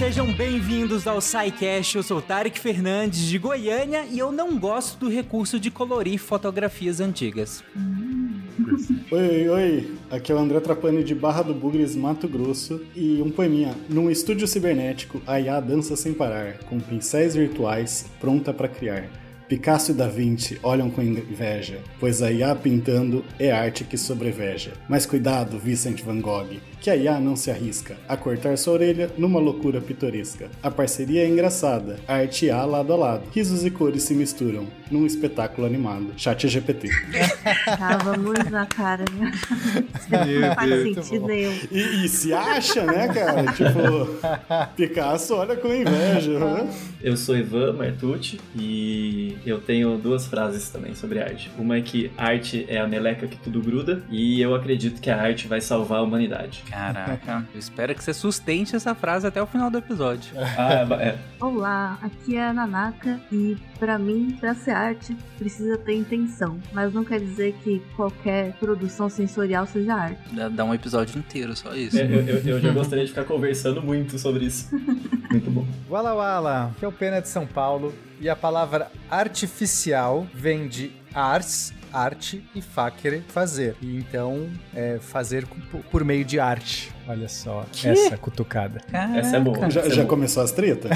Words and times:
sejam 0.00 0.32
bem-vindos 0.32 1.06
ao 1.06 1.20
SciCast. 1.20 1.94
Eu 1.94 2.02
sou 2.02 2.22
Tarek 2.22 2.58
Fernandes 2.58 3.20
de 3.20 3.36
Goiânia 3.36 4.06
e 4.10 4.18
eu 4.18 4.32
não 4.32 4.58
gosto 4.58 4.98
do 4.98 5.10
recurso 5.10 5.60
de 5.60 5.70
colorir 5.70 6.18
fotografias 6.18 7.00
antigas. 7.00 7.62
Oi, 9.10 9.48
oi, 9.50 9.94
aqui 10.10 10.32
é 10.32 10.34
o 10.34 10.38
André 10.38 10.58
Trapani 10.60 11.04
de 11.04 11.14
Barra 11.14 11.42
do 11.42 11.52
Bugres, 11.52 11.94
Mato 11.94 12.26
Grosso 12.26 12.80
e 12.96 13.20
um 13.20 13.30
poeminha. 13.30 13.74
Num 13.90 14.10
estúdio 14.10 14.48
cibernético, 14.48 15.20
a 15.26 15.38
IA 15.38 15.60
dança 15.60 15.94
sem 15.96 16.14
parar, 16.14 16.56
com 16.60 16.80
pincéis 16.80 17.34
virtuais, 17.34 18.06
pronta 18.18 18.54
para 18.54 18.68
criar. 18.68 19.06
Picasso 19.50 19.90
e 19.90 19.94
Da 19.94 20.06
Vinci 20.06 20.60
olham 20.62 20.88
com 20.88 21.02
inveja, 21.02 21.80
pois 21.98 22.22
a 22.22 22.30
IA 22.30 22.54
pintando 22.54 23.24
é 23.36 23.50
arte 23.50 23.82
que 23.82 23.98
sobreveja. 23.98 24.74
Mas 24.88 25.06
cuidado, 25.06 25.58
Vincent 25.58 26.04
Van 26.04 26.20
Gogh, 26.20 26.60
que 26.80 26.88
a 26.88 26.94
IA 26.94 27.18
não 27.18 27.34
se 27.34 27.50
arrisca 27.50 27.96
a 28.08 28.16
cortar 28.16 28.56
sua 28.56 28.74
orelha 28.74 29.10
numa 29.18 29.40
loucura 29.40 29.80
pitoresca. 29.80 30.48
A 30.62 30.70
parceria 30.70 31.24
é 31.24 31.28
engraçada, 31.28 31.98
a 32.06 32.14
arte 32.14 32.46
IA 32.46 32.64
lado 32.64 32.92
a 32.92 32.96
lado. 32.96 33.24
Risos 33.32 33.66
e 33.66 33.72
cores 33.72 34.04
se 34.04 34.14
misturam 34.14 34.68
num 34.88 35.04
espetáculo 35.04 35.66
animado. 35.66 36.12
Chat 36.16 36.46
GPT. 36.46 36.88
Tava 37.76 38.16
muito 38.16 38.48
na 38.50 38.66
cara, 38.66 39.04
né? 39.18 39.32
Não 40.40 40.54
faz 40.54 40.82
sentido 40.94 41.26
nenhum. 41.26 41.58
E, 41.72 42.04
e, 42.04 42.08
se 42.08 42.32
acha, 42.32 42.84
né, 42.84 43.08
cara? 43.08 43.52
tipo, 43.52 44.70
Picasso 44.76 45.34
olha 45.34 45.56
com 45.56 45.74
inveja. 45.74 46.38
Né? 46.38 46.70
Eu 47.02 47.16
sou 47.16 47.36
Ivan 47.36 47.72
Martucci 47.72 48.40
e 48.54 49.39
eu 49.44 49.60
tenho 49.60 49.96
duas 49.96 50.26
frases 50.26 50.68
também 50.70 50.94
sobre 50.94 51.20
arte. 51.20 51.50
Uma 51.58 51.76
é 51.76 51.80
que 51.80 52.10
arte 52.16 52.66
é 52.68 52.78
a 52.78 52.86
meleca 52.86 53.26
que 53.26 53.36
tudo 53.36 53.60
gruda, 53.60 54.02
e 54.10 54.40
eu 54.40 54.54
acredito 54.54 55.00
que 55.00 55.10
a 55.10 55.20
arte 55.20 55.46
vai 55.46 55.60
salvar 55.60 55.98
a 55.98 56.02
humanidade. 56.02 56.62
Caraca, 56.68 57.46
eu 57.52 57.58
espero 57.58 57.94
que 57.94 58.02
você 58.02 58.12
sustente 58.12 58.74
essa 58.76 58.94
frase 58.94 59.26
até 59.26 59.42
o 59.42 59.46
final 59.46 59.70
do 59.70 59.78
episódio. 59.78 60.32
Ah, 60.36 60.86
é. 61.00 61.18
Olá, 61.40 61.98
aqui 62.02 62.36
é 62.36 62.48
a 62.48 62.52
Nanaka, 62.52 63.20
e 63.32 63.56
para 63.80 63.98
mim, 63.98 64.36
pra 64.38 64.54
ser 64.54 64.72
arte, 64.72 65.16
precisa 65.38 65.78
ter 65.78 65.94
intenção. 65.94 66.60
Mas 66.70 66.92
não 66.92 67.02
quer 67.02 67.18
dizer 67.18 67.54
que 67.64 67.82
qualquer 67.96 68.52
produção 68.60 69.08
sensorial 69.08 69.66
seja 69.66 69.94
arte. 69.94 70.20
Dá, 70.32 70.48
dá 70.50 70.64
um 70.64 70.74
episódio 70.74 71.18
inteiro, 71.18 71.56
só 71.56 71.74
isso. 71.74 71.98
É, 71.98 72.04
eu, 72.04 72.20
eu, 72.20 72.38
eu, 72.46 72.60
já 72.60 72.70
gostaria 72.72 73.04
de 73.04 73.10
ficar 73.10 73.24
conversando 73.24 73.82
muito 73.82 74.18
sobre 74.18 74.44
isso. 74.44 74.68
Muito 75.30 75.48
bom. 75.48 75.64
Wala 75.88 76.12
Wala, 76.12 76.74
que 76.76 76.84
é 76.84 76.88
o 76.88 76.90
Pena 76.90 77.22
de 77.22 77.28
São 77.28 77.46
Paulo. 77.46 77.94
E 78.20 78.28
a 78.28 78.34
palavra 78.34 78.90
artificial 79.08 80.26
vem 80.34 80.66
de 80.66 80.90
ars, 81.14 81.72
arte 81.92 82.44
e 82.52 82.60
facere, 82.60 83.22
fazer. 83.28 83.76
E 83.80 83.96
então, 83.96 84.50
é 84.74 84.98
fazer 85.00 85.46
por 85.88 86.04
meio 86.04 86.24
de 86.24 86.40
arte. 86.40 86.90
Olha 87.06 87.28
só, 87.28 87.64
que? 87.70 87.86
essa 87.86 88.16
cutucada. 88.16 88.80
Caraca. 88.90 89.18
Essa 89.20 89.36
é 89.36 89.40
boa. 89.40 89.70
Já, 89.70 89.82
essa 89.82 89.94
já 89.94 90.02
é 90.02 90.04
começou 90.04 90.42
as 90.42 90.50
tretas? 90.50 90.90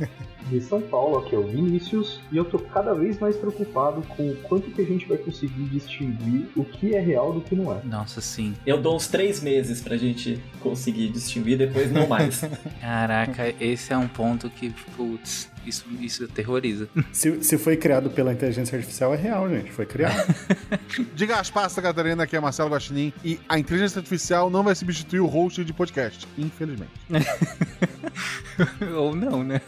de 0.48 0.60
São 0.60 0.80
Paulo, 0.80 1.18
aqui 1.18 1.34
é 1.34 1.38
o 1.38 1.46
Vinícius, 1.46 2.20
e 2.30 2.36
eu 2.36 2.44
tô 2.44 2.58
cada 2.58 2.94
vez 2.94 3.18
mais 3.18 3.36
preocupado 3.36 4.02
com 4.16 4.30
o 4.30 4.36
quanto 4.42 4.70
que 4.70 4.80
a 4.80 4.84
gente 4.84 5.06
vai 5.06 5.18
conseguir 5.18 5.64
distinguir 5.64 6.48
o 6.56 6.64
que 6.64 6.94
é 6.94 7.00
real 7.00 7.32
do 7.32 7.40
que 7.40 7.54
não 7.54 7.72
é. 7.72 7.80
Nossa, 7.84 8.20
sim. 8.20 8.54
Eu 8.66 8.80
dou 8.80 8.96
uns 8.96 9.08
três 9.08 9.42
meses 9.42 9.80
pra 9.80 9.96
gente 9.96 10.42
conseguir 10.60 11.08
distinguir, 11.08 11.58
depois 11.58 11.90
não 11.90 12.06
mais. 12.06 12.42
Caraca, 12.80 13.54
esse 13.60 13.92
é 13.92 13.96
um 13.96 14.08
ponto 14.08 14.48
que, 14.50 14.70
putz, 14.96 15.50
isso, 15.66 15.84
isso 16.00 16.28
terroriza. 16.28 16.88
Se, 17.12 17.42
se 17.42 17.58
foi 17.58 17.76
criado 17.76 18.08
pela 18.10 18.32
inteligência 18.32 18.76
artificial, 18.76 19.12
é 19.12 19.16
real, 19.16 19.48
gente. 19.48 19.72
Foi 19.72 19.84
criado. 19.84 20.34
Diga 21.14 21.36
as 21.36 21.50
passas, 21.50 21.82
Catarina, 21.82 22.22
aqui 22.22 22.36
é 22.36 22.40
Marcelo 22.40 22.70
Guaxinim. 22.70 23.12
E 23.24 23.40
a 23.48 23.58
inteligência 23.58 23.98
artificial 23.98 24.48
não 24.48 24.62
vai 24.62 24.74
substituir 24.74 25.20
o 25.20 25.26
host 25.26 25.64
de 25.64 25.72
podcast, 25.72 26.26
infelizmente. 26.38 26.92
Ou 28.96 29.14
não, 29.14 29.42
né? 29.42 29.60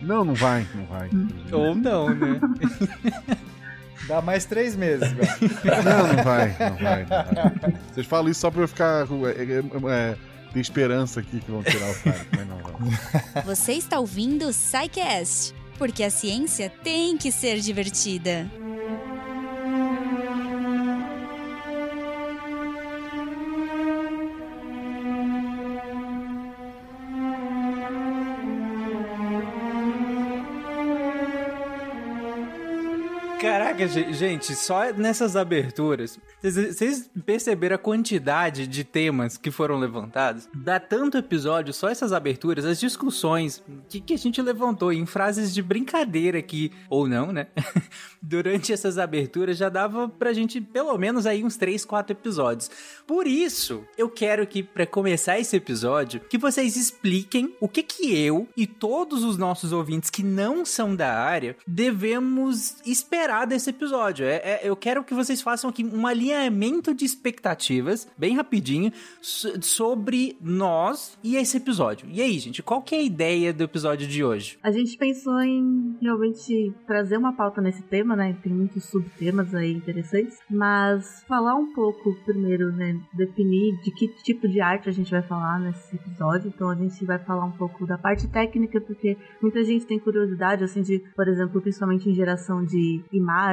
Não, 0.00 0.24
não 0.24 0.34
vai, 0.34 0.66
não 0.74 0.84
vai. 0.86 1.10
Ou 1.52 1.74
não, 1.74 2.14
né? 2.14 2.40
Dá 4.06 4.22
mais 4.22 4.46
três 4.46 4.74
meses, 4.74 5.12
velho. 5.12 5.28
Não, 5.84 6.14
não 6.14 6.24
vai, 6.24 6.56
não 6.58 6.76
vai, 6.76 7.02
não 7.02 7.60
vai. 7.60 7.74
Vocês 7.92 8.06
falam 8.06 8.30
isso 8.30 8.40
só 8.40 8.50
pra 8.50 8.62
eu 8.62 8.68
ficar. 8.68 9.06
É, 9.06 9.42
é, 9.42 10.12
é, 10.12 10.16
tem 10.52 10.62
esperança 10.62 11.20
aqui 11.20 11.40
que 11.40 11.50
vão 11.50 11.62
tirar 11.62 11.90
o 11.90 11.94
cara, 12.02 12.26
mas 12.34 12.46
não, 12.48 12.58
não. 12.58 13.42
Você 13.44 13.72
está 13.72 13.98
ouvindo 13.98 14.46
o 14.46 14.52
SciCast, 14.52 15.54
porque 15.76 16.02
a 16.02 16.10
ciência 16.10 16.72
tem 16.82 17.18
que 17.18 17.30
ser 17.30 17.60
divertida. 17.60 18.50
Caraca, 33.78 34.12
gente, 34.12 34.56
só 34.56 34.92
nessas 34.92 35.36
aberturas, 35.36 36.18
vocês 36.42 37.08
perceberam 37.24 37.76
a 37.76 37.78
quantidade 37.78 38.66
de 38.66 38.82
temas 38.82 39.36
que 39.36 39.52
foram 39.52 39.78
levantados? 39.78 40.48
Dá 40.52 40.80
tanto 40.80 41.16
episódio, 41.16 41.72
só 41.72 41.88
essas 41.88 42.12
aberturas, 42.12 42.64
as 42.64 42.80
discussões 42.80 43.62
que, 43.88 44.00
que 44.00 44.14
a 44.14 44.18
gente 44.18 44.42
levantou 44.42 44.92
em 44.92 45.06
frases 45.06 45.54
de 45.54 45.62
brincadeira 45.62 46.38
aqui, 46.38 46.72
ou 46.90 47.06
não, 47.06 47.30
né? 47.30 47.46
Durante 48.20 48.72
essas 48.72 48.98
aberturas 48.98 49.56
já 49.56 49.68
dava 49.68 50.08
pra 50.08 50.32
gente 50.32 50.60
pelo 50.60 50.98
menos 50.98 51.24
aí 51.24 51.44
uns 51.44 51.56
3, 51.56 51.84
4 51.84 52.12
episódios. 52.12 52.68
Por 53.06 53.28
isso, 53.28 53.84
eu 53.96 54.10
quero 54.10 54.44
que, 54.44 54.60
para 54.60 54.86
começar 54.86 55.38
esse 55.38 55.54
episódio, 55.54 56.20
que 56.28 56.36
vocês 56.36 56.76
expliquem 56.76 57.54
o 57.60 57.68
que 57.68 57.84
que 57.84 58.16
eu 58.16 58.48
e 58.56 58.66
todos 58.66 59.22
os 59.22 59.38
nossos 59.38 59.72
ouvintes 59.72 60.10
que 60.10 60.24
não 60.24 60.64
são 60.64 60.96
da 60.96 61.16
área 61.16 61.56
devemos 61.66 62.76
esperar 62.84 63.46
desse 63.46 63.67
episódio. 63.70 64.24
É, 64.26 64.36
é, 64.36 64.60
eu 64.62 64.76
quero 64.76 65.04
que 65.04 65.14
vocês 65.14 65.40
façam 65.40 65.70
aqui 65.70 65.84
um 65.84 66.06
alinhamento 66.06 66.94
de 66.94 67.04
expectativas, 67.04 68.08
bem 68.16 68.36
rapidinho, 68.36 68.92
sobre 69.20 70.36
nós 70.40 71.18
e 71.22 71.36
esse 71.36 71.56
episódio. 71.56 72.08
E 72.10 72.20
aí, 72.20 72.38
gente, 72.38 72.62
qual 72.62 72.82
que 72.82 72.94
é 72.94 72.98
a 72.98 73.02
ideia 73.02 73.52
do 73.52 73.64
episódio 73.64 74.06
de 74.06 74.24
hoje? 74.24 74.58
A 74.62 74.70
gente 74.70 74.96
pensou 74.96 75.40
em 75.40 75.96
realmente 76.00 76.72
trazer 76.86 77.16
uma 77.16 77.32
pauta 77.32 77.60
nesse 77.60 77.82
tema, 77.82 78.16
né? 78.16 78.36
Tem 78.42 78.52
muitos 78.52 78.84
subtemas 78.84 79.54
aí 79.54 79.72
interessantes, 79.72 80.38
mas 80.50 81.22
falar 81.26 81.54
um 81.54 81.72
pouco 81.72 82.14
primeiro, 82.24 82.72
né? 82.72 82.98
Definir 83.12 83.80
de 83.82 83.90
que 83.90 84.08
tipo 84.22 84.48
de 84.48 84.60
arte 84.60 84.88
a 84.88 84.92
gente 84.92 85.10
vai 85.10 85.22
falar 85.22 85.58
nesse 85.60 85.96
episódio. 85.96 86.52
Então 86.54 86.70
a 86.70 86.74
gente 86.74 87.04
vai 87.04 87.18
falar 87.18 87.44
um 87.44 87.52
pouco 87.52 87.86
da 87.86 87.98
parte 87.98 88.26
técnica, 88.28 88.80
porque 88.80 89.16
muita 89.40 89.62
gente 89.64 89.86
tem 89.86 89.98
curiosidade, 89.98 90.64
assim, 90.64 90.82
de, 90.82 90.98
por 91.14 91.28
exemplo, 91.28 91.60
principalmente 91.60 92.08
em 92.08 92.14
geração 92.14 92.64
de 92.64 93.02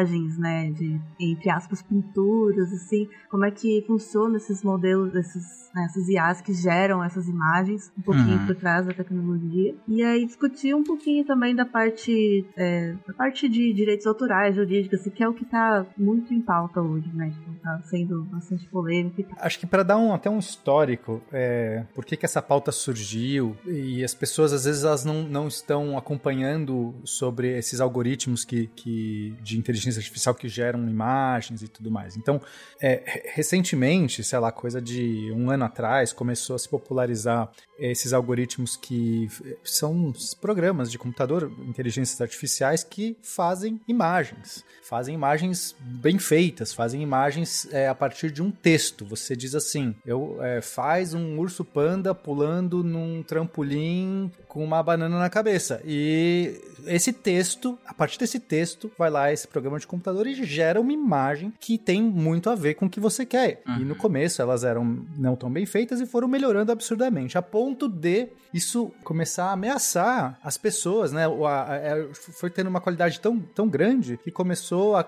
imagens, 0.06 0.38
né, 0.38 0.72
de 0.72 1.00
entre 1.20 1.50
aspas 1.50 1.82
pinturas, 1.82 2.72
assim, 2.72 3.08
como 3.30 3.46
é 3.46 3.52
que 3.52 3.84
funciona 3.88 4.38
esses 4.38 4.64
modelos, 4.64 5.14
esses, 5.16 5.70
né, 5.74 5.86
essas 5.86 6.08
IAs 6.08 6.42
que 6.42 6.54
geram 6.54 7.04
essas 7.04 7.28
imagens, 7.28 7.92
um 7.98 8.02
pouquinho 8.02 8.40
uhum. 8.40 8.46
por 8.46 8.56
trás 8.56 8.86
da 8.86 8.94
tecnologia, 8.94 9.76
e 9.88 10.04
aí 10.04 10.26
discutir 10.26 10.74
um 10.74 10.84
pouquinho 10.84 11.26
também 11.26 11.56
da 11.56 11.66
parte, 11.66 12.46
é, 12.56 12.96
da 13.08 13.14
parte 13.14 13.50
de 13.50 13.74
direitos 13.74 14.06
autorais, 14.06 14.56
jurídicos, 14.56 15.00
assim, 15.00 15.10
que 15.10 15.24
é 15.24 15.28
o 15.28 15.34
que 15.34 15.44
está 15.44 15.86
muito 15.98 16.34
em 16.34 16.42
pauta 16.42 16.82
hoje, 16.82 17.10
né, 17.14 17.32
tipo, 17.32 17.54
tá 17.62 17.82
sendo 17.86 18.24
bastante 18.26 18.68
polêmico. 18.68 19.26
Acho 19.38 19.60
que 19.60 19.66
para 19.66 19.84
dar 19.84 19.98
um, 19.98 20.14
até 20.14 20.30
um 20.30 20.40
histórico, 20.40 21.22
é, 21.32 21.84
por 21.94 22.06
que 22.06 22.16
que 22.16 22.26
essa 22.26 22.42
pauta 22.42 22.72
surgiu 22.72 23.56
e 23.66 24.04
as 24.04 24.14
pessoas 24.14 24.54
às 24.54 24.66
vezes 24.66 24.84
elas 24.84 25.04
não, 25.04 25.24
não 25.24 25.48
estão 25.48 25.98
acompanhando 25.98 26.94
sobre 27.04 27.58
esses 27.58 27.80
algoritmos 27.80 28.44
que, 28.44 28.68
que 28.76 29.34
de 29.42 29.58
inteligência 29.58 29.85
artificial 29.88 30.36
que 30.36 30.50
geram 30.50 30.88
imagens 30.88 31.62
e 31.62 31.68
tudo 31.68 31.90
mais. 31.90 32.18
Então, 32.18 32.42
é, 32.82 33.32
recentemente, 33.34 34.24
sei 34.24 34.38
lá, 34.38 34.52
coisa 34.52 34.82
de 34.82 35.32
um 35.32 35.50
ano 35.50 35.66
atrás, 35.66 36.12
começou 36.12 36.56
a 36.56 36.60
se 36.60 36.68
popularizar 36.68 37.50
esses 37.80 38.14
algoritmos 38.14 38.76
que 38.76 39.28
são 39.64 40.14
programas 40.40 40.92
de 40.92 40.98
computador, 40.98 41.52
inteligências 41.68 42.20
artificiais 42.22 42.84
que 42.84 43.18
fazem 43.22 43.80
imagens. 43.88 44.64
Fazem 44.84 45.16
imagens 45.16 45.76
bem 45.80 46.20
feitas, 46.20 46.74
fazem 46.74 47.02
imagens 47.02 47.68
é, 47.72 47.88
a 47.88 47.96
partir 47.96 48.32
de 48.32 48.42
um 48.42 48.52
texto. 48.52 49.06
Você 49.06 49.36
diz 49.36 49.56
assim: 49.56 49.96
eu 50.06 50.38
é, 50.42 50.62
faz 50.62 51.14
um 51.14 51.40
urso 51.40 51.66
panda 51.66 52.14
pulando 52.14 52.84
num 52.84 53.24
trampolim 53.24 54.32
com 54.48 54.64
uma 54.64 54.82
banana 54.84 55.18
na 55.20 55.30
cabeça. 55.30 55.82
E 55.84 56.62
esse 56.86 57.12
texto, 57.12 57.78
a 57.86 57.94
partir 57.94 58.20
desse 58.20 58.40
texto, 58.40 58.92
vai 58.98 59.10
lá 59.10 59.34
esse 59.34 59.46
esse 59.46 59.48
programa 59.76 59.80
de 59.80 59.88
computador 59.88 60.28
e 60.28 60.34
gera 60.46 60.80
uma 60.80 60.92
imagem 60.92 61.54
que 61.60 61.78
tem 61.78 62.02
muito 62.02 62.50
a 62.50 62.56
ver 62.56 62.76
com 62.76 62.86
o 62.86 62.90
que 62.90 63.00
você 63.00 63.26
quer. 63.26 63.62
Uhum. 63.68 63.80
E 63.80 63.86
no 63.86 63.96
começo 63.96 64.42
elas 64.42 64.64
eram 64.64 65.06
não 65.18 65.36
tão 65.36 65.52
bem 65.52 65.66
feitas 65.66 66.00
e 66.00 66.06
foram 66.06 66.28
melhorando 66.28 66.72
absurdamente, 66.72 67.38
a 67.38 67.42
ponto 67.42 67.88
de 67.88 68.30
isso 68.54 68.92
começar 69.04 69.48
a 69.48 69.52
ameaçar 69.52 70.40
as 70.42 70.58
pessoas, 70.58 71.12
né? 71.12 71.26
A, 71.26 72.14
foi 72.14 72.50
tendo 72.50 72.68
uma 72.68 72.80
qualidade 72.80 73.20
tão, 73.20 73.38
tão 73.38 73.68
grande 73.68 74.18
que 74.24 74.32
começou 74.32 74.96
a, 74.96 75.04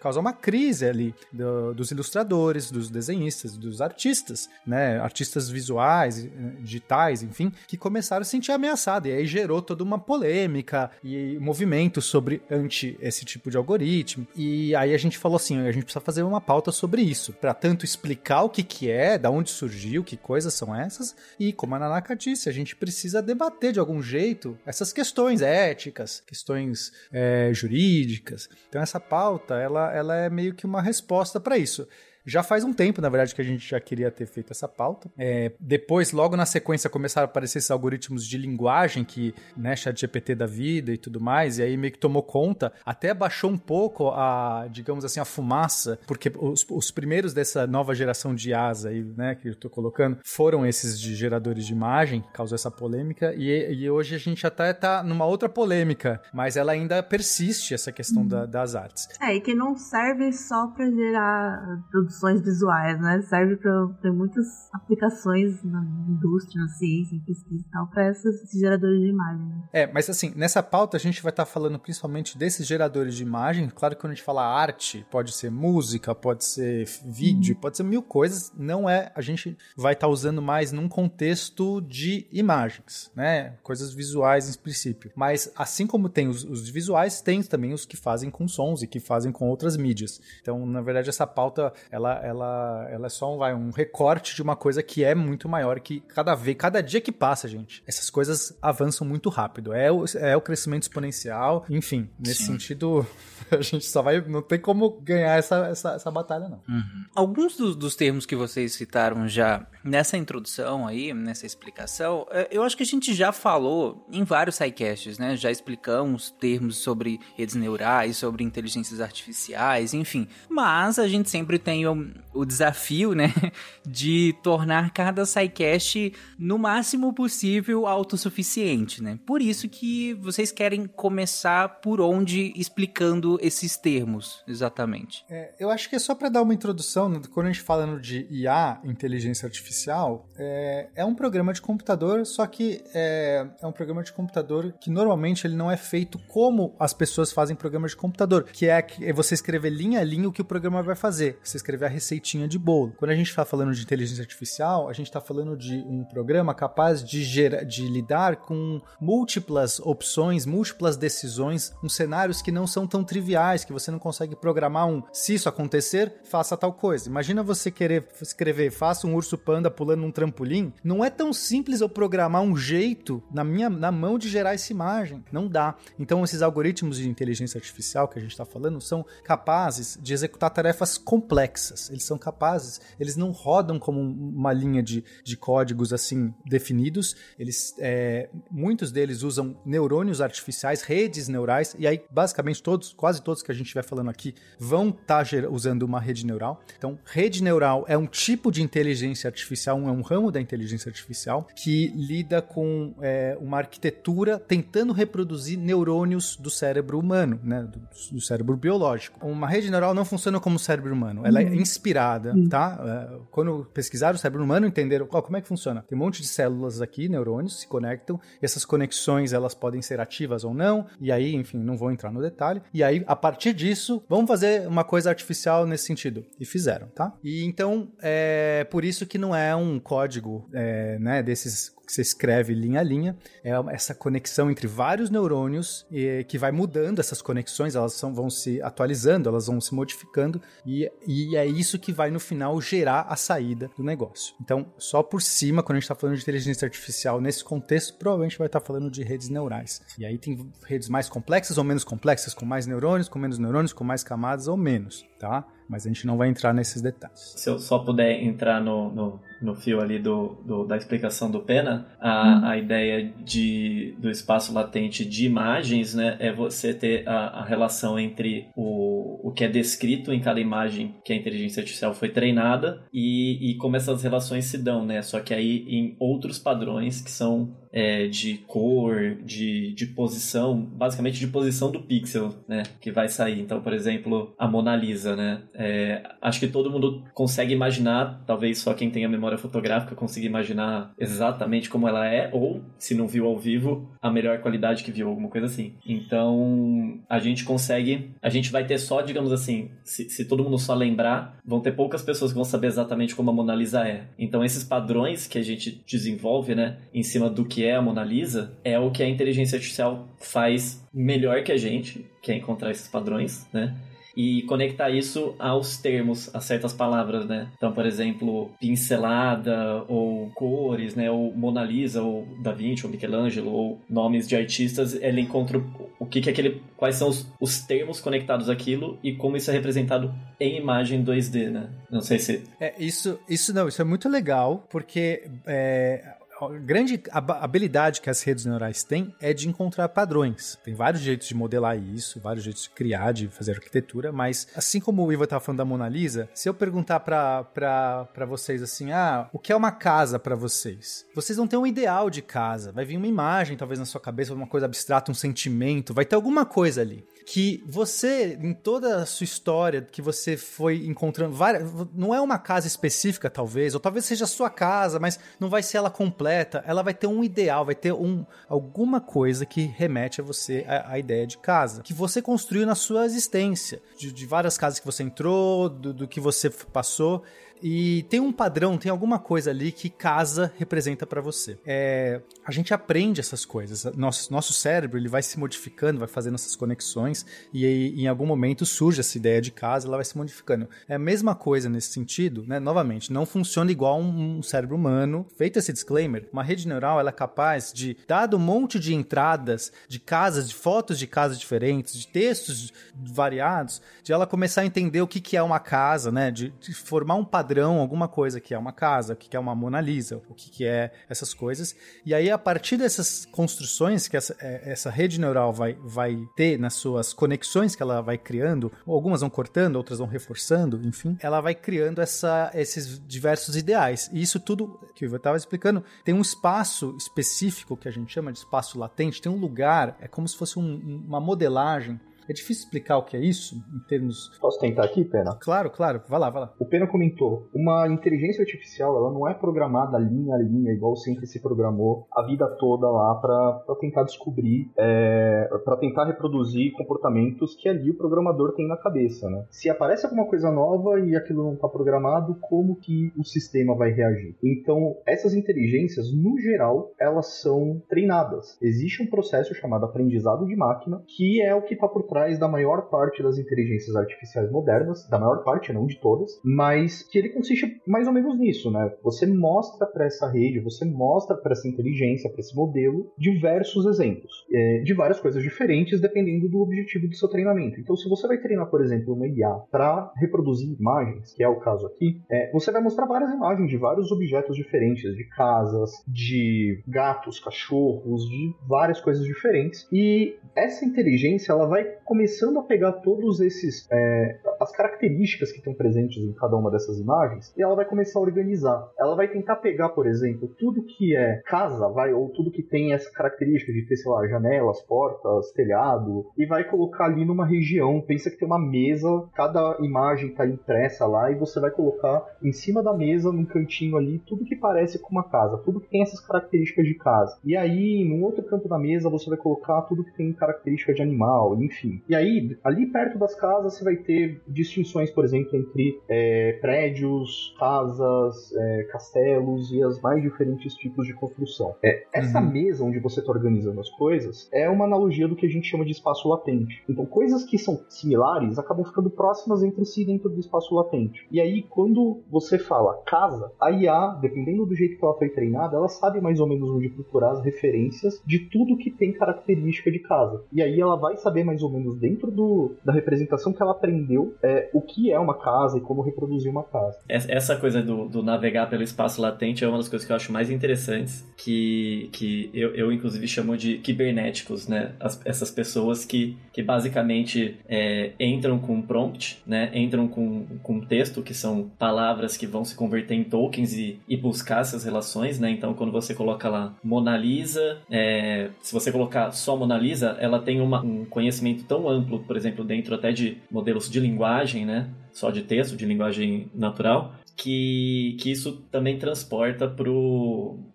causar 0.00 0.18
uma 0.18 0.32
crise 0.32 0.84
ali 0.84 1.14
do, 1.32 1.74
dos 1.74 1.92
ilustradores, 1.92 2.72
dos 2.72 2.90
desenhistas, 2.90 3.56
dos 3.56 3.80
artistas, 3.80 4.50
né? 4.66 4.98
Artistas 4.98 5.48
visuais, 5.48 6.24
eh, 6.24 6.28
digitais, 6.60 7.22
enfim, 7.22 7.52
que 7.68 7.76
começaram 7.76 8.22
a 8.22 8.24
se 8.24 8.32
sentir 8.32 8.50
ameaçados. 8.50 9.08
E 9.08 9.12
aí 9.12 9.26
gerou 9.26 9.62
toda 9.62 9.84
uma 9.84 9.98
polêmica 9.98 10.90
e 11.04 11.38
movimento 11.40 12.02
sobre 12.02 12.42
anti 12.50 12.98
esse 13.00 13.24
tipo 13.24 13.48
de 13.48 13.56
algoritmo. 13.56 14.07
E 14.36 14.74
aí 14.74 14.94
a 14.94 14.98
gente 14.98 15.18
falou 15.18 15.36
assim, 15.36 15.58
a 15.66 15.72
gente 15.72 15.84
precisa 15.84 16.00
fazer 16.00 16.22
uma 16.22 16.40
pauta 16.40 16.70
sobre 16.70 17.02
isso, 17.02 17.32
para 17.32 17.52
tanto 17.52 17.84
explicar 17.84 18.42
o 18.42 18.50
que 18.50 18.62
que 18.62 18.90
é, 18.90 19.18
da 19.18 19.30
onde 19.30 19.50
surgiu, 19.50 20.04
que 20.04 20.16
coisas 20.16 20.54
são 20.54 20.74
essas, 20.74 21.16
e 21.38 21.52
como 21.52 21.74
a 21.74 21.78
Nanaka 21.78 22.14
disse, 22.14 22.48
a 22.48 22.52
gente 22.52 22.76
precisa 22.76 23.20
debater 23.20 23.72
de 23.72 23.80
algum 23.80 24.00
jeito 24.02 24.56
essas 24.64 24.92
questões 24.92 25.42
éticas, 25.42 26.22
questões 26.26 26.92
é, 27.12 27.50
jurídicas. 27.52 28.48
Então 28.68 28.80
essa 28.80 29.00
pauta, 29.00 29.54
ela, 29.56 29.92
ela 29.92 30.16
é 30.16 30.30
meio 30.30 30.54
que 30.54 30.66
uma 30.66 30.80
resposta 30.80 31.40
para 31.40 31.58
isso. 31.58 31.88
Já 32.28 32.42
faz 32.42 32.62
um 32.62 32.74
tempo, 32.74 33.00
na 33.00 33.08
verdade, 33.08 33.34
que 33.34 33.40
a 33.40 33.44
gente 33.44 33.66
já 33.66 33.80
queria 33.80 34.10
ter 34.10 34.26
feito 34.26 34.52
essa 34.52 34.68
pauta. 34.68 35.10
É, 35.16 35.52
depois, 35.58 36.12
logo 36.12 36.36
na 36.36 36.44
sequência, 36.44 36.90
começaram 36.90 37.24
a 37.24 37.30
aparecer 37.30 37.58
esses 37.58 37.70
algoritmos 37.70 38.26
de 38.26 38.36
linguagem 38.36 39.02
que, 39.02 39.34
né, 39.56 39.74
chat 39.74 39.98
GPT 39.98 40.34
da 40.34 40.44
vida 40.44 40.92
e 40.92 40.98
tudo 40.98 41.18
mais, 41.18 41.58
e 41.58 41.62
aí 41.62 41.74
meio 41.76 41.92
que 41.92 41.98
tomou 41.98 42.22
conta, 42.22 42.70
até 42.84 43.14
baixou 43.14 43.50
um 43.50 43.56
pouco 43.56 44.10
a, 44.10 44.68
digamos 44.70 45.06
assim, 45.06 45.20
a 45.20 45.24
fumaça, 45.24 45.98
porque 46.06 46.30
os, 46.38 46.66
os 46.68 46.90
primeiros 46.90 47.32
dessa 47.32 47.66
nova 47.66 47.94
geração 47.94 48.34
de 48.34 48.52
asa 48.52 48.90
aí, 48.90 49.02
né, 49.16 49.34
que 49.34 49.48
eu 49.48 49.54
tô 49.54 49.70
colocando, 49.70 50.18
foram 50.22 50.66
esses 50.66 51.00
de 51.00 51.14
geradores 51.14 51.64
de 51.64 51.72
imagem, 51.72 52.22
causou 52.34 52.56
essa 52.56 52.70
polêmica, 52.70 53.34
e, 53.34 53.72
e 53.72 53.90
hoje 53.90 54.14
a 54.14 54.18
gente 54.18 54.46
até 54.46 54.74
tá 54.74 55.02
numa 55.02 55.24
outra 55.24 55.48
polêmica, 55.48 56.20
mas 56.30 56.58
ela 56.58 56.72
ainda 56.72 57.02
persiste, 57.02 57.72
essa 57.72 57.90
questão 57.90 58.26
da, 58.26 58.44
das 58.44 58.74
artes. 58.74 59.08
É, 59.18 59.34
e 59.34 59.40
que 59.40 59.54
não 59.54 59.74
serve 59.76 60.30
só 60.30 60.66
para 60.66 60.90
gerar 60.90 61.82
produção 61.90 62.17
soluções 62.18 62.42
visuais, 62.42 63.00
né? 63.00 63.22
Serve 63.22 63.56
para 63.56 63.86
ter 64.02 64.12
muitas 64.12 64.46
aplicações 64.72 65.62
na 65.62 65.82
indústria, 66.08 66.60
na 66.60 66.68
ciência, 66.68 67.14
em 67.14 67.20
pesquisa 67.20 67.64
e 67.66 67.70
tal, 67.70 67.86
para 67.88 68.10
esses 68.10 68.50
geradores 68.52 69.00
de 69.00 69.06
imagem. 69.06 69.46
Né? 69.46 69.62
É, 69.72 69.86
mas 69.86 70.10
assim, 70.10 70.32
nessa 70.36 70.62
pauta 70.62 70.96
a 70.96 71.00
gente 71.00 71.22
vai 71.22 71.30
estar 71.30 71.44
tá 71.44 71.50
falando 71.50 71.78
principalmente 71.78 72.36
desses 72.36 72.66
geradores 72.66 73.14
de 73.14 73.22
imagem. 73.22 73.68
Claro 73.68 73.94
que 73.94 74.00
quando 74.00 74.12
a 74.12 74.14
gente 74.14 74.24
fala 74.24 74.44
arte, 74.44 75.06
pode 75.10 75.32
ser 75.32 75.50
música, 75.50 76.14
pode 76.14 76.44
ser 76.44 76.86
vídeo, 77.04 77.56
hum. 77.56 77.60
pode 77.60 77.76
ser 77.76 77.84
mil 77.84 78.02
coisas. 78.02 78.52
Não 78.56 78.88
é, 78.88 79.12
a 79.14 79.20
gente 79.20 79.56
vai 79.76 79.92
estar 79.92 80.06
tá 80.06 80.12
usando 80.12 80.42
mais 80.42 80.72
num 80.72 80.88
contexto 80.88 81.80
de 81.80 82.26
imagens, 82.32 83.10
né? 83.14 83.54
Coisas 83.62 83.92
visuais 83.92 84.48
em 84.48 84.58
princípio. 84.58 85.12
Mas 85.14 85.52
assim 85.56 85.86
como 85.86 86.08
tem 86.08 86.28
os, 86.28 86.44
os 86.44 86.68
visuais, 86.68 87.20
tem 87.20 87.42
também 87.42 87.72
os 87.72 87.86
que 87.86 87.96
fazem 87.96 88.30
com 88.30 88.48
sons 88.48 88.82
e 88.82 88.86
que 88.86 89.00
fazem 89.00 89.30
com 89.30 89.48
outras 89.48 89.76
mídias. 89.76 90.20
Então, 90.40 90.66
na 90.66 90.80
verdade, 90.80 91.08
essa 91.08 91.26
pauta 91.26 91.72
ela 91.98 92.18
ela, 92.22 92.88
ela, 92.90 93.06
é 93.06 93.10
só 93.10 93.34
um, 93.34 93.38
vai, 93.38 93.54
um 93.54 93.70
recorte 93.70 94.34
de 94.34 94.42
uma 94.42 94.56
coisa 94.56 94.82
que 94.82 95.04
é 95.04 95.14
muito 95.14 95.48
maior, 95.48 95.78
que 95.80 96.00
cada 96.00 96.34
vez, 96.34 96.56
cada 96.56 96.82
dia 96.82 97.00
que 97.00 97.12
passa, 97.12 97.48
gente, 97.48 97.82
essas 97.86 98.08
coisas 98.08 98.56
avançam 98.62 99.06
muito 99.06 99.28
rápido. 99.28 99.72
É 99.72 99.90
o, 99.90 100.04
é 100.16 100.36
o 100.36 100.40
crescimento 100.40 100.84
exponencial, 100.84 101.64
enfim, 101.68 102.08
nesse 102.18 102.44
Sim. 102.44 102.52
sentido, 102.52 103.06
a 103.50 103.60
gente 103.60 103.84
só 103.84 104.02
vai, 104.02 104.20
não 104.20 104.42
tem 104.42 104.58
como 104.58 104.90
ganhar 105.00 105.36
essa, 105.36 105.66
essa, 105.66 105.94
essa 105.94 106.10
batalha, 106.10 106.48
não. 106.48 106.62
Uhum. 106.68 107.04
Alguns 107.14 107.56
dos, 107.56 107.76
dos 107.76 107.96
termos 107.96 108.24
que 108.24 108.36
vocês 108.36 108.74
citaram 108.74 109.28
já 109.28 109.66
nessa 109.82 110.16
introdução 110.16 110.86
aí, 110.86 111.12
nessa 111.12 111.46
explicação, 111.46 112.26
é, 112.30 112.48
eu 112.50 112.62
acho 112.62 112.76
que 112.76 112.82
a 112.82 112.86
gente 112.86 113.14
já 113.14 113.32
falou 113.32 114.06
em 114.10 114.24
vários 114.24 114.56
sidecasts, 114.56 115.18
né? 115.18 115.36
Já 115.36 115.50
explicamos 115.50 116.30
termos 116.30 116.76
sobre 116.76 117.20
redes 117.36 117.54
neurais, 117.54 118.16
sobre 118.16 118.44
inteligências 118.44 119.00
artificiais, 119.00 119.94
enfim. 119.94 120.28
Mas 120.48 120.98
a 120.98 121.08
gente 121.08 121.28
sempre 121.30 121.58
tem 121.58 121.87
o, 121.88 122.06
o 122.34 122.44
desafio, 122.44 123.14
né, 123.14 123.32
de 123.86 124.34
tornar 124.42 124.92
cada 124.92 125.24
SciCast 125.24 126.12
no 126.38 126.58
máximo 126.58 127.12
possível 127.12 127.86
autossuficiente, 127.86 129.02
né? 129.02 129.18
Por 129.26 129.40
isso 129.42 129.68
que 129.68 130.14
vocês 130.14 130.52
querem 130.52 130.86
começar 130.86 131.80
por 131.80 132.00
onde 132.00 132.52
explicando 132.56 133.38
esses 133.40 133.76
termos, 133.76 134.42
exatamente. 134.46 135.24
É, 135.28 135.54
eu 135.58 135.70
acho 135.70 135.88
que 135.88 135.96
é 135.96 135.98
só 135.98 136.14
para 136.14 136.28
dar 136.28 136.42
uma 136.42 136.54
introdução, 136.54 137.08
né, 137.08 137.20
quando 137.32 137.46
a 137.46 137.52
gente 137.52 137.62
falando 137.62 138.00
de 138.00 138.26
IA, 138.30 138.80
inteligência 138.84 139.46
artificial, 139.46 140.28
é, 140.36 140.88
é 140.94 141.04
um 141.04 141.14
programa 141.14 141.52
de 141.52 141.60
computador, 141.60 142.24
só 142.26 142.46
que 142.46 142.82
é, 142.94 143.46
é 143.60 143.66
um 143.66 143.72
programa 143.72 144.02
de 144.02 144.12
computador 144.12 144.74
que 144.80 144.90
normalmente 144.90 145.46
ele 145.46 145.56
não 145.56 145.70
é 145.70 145.76
feito 145.76 146.18
como 146.28 146.74
as 146.78 146.92
pessoas 146.92 147.32
fazem 147.32 147.56
programas 147.56 147.92
de 147.92 147.96
computador, 147.96 148.44
que 148.44 148.68
é, 148.68 148.86
é 149.00 149.12
você 149.12 149.34
escrever 149.34 149.70
linha 149.70 150.00
a 150.00 150.04
linha 150.04 150.28
o 150.28 150.32
que 150.32 150.42
o 150.42 150.44
programa 150.44 150.82
vai 150.82 150.94
fazer. 150.94 151.38
Você 151.42 151.56
escrever 151.78 151.86
a 151.86 151.88
receitinha 151.88 152.48
de 152.48 152.58
bolo. 152.58 152.92
Quando 152.96 153.12
a 153.12 153.14
gente 153.14 153.28
está 153.28 153.44
falando 153.44 153.72
de 153.72 153.82
inteligência 153.82 154.22
artificial, 154.22 154.88
a 154.88 154.92
gente 154.92 155.06
está 155.06 155.20
falando 155.20 155.56
de 155.56 155.76
um 155.76 156.04
programa 156.04 156.52
capaz 156.52 157.02
de, 157.02 157.22
gerar, 157.22 157.62
de 157.64 157.86
lidar 157.86 158.36
com 158.36 158.80
múltiplas 159.00 159.78
opções, 159.80 160.44
múltiplas 160.44 160.96
decisões, 160.96 161.72
uns 161.82 161.94
cenários 161.94 162.42
que 162.42 162.50
não 162.50 162.66
são 162.66 162.86
tão 162.86 163.04
triviais, 163.04 163.64
que 163.64 163.72
você 163.72 163.90
não 163.90 163.98
consegue 163.98 164.34
programar 164.34 164.86
um 164.88 165.02
se 165.12 165.34
isso 165.34 165.48
acontecer, 165.48 166.20
faça 166.24 166.56
tal 166.56 166.72
coisa. 166.72 167.08
Imagina 167.08 167.42
você 167.42 167.70
querer 167.70 168.08
escrever, 168.20 168.70
faça 168.70 169.06
um 169.06 169.14
urso 169.14 169.38
panda 169.38 169.70
pulando 169.70 170.00
num 170.00 170.10
trampolim. 170.10 170.72
Não 170.82 171.04
é 171.04 171.10
tão 171.10 171.32
simples 171.32 171.80
eu 171.80 171.88
programar 171.88 172.42
um 172.42 172.56
jeito 172.56 173.22
na 173.30 173.44
minha 173.44 173.70
na 173.70 173.92
mão 173.92 174.18
de 174.18 174.28
gerar 174.28 174.54
essa 174.54 174.72
imagem. 174.72 175.24
Não 175.30 175.46
dá. 175.46 175.76
Então, 175.98 176.24
esses 176.24 176.42
algoritmos 176.42 176.98
de 176.98 177.08
inteligência 177.08 177.58
artificial 177.58 178.08
que 178.08 178.18
a 178.18 178.22
gente 178.22 178.32
está 178.32 178.44
falando 178.44 178.80
são 178.80 179.04
capazes 179.22 179.98
de 180.00 180.12
executar 180.12 180.50
tarefas 180.50 180.98
complexas 180.98 181.67
complexas. 181.68 181.90
Eles 181.90 182.04
são 182.04 182.18
capazes, 182.18 182.80
eles 182.98 183.16
não 183.16 183.30
rodam 183.30 183.78
como 183.78 184.00
uma 184.00 184.52
linha 184.52 184.82
de, 184.82 185.04
de 185.24 185.36
códigos 185.36 185.92
assim 185.92 186.32
definidos. 186.44 187.16
Eles, 187.38 187.74
é, 187.78 188.28
muitos 188.50 188.92
deles 188.92 189.22
usam 189.22 189.56
neurônios 189.64 190.20
artificiais, 190.20 190.82
redes 190.82 191.28
neurais, 191.28 191.74
e 191.78 191.86
aí 191.86 192.02
basicamente 192.10 192.62
todos, 192.62 192.92
quase 192.92 193.22
todos 193.22 193.42
que 193.42 193.50
a 193.50 193.54
gente 193.54 193.66
estiver 193.66 193.84
falando 193.84 194.10
aqui, 194.10 194.34
vão 194.58 194.88
estar 194.88 195.24
tá 195.24 195.48
usando 195.50 195.82
uma 195.82 196.00
rede 196.00 196.24
neural. 196.24 196.62
Então, 196.76 196.98
rede 197.04 197.42
neural 197.42 197.84
é 197.88 197.96
um 197.96 198.06
tipo 198.06 198.50
de 198.50 198.62
inteligência 198.62 199.28
artificial, 199.28 199.78
é 199.80 199.90
um 199.90 200.02
ramo 200.02 200.30
da 200.30 200.40
inteligência 200.40 200.88
artificial 200.88 201.46
que 201.54 201.88
lida 201.94 202.40
com 202.40 202.94
é, 203.00 203.36
uma 203.40 203.58
arquitetura 203.58 204.38
tentando 204.38 204.92
reproduzir 204.92 205.58
neurônios 205.58 206.36
do 206.36 206.50
cérebro 206.50 206.98
humano, 206.98 207.38
né, 207.42 207.62
do, 207.62 207.80
do 208.12 208.20
cérebro 208.20 208.56
biológico. 208.56 209.18
Uma 209.26 209.48
rede 209.48 209.70
neural 209.70 209.94
não 209.94 210.04
funciona 210.04 210.40
como 210.40 210.56
o 210.56 210.58
cérebro 210.58 210.92
humano, 210.92 211.26
ela 211.26 211.40
uhum. 211.40 211.57
Inspirada, 211.58 212.32
uhum. 212.32 212.48
tá? 212.48 212.78
É, 213.12 213.18
quando 213.30 213.66
pesquisaram 213.72 214.16
o 214.16 214.18
cérebro 214.18 214.42
humano, 214.42 214.66
entenderam 214.66 215.08
oh, 215.10 215.22
como 215.22 215.36
é 215.36 215.40
que 215.40 215.48
funciona. 215.48 215.84
Tem 215.88 215.96
um 215.96 216.00
monte 216.00 216.22
de 216.22 216.28
células 216.28 216.80
aqui, 216.80 217.08
neurônios, 217.08 217.60
se 217.60 217.66
conectam, 217.66 218.20
essas 218.40 218.64
conexões 218.64 219.32
elas 219.32 219.54
podem 219.54 219.82
ser 219.82 220.00
ativas 220.00 220.44
ou 220.44 220.54
não, 220.54 220.86
e 221.00 221.10
aí, 221.10 221.34
enfim, 221.34 221.58
não 221.58 221.76
vou 221.76 221.90
entrar 221.90 222.12
no 222.12 222.20
detalhe. 222.20 222.62
E 222.72 222.82
aí, 222.82 223.04
a 223.06 223.16
partir 223.16 223.52
disso, 223.52 224.02
vamos 224.08 224.28
fazer 224.28 224.66
uma 224.66 224.84
coisa 224.84 225.10
artificial 225.10 225.66
nesse 225.66 225.84
sentido. 225.84 226.24
E 226.38 226.44
fizeram, 226.44 226.88
tá? 226.88 227.12
E 227.22 227.44
então, 227.44 227.88
é 228.00 228.66
por 228.70 228.84
isso 228.84 229.06
que 229.06 229.18
não 229.18 229.34
é 229.34 229.54
um 229.54 229.78
código, 229.78 230.48
é, 230.52 230.98
né, 230.98 231.22
desses 231.22 231.76
que 231.88 231.94
você 231.94 232.02
escreve 232.02 232.52
linha 232.52 232.80
a 232.80 232.82
linha, 232.82 233.16
é 233.42 233.50
essa 233.70 233.94
conexão 233.94 234.50
entre 234.50 234.68
vários 234.68 235.08
neurônios 235.08 235.86
e, 235.90 236.22
que 236.24 236.36
vai 236.36 236.52
mudando 236.52 236.98
essas 236.98 237.22
conexões, 237.22 237.74
elas 237.74 237.94
são, 237.94 238.12
vão 238.14 238.28
se 238.28 238.60
atualizando, 238.60 239.30
elas 239.30 239.46
vão 239.46 239.58
se 239.58 239.74
modificando 239.74 240.40
e, 240.66 240.90
e 241.06 241.34
é 241.34 241.46
isso 241.46 241.78
que 241.78 241.90
vai 241.90 242.10
no 242.10 242.20
final 242.20 242.60
gerar 242.60 243.06
a 243.08 243.16
saída 243.16 243.70
do 243.74 243.82
negócio. 243.82 244.34
Então, 244.38 244.66
só 244.76 245.02
por 245.02 245.22
cima, 245.22 245.62
quando 245.62 245.76
a 245.76 245.80
gente 245.80 245.84
está 245.84 245.94
falando 245.94 246.16
de 246.16 246.22
inteligência 246.22 246.66
artificial 246.66 247.22
nesse 247.22 247.42
contexto, 247.42 247.96
provavelmente 247.98 248.36
vai 248.36 248.48
estar 248.48 248.60
tá 248.60 248.66
falando 248.66 248.90
de 248.90 249.02
redes 249.02 249.30
neurais. 249.30 249.80
E 249.98 250.04
aí 250.04 250.18
tem 250.18 250.52
redes 250.66 250.90
mais 250.90 251.08
complexas 251.08 251.56
ou 251.56 251.64
menos 251.64 251.84
complexas, 251.84 252.34
com 252.34 252.44
mais 252.44 252.66
neurônios, 252.66 253.08
com 253.08 253.18
menos 253.18 253.38
neurônios, 253.38 253.72
com 253.72 253.82
mais 253.82 254.04
camadas 254.04 254.46
ou 254.46 254.58
menos, 254.58 255.06
tá? 255.18 255.46
Mas 255.68 255.84
a 255.84 255.88
gente 255.88 256.06
não 256.06 256.16
vai 256.16 256.28
entrar 256.28 256.54
nesses 256.54 256.80
detalhes. 256.80 257.34
Se 257.36 257.48
eu 257.48 257.58
só 257.58 257.78
puder 257.78 258.22
entrar 258.22 258.60
no, 258.60 258.90
no, 258.90 259.20
no 259.40 259.54
fio 259.54 259.80
ali 259.80 259.98
do, 259.98 260.38
do, 260.44 260.64
da 260.64 260.76
explicação 260.76 261.30
do 261.30 261.40
Pena, 261.40 261.86
a, 262.00 262.08
hum. 262.08 262.44
a 262.46 262.56
ideia 262.56 263.12
de, 263.24 263.94
do 263.98 264.10
espaço 264.10 264.52
latente 264.52 265.04
de 265.04 265.26
imagens 265.26 265.94
né, 265.94 266.16
é 266.18 266.32
você 266.32 266.72
ter 266.72 267.06
a, 267.08 267.40
a 267.40 267.44
relação 267.44 267.98
entre 267.98 268.48
o, 268.56 269.28
o 269.28 269.32
que 269.32 269.44
é 269.44 269.48
descrito 269.48 270.12
em 270.12 270.20
cada 270.20 270.40
imagem 270.40 270.96
que 271.04 271.12
a 271.12 271.16
inteligência 271.16 271.60
artificial 271.60 271.94
foi 271.94 272.08
treinada 272.08 272.82
e, 272.92 273.50
e 273.50 273.54
como 273.56 273.76
essas 273.76 274.02
relações 274.02 274.46
se 274.46 274.58
dão, 274.58 274.84
né? 274.84 275.02
Só 275.02 275.20
que 275.20 275.34
aí 275.34 275.64
em 275.68 275.96
outros 275.98 276.38
padrões 276.38 277.00
que 277.00 277.10
são 277.10 277.56
é, 277.72 278.06
de 278.06 278.38
cor, 278.46 279.16
de, 279.24 279.72
de 279.72 279.86
posição, 279.86 280.58
basicamente 280.58 281.18
de 281.18 281.26
posição 281.26 281.70
do 281.70 281.80
pixel, 281.80 282.34
né? 282.46 282.62
Que 282.80 282.90
vai 282.90 283.08
sair. 283.08 283.40
Então, 283.40 283.60
por 283.60 283.72
exemplo, 283.72 284.34
a 284.38 284.46
Mona 284.46 284.76
Lisa, 284.76 285.16
né? 285.16 285.42
É, 285.54 286.02
acho 286.20 286.40
que 286.40 286.48
todo 286.48 286.70
mundo 286.70 287.04
consegue 287.14 287.52
imaginar, 287.52 288.22
talvez 288.26 288.58
só 288.58 288.74
quem 288.74 288.90
tem 288.90 289.04
a 289.04 289.08
memória 289.08 289.38
fotográfica 289.38 289.94
consiga 289.94 290.26
imaginar 290.26 290.92
exatamente 290.98 291.68
como 291.68 291.88
ela 291.88 292.06
é, 292.06 292.30
ou 292.32 292.62
se 292.78 292.94
não 292.94 293.06
viu 293.06 293.26
ao 293.26 293.38
vivo, 293.38 293.88
a 294.00 294.10
melhor 294.10 294.40
qualidade 294.40 294.84
que 294.84 294.92
viu, 294.92 295.08
alguma 295.08 295.28
coisa 295.28 295.46
assim. 295.46 295.74
Então, 295.86 297.00
a 297.08 297.18
gente 297.18 297.44
consegue, 297.44 298.10
a 298.22 298.28
gente 298.28 298.50
vai 298.50 298.64
ter 298.64 298.78
só, 298.78 299.02
digamos 299.02 299.32
assim, 299.32 299.70
se, 299.82 300.08
se 300.08 300.24
todo 300.24 300.44
mundo 300.44 300.58
só 300.58 300.74
lembrar, 300.74 301.38
vão 301.44 301.60
ter 301.60 301.72
poucas 301.72 302.02
pessoas 302.02 302.30
que 302.30 302.36
vão 302.36 302.44
saber 302.44 302.68
exatamente 302.68 303.14
como 303.14 303.30
a 303.30 303.34
Mona 303.34 303.54
Lisa 303.54 303.86
é. 303.86 304.04
Então, 304.18 304.44
esses 304.44 304.64
padrões 304.64 305.26
que 305.26 305.38
a 305.38 305.42
gente 305.42 305.82
desenvolve, 305.86 306.54
né, 306.54 306.78
em 306.92 307.02
cima 307.02 307.28
do 307.28 307.44
que 307.44 307.57
é 307.64 307.76
a 307.76 307.82
Mona 307.82 308.04
Lisa, 308.04 308.52
é 308.64 308.78
o 308.78 308.90
que 308.90 309.02
a 309.02 309.08
inteligência 309.08 309.56
artificial 309.56 310.08
faz 310.18 310.84
melhor 310.92 311.42
que 311.42 311.52
a 311.52 311.56
gente, 311.56 312.04
que 312.22 312.32
é 312.32 312.36
encontrar 312.36 312.70
esses 312.70 312.88
padrões, 312.88 313.46
né? 313.52 313.74
e 314.18 314.42
conectar 314.42 314.90
isso 314.90 315.36
aos 315.38 315.76
termos, 315.76 316.28
a 316.34 316.40
certas 316.40 316.72
palavras, 316.72 317.24
né? 317.24 317.46
Então, 317.56 317.70
por 317.70 317.86
exemplo, 317.86 318.50
pincelada 318.58 319.84
ou 319.86 320.28
cores, 320.34 320.96
né? 320.96 321.08
Ou 321.08 321.32
Mona 321.32 321.62
Lisa, 321.62 322.02
ou 322.02 322.26
Da 322.42 322.50
Vinci, 322.50 322.84
ou 322.84 322.90
Michelangelo, 322.90 323.52
ou 323.52 323.80
nomes 323.88 324.26
de 324.26 324.34
artistas, 324.34 324.94
ele 324.94 325.20
encontra 325.20 325.62
o 326.00 326.04
que 326.04 326.20
que 326.20 326.28
é 326.28 326.32
aquele, 326.32 326.60
quais 326.76 326.96
são 326.96 327.08
os, 327.08 327.30
os 327.40 327.60
termos 327.60 328.00
conectados 328.00 328.50
àquilo 328.50 328.98
e 329.04 329.14
como 329.14 329.36
isso 329.36 329.52
é 329.52 329.54
representado 329.54 330.12
em 330.40 330.58
imagem 330.58 331.04
2D, 331.04 331.48
né? 331.50 331.68
Não 331.88 332.00
sei 332.00 332.18
se... 332.18 332.42
É, 332.58 332.74
isso, 332.76 333.20
isso 333.28 333.54
não, 333.54 333.68
isso 333.68 333.80
é 333.80 333.84
muito 333.84 334.08
legal, 334.08 334.66
porque 334.68 335.30
é, 335.46 336.16
a 336.40 336.48
grande 336.58 337.02
habilidade 337.12 338.00
que 338.00 338.08
as 338.08 338.22
redes 338.22 338.44
neurais 338.44 338.84
têm 338.84 339.14
é 339.20 339.32
de 339.32 339.48
encontrar 339.48 339.88
padrões. 339.88 340.58
Tem 340.64 340.74
vários 340.74 341.02
jeitos 341.02 341.26
de 341.26 341.34
modelar 341.34 341.76
isso, 341.76 342.20
vários 342.20 342.44
jeitos 342.44 342.64
de 342.64 342.70
criar, 342.70 343.12
de 343.12 343.28
fazer 343.28 343.52
arquitetura, 343.52 344.12
mas 344.12 344.46
assim 344.54 344.80
como 344.80 345.04
o 345.04 345.12
Ivo 345.12 345.24
estava 345.24 345.40
falando 345.40 345.58
da 345.58 345.64
Mona 345.64 345.88
Lisa, 345.88 346.28
se 346.34 346.48
eu 346.48 346.54
perguntar 346.54 347.00
para 347.00 348.26
vocês 348.26 348.62
assim, 348.62 348.92
ah, 348.92 349.28
o 349.32 349.38
que 349.38 349.52
é 349.52 349.56
uma 349.56 349.72
casa 349.72 350.18
para 350.18 350.36
vocês? 350.36 351.04
Vocês 351.14 351.36
vão 351.36 351.46
ter 351.46 351.56
um 351.56 351.66
ideal 351.66 352.08
de 352.08 352.22
casa, 352.22 352.72
vai 352.72 352.84
vir 352.84 352.96
uma 352.96 353.06
imagem 353.06 353.56
talvez 353.56 353.78
na 353.78 353.86
sua 353.86 354.00
cabeça, 354.00 354.32
uma 354.32 354.46
coisa 354.46 354.66
abstrata, 354.66 355.10
um 355.10 355.14
sentimento, 355.14 355.92
vai 355.92 356.04
ter 356.04 356.14
alguma 356.14 356.44
coisa 356.44 356.80
ali 356.80 357.04
que 357.30 357.62
você, 357.66 358.38
em 358.40 358.54
toda 358.54 359.02
a 359.02 359.04
sua 359.04 359.24
história, 359.24 359.82
que 359.82 360.00
você 360.00 360.34
foi 360.34 360.86
encontrando 360.86 361.34
várias. 361.34 361.70
Não 361.94 362.14
é 362.14 362.20
uma 362.22 362.38
casa 362.38 362.66
específica, 362.66 363.28
talvez, 363.28 363.74
ou 363.74 363.80
talvez 363.80 364.06
seja 364.06 364.24
a 364.24 364.26
sua 364.26 364.48
casa, 364.48 364.98
mas 364.98 365.20
não 365.38 365.50
vai 365.50 365.62
ser 365.62 365.76
ela 365.76 365.90
completa. 365.90 366.64
Ela 366.66 366.82
vai 366.82 366.94
ter 366.94 367.06
um 367.06 367.22
ideal, 367.22 367.66
vai 367.66 367.74
ter 367.74 367.92
um, 367.92 368.24
alguma 368.48 368.98
coisa 368.98 369.44
que 369.44 369.60
remete 369.60 370.22
a 370.22 370.24
você 370.24 370.64
a, 370.66 370.92
a 370.92 370.98
ideia 370.98 371.26
de 371.26 371.36
casa, 371.36 371.82
que 371.82 371.92
você 371.92 372.22
construiu 372.22 372.64
na 372.64 372.74
sua 372.74 373.04
existência, 373.04 373.82
de, 373.98 374.10
de 374.10 374.24
várias 374.24 374.56
casas 374.56 374.80
que 374.80 374.86
você 374.86 375.02
entrou, 375.02 375.68
do, 375.68 375.92
do 375.92 376.08
que 376.08 376.20
você 376.20 376.48
passou. 376.48 377.22
E 377.62 378.04
tem 378.08 378.20
um 378.20 378.32
padrão, 378.32 378.78
tem 378.78 378.90
alguma 378.90 379.18
coisa 379.18 379.50
ali 379.50 379.72
que 379.72 379.88
casa 379.88 380.52
representa 380.56 381.06
para 381.06 381.20
você. 381.20 381.58
É, 381.66 382.20
a 382.44 382.50
gente 382.50 382.72
aprende 382.72 383.20
essas 383.20 383.44
coisas. 383.44 383.84
Nosso, 383.96 384.32
nosso 384.32 384.52
cérebro 384.52 384.98
ele 384.98 385.08
vai 385.08 385.22
se 385.22 385.38
modificando, 385.38 385.98
vai 385.98 386.08
fazendo 386.08 386.34
essas 386.34 386.54
conexões 386.56 387.24
e 387.52 387.64
aí, 387.64 388.00
em 388.00 388.06
algum 388.06 388.26
momento 388.26 388.64
surge 388.64 389.00
essa 389.00 389.16
ideia 389.16 389.40
de 389.40 389.50
casa, 389.50 389.86
ela 389.86 389.96
vai 389.96 390.04
se 390.04 390.16
modificando. 390.16 390.68
É 390.88 390.94
a 390.94 390.98
mesma 390.98 391.34
coisa 391.34 391.68
nesse 391.68 391.92
sentido, 391.92 392.44
né? 392.46 392.58
Novamente, 392.58 393.12
não 393.12 393.26
funciona 393.26 393.70
igual 393.70 394.00
um, 394.00 394.38
um 394.38 394.42
cérebro 394.42 394.76
humano. 394.76 395.26
Feito 395.36 395.58
esse 395.58 395.72
disclaimer, 395.72 396.28
uma 396.32 396.42
rede 396.42 396.66
neural 396.66 397.00
ela 397.00 397.10
é 397.10 397.12
capaz 397.12 397.72
de, 397.72 397.96
dado 398.06 398.36
um 398.36 398.40
monte 398.40 398.78
de 398.78 398.94
entradas 398.94 399.72
de 399.88 399.98
casas, 399.98 400.48
de 400.48 400.54
fotos 400.54 400.98
de 400.98 401.06
casas 401.06 401.38
diferentes, 401.38 401.94
de 401.94 402.06
textos 402.06 402.72
variados, 402.94 403.80
de 404.02 404.12
ela 404.12 404.26
começar 404.26 404.62
a 404.62 404.66
entender 404.66 405.00
o 405.00 405.06
que, 405.06 405.20
que 405.20 405.36
é 405.36 405.42
uma 405.42 405.58
casa, 405.58 406.12
né? 406.12 406.30
De, 406.30 406.52
de 406.60 406.74
formar 406.74 407.16
um 407.16 407.24
padrão 407.24 407.47
padrão, 407.48 407.78
alguma 407.78 408.06
coisa 408.06 408.40
que 408.40 408.52
é 408.52 408.58
uma 408.58 408.72
casa, 408.72 409.14
o 409.14 409.16
que 409.16 409.34
é 409.34 409.40
uma 409.40 409.54
Mona 409.54 409.80
Lisa, 409.80 410.20
o 410.28 410.34
que 410.34 410.66
é 410.66 410.92
essas 411.08 411.32
coisas. 411.32 411.74
E 412.04 412.12
aí, 412.12 412.30
a 412.30 412.36
partir 412.36 412.76
dessas 412.76 413.24
construções 413.24 414.06
que 414.06 414.18
essa, 414.18 414.36
é, 414.38 414.72
essa 414.72 414.90
rede 414.90 415.18
neural 415.18 415.50
vai, 415.50 415.74
vai 415.82 416.28
ter 416.36 416.58
nas 416.58 416.74
suas 416.74 417.14
conexões 417.14 417.74
que 417.74 417.82
ela 417.82 418.02
vai 418.02 418.18
criando, 418.18 418.70
algumas 418.86 419.22
vão 419.22 419.30
cortando, 419.30 419.76
outras 419.76 419.98
vão 419.98 420.06
reforçando, 420.06 420.78
enfim, 420.86 421.16
ela 421.22 421.40
vai 421.40 421.54
criando 421.54 422.02
essa, 422.02 422.50
esses 422.52 423.00
diversos 423.06 423.56
ideais. 423.56 424.10
E 424.12 424.20
isso 424.20 424.38
tudo 424.38 424.78
que 424.94 425.06
eu 425.06 425.16
estava 425.16 425.38
explicando 425.38 425.82
tem 426.04 426.14
um 426.14 426.20
espaço 426.20 426.94
específico 426.98 427.78
que 427.78 427.88
a 427.88 427.90
gente 427.90 428.12
chama 428.12 428.30
de 428.30 428.38
espaço 428.40 428.78
latente, 428.78 429.22
tem 429.22 429.32
um 429.32 429.38
lugar, 429.38 429.96
é 430.00 430.06
como 430.06 430.28
se 430.28 430.36
fosse 430.36 430.58
um, 430.58 431.02
uma 431.06 431.20
modelagem 431.20 431.98
é 432.28 432.32
difícil 432.32 432.64
explicar 432.64 432.98
o 432.98 433.04
que 433.04 433.16
é 433.16 433.20
isso 433.20 433.56
em 433.74 433.88
termos. 433.88 434.38
Posso 434.40 434.60
tentar 434.60 434.84
aqui, 434.84 435.04
Pena? 435.04 435.36
Claro, 435.40 435.70
claro. 435.70 436.02
Vai 436.08 436.20
lá, 436.20 436.30
vai 436.30 436.42
lá. 436.42 436.54
O 436.58 436.66
Pena 436.66 436.86
comentou: 436.86 437.48
uma 437.54 437.88
inteligência 437.88 438.42
artificial 438.42 438.96
ela 438.96 439.12
não 439.12 439.28
é 439.28 439.34
programada 439.34 439.98
linha 439.98 440.34
a 440.34 440.38
linha, 440.38 440.72
igual 440.72 440.96
sempre 440.96 441.26
se 441.26 441.40
programou 441.40 442.06
a 442.14 442.22
vida 442.22 442.46
toda 442.58 442.88
lá 442.90 443.14
para 443.14 443.76
tentar 443.80 444.02
descobrir, 444.04 444.70
é, 444.78 445.48
para 445.64 445.76
tentar 445.76 446.04
reproduzir 446.04 446.72
comportamentos 446.72 447.54
que 447.54 447.68
ali 447.68 447.90
o 447.90 447.96
programador 447.96 448.54
tem 448.54 448.66
na 448.66 448.76
cabeça, 448.76 449.30
né? 449.30 449.46
Se 449.50 449.70
aparece 449.70 450.04
alguma 450.04 450.26
coisa 450.26 450.50
nova 450.50 451.00
e 451.00 451.16
aquilo 451.16 451.44
não 451.44 451.54
está 451.54 451.68
programado, 451.68 452.36
como 452.42 452.76
que 452.76 453.12
o 453.16 453.24
sistema 453.24 453.74
vai 453.74 453.90
reagir? 453.90 454.36
Então, 454.42 454.96
essas 455.06 455.34
inteligências, 455.34 456.12
no 456.12 456.38
geral, 456.38 456.92
elas 456.98 457.40
são 457.40 457.82
treinadas. 457.88 458.58
Existe 458.60 459.02
um 459.02 459.06
processo 459.06 459.54
chamado 459.54 459.84
aprendizado 459.84 460.46
de 460.46 460.56
máquina, 460.56 461.02
que 461.06 461.40
é 461.40 461.54
o 461.54 461.62
que 461.62 461.74
está 461.74 461.88
por 461.88 462.02
trás 462.04 462.17
trás 462.18 462.38
da 462.38 462.48
maior 462.48 462.88
parte 462.90 463.22
das 463.22 463.38
inteligências 463.38 463.94
artificiais 463.94 464.50
modernas, 464.50 465.08
da 465.08 465.18
maior 465.18 465.44
parte, 465.44 465.72
não 465.72 465.86
de 465.86 466.00
todas, 466.00 466.40
mas 466.44 467.02
que 467.04 467.18
ele 467.18 467.28
consiste 467.28 467.80
mais 467.86 468.08
ou 468.08 468.12
menos 468.12 468.36
nisso, 468.38 468.70
né? 468.72 468.92
Você 469.04 469.24
mostra 469.26 469.86
para 469.86 470.06
essa 470.06 470.28
rede, 470.28 470.58
você 470.58 470.84
mostra 470.84 471.36
para 471.36 471.52
essa 471.52 471.68
inteligência, 471.68 472.28
para 472.30 472.40
esse 472.40 472.56
modelo, 472.56 473.12
diversos 473.16 473.86
exemplos 473.86 474.32
é, 474.52 474.78
de 474.80 474.94
várias 474.94 475.20
coisas 475.20 475.42
diferentes, 475.42 476.00
dependendo 476.00 476.48
do 476.48 476.60
objetivo 476.60 477.06
do 477.06 477.14
seu 477.14 477.28
treinamento. 477.28 477.80
Então, 477.80 477.94
se 477.94 478.08
você 478.08 478.26
vai 478.26 478.38
treinar, 478.38 478.68
por 478.68 478.82
exemplo, 478.82 479.14
uma 479.14 479.28
IA 479.28 479.54
para 479.70 480.12
reproduzir 480.16 480.76
imagens, 480.78 481.32
que 481.34 481.42
é 481.42 481.48
o 481.48 481.60
caso 481.60 481.86
aqui, 481.86 482.20
é, 482.30 482.50
você 482.50 482.72
vai 482.72 482.82
mostrar 482.82 483.06
várias 483.06 483.30
imagens 483.30 483.70
de 483.70 483.76
vários 483.76 484.10
objetos 484.10 484.56
diferentes, 484.56 485.14
de 485.14 485.24
casas, 485.28 485.90
de 486.08 486.82
gatos, 486.88 487.38
cachorros, 487.38 488.28
de 488.28 488.54
várias 488.66 489.00
coisas 489.00 489.24
diferentes, 489.24 489.86
e 489.92 490.36
essa 490.56 490.84
inteligência 490.84 491.52
ela 491.52 491.66
vai 491.66 491.84
começando 492.08 492.58
a 492.58 492.62
pegar 492.62 492.92
todos 492.92 493.38
esses 493.38 493.86
é, 493.92 494.40
as 494.58 494.72
características 494.72 495.52
que 495.52 495.58
estão 495.58 495.74
presentes 495.74 496.16
em 496.24 496.32
cada 496.32 496.56
uma 496.56 496.70
dessas 496.70 496.98
imagens 496.98 497.52
e 497.54 497.62
ela 497.62 497.76
vai 497.76 497.84
começar 497.84 498.18
a 498.18 498.22
organizar. 498.22 498.88
Ela 498.98 499.14
vai 499.14 499.28
tentar 499.28 499.56
pegar, 499.56 499.90
por 499.90 500.06
exemplo, 500.06 500.48
tudo 500.58 500.82
que 500.82 501.14
é 501.14 501.42
casa, 501.44 501.86
vai 501.90 502.14
ou 502.14 502.30
tudo 502.30 502.50
que 502.50 502.62
tem 502.62 502.94
essa 502.94 503.12
característica 503.12 503.70
de 503.70 503.86
ter, 503.86 503.96
sei 503.96 504.10
lá, 504.10 504.26
janelas, 504.26 504.80
portas, 504.80 505.52
telhado 505.52 506.24
e 506.38 506.46
vai 506.46 506.64
colocar 506.64 507.04
ali 507.04 507.26
numa 507.26 507.46
região. 507.46 508.00
Pensa 508.00 508.30
que 508.30 508.38
tem 508.38 508.46
uma 508.46 508.58
mesa, 508.58 509.28
cada 509.34 509.76
imagem 509.82 510.30
está 510.30 510.46
impressa 510.46 511.06
lá 511.06 511.30
e 511.30 511.34
você 511.34 511.60
vai 511.60 511.70
colocar 511.70 512.24
em 512.42 512.52
cima 512.52 512.82
da 512.82 512.94
mesa, 512.94 513.30
num 513.30 513.44
cantinho 513.44 513.98
ali, 513.98 514.18
tudo 514.20 514.46
que 514.46 514.56
parece 514.56 514.98
com 514.98 515.10
uma 515.10 515.28
casa, 515.28 515.58
tudo 515.58 515.80
que 515.80 515.90
tem 515.90 516.00
essas 516.00 516.20
características 516.20 516.86
de 516.86 516.94
casa. 516.94 517.38
E 517.44 517.54
aí, 517.54 518.02
num 518.08 518.24
outro 518.24 518.42
canto 518.44 518.66
da 518.66 518.78
mesa, 518.78 519.10
você 519.10 519.28
vai 519.28 519.38
colocar 519.38 519.82
tudo 519.82 520.04
que 520.04 520.16
tem 520.16 520.32
característica 520.32 520.94
de 520.94 521.02
animal, 521.02 521.54
enfim. 521.62 521.97
E 522.08 522.14
aí, 522.14 522.56
ali 522.64 522.86
perto 522.86 523.18
das 523.18 523.34
casas, 523.34 523.74
você 523.74 523.84
vai 523.84 523.96
ter 523.96 524.40
distinções, 524.46 525.10
por 525.10 525.24
exemplo, 525.24 525.56
entre 525.56 526.00
é, 526.08 526.58
prédios, 526.60 527.54
casas, 527.58 528.52
é, 528.54 528.82
castelos 528.84 529.72
e 529.72 529.82
as 529.82 530.00
mais 530.00 530.22
diferentes 530.22 530.74
tipos 530.74 531.06
de 531.06 531.14
construção. 531.14 531.74
É, 531.82 532.04
essa 532.12 532.40
uhum. 532.40 532.50
mesa 532.50 532.84
onde 532.84 532.98
você 532.98 533.20
está 533.20 533.32
organizando 533.32 533.80
as 533.80 533.90
coisas 533.90 534.48
é 534.52 534.68
uma 534.68 534.84
analogia 534.84 535.28
do 535.28 535.36
que 535.36 535.46
a 535.46 535.48
gente 535.48 535.68
chama 535.68 535.84
de 535.84 535.92
espaço 535.92 536.28
latente. 536.28 536.82
Então, 536.88 537.06
coisas 537.06 537.44
que 537.44 537.58
são 537.58 537.84
similares 537.88 538.58
acabam 538.58 538.84
ficando 538.84 539.10
próximas 539.10 539.62
entre 539.62 539.84
si 539.84 540.04
dentro 540.04 540.28
do 540.28 540.40
espaço 540.40 540.74
latente. 540.74 541.26
E 541.30 541.40
aí, 541.40 541.62
quando 541.62 542.22
você 542.30 542.58
fala 542.58 543.02
casa, 543.06 543.52
a 543.60 543.70
IA, 543.70 544.18
dependendo 544.20 544.66
do 544.66 544.74
jeito 544.74 544.98
que 544.98 545.04
ela 545.04 545.16
foi 545.16 545.28
treinada, 545.28 545.76
ela 545.76 545.88
sabe 545.88 546.20
mais 546.20 546.40
ou 546.40 546.46
menos 546.46 546.68
onde 546.70 546.88
procurar 546.88 547.32
as 547.32 547.44
referências 547.44 548.20
de 548.26 548.40
tudo 548.50 548.76
que 548.76 548.90
tem 548.90 549.12
característica 549.12 549.90
de 549.90 549.98
casa. 550.00 550.44
E 550.52 550.62
aí 550.62 550.80
ela 550.80 550.96
vai 550.96 551.16
saber 551.16 551.44
mais 551.44 551.62
ou 551.62 551.70
menos 551.70 551.87
menos 551.88 551.98
dentro 551.98 552.30
do, 552.30 552.76
da 552.84 552.92
representação 552.92 553.52
que 553.52 553.62
ela 553.62 553.72
aprendeu, 553.72 554.34
é, 554.42 554.68
o 554.72 554.80
que 554.80 555.10
é 555.10 555.18
uma 555.18 555.34
casa 555.34 555.78
e 555.78 555.80
como 555.80 556.02
reproduzir 556.02 556.50
uma 556.50 556.64
casa. 556.64 556.98
Essa 557.08 557.56
coisa 557.56 557.82
do, 557.82 558.08
do 558.08 558.22
navegar 558.22 558.68
pelo 558.68 558.82
espaço 558.82 559.20
latente 559.20 559.64
é 559.64 559.68
uma 559.68 559.78
das 559.78 559.88
coisas 559.88 560.06
que 560.06 560.12
eu 560.12 560.16
acho 560.16 560.32
mais 560.32 560.50
interessantes, 560.50 561.26
que, 561.36 562.08
que 562.12 562.50
eu, 562.52 562.74
eu 562.74 562.92
inclusive 562.92 563.26
chamo 563.26 563.56
de 563.56 563.80
cibernéticos, 563.84 564.68
né? 564.68 564.92
As, 565.00 565.20
essas 565.24 565.50
pessoas 565.50 566.04
que, 566.04 566.36
que 566.52 566.62
basicamente 566.62 567.58
é, 567.68 568.12
entram 568.20 568.58
com 568.58 568.82
prompt, 568.82 569.42
né? 569.46 569.70
Entram 569.74 570.08
com, 570.08 570.46
com 570.62 570.80
texto, 570.80 571.22
que 571.22 571.34
são 571.34 571.70
palavras 571.78 572.36
que 572.36 572.46
vão 572.46 572.64
se 572.64 572.74
converter 572.74 573.14
em 573.14 573.24
tokens 573.24 573.74
e, 573.74 574.00
e 574.08 574.16
buscar 574.16 574.60
essas 574.60 574.84
relações, 574.84 575.38
né? 575.38 575.50
Então, 575.50 575.74
quando 575.74 575.92
você 575.92 576.14
coloca 576.14 576.48
lá 576.48 576.74
Mona 576.82 577.16
Lisa, 577.16 577.78
é, 577.90 578.50
se 578.60 578.72
você 578.72 578.90
colocar 578.90 579.32
só 579.32 579.56
Mona 579.56 579.78
Lisa, 579.78 580.16
ela 580.20 580.38
tem 580.38 580.60
uma, 580.60 580.82
um 580.82 581.04
conhecimento 581.04 581.64
tão 581.64 581.77
amplo, 581.86 582.20
por 582.20 582.34
exemplo, 582.34 582.64
dentro 582.64 582.94
até 582.94 583.12
de 583.12 583.36
modelos 583.50 583.90
de 583.90 584.00
linguagem, 584.00 584.64
né? 584.64 584.88
Só 585.12 585.30
de 585.30 585.42
texto, 585.42 585.76
de 585.76 585.84
linguagem 585.84 586.50
natural, 586.54 587.14
que, 587.38 588.16
que 588.20 588.32
isso 588.32 588.64
também 588.70 588.98
transporta 588.98 589.72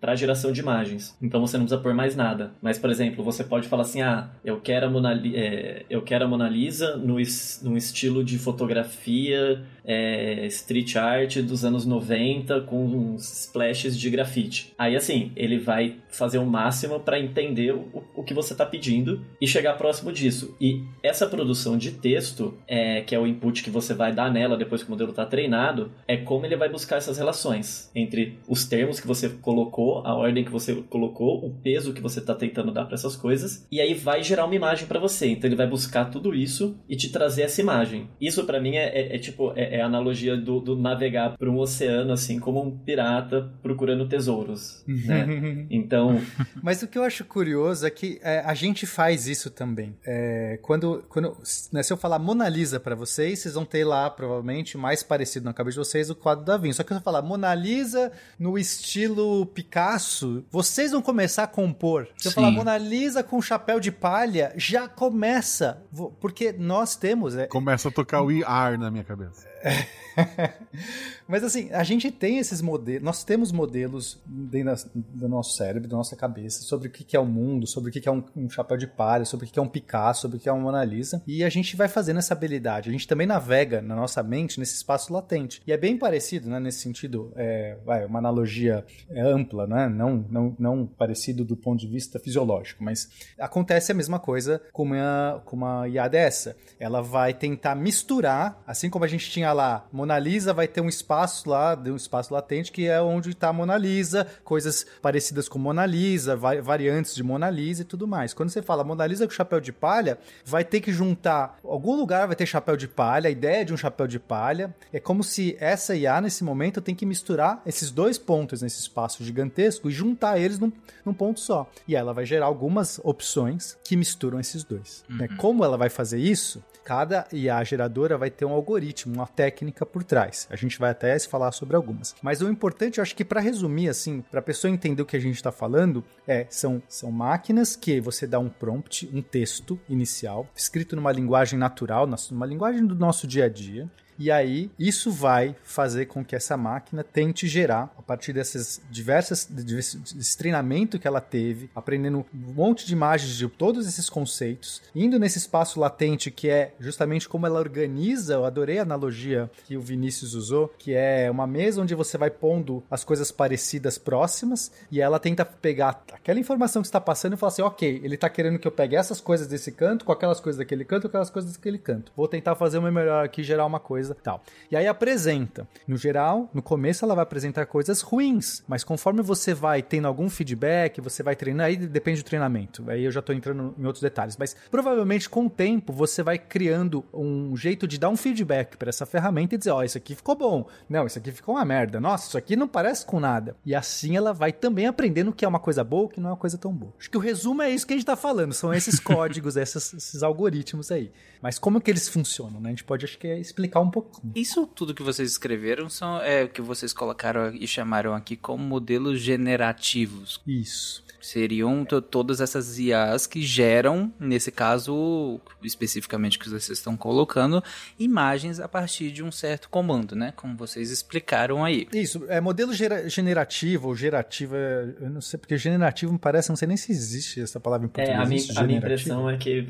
para 0.00 0.12
a 0.12 0.16
geração 0.16 0.50
de 0.50 0.60
imagens. 0.60 1.14
Então 1.20 1.40
você 1.40 1.58
não 1.58 1.66
precisa 1.66 1.82
pôr 1.82 1.92
mais 1.92 2.16
nada. 2.16 2.52
Mas, 2.60 2.78
por 2.78 2.90
exemplo, 2.90 3.22
você 3.22 3.44
pode 3.44 3.68
falar 3.68 3.82
assim: 3.82 4.00
ah, 4.00 4.30
eu 4.42 4.58
quero 4.60 4.86
a 4.86 4.90
Mona, 4.90 5.20
é, 5.34 5.84
eu 5.90 6.00
quero 6.00 6.24
a 6.24 6.28
Mona 6.28 6.48
Lisa 6.48 6.96
no, 6.96 7.16
no 7.62 7.76
estilo 7.76 8.24
de 8.24 8.38
fotografia 8.38 9.62
é, 9.84 10.46
street 10.46 10.96
art 10.96 11.38
dos 11.38 11.64
anos 11.64 11.84
90 11.84 12.62
com 12.62 12.84
uns 12.84 13.44
splashes 13.44 13.98
de 13.98 14.08
grafite. 14.08 14.72
Aí, 14.78 14.96
assim, 14.96 15.30
ele 15.36 15.58
vai 15.58 15.96
fazer 16.08 16.38
o 16.38 16.46
máximo 16.46 16.98
para 16.98 17.18
entender 17.18 17.74
o, 17.74 18.02
o 18.14 18.22
que 18.22 18.32
você 18.32 18.54
está 18.54 18.64
pedindo 18.64 19.20
e 19.40 19.46
chegar 19.46 19.74
próximo 19.74 20.12
disso. 20.12 20.56
E 20.60 20.82
essa 21.02 21.26
produção 21.26 21.76
de 21.76 21.90
texto, 21.90 22.56
é, 22.66 23.02
que 23.02 23.14
é 23.14 23.18
o 23.18 23.26
input 23.26 23.62
que 23.62 23.70
você 23.70 23.92
vai 23.92 24.12
dar 24.12 24.32
nela 24.32 24.56
depois 24.56 24.82
que 24.82 24.88
o 24.88 24.90
modelo 24.90 25.10
está 25.10 25.26
treinado, 25.26 25.92
é 26.08 26.16
como 26.16 26.46
ele 26.46 26.53
vai 26.56 26.68
buscar 26.68 26.96
essas 26.96 27.18
relações 27.18 27.90
entre 27.94 28.38
os 28.48 28.64
termos 28.64 29.00
que 29.00 29.06
você 29.06 29.28
colocou, 29.28 30.06
a 30.06 30.14
ordem 30.14 30.44
que 30.44 30.50
você 30.50 30.74
colocou, 30.88 31.44
o 31.44 31.50
peso 31.50 31.92
que 31.92 32.00
você 32.00 32.20
está 32.20 32.34
tentando 32.34 32.72
dar 32.72 32.84
para 32.84 32.94
essas 32.94 33.16
coisas, 33.16 33.66
e 33.70 33.80
aí 33.80 33.94
vai 33.94 34.22
gerar 34.22 34.44
uma 34.44 34.54
imagem 34.54 34.86
para 34.86 35.00
você. 35.00 35.28
Então 35.28 35.48
ele 35.48 35.56
vai 35.56 35.66
buscar 35.66 36.06
tudo 36.06 36.34
isso 36.34 36.76
e 36.88 36.96
te 36.96 37.10
trazer 37.10 37.42
essa 37.42 37.60
imagem. 37.60 38.08
Isso 38.20 38.44
para 38.44 38.60
mim 38.60 38.76
é, 38.76 38.86
é, 38.88 39.16
é 39.16 39.18
tipo 39.18 39.52
é, 39.56 39.76
é, 39.76 39.82
a 39.82 39.86
analogia 39.86 40.36
do, 40.36 40.60
do 40.60 40.76
navegar 40.76 41.36
por 41.36 41.48
um 41.48 41.58
oceano, 41.58 42.12
assim, 42.12 42.38
como 42.38 42.62
um 42.62 42.76
pirata 42.76 43.50
procurando 43.62 44.08
tesouros, 44.08 44.84
né? 44.86 45.26
Então... 45.70 46.20
Mas 46.62 46.82
o 46.82 46.88
que 46.88 46.98
eu 46.98 47.02
acho 47.02 47.24
curioso 47.24 47.86
é 47.86 47.90
que 47.90 48.18
é, 48.22 48.40
a 48.40 48.54
gente 48.54 48.86
faz 48.86 49.26
isso 49.26 49.50
também. 49.50 49.96
É, 50.04 50.58
quando, 50.62 51.04
quando 51.08 51.36
né, 51.72 51.82
se 51.82 51.92
eu 51.92 51.96
falar 51.96 52.18
Mona 52.18 52.48
Lisa 52.48 52.78
para 52.78 52.94
vocês, 52.94 53.38
vocês 53.38 53.54
vão 53.54 53.64
ter 53.64 53.84
lá, 53.84 54.08
provavelmente, 54.10 54.76
mais 54.76 55.02
parecido 55.02 55.44
na 55.44 55.52
cabeça 55.52 55.74
de 55.74 55.86
vocês, 55.86 56.10
o 56.10 56.14
quadro 56.14 56.43
da 56.44 56.56
Vinci. 56.56 56.76
Só 56.76 56.82
que 56.82 56.90
se 56.90 56.94
eu 56.94 57.02
falar 57.02 57.22
Mona 57.22 57.54
Lisa 57.54 58.12
no 58.38 58.58
estilo 58.58 59.46
Picasso, 59.46 60.44
vocês 60.50 60.92
vão 60.92 61.02
começar 61.02 61.44
a 61.44 61.46
compor. 61.46 62.08
Se 62.16 62.28
eu 62.28 62.32
falar 62.32 62.50
Mona 62.50 62.78
Lisa 62.78 63.22
com 63.22 63.40
chapéu 63.40 63.80
de 63.80 63.90
palha, 63.90 64.52
já 64.56 64.88
começa. 64.88 65.82
Porque 66.20 66.52
nós 66.52 66.96
temos... 66.96 67.36
É, 67.36 67.46
começa 67.46 67.88
a 67.88 67.92
tocar 67.92 68.22
o 68.22 68.30
IR 68.30 68.78
na 68.78 68.90
minha 68.90 69.04
cabeça. 69.04 69.46
Mas 71.26 71.42
assim, 71.42 71.70
a 71.72 71.82
gente 71.82 72.10
tem 72.10 72.38
esses 72.38 72.60
modelos, 72.60 73.02
nós 73.02 73.24
temos 73.24 73.50
modelos 73.50 74.20
dentro 74.26 74.90
do 74.94 75.28
nosso 75.28 75.56
cérebro, 75.56 75.88
da 75.88 75.96
nossa 75.96 76.14
cabeça, 76.14 76.62
sobre 76.62 76.88
o 76.88 76.90
que 76.90 77.16
é 77.16 77.20
o 77.20 77.24
mundo, 77.24 77.66
sobre 77.66 77.90
o 77.90 77.92
que 77.92 78.06
é 78.08 78.12
um, 78.12 78.22
um 78.36 78.50
chapéu 78.50 78.76
de 78.76 78.86
palha, 78.86 79.24
sobre 79.24 79.46
o 79.46 79.48
que 79.48 79.58
é 79.58 79.62
um 79.62 79.68
Picasso, 79.68 80.22
sobre 80.22 80.36
o 80.36 80.40
que 80.40 80.48
é 80.48 80.52
uma 80.52 80.62
Mona 80.62 80.84
Lisa, 80.84 81.22
e 81.26 81.42
a 81.42 81.48
gente 81.48 81.76
vai 81.76 81.88
fazendo 81.88 82.18
essa 82.18 82.34
habilidade. 82.34 82.88
A 82.88 82.92
gente 82.92 83.08
também 83.08 83.26
navega 83.26 83.80
na 83.80 83.96
nossa 83.96 84.22
mente 84.22 84.60
nesse 84.60 84.74
espaço 84.74 85.12
latente. 85.12 85.62
E 85.66 85.72
é 85.72 85.76
bem 85.76 85.96
parecido, 85.96 86.48
né, 86.48 86.60
nesse 86.60 86.80
sentido, 86.80 87.32
é, 87.36 87.76
vai, 87.84 88.04
uma 88.04 88.18
analogia 88.18 88.84
ampla, 89.16 89.66
né? 89.66 89.88
não, 89.88 90.24
não, 90.28 90.56
não 90.58 90.86
parecido 90.86 91.44
do 91.44 91.56
ponto 91.56 91.80
de 91.80 91.88
vista 91.88 92.18
fisiológico, 92.18 92.84
mas 92.84 93.08
acontece 93.38 93.90
a 93.90 93.94
mesma 93.94 94.18
coisa 94.18 94.60
com 94.72 94.82
uma, 94.84 95.42
com 95.44 95.56
uma 95.56 95.88
IA 95.88 96.06
dessa. 96.08 96.56
Ela 96.78 97.00
vai 97.00 97.32
tentar 97.32 97.74
misturar, 97.74 98.62
assim 98.66 98.90
como 98.90 99.04
a 99.04 99.08
gente 99.08 99.30
tinha 99.30 99.52
lá, 99.52 99.86
Mona 99.90 100.18
Lisa 100.18 100.52
vai 100.52 100.68
ter 100.68 100.80
um 100.80 100.88
espaço 100.88 101.13
lá, 101.46 101.78
um 101.86 101.96
espaço 101.96 102.32
latente, 102.32 102.72
que 102.72 102.86
é 102.86 103.00
onde 103.00 103.30
está 103.30 103.48
a 103.48 103.52
Mona 103.52 103.76
Lisa, 103.76 104.26
coisas 104.44 104.86
parecidas 105.00 105.48
com 105.48 105.58
Mona 105.58 105.86
Lisa, 105.86 106.36
variantes 106.36 107.14
de 107.14 107.22
Mona 107.22 107.50
Lisa 107.50 107.82
e 107.82 107.84
tudo 107.84 108.06
mais. 108.06 108.34
Quando 108.34 108.50
você 108.50 108.62
fala 108.62 108.84
Mona 108.84 109.06
Lisa 109.06 109.26
com 109.26 109.32
chapéu 109.32 109.60
de 109.60 109.72
palha, 109.72 110.18
vai 110.44 110.64
ter 110.64 110.80
que 110.80 110.92
juntar, 110.92 111.58
algum 111.64 111.96
lugar 111.96 112.26
vai 112.26 112.36
ter 112.36 112.46
chapéu 112.46 112.76
de 112.76 112.88
palha, 112.88 113.28
a 113.28 113.30
ideia 113.30 113.64
de 113.64 113.72
um 113.72 113.76
chapéu 113.76 114.06
de 114.06 114.18
palha, 114.18 114.74
é 114.92 115.00
como 115.00 115.22
se 115.22 115.56
essa 115.60 115.94
IA, 115.94 116.20
nesse 116.20 116.44
momento, 116.44 116.80
tem 116.80 116.94
que 116.94 117.06
misturar 117.06 117.62
esses 117.66 117.90
dois 117.90 118.18
pontos 118.18 118.62
nesse 118.62 118.80
espaço 118.80 119.24
gigantesco 119.24 119.88
e 119.88 119.92
juntar 119.92 120.38
eles 120.38 120.58
num, 120.58 120.72
num 121.04 121.14
ponto 121.14 121.40
só. 121.40 121.70
E 121.86 121.94
ela 121.94 122.12
vai 122.12 122.24
gerar 122.24 122.46
algumas 122.46 123.00
opções 123.02 123.76
que 123.84 123.96
misturam 123.96 124.40
esses 124.40 124.64
dois. 124.64 125.04
Né? 125.08 125.28
Uhum. 125.30 125.36
Como 125.36 125.64
ela 125.64 125.76
vai 125.76 125.88
fazer 125.88 126.18
isso? 126.18 126.62
Cada 126.84 127.26
IA 127.32 127.64
geradora 127.64 128.18
vai 128.18 128.30
ter 128.30 128.44
um 128.44 128.52
algoritmo, 128.52 129.14
uma 129.14 129.26
técnica 129.26 129.86
por 129.86 130.04
trás. 130.04 130.46
A 130.50 130.56
gente 130.56 130.78
vai 130.78 130.90
até 130.90 131.18
se 131.18 131.26
falar 131.26 131.50
sobre 131.52 131.76
algumas. 131.76 132.14
Mas 132.22 132.42
o 132.42 132.48
importante, 132.48 132.98
eu 132.98 133.02
acho 133.02 133.16
que 133.16 133.24
para 133.24 133.40
resumir, 133.40 133.88
assim, 133.88 134.20
para 134.30 134.40
a 134.40 134.42
pessoa 134.42 134.70
entender 134.70 135.00
o 135.00 135.06
que 135.06 135.16
a 135.16 135.20
gente 135.20 135.36
está 135.36 135.50
falando, 135.50 136.04
é 136.28 136.46
são, 136.50 136.82
são 136.86 137.10
máquinas 137.10 137.74
que 137.74 138.00
você 138.00 138.26
dá 138.26 138.38
um 138.38 138.50
prompt, 138.50 139.08
um 139.14 139.22
texto 139.22 139.80
inicial, 139.88 140.46
escrito 140.54 140.94
numa 140.94 141.10
linguagem 141.10 141.58
natural, 141.58 142.06
numa 142.30 142.46
linguagem 142.46 142.86
do 142.86 142.94
nosso 142.94 143.26
dia 143.26 143.46
a 143.46 143.48
dia, 143.48 143.88
e 144.18 144.30
aí, 144.30 144.70
isso 144.78 145.10
vai 145.10 145.56
fazer 145.62 146.06
com 146.06 146.24
que 146.24 146.36
essa 146.36 146.56
máquina 146.56 147.02
tente 147.02 147.46
gerar, 147.46 147.94
a 147.98 148.02
partir 148.02 148.32
dessas 148.32 148.80
diversas, 148.90 149.44
desse 149.44 150.38
treinamento 150.38 150.98
que 150.98 151.06
ela 151.06 151.20
teve, 151.20 151.70
aprendendo 151.74 152.24
um 152.34 152.52
monte 152.52 152.86
de 152.86 152.92
imagens 152.92 153.36
de 153.36 153.48
todos 153.48 153.86
esses 153.86 154.08
conceitos, 154.08 154.82
indo 154.94 155.18
nesse 155.18 155.38
espaço 155.38 155.80
latente 155.80 156.30
que 156.30 156.48
é 156.48 156.74
justamente 156.78 157.28
como 157.28 157.46
ela 157.46 157.58
organiza. 157.58 158.34
Eu 158.34 158.44
adorei 158.44 158.78
a 158.78 158.82
analogia 158.82 159.50
que 159.66 159.76
o 159.76 159.80
Vinícius 159.80 160.34
usou, 160.34 160.72
que 160.78 160.94
é 160.94 161.30
uma 161.30 161.46
mesa 161.46 161.82
onde 161.82 161.94
você 161.94 162.16
vai 162.16 162.30
pondo 162.30 162.82
as 162.90 163.04
coisas 163.04 163.30
parecidas 163.30 163.98
próximas 163.98 164.72
e 164.90 165.00
ela 165.00 165.18
tenta 165.18 165.44
pegar 165.44 166.02
aquela 166.12 166.38
informação 166.38 166.82
que 166.82 166.88
está 166.88 167.00
passando 167.00 167.34
e 167.34 167.36
falar 167.36 167.52
assim: 167.52 167.62
ok, 167.62 168.00
ele 168.02 168.14
está 168.14 168.28
querendo 168.28 168.58
que 168.58 168.66
eu 168.66 168.72
pegue 168.72 168.96
essas 168.96 169.20
coisas 169.20 169.46
desse 169.46 169.72
canto 169.72 170.04
com 170.04 170.12
aquelas 170.12 170.40
coisas 170.40 170.58
daquele 170.58 170.84
canto, 170.84 171.02
com 171.02 171.08
aquelas 171.08 171.30
coisas 171.30 171.52
daquele 171.52 171.78
canto. 171.78 172.12
Vou 172.16 172.28
tentar 172.28 172.54
fazer 172.54 172.78
uma 172.78 172.90
melhor 172.90 173.24
aqui, 173.24 173.42
gerar 173.42 173.66
uma 173.66 173.80
coisa 173.80 174.03
coisa 174.04 174.14
tal. 174.14 174.42
E 174.70 174.76
aí 174.76 174.86
apresenta. 174.86 175.66
No 175.86 175.96
geral, 175.96 176.50
no 176.52 176.62
começo 176.62 177.04
ela 177.04 177.14
vai 177.14 177.22
apresentar 177.22 177.66
coisas 177.66 178.00
ruins, 178.00 178.62
mas 178.68 178.84
conforme 178.84 179.22
você 179.22 179.54
vai 179.54 179.82
tendo 179.82 180.06
algum 180.06 180.28
feedback, 180.28 181.00
você 181.00 181.22
vai 181.22 181.34
treinando, 181.34 181.68
aí 181.68 181.76
depende 181.76 182.22
do 182.22 182.26
treinamento. 182.26 182.88
Aí 182.90 183.04
eu 183.04 183.10
já 183.10 183.22
tô 183.22 183.32
entrando 183.32 183.74
em 183.78 183.84
outros 183.84 184.02
detalhes, 184.02 184.36
mas 184.36 184.54
provavelmente 184.70 185.28
com 185.28 185.46
o 185.46 185.50
tempo 185.50 185.92
você 185.92 186.22
vai 186.22 186.38
criando 186.38 187.04
um 187.12 187.56
jeito 187.56 187.86
de 187.86 187.98
dar 187.98 188.10
um 188.10 188.16
feedback 188.16 188.76
para 188.76 188.88
essa 188.88 189.06
ferramenta 189.06 189.54
e 189.54 189.58
dizer, 189.58 189.70
ó, 189.70 189.78
oh, 189.78 189.82
isso 189.82 189.98
aqui 189.98 190.14
ficou 190.14 190.34
bom. 190.34 190.66
Não, 190.88 191.06
isso 191.06 191.18
aqui 191.18 191.32
ficou 191.32 191.54
uma 191.54 191.64
merda. 191.64 192.00
Nossa, 192.00 192.28
isso 192.28 192.38
aqui 192.38 192.56
não 192.56 192.68
parece 192.68 193.06
com 193.06 193.20
nada. 193.20 193.56
E 193.64 193.74
assim 193.74 194.16
ela 194.16 194.32
vai 194.32 194.52
também 194.52 194.86
aprendendo 194.86 195.30
o 195.30 195.32
que 195.32 195.44
é 195.44 195.48
uma 195.48 195.60
coisa 195.60 195.82
boa, 195.82 196.04
o 196.04 196.08
que 196.08 196.20
não 196.20 196.30
é 196.30 196.32
uma 196.32 196.38
coisa 196.38 196.58
tão 196.58 196.72
boa. 196.72 196.92
Acho 196.98 197.10
que 197.10 197.16
o 197.16 197.20
resumo 197.20 197.62
é 197.62 197.70
isso 197.70 197.86
que 197.86 197.94
a 197.94 197.96
gente 197.96 198.06
tá 198.06 198.16
falando, 198.16 198.52
são 198.52 198.72
esses 198.72 198.98
códigos, 199.00 199.56
esses, 199.56 199.94
esses 199.94 200.22
algoritmos 200.22 200.90
aí. 200.90 201.10
Mas 201.40 201.58
como 201.58 201.80
que 201.80 201.90
eles 201.90 202.08
funcionam, 202.08 202.60
né? 202.60 202.68
A 202.68 202.72
gente 202.72 202.84
pode, 202.84 203.04
acho 203.04 203.18
que, 203.18 203.28
explicar 203.34 203.80
um 203.80 203.90
pouquinho. 203.94 204.32
Isso 204.34 204.66
tudo 204.66 204.94
que 204.94 205.02
vocês 205.02 205.30
escreveram 205.30 205.88
são 205.88 206.20
é 206.20 206.48
que 206.48 206.60
vocês 206.60 206.92
colocaram 206.92 207.54
e 207.54 207.66
chamaram 207.66 208.14
aqui 208.14 208.36
como 208.36 208.62
modelos 208.64 209.20
generativos. 209.20 210.40
Isso 210.46 211.03
seriam 211.24 211.84
todas 211.84 212.40
essas 212.40 212.78
IAs 212.78 213.26
que 213.26 213.42
geram, 213.42 214.12
nesse 214.18 214.52
caso, 214.52 215.40
especificamente 215.62 216.38
que 216.38 216.48
vocês 216.48 216.78
estão 216.78 216.96
colocando, 216.96 217.62
imagens 217.98 218.60
a 218.60 218.68
partir 218.68 219.10
de 219.10 219.22
um 219.22 219.32
certo 219.32 219.68
comando, 219.68 220.14
né? 220.14 220.32
Como 220.36 220.56
vocês 220.56 220.90
explicaram 220.90 221.64
aí. 221.64 221.88
Isso, 221.92 222.24
é 222.28 222.40
modelo 222.40 222.72
gera, 222.72 223.08
generativo 223.08 223.88
ou 223.88 223.96
gerativo, 223.96 224.54
eu 224.56 225.10
não 225.10 225.20
sei, 225.20 225.38
porque 225.38 225.56
generativo 225.56 226.12
me 226.12 226.18
parece, 226.18 226.48
não 226.48 226.56
sei 226.56 226.68
nem 226.68 226.76
se 226.76 226.92
existe 226.92 227.40
essa 227.40 227.58
palavra 227.58 227.86
em 227.86 227.88
português. 227.88 228.18
É, 228.18 228.22
a, 228.22 228.26
minha, 228.26 228.42
a 228.56 228.62
minha 228.64 228.78
impressão 228.78 229.30
é 229.30 229.36
que 229.36 229.68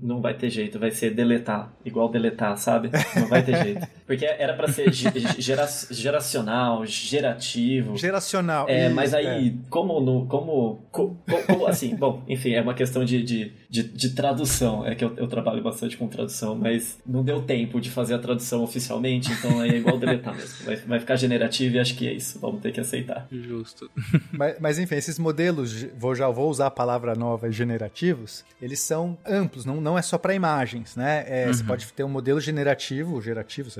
não 0.00 0.20
vai 0.20 0.34
ter 0.34 0.50
jeito, 0.50 0.78
vai 0.78 0.90
ser 0.90 1.10
deletar, 1.10 1.72
igual 1.84 2.08
deletar, 2.08 2.56
sabe? 2.56 2.90
Não 3.16 3.28
vai 3.28 3.42
ter 3.42 3.62
jeito. 3.62 3.86
Porque 4.06 4.24
era 4.24 4.54
para 4.54 4.68
ser 4.68 4.92
gera, 4.92 5.66
geracional, 5.90 6.84
gerativo. 6.86 7.96
Geracional. 7.96 8.68
É, 8.68 8.88
mas 8.88 9.14
aí, 9.14 9.48
é. 9.48 9.52
como 9.70 10.00
no, 10.00 10.26
como 10.26 10.84
como, 10.92 11.18
como 11.46 11.66
assim? 11.66 11.96
Bom, 11.96 12.22
enfim, 12.28 12.52
é 12.52 12.60
uma 12.60 12.74
questão 12.74 13.04
de, 13.04 13.22
de, 13.22 13.52
de, 13.72 13.82
de 13.84 14.10
tradução. 14.10 14.86
É 14.86 14.94
que 14.94 15.02
eu, 15.02 15.16
eu, 15.16 15.26
trabalho 15.26 15.62
bastante 15.62 15.96
com 15.96 16.06
tradução, 16.06 16.54
mas 16.54 16.98
não 17.06 17.24
deu 17.24 17.40
tempo 17.40 17.80
de 17.80 17.90
fazer 17.90 18.12
a 18.12 18.18
tradução 18.18 18.62
oficialmente, 18.62 19.32
então 19.32 19.60
aí 19.60 19.70
é 19.70 19.76
igual 19.78 19.96
deletar 19.98 20.36
mesmo. 20.36 20.66
Vai, 20.66 20.76
vai 20.76 21.00
ficar 21.00 21.16
generativo 21.16 21.76
e 21.76 21.78
acho 21.78 21.96
que 21.96 22.06
é 22.06 22.12
isso. 22.12 22.38
Vamos 22.38 22.60
ter 22.60 22.70
que 22.70 22.80
aceitar. 22.80 23.26
Justo. 23.32 23.90
mas, 24.30 24.60
mas 24.60 24.78
enfim, 24.78 24.96
esses 24.96 25.18
modelos, 25.18 25.86
vou, 25.98 26.14
já 26.14 26.28
vou 26.28 26.50
usar 26.50 26.66
a 26.66 26.70
palavra 26.70 27.14
nova, 27.14 27.50
generativos, 27.50 28.44
eles 28.60 28.78
são 28.78 29.16
amplos, 29.26 29.64
não, 29.64 29.80
não 29.80 29.96
é 29.96 30.02
só 30.02 30.18
para 30.18 30.34
imagens, 30.34 30.94
né? 30.94 31.24
É, 31.26 31.46
uhum. 31.46 31.54
Você 31.54 31.64
pode 31.64 31.90
ter 31.94 32.04
um 32.04 32.10
modelo 32.10 32.40
generativo, 32.42 33.22
gerativo, 33.22 33.70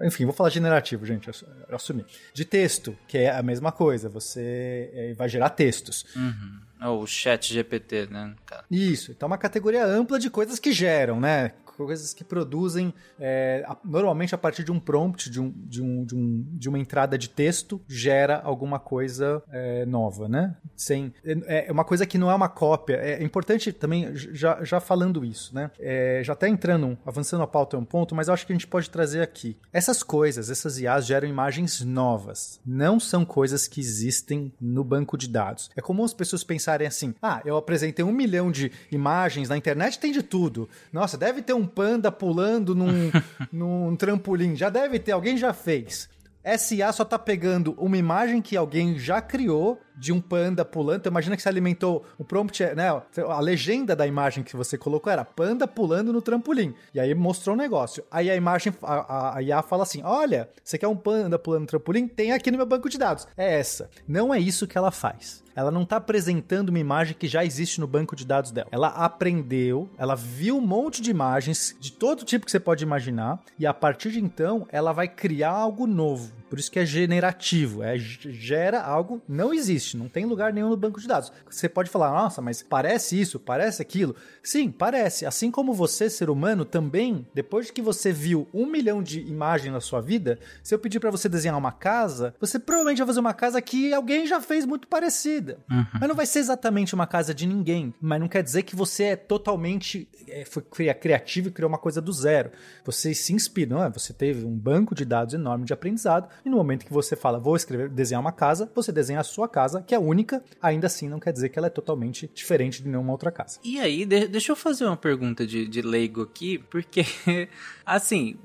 enfim, 0.00 0.24
vou 0.24 0.32
falar 0.32 0.48
generativo, 0.48 1.04
gente, 1.04 1.28
assumir. 1.70 2.06
De 2.32 2.46
texto, 2.46 2.96
que 3.06 3.18
é 3.18 3.30
a 3.30 3.42
mesma 3.42 3.70
coisa, 3.72 4.08
você 4.08 4.90
é, 4.94 5.12
vai 5.12 5.28
gerar 5.28 5.50
textos. 5.50 6.06
Uhum. 6.16 6.67
É 6.80 6.88
o 6.88 7.06
chat 7.06 7.52
GPT, 7.52 8.06
né? 8.10 8.34
Isso, 8.70 9.10
então 9.10 9.26
é 9.26 9.30
uma 9.30 9.38
categoria 9.38 9.84
ampla 9.84 10.18
de 10.18 10.30
coisas 10.30 10.58
que 10.58 10.72
geram, 10.72 11.20
né? 11.20 11.52
Coisas 11.86 12.12
que 12.12 12.24
produzem 12.24 12.92
é, 13.20 13.64
normalmente 13.84 14.34
a 14.34 14.38
partir 14.38 14.64
de 14.64 14.72
um 14.72 14.80
prompt, 14.80 15.30
de, 15.30 15.40
um, 15.40 15.50
de, 15.50 15.82
um, 15.82 16.04
de, 16.04 16.14
um, 16.14 16.46
de 16.52 16.68
uma 16.68 16.78
entrada 16.78 17.16
de 17.16 17.28
texto, 17.28 17.80
gera 17.86 18.40
alguma 18.42 18.78
coisa 18.78 19.42
é, 19.50 19.86
nova, 19.86 20.28
né? 20.28 20.56
Sem, 20.76 21.12
é, 21.24 21.68
é 21.68 21.72
uma 21.72 21.84
coisa 21.84 22.06
que 22.06 22.18
não 22.18 22.30
é 22.30 22.34
uma 22.34 22.48
cópia. 22.48 22.96
É 22.96 23.22
importante 23.22 23.72
também, 23.72 24.14
já, 24.14 24.62
já 24.64 24.80
falando 24.80 25.24
isso, 25.24 25.54
né? 25.54 25.70
É, 25.78 26.22
já 26.24 26.32
até 26.32 26.48
entrando, 26.48 26.98
avançando 27.04 27.42
a 27.42 27.46
pauta 27.46 27.76
é 27.76 27.78
um 27.78 27.84
ponto, 27.84 28.14
mas 28.14 28.28
eu 28.28 28.34
acho 28.34 28.46
que 28.46 28.52
a 28.52 28.56
gente 28.56 28.66
pode 28.66 28.90
trazer 28.90 29.22
aqui. 29.22 29.56
Essas 29.72 30.02
coisas, 30.02 30.50
essas 30.50 30.78
IAs 30.78 31.06
geram 31.06 31.28
imagens 31.28 31.80
novas. 31.80 32.60
Não 32.66 32.98
são 32.98 33.24
coisas 33.24 33.66
que 33.66 33.80
existem 33.80 34.52
no 34.60 34.82
banco 34.82 35.16
de 35.16 35.28
dados. 35.28 35.70
É 35.76 35.80
comum 35.80 36.04
as 36.04 36.14
pessoas 36.14 36.42
pensarem 36.42 36.86
assim: 36.86 37.14
ah, 37.22 37.40
eu 37.44 37.56
apresentei 37.56 38.04
um 38.04 38.12
milhão 38.12 38.50
de 38.50 38.72
imagens 38.90 39.48
na 39.48 39.56
internet, 39.56 39.98
tem 39.98 40.12
de 40.12 40.22
tudo. 40.22 40.68
Nossa, 40.92 41.16
deve 41.16 41.42
ter 41.42 41.52
um 41.52 41.66
panda 41.68 42.10
pulando 42.10 42.74
num, 42.74 43.10
num 43.52 43.94
trampolim. 43.96 44.56
Já 44.56 44.70
deve 44.70 44.98
ter, 44.98 45.12
alguém 45.12 45.36
já 45.36 45.52
fez. 45.52 46.08
SA 46.56 46.92
só 46.92 47.04
tá 47.04 47.18
pegando 47.18 47.74
uma 47.78 47.96
imagem 47.96 48.40
que 48.40 48.56
alguém 48.56 48.98
já 48.98 49.20
criou 49.20 49.80
de 49.98 50.12
um 50.12 50.20
panda 50.20 50.64
pulando. 50.64 51.00
Então, 51.00 51.10
imagina 51.10 51.36
que 51.36 51.42
você 51.42 51.48
alimentou 51.48 52.04
o 52.16 52.24
prompt, 52.24 52.62
né? 52.74 52.88
A 53.28 53.40
legenda 53.40 53.96
da 53.96 54.06
imagem 54.06 54.44
que 54.44 54.56
você 54.56 54.78
colocou 54.78 55.12
era 55.12 55.24
panda 55.24 55.66
pulando 55.66 56.12
no 56.12 56.22
trampolim. 56.22 56.74
E 56.94 57.00
aí 57.00 57.14
mostrou 57.14 57.54
o 57.54 57.58
um 57.58 57.60
negócio. 57.60 58.04
Aí 58.10 58.30
a 58.30 58.36
imagem, 58.36 58.72
a, 58.82 59.36
a 59.36 59.42
IA 59.42 59.62
fala 59.62 59.82
assim: 59.82 60.02
Olha, 60.02 60.48
você 60.62 60.78
quer 60.78 60.88
um 60.88 60.96
panda 60.96 61.38
pulando 61.38 61.62
no 61.62 61.66
trampolim? 61.66 62.06
Tem 62.06 62.32
aqui 62.32 62.50
no 62.50 62.56
meu 62.56 62.66
banco 62.66 62.88
de 62.88 62.98
dados. 62.98 63.26
É 63.36 63.58
essa. 63.58 63.90
Não 64.06 64.32
é 64.32 64.38
isso 64.38 64.66
que 64.66 64.78
ela 64.78 64.90
faz. 64.90 65.42
Ela 65.58 65.72
não 65.72 65.82
está 65.82 65.96
apresentando 65.96 66.68
uma 66.68 66.78
imagem 66.78 67.16
que 67.18 67.26
já 67.26 67.44
existe 67.44 67.80
no 67.80 67.86
banco 67.88 68.14
de 68.14 68.24
dados 68.24 68.52
dela. 68.52 68.68
Ela 68.70 68.90
aprendeu, 68.90 69.90
ela 69.98 70.14
viu 70.14 70.56
um 70.56 70.60
monte 70.60 71.02
de 71.02 71.10
imagens 71.10 71.74
de 71.80 71.90
todo 71.90 72.24
tipo 72.24 72.44
que 72.44 72.52
você 72.52 72.60
pode 72.60 72.84
imaginar, 72.84 73.42
e 73.58 73.66
a 73.66 73.74
partir 73.74 74.12
de 74.12 74.20
então 74.20 74.68
ela 74.70 74.92
vai 74.92 75.08
criar 75.08 75.50
algo 75.50 75.84
novo. 75.84 76.32
Por 76.48 76.60
isso 76.60 76.70
que 76.70 76.78
é 76.78 76.86
generativo, 76.86 77.82
é 77.82 77.98
gera 77.98 78.80
algo 78.80 79.20
não 79.28 79.52
existe, 79.52 79.87
não 79.96 80.08
tem 80.08 80.24
lugar 80.24 80.52
nenhum 80.52 80.70
no 80.70 80.76
banco 80.76 81.00
de 81.00 81.06
dados. 81.06 81.32
Você 81.48 81.68
pode 81.68 81.90
falar, 81.90 82.10
nossa, 82.10 82.40
mas 82.40 82.62
parece 82.62 83.20
isso, 83.20 83.38
parece 83.38 83.82
aquilo. 83.82 84.14
Sim, 84.42 84.70
parece. 84.70 85.26
Assim 85.26 85.50
como 85.50 85.72
você, 85.72 86.10
ser 86.10 86.30
humano, 86.30 86.64
também, 86.64 87.26
depois 87.34 87.70
que 87.70 87.82
você 87.82 88.12
viu 88.12 88.48
um 88.52 88.66
milhão 88.66 89.02
de 89.02 89.20
imagens 89.20 89.72
na 89.72 89.80
sua 89.80 90.00
vida, 90.00 90.38
se 90.62 90.74
eu 90.74 90.78
pedir 90.78 91.00
para 91.00 91.10
você 91.10 91.28
desenhar 91.28 91.56
uma 91.56 91.72
casa, 91.72 92.34
você 92.40 92.58
provavelmente 92.58 92.98
vai 92.98 93.06
fazer 93.06 93.20
uma 93.20 93.34
casa 93.34 93.60
que 93.62 93.92
alguém 93.92 94.26
já 94.26 94.40
fez 94.40 94.64
muito 94.66 94.88
parecida. 94.88 95.58
Uhum. 95.70 95.86
Mas 95.94 96.08
não 96.08 96.16
vai 96.16 96.26
ser 96.26 96.40
exatamente 96.40 96.94
uma 96.94 97.06
casa 97.06 97.34
de 97.34 97.46
ninguém. 97.46 97.94
Mas 98.00 98.20
não 98.20 98.28
quer 98.28 98.42
dizer 98.42 98.62
que 98.62 98.76
você 98.76 99.04
é 99.04 99.16
totalmente 99.16 100.08
é, 100.28 100.44
foi 100.44 100.62
criativo 100.94 101.48
e 101.48 101.50
criou 101.50 101.68
uma 101.68 101.78
coisa 101.78 102.00
do 102.00 102.12
zero. 102.12 102.50
Você 102.84 103.14
se 103.14 103.32
inspirou, 103.32 103.82
é? 103.82 103.90
você 103.90 104.12
teve 104.12 104.44
um 104.44 104.56
banco 104.56 104.94
de 104.94 105.04
dados 105.04 105.34
enorme 105.34 105.64
de 105.64 105.72
aprendizado 105.72 106.28
e 106.44 106.50
no 106.50 106.56
momento 106.56 106.84
que 106.84 106.92
você 106.92 107.16
fala, 107.16 107.38
vou 107.38 107.56
escrever, 107.56 107.88
desenhar 107.88 108.20
uma 108.20 108.32
casa, 108.32 108.70
você 108.74 108.92
desenha 108.92 109.20
a 109.20 109.24
sua 109.24 109.48
casa, 109.48 109.77
que 109.82 109.94
é 109.94 109.98
única, 109.98 110.42
ainda 110.60 110.86
assim 110.86 111.08
não 111.08 111.20
quer 111.20 111.32
dizer 111.32 111.48
que 111.48 111.58
ela 111.58 111.68
é 111.68 111.70
totalmente 111.70 112.30
diferente 112.34 112.82
de 112.82 112.88
nenhuma 112.88 113.12
outra 113.12 113.30
casa. 113.30 113.58
E 113.62 113.80
aí, 113.80 114.04
de 114.04 114.28
deixa 114.28 114.52
eu 114.52 114.56
fazer 114.56 114.84
uma 114.84 114.96
pergunta 114.96 115.46
de, 115.46 115.66
de 115.66 115.82
leigo 115.82 116.22
aqui, 116.22 116.58
porque, 116.58 117.04
assim, 117.84 118.36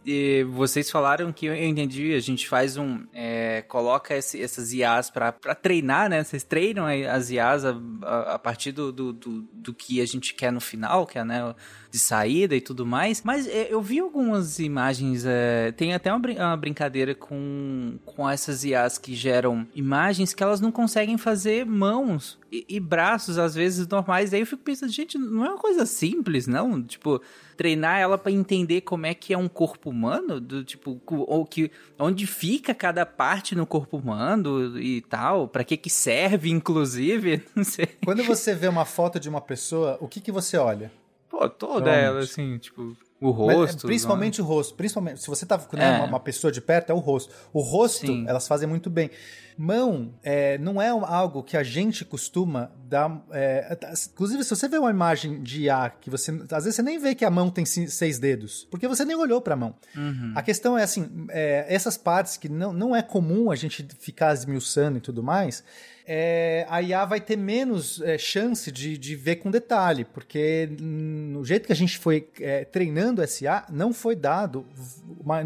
vocês 0.51 0.89
falaram 0.89 1.31
que 1.31 1.45
eu 1.45 1.55
entendi, 1.55 2.13
a 2.13 2.19
gente 2.19 2.47
faz 2.47 2.77
um. 2.77 3.05
É, 3.13 3.61
coloca 3.63 4.15
esse, 4.15 4.41
essas 4.41 4.73
IAs 4.73 5.09
para 5.09 5.31
treinar, 5.31 6.09
né? 6.09 6.23
Vocês 6.23 6.43
treinam 6.43 6.85
as 6.85 7.29
IAs 7.29 7.65
a, 7.65 7.75
a, 8.01 8.33
a 8.35 8.39
partir 8.39 8.71
do, 8.71 8.91
do, 8.91 9.13
do, 9.13 9.41
do, 9.41 9.73
que 9.73 10.01
a 10.01 10.05
gente 10.05 10.33
quer 10.33 10.51
no 10.51 10.61
final, 10.61 11.05
que 11.05 11.17
é, 11.17 11.23
né? 11.23 11.53
De 11.93 11.99
saída 11.99 12.55
e 12.55 12.61
tudo 12.61 12.87
mais. 12.87 13.21
Mas 13.21 13.45
é, 13.47 13.67
eu 13.69 13.79
vi 13.79 13.99
algumas 13.99 14.57
imagens, 14.57 15.25
é, 15.27 15.71
tem 15.73 15.93
até 15.93 16.11
uma, 16.11 16.17
brin 16.17 16.37
uma, 16.37 16.57
brincadeira 16.57 17.13
com, 17.13 17.99
com 18.03 18.27
essas 18.27 18.63
IAs 18.63 18.97
que 18.97 19.13
geram 19.13 19.67
imagens 19.75 20.33
que 20.33 20.41
elas 20.41 20.59
não 20.59 20.71
conseguem 20.71 21.19
fazer 21.19 21.67
mãos 21.67 22.39
e, 22.51 22.65
e 22.67 22.79
braços, 22.79 23.37
às 23.37 23.53
vezes, 23.53 23.87
normais. 23.87 24.33
Aí 24.33 24.39
eu 24.39 24.47
fico 24.47 24.63
pensando, 24.63 24.91
gente, 24.91 25.19
não 25.19 25.45
é 25.45 25.49
uma 25.49 25.59
coisa 25.59 25.85
simples, 25.85 26.47
não? 26.47 26.81
Tipo, 26.81 27.21
treinar 27.55 27.99
ela 27.99 28.17
para 28.17 28.31
entender 28.31 28.81
como 28.81 29.05
é 29.05 29.13
que 29.13 29.31
é 29.31 29.37
um 29.37 29.47
corpo 29.47 29.91
humano, 29.91 30.41
do 30.41 30.63
tipo, 30.63 30.99
ou 31.05 31.45
que 31.45 31.69
onde 31.99 32.25
fica 32.25 32.73
cada 32.73 33.05
parte 33.05 33.53
no 33.53 33.67
corpo 33.67 33.97
humano 33.97 34.79
e 34.79 35.01
tal, 35.01 35.47
para 35.47 35.63
que 35.63 35.77
que 35.77 35.91
serve 35.91 36.49
inclusive, 36.49 37.43
não 37.55 37.63
sei. 37.63 37.87
Quando 38.03 38.23
você 38.23 38.55
vê 38.55 38.67
uma 38.67 38.83
foto 38.83 39.19
de 39.19 39.29
uma 39.29 39.41
pessoa, 39.41 39.95
o 40.01 40.07
que 40.07 40.19
que 40.19 40.31
você 40.31 40.57
olha? 40.57 40.91
Pô, 41.33 41.49
toda 41.49 41.89
ela, 41.89 42.19
assim, 42.19 42.59
tipo, 42.59 42.95
o 43.19 43.31
rosto. 43.31 43.57
Mas, 43.57 43.83
é, 43.83 43.87
principalmente 43.87 44.39
não. 44.39 44.45
o 44.45 44.47
rosto. 44.47 44.75
Principalmente, 44.75 45.19
se 45.19 45.27
você 45.27 45.47
tá 45.47 45.57
com 45.57 45.75
né, 45.75 45.95
é. 45.95 45.97
uma, 45.97 46.05
uma, 46.05 46.19
pessoa 46.19 46.53
de 46.53 46.61
perto, 46.61 46.91
é 46.91 46.93
o 46.93 46.99
rosto. 46.99 47.33
O 47.51 47.59
rosto, 47.59 48.05
Sim. 48.05 48.25
elas 48.27 48.47
fazem 48.47 48.69
muito 48.69 48.87
bem. 48.87 49.09
Mão 49.57 50.13
é, 50.21 50.59
não 50.59 50.79
é 50.79 50.89
algo 50.89 51.41
que 51.41 51.57
a 51.57 51.63
gente 51.63 52.05
costuma 52.05 52.69
dar. 52.85 53.25
É, 53.31 53.75
inclusive, 54.11 54.43
se 54.43 54.55
você 54.55 54.67
vê 54.67 54.77
uma 54.77 54.91
imagem 54.91 55.41
de 55.41 55.63
IA 55.63 55.89
que 55.89 56.07
você. 56.07 56.29
Às 56.51 56.65
vezes 56.65 56.75
você 56.75 56.83
nem 56.83 56.99
vê 56.99 57.15
que 57.15 57.25
a 57.25 57.31
mão 57.31 57.49
tem 57.49 57.65
seis 57.65 58.19
dedos, 58.19 58.67
porque 58.69 58.87
você 58.87 59.03
nem 59.03 59.15
olhou 59.15 59.41
para 59.41 59.55
a 59.55 59.57
mão. 59.57 59.73
Uhum. 59.97 60.33
A 60.35 60.43
questão 60.43 60.77
é 60.77 60.83
assim: 60.83 61.25
é, 61.29 61.65
essas 61.67 61.97
partes 61.97 62.37
que 62.37 62.47
não, 62.47 62.71
não 62.71 62.95
é 62.95 63.01
comum 63.01 63.49
a 63.49 63.55
gente 63.55 63.87
ficar 63.97 64.35
esmiuçando 64.35 64.99
e 64.99 65.01
tudo 65.01 65.23
mais 65.23 65.63
é, 66.05 66.65
a 66.69 66.81
IA 66.81 67.05
vai 67.05 67.21
ter 67.21 67.37
menos 67.37 68.01
é, 68.01 68.17
chance 68.17 68.71
de, 68.71 68.97
de 68.97 69.15
ver 69.15 69.37
com 69.37 69.49
detalhe, 69.49 70.05
porque 70.05 70.69
no 70.79 71.43
jeito 71.43 71.67
que 71.67 71.73
a 71.73 71.75
gente 71.75 71.97
foi 71.97 72.27
é, 72.39 72.65
treinando 72.65 73.21
essa 73.21 73.43
IA, 73.43 73.65
não 73.69 73.93
foi 73.93 74.15
dado, 74.15 74.65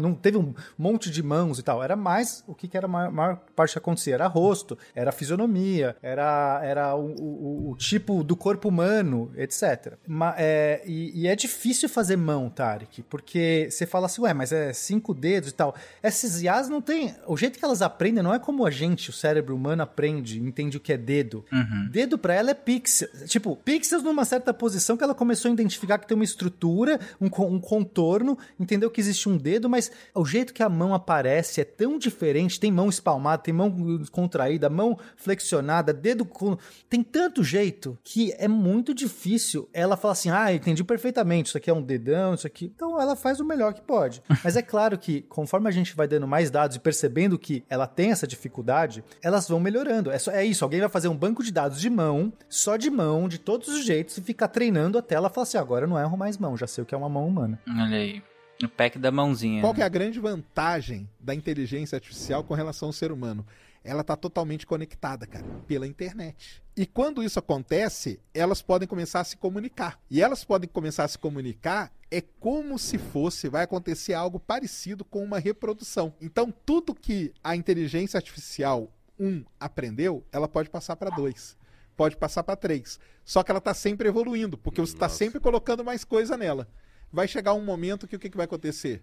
não 0.00 0.14
teve 0.14 0.36
um 0.36 0.54
monte 0.76 1.10
de 1.10 1.22
mãos 1.22 1.58
e 1.58 1.62
tal, 1.62 1.82
era 1.82 1.96
mais 1.96 2.42
o 2.46 2.54
que, 2.54 2.68
que 2.68 2.76
era 2.76 2.86
a 2.86 2.88
maior, 2.88 3.12
maior 3.12 3.36
parte 3.54 3.72
que 3.72 3.78
acontecia, 3.78 4.14
era 4.14 4.26
rosto, 4.26 4.76
era 4.94 5.12
fisionomia, 5.12 5.96
era, 6.02 6.60
era 6.64 6.94
o, 6.94 7.14
o, 7.20 7.70
o 7.70 7.76
tipo 7.76 8.22
do 8.24 8.36
corpo 8.36 8.68
humano, 8.68 9.30
etc. 9.36 9.94
É, 10.36 10.82
e, 10.86 11.22
e, 11.22 11.28
é 11.28 11.36
difícil 11.36 11.88
fazer 11.88 12.16
mão, 12.16 12.50
Tarek, 12.50 13.02
porque 13.02 13.68
você 13.70 13.86
fala 13.86 14.06
assim, 14.06 14.22
ué, 14.22 14.34
mas 14.34 14.52
é 14.52 14.72
cinco 14.72 15.14
dedos 15.14 15.50
e 15.50 15.54
tal. 15.54 15.74
Essas 16.02 16.42
IAs 16.42 16.68
não 16.68 16.80
tem. 16.80 17.14
O 17.26 17.36
jeito 17.36 17.58
que 17.58 17.64
elas 17.64 17.82
aprendem 17.82 18.22
não 18.22 18.34
é 18.34 18.38
como 18.38 18.66
a 18.66 18.70
gente, 18.70 19.10
o 19.10 19.12
cérebro 19.12 19.54
humano, 19.54 19.82
aprende 19.82 20.40
entende 20.48 20.76
o 20.76 20.80
que 20.80 20.92
é 20.92 20.96
dedo. 20.96 21.44
Uhum. 21.52 21.88
Dedo 21.90 22.18
para 22.18 22.34
ela 22.34 22.50
é 22.50 22.54
pixel. 22.54 23.08
Tipo, 23.26 23.56
pixels 23.56 24.02
numa 24.02 24.24
certa 24.24 24.52
posição 24.52 24.96
que 24.96 25.04
ela 25.04 25.14
começou 25.14 25.50
a 25.50 25.54
identificar 25.54 25.98
que 25.98 26.06
tem 26.06 26.14
uma 26.14 26.24
estrutura, 26.24 26.98
um, 27.20 27.26
um 27.26 27.60
contorno, 27.60 28.36
entendeu 28.58 28.90
que 28.90 29.00
existe 29.00 29.28
um 29.28 29.36
dedo, 29.36 29.68
mas 29.68 29.90
o 30.14 30.24
jeito 30.24 30.52
que 30.52 30.62
a 30.62 30.68
mão 30.68 30.94
aparece 30.94 31.60
é 31.60 31.64
tão 31.64 31.98
diferente. 31.98 32.58
Tem 32.58 32.72
mão 32.72 32.88
espalmada, 32.88 33.42
tem 33.42 33.54
mão 33.54 33.72
contraída, 34.10 34.68
mão 34.68 34.98
flexionada, 35.16 35.92
dedo 35.92 36.24
com. 36.24 36.56
Tem 36.88 37.02
tanto 37.02 37.44
jeito 37.44 37.98
que 38.02 38.32
é 38.38 38.48
muito 38.48 38.94
difícil 38.94 39.68
ela 39.72 39.96
falar 39.96 40.12
assim: 40.12 40.30
ah, 40.30 40.52
entendi 40.52 40.82
perfeitamente, 40.82 41.48
isso 41.48 41.58
aqui 41.58 41.70
é 41.70 41.74
um 41.74 41.82
dedão, 41.82 42.34
isso 42.34 42.46
aqui. 42.46 42.72
Então 42.74 43.00
ela 43.00 43.14
faz 43.14 43.40
o 43.40 43.44
melhor 43.44 43.74
que 43.74 43.80
pode. 43.80 44.22
Mas 44.42 44.56
é 44.56 44.62
claro 44.62 44.98
que 44.98 45.22
conforme 45.22 45.68
a 45.68 45.72
gente 45.72 45.94
vai 45.94 46.08
dando 46.08 46.26
mais 46.26 46.50
dados 46.50 46.76
e 46.76 46.80
percebendo 46.80 47.38
que 47.38 47.64
ela 47.68 47.86
tem 47.86 48.10
essa 48.10 48.26
dificuldade, 48.26 49.04
elas 49.22 49.48
vão 49.48 49.60
melhorando. 49.60 50.10
É, 50.10 50.18
só, 50.18 50.30
é 50.38 50.44
isso, 50.44 50.64
alguém 50.64 50.80
vai 50.80 50.88
fazer 50.88 51.08
um 51.08 51.16
banco 51.16 51.42
de 51.42 51.52
dados 51.52 51.80
de 51.80 51.90
mão, 51.90 52.32
só 52.48 52.76
de 52.76 52.90
mão, 52.90 53.28
de 53.28 53.38
todos 53.38 53.68
os 53.68 53.84
jeitos, 53.84 54.16
e 54.18 54.22
ficar 54.22 54.48
treinando 54.48 54.98
até 54.98 55.14
ela 55.14 55.28
falar 55.30 55.44
assim: 55.44 55.58
agora 55.58 55.84
eu 55.84 55.88
não 55.88 55.98
erro 55.98 56.16
mais 56.16 56.38
mão, 56.38 56.56
já 56.56 56.66
sei 56.66 56.82
o 56.82 56.86
que 56.86 56.94
é 56.94 56.98
uma 56.98 57.08
mão 57.08 57.26
humana. 57.26 57.60
Olha 57.68 57.96
aí. 57.96 58.22
O 58.62 58.68
pack 58.68 58.98
da 58.98 59.12
mãozinha. 59.12 59.60
Qual 59.60 59.72
que 59.72 59.82
é 59.82 59.84
a 59.84 59.88
grande 59.88 60.18
vantagem 60.18 61.08
da 61.20 61.32
inteligência 61.32 61.94
artificial 61.94 62.42
com 62.42 62.54
relação 62.54 62.88
ao 62.88 62.92
ser 62.92 63.12
humano? 63.12 63.46
Ela 63.84 64.00
está 64.00 64.16
totalmente 64.16 64.66
conectada, 64.66 65.26
cara, 65.26 65.44
pela 65.66 65.86
internet. 65.86 66.60
E 66.76 66.84
quando 66.84 67.22
isso 67.22 67.38
acontece, 67.38 68.18
elas 68.34 68.60
podem 68.60 68.88
começar 68.88 69.20
a 69.20 69.24
se 69.24 69.36
comunicar. 69.36 70.00
E 70.10 70.20
elas 70.20 70.42
podem 70.42 70.68
começar 70.68 71.04
a 71.04 71.08
se 71.08 71.16
comunicar 71.16 71.92
é 72.10 72.20
como 72.20 72.78
se 72.78 72.98
fosse, 72.98 73.48
vai 73.48 73.64
acontecer 73.64 74.14
algo 74.14 74.40
parecido 74.40 75.04
com 75.04 75.22
uma 75.22 75.38
reprodução. 75.38 76.14
Então, 76.20 76.52
tudo 76.64 76.94
que 76.94 77.32
a 77.44 77.54
inteligência 77.54 78.16
artificial 78.16 78.90
um 79.18 79.44
aprendeu, 79.58 80.24
ela 80.32 80.48
pode 80.48 80.70
passar 80.70 80.96
para 80.96 81.10
dois. 81.10 81.56
pode 81.96 82.16
passar 82.16 82.44
para 82.44 82.54
3. 82.54 82.98
Só 83.24 83.42
que 83.42 83.50
ela 83.50 83.58
está 83.58 83.74
sempre 83.74 84.08
evoluindo, 84.08 84.56
porque 84.56 84.80
você 84.80 84.94
está 84.94 85.08
sempre 85.08 85.40
colocando 85.40 85.84
mais 85.84 86.04
coisa 86.04 86.36
nela. 86.36 86.68
Vai 87.12 87.26
chegar 87.26 87.54
um 87.54 87.64
momento 87.64 88.06
que 88.06 88.14
o 88.14 88.18
que, 88.20 88.30
que 88.30 88.36
vai 88.36 88.44
acontecer? 88.46 89.02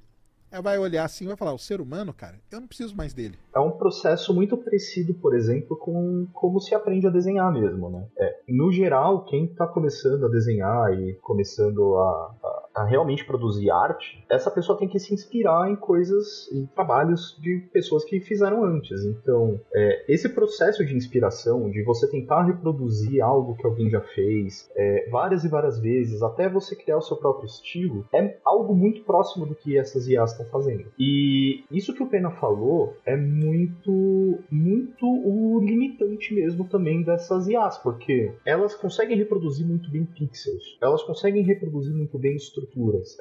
Ela 0.50 0.62
vai 0.62 0.78
olhar 0.80 1.04
assim 1.04 1.26
e 1.26 1.28
vai 1.28 1.36
falar: 1.36 1.54
o 1.54 1.58
ser 1.60 1.82
humano, 1.82 2.14
cara, 2.14 2.40
eu 2.50 2.62
não 2.62 2.68
preciso 2.68 2.96
mais 2.96 3.14
dele. 3.14 3.38
É 3.54 3.60
um 3.60 3.72
processo 3.72 4.34
muito 4.34 4.56
parecido, 4.56 5.14
por 5.16 5.36
exemplo, 5.36 5.76
com 5.76 6.26
como 6.32 6.62
se 6.62 6.74
aprende 6.74 7.06
a 7.06 7.10
desenhar 7.10 7.52
mesmo, 7.52 7.90
né? 7.90 8.08
É, 8.18 8.36
no 8.48 8.72
geral, 8.72 9.26
quem 9.26 9.46
está 9.46 9.68
começando 9.68 10.26
a 10.26 10.30
desenhar 10.30 10.94
e 10.94 11.16
começando 11.16 11.98
a, 11.98 12.36
a- 12.44 12.65
a 12.76 12.84
realmente 12.84 13.26
produzir 13.26 13.72
arte, 13.72 14.24
essa 14.30 14.52
pessoa 14.52 14.78
tem 14.78 14.88
que 14.88 15.00
se 15.00 15.14
inspirar 15.14 15.70
em 15.70 15.76
coisas, 15.76 16.52
em 16.52 16.66
trabalhos 16.68 17.38
de 17.40 17.60
pessoas 17.72 18.04
que 18.04 18.20
fizeram 18.20 18.64
antes. 18.64 19.04
Então, 19.06 19.60
é, 19.74 20.06
esse 20.08 20.30
processo 20.30 20.86
de 20.86 20.96
inspiração, 20.96 21.70
de 21.70 21.84
você 21.84 22.10
tentar 22.10 22.44
reproduzir 22.44 23.22
algo 23.22 23.56
que 23.56 23.66
alguém 23.66 23.90
já 23.90 24.02
fez, 24.02 24.70
é, 24.76 25.08
várias 25.10 25.44
e 25.44 25.48
várias 25.48 25.80
vezes, 25.80 26.22
até 26.22 26.50
você 26.50 26.76
criar 26.76 26.98
o 26.98 27.02
seu 27.02 27.18
próprio 27.18 27.46
estilo, 27.46 28.06
é 28.14 28.38
algo 28.44 28.76
muito 28.76 29.04
próximo 29.04 29.46
do 29.46 29.56
que 29.56 29.78
essas 29.78 30.08
IAs 30.08 30.32
estão 30.32 30.46
fazendo. 30.48 30.86
E 31.00 31.64
isso 31.72 31.94
que 31.94 32.04
o 32.04 32.08
Pena 32.08 32.32
falou 32.32 32.98
é 33.06 33.16
muito, 33.16 34.40
muito 34.52 35.06
o 35.06 35.60
limitante 35.60 36.34
mesmo 36.34 36.68
também 36.68 37.04
dessas 37.04 37.48
IAs, 37.48 37.78
porque 37.78 38.34
elas 38.46 38.76
conseguem 38.76 39.18
reproduzir 39.18 39.66
muito 39.66 39.90
bem 39.90 40.06
pixels, 40.06 40.78
elas 40.82 41.04
conseguem 41.04 41.44
reproduzir 41.44 41.96
muito 41.96 42.18
bem 42.18 42.36
estruturas, 42.36 42.65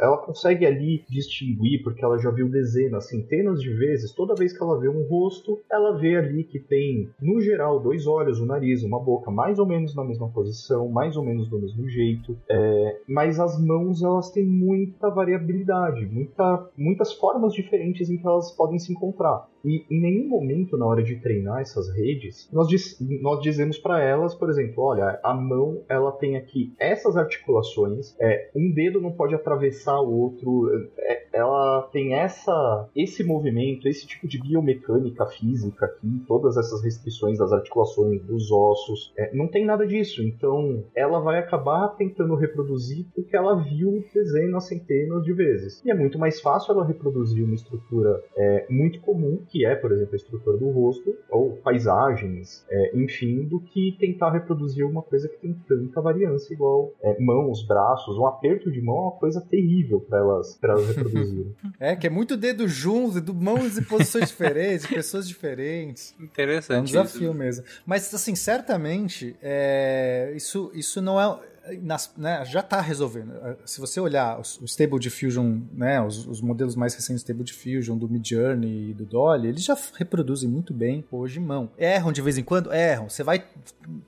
ela 0.00 0.18
consegue 0.18 0.66
ali 0.66 1.04
distinguir, 1.08 1.82
porque 1.82 2.04
ela 2.04 2.18
já 2.18 2.30
viu 2.30 2.48
dezenas, 2.48 3.08
centenas 3.08 3.60
de 3.60 3.70
vezes, 3.70 4.12
toda 4.12 4.34
vez 4.34 4.56
que 4.56 4.62
ela 4.62 4.78
vê 4.78 4.88
um 4.88 5.06
rosto, 5.08 5.60
ela 5.70 5.96
vê 5.96 6.16
ali 6.16 6.44
que 6.44 6.58
tem, 6.58 7.08
no 7.20 7.40
geral, 7.40 7.80
dois 7.80 8.06
olhos, 8.06 8.40
um 8.40 8.46
nariz, 8.46 8.82
uma 8.82 9.00
boca, 9.00 9.30
mais 9.30 9.58
ou 9.58 9.66
menos 9.66 9.94
na 9.94 10.04
mesma 10.04 10.28
posição, 10.28 10.88
mais 10.88 11.16
ou 11.16 11.24
menos 11.24 11.48
do 11.48 11.58
mesmo 11.58 11.88
jeito, 11.88 12.36
é, 12.48 13.00
mas 13.08 13.40
as 13.40 13.60
mãos 13.60 14.02
elas 14.02 14.30
têm 14.30 14.44
muita 14.44 15.10
variabilidade, 15.10 16.06
muita, 16.06 16.68
muitas 16.76 17.12
formas 17.12 17.52
diferentes 17.52 18.10
em 18.10 18.16
que 18.16 18.26
elas 18.26 18.50
podem 18.52 18.78
se 18.78 18.92
encontrar. 18.92 19.48
E 19.64 19.84
em 19.90 20.00
nenhum 20.00 20.28
momento 20.28 20.76
na 20.76 20.86
hora 20.86 21.02
de 21.02 21.16
treinar 21.16 21.60
essas 21.60 21.88
redes, 21.94 22.48
nós, 22.52 22.68
diz- 22.68 22.96
nós 23.20 23.40
dizemos 23.40 23.78
para 23.78 24.02
elas, 24.02 24.34
por 24.34 24.48
exemplo, 24.50 24.82
olha, 24.82 25.18
a 25.22 25.34
mão 25.34 25.82
ela 25.88 26.12
tem 26.12 26.36
aqui 26.36 26.72
essas 26.78 27.16
articulações, 27.16 28.14
é, 28.20 28.50
um 28.54 28.72
dedo 28.72 29.00
não 29.00 29.12
pode 29.12 29.34
atravessar 29.34 30.00
o 30.00 30.12
outro, 30.12 30.68
é, 30.98 31.24
ela 31.32 31.82
tem 31.92 32.14
essa 32.14 32.88
esse 32.94 33.24
movimento, 33.24 33.88
esse 33.88 34.06
tipo 34.06 34.28
de 34.28 34.40
biomecânica 34.40 35.26
física 35.26 35.86
aqui, 35.86 36.22
todas 36.26 36.56
essas 36.56 36.82
restrições 36.82 37.38
das 37.38 37.52
articulações, 37.52 38.22
dos 38.22 38.50
ossos, 38.50 39.12
é, 39.16 39.34
não 39.34 39.48
tem 39.48 39.64
nada 39.64 39.86
disso. 39.86 40.22
Então, 40.22 40.84
ela 40.94 41.20
vai 41.20 41.38
acabar 41.38 41.88
tentando 41.96 42.34
reproduzir 42.34 43.06
o 43.16 43.22
que 43.22 43.36
ela 43.36 43.54
viu 43.62 44.04
dezenas, 44.14 44.66
centenas 44.66 45.22
de 45.24 45.32
vezes. 45.32 45.82
E 45.84 45.90
é 45.90 45.94
muito 45.94 46.18
mais 46.18 46.40
fácil 46.40 46.72
ela 46.72 46.86
reproduzir 46.86 47.44
uma 47.44 47.54
estrutura 47.54 48.22
é, 48.36 48.66
muito 48.70 49.00
comum, 49.00 49.42
que 49.54 49.64
é, 49.64 49.76
por 49.76 49.92
exemplo, 49.92 50.14
a 50.14 50.16
estrutura 50.16 50.58
do 50.58 50.68
rosto, 50.68 51.16
ou 51.30 51.52
paisagens, 51.58 52.66
é, 52.68 52.96
enfim, 52.96 53.44
do 53.44 53.60
que 53.60 53.96
tentar 54.00 54.32
reproduzir 54.32 54.84
uma 54.84 55.00
coisa 55.00 55.28
que 55.28 55.36
tem 55.36 55.54
tanta 55.68 56.00
variância, 56.00 56.52
igual 56.52 56.92
é, 57.00 57.20
mãos, 57.20 57.64
braços, 57.64 58.18
um 58.18 58.26
aperto 58.26 58.68
de 58.72 58.82
mão 58.82 58.96
é 58.96 59.00
uma 59.02 59.12
coisa 59.12 59.40
terrível 59.40 60.00
para 60.00 60.18
elas, 60.18 60.58
pra 60.60 60.72
elas 60.72 60.88
reproduzirem. 60.88 61.54
É, 61.78 61.94
que 61.94 62.06
é 62.06 62.10
muito 62.10 62.36
dedo 62.36 62.66
junto, 62.66 63.20
do 63.20 63.34
mãos 63.34 63.76
em 63.76 63.82
posições 63.84 64.28
diferentes, 64.28 64.86
pessoas 64.86 65.28
diferentes. 65.28 66.14
Interessante. 66.18 66.78
É 66.78 66.80
um 66.80 66.84
desafio 66.84 67.30
isso. 67.30 67.38
mesmo. 67.38 67.64
Mas, 67.84 68.12
assim, 68.12 68.34
certamente, 68.34 69.36
é, 69.42 70.32
isso, 70.34 70.70
isso 70.74 71.02
não 71.02 71.20
é. 71.20 71.38
Nas- 71.82 72.12
né, 72.16 72.44
já 72.44 72.60
está 72.60 72.80
resolvendo. 72.80 73.32
Se 73.64 73.80
você 73.80 73.98
olhar 74.00 74.38
o 74.38 74.64
Stable 74.66 74.98
Diffusion, 74.98 75.60
né, 75.72 76.00
os, 76.00 76.26
os 76.26 76.40
modelos 76.40 76.74
mais 76.76 76.94
recentes 76.94 77.22
do 77.22 77.26
Stable 77.26 77.44
Diffusion, 77.44 77.96
do 77.96 78.08
Midjourney 78.08 78.90
e 78.90 78.94
do 78.94 79.04
Dolly, 79.04 79.48
eles 79.48 79.64
já 79.64 79.76
reproduzem 79.96 80.48
muito 80.48 80.72
bem 80.74 81.04
hoje 81.10 81.38
em 81.38 81.42
mão. 81.42 81.70
Erram 81.78 82.12
de 82.12 82.20
vez 82.22 82.36
em 82.38 82.42
quando? 82.44 82.72
Erram. 82.72 83.08
Você 83.08 83.22
vai. 83.22 83.44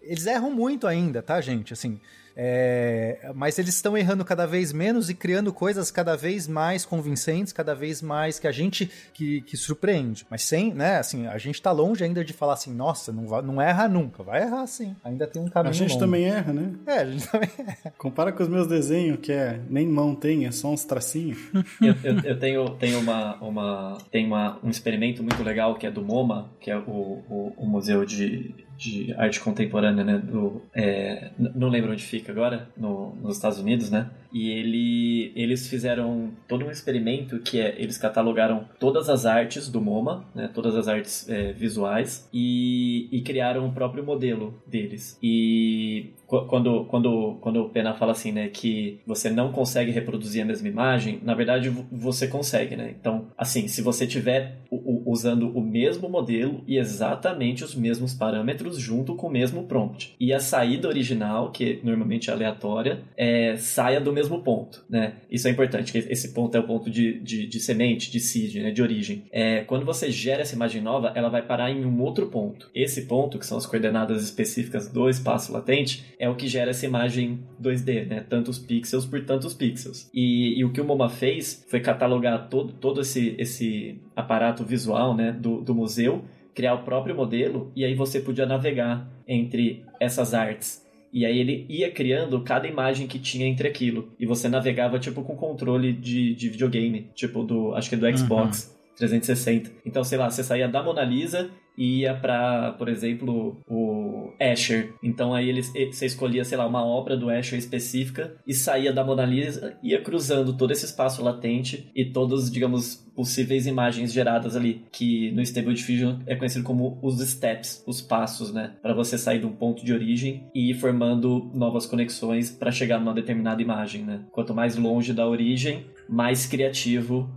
Eles 0.03 0.27
erram 0.27 0.51
muito 0.51 0.87
ainda, 0.87 1.23
tá, 1.23 1.41
gente? 1.41 1.73
Assim. 1.73 2.01
É, 2.39 3.31
mas 3.35 3.59
eles 3.59 3.75
estão 3.75 3.97
errando 3.97 4.25
cada 4.25 4.47
vez 4.47 4.73
menos 4.73 5.09
e 5.09 5.15
criando 5.15 5.53
coisas 5.53 5.91
cada 5.91 6.15
vez 6.17 6.47
mais 6.47 6.85
convincentes, 6.85 7.53
cada 7.53 7.75
vez 7.75 8.03
mais 8.03 8.39
que 8.39 8.47
a 8.47 8.53
gente 8.53 8.91
que, 9.15 9.41
que 9.41 9.57
surpreende. 9.57 10.27
Mas 10.31 10.43
sem, 10.43 10.75
né, 10.75 10.99
assim, 10.99 11.27
a 11.27 11.39
gente 11.39 11.61
tá 11.63 11.73
longe 11.73 12.05
ainda 12.05 12.25
de 12.25 12.33
falar 12.33 12.53
assim, 12.55 12.75
nossa, 12.75 13.11
não, 13.13 13.27
vai, 13.27 13.43
não 13.43 13.61
erra 13.61 13.89
nunca. 13.89 14.23
Vai 14.23 14.43
errar 14.43 14.67
sim. 14.67 14.95
Ainda 15.03 15.27
tem 15.27 15.41
um 15.43 15.49
caminho 15.49 15.71
A 15.71 15.75
gente 15.75 15.91
longo. 15.93 16.01
também 16.01 16.25
erra, 16.27 16.53
né? 16.53 16.73
É, 16.87 16.99
a 16.99 17.05
gente 17.11 17.27
também 17.27 17.49
erra. 17.59 17.95
Compara 17.97 18.31
com 18.33 18.43
os 18.43 18.49
meus 18.49 18.67
desenhos, 18.67 19.19
que 19.21 19.33
é 19.33 19.59
nem 19.71 19.87
mão 19.89 20.15
tem, 20.15 20.47
é 20.47 20.51
só 20.51 20.69
uns 20.71 20.85
tracinhos. 20.85 21.39
Eu, 21.81 21.95
eu- 22.03 22.21
eu 22.25 22.39
tenho, 22.39 22.71
tenho, 22.71 22.99
uma, 23.01 23.37
uma, 23.37 23.99
tem 24.11 24.27
uma, 24.27 24.59
um 24.63 24.69
experimento 24.71 25.23
muito 25.23 25.43
legal 25.43 25.75
que 25.77 25.87
é 25.87 25.91
do 25.91 26.03
MoMA, 26.03 26.51
que 26.61 26.71
é 26.71 26.77
o, 26.77 26.83
o, 27.29 27.55
o 27.57 27.67
Museu 27.67 28.05
de, 28.05 28.55
de 28.77 29.15
Arte 29.15 29.41
Contemporânea, 29.41 30.05
né? 30.05 30.19
Do, 30.19 30.63
é, 30.75 31.31
não 31.39 31.69
lembro 31.69 31.93
onde 31.93 32.03
fica 32.03 32.33
agora, 32.33 32.69
no, 32.77 33.15
nos 33.17 33.37
Estados 33.37 33.59
Unidos, 33.59 33.91
né? 33.91 34.11
E 34.33 34.51
ele, 34.51 35.33
eles 35.35 35.69
fizeram 35.69 36.31
todo 36.47 36.65
um 36.65 36.71
experimento 36.71 37.39
que 37.39 37.61
é, 37.61 37.75
eles 37.79 37.97
catalogaram 37.97 38.69
todas 38.79 39.09
as 39.09 39.25
artes 39.25 39.69
do 39.69 39.81
MoMA, 39.81 40.25
né? 40.35 40.51
Todas 40.53 40.77
as 40.77 40.89
artes 40.89 41.29
é, 41.29 41.53
visuais 41.53 42.29
e, 42.33 43.09
e 43.11 43.23
criaram 43.23 43.67
o 43.67 43.73
próprio 43.73 44.05
modelo 44.05 44.55
deles. 44.67 45.19
E 45.23 46.13
quando, 46.27 46.85
quando, 46.87 47.39
quando 47.41 47.63
o 47.63 47.69
Pena 47.69 47.95
fala 47.95 48.13
assim, 48.13 48.33
né, 48.33 48.49
que 48.49 49.01
você 49.07 49.31
não 49.31 49.53
consegue 49.53 49.91
reproduzir 49.91 50.43
a 50.43 50.45
mesma 50.45 50.69
imagem, 50.69 51.21
na 51.23 51.35
verdade 51.35 51.69
vo- 51.69 51.87
você 51.91 52.27
consegue, 52.27 52.77
né? 52.77 52.95
Então, 52.99 53.27
assim, 53.37 53.69
se 53.69 53.83
você 53.83 54.07
tiver 54.07 54.59
usando 55.05 55.49
o 55.57 55.61
mesmo 55.61 56.09
modelo 56.09 56.63
e 56.67 56.79
exatamente 56.79 57.65
os 57.65 57.75
mesmos 57.75 58.15
parâmetros 58.15 58.79
junto 58.79 59.15
com 59.15 59.29
o 59.29 59.31
mesmo 59.31 59.65
prompt. 59.65 60.15
E 60.19 60.33
a 60.33 60.41
saída 60.41 60.89
original, 60.89 61.51
que 61.51 61.81
normalmente 61.83 62.31
é 62.31 62.33
aleatória, 62.33 63.01
é, 63.17 63.57
saia 63.57 64.01
do 64.01 64.13
mesmo 64.13 64.43
ponto, 64.43 64.85
né? 64.89 65.15
Isso 65.31 65.49
é 65.49 65.51
importante, 65.51 65.97
esse 65.97 66.33
ponto 66.33 66.57
é 66.57 66.61
o 66.61 66.65
ponto 66.65 66.91
de, 66.91 67.21
de, 67.21 67.47
de 67.47 67.61
semente, 67.61 68.11
de 68.11 68.21
seed, 68.21 68.57
né, 68.57 68.71
de 68.71 68.83
origem. 68.83 69.25
É, 69.31 69.63
quando 69.63 69.85
você 69.85 70.11
gera 70.11 70.43
essa 70.43 70.55
imagem 70.55 70.83
nova, 70.83 71.13
ela 71.15 71.29
vai 71.29 71.43
parar 71.43 71.71
em 71.71 71.85
um 71.85 72.01
outro 72.03 72.27
ponto. 72.27 72.71
Esse 72.75 73.03
ponto, 73.03 73.39
que 73.39 73.47
são 73.47 73.59
as 73.59 73.67
coordenadas 73.67 74.23
específicas 74.23 74.89
do 74.89 75.09
espaço 75.09 75.53
latente, 75.53 76.05
é 76.19 76.29
o 76.29 76.35
que 76.35 76.49
gera 76.49 76.71
essa 76.71 76.87
imagem 76.87 77.41
2D, 77.63 78.07
né? 78.07 78.25
Tantos 78.29 78.59
pixels 78.59 79.05
por 79.05 79.23
tantos 79.25 79.55
pixels. 79.55 80.09
E, 80.13 80.59
e 80.59 80.65
o 80.65 80.73
que 80.73 80.81
o 80.81 80.85
MoMA 80.85 81.09
fez 81.09 81.65
foi 81.69 81.81
catalogar 81.81 82.49
todo, 82.49 82.73
todo 82.73 83.01
esse, 83.01 83.35
esse 83.39 84.01
aparato 84.15 84.65
visual, 84.65 85.15
né, 85.15 85.33
do, 85.33 85.61
do 85.61 85.75
museu, 85.75 86.25
criar 86.55 86.75
o 86.75 86.85
próprio 86.85 87.15
modelo, 87.15 87.71
e 87.77 87.85
aí 87.85 87.95
você 87.95 88.21
podia 88.21 88.47
navegar 88.47 89.07
entre 89.29 89.85
essas 90.01 90.33
artes. 90.33 90.85
E 91.13 91.25
aí 91.25 91.39
ele 91.39 91.67
ia 91.69 91.91
criando 91.91 92.41
cada 92.43 92.67
imagem 92.67 93.07
que 93.07 93.19
tinha 93.19 93.47
entre 93.47 93.69
aquilo. 93.69 94.13
E 94.19 94.27
você 94.27 94.49
navegava, 94.49 94.99
tipo, 94.99 95.23
com 95.23 95.37
controle 95.37 95.93
de, 95.93 96.35
de 96.35 96.49
videogame. 96.49 97.09
Tipo, 97.15 97.43
do. 97.43 97.75
Acho 97.75 97.89
que 97.89 97.95
é 97.95 97.99
do 97.99 98.19
Xbox 98.19 98.77
360. 98.97 99.71
Então, 99.85 100.05
sei 100.05 100.19
lá, 100.19 100.29
você 100.29 100.43
saía 100.43 100.69
da 100.69 100.83
Mona 100.83 101.03
Lisa 101.03 101.51
ia 101.77 102.15
pra, 102.15 102.73
por 102.73 102.89
exemplo, 102.89 103.61
o 103.69 104.33
Escher. 104.41 104.95
Então 105.03 105.35
aí 105.35 105.49
eles, 105.49 105.73
você 105.91 106.07
escolhia, 106.07 106.45
sei 106.45 106.57
lá, 106.57 106.67
uma 106.67 106.85
obra 106.85 107.17
do 107.17 107.31
Escher 107.31 107.59
específica 107.59 108.35
e 108.47 108.55
saía 108.55 108.93
da 108.93 109.05
Mona 109.05 109.25
Lisa, 109.25 109.77
ia 109.83 110.01
cruzando 110.01 110.57
todo 110.57 110.73
esse 110.73 110.85
espaço 110.85 111.23
latente 111.23 111.91
e 111.95 112.05
todas, 112.05 112.51
digamos, 112.51 113.07
possíveis 113.17 113.67
imagens 113.67 114.13
geradas 114.13 114.55
ali, 114.55 114.85
que 114.93 115.31
no 115.33 115.41
Stable 115.41 115.75
Diffusion 115.75 116.19
é 116.27 116.37
conhecido 116.37 116.65
como 116.65 116.99
os 117.03 117.19
steps, 117.19 117.83
os 117.87 118.03
passos, 118.03 118.53
né? 118.53 118.75
Para 118.83 118.93
você 118.93 119.17
sair 119.17 119.41
de 119.41 119.47
um 119.47 119.53
ponto 119.53 119.85
de 119.85 119.93
origem 119.93 120.45
e 120.55 120.71
ir 120.71 120.75
formando 120.75 121.51
novas 121.55 121.87
conexões 121.87 122.51
para 122.51 122.71
chegar 122.71 122.99
numa 122.99 123.15
determinada 123.15 123.63
imagem, 123.63 124.03
né? 124.03 124.21
Quanto 124.31 124.55
mais 124.55 124.77
longe 124.77 125.15
da 125.15 125.27
origem, 125.27 125.87
mais 126.09 126.47
criativo 126.47 127.29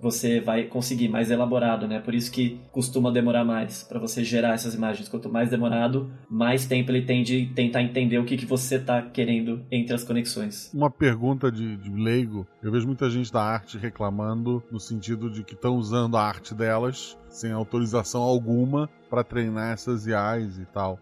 você 0.00 0.40
vai 0.40 0.64
conseguir, 0.64 1.08
mais 1.08 1.30
elaborado, 1.30 1.86
né? 1.86 2.00
Por 2.00 2.14
isso 2.14 2.30
que 2.30 2.60
costuma 2.70 3.10
demorar 3.10 3.44
mais 3.44 3.82
para 3.82 3.98
você 3.98 4.22
gerar 4.22 4.54
essas 4.54 4.74
imagens. 4.74 5.08
Quanto 5.08 5.28
mais 5.28 5.50
demorado, 5.50 6.10
mais 6.28 6.66
tempo 6.66 6.90
ele 6.90 7.02
tem 7.02 7.22
de 7.22 7.46
tentar 7.54 7.82
entender 7.82 8.18
o 8.18 8.24
que, 8.24 8.36
que 8.36 8.46
você 8.46 8.78
tá 8.78 9.02
querendo 9.02 9.64
entre 9.70 9.94
as 9.94 10.04
conexões. 10.04 10.70
Uma 10.72 10.90
pergunta 10.90 11.50
de, 11.50 11.76
de 11.76 11.90
leigo. 11.90 12.46
Eu 12.62 12.70
vejo 12.70 12.86
muita 12.86 13.10
gente 13.10 13.32
da 13.32 13.42
arte 13.42 13.78
reclamando 13.78 14.62
no 14.70 14.78
sentido 14.78 15.30
de 15.30 15.42
que 15.42 15.54
estão 15.54 15.76
usando 15.76 16.16
a 16.16 16.22
arte 16.22 16.54
delas 16.54 17.16
sem 17.28 17.52
autorização 17.52 18.22
alguma 18.22 18.88
para 19.16 19.24
treinar 19.24 19.72
essas 19.72 20.06
IAs 20.06 20.58
e 20.58 20.66
tal. 20.66 21.00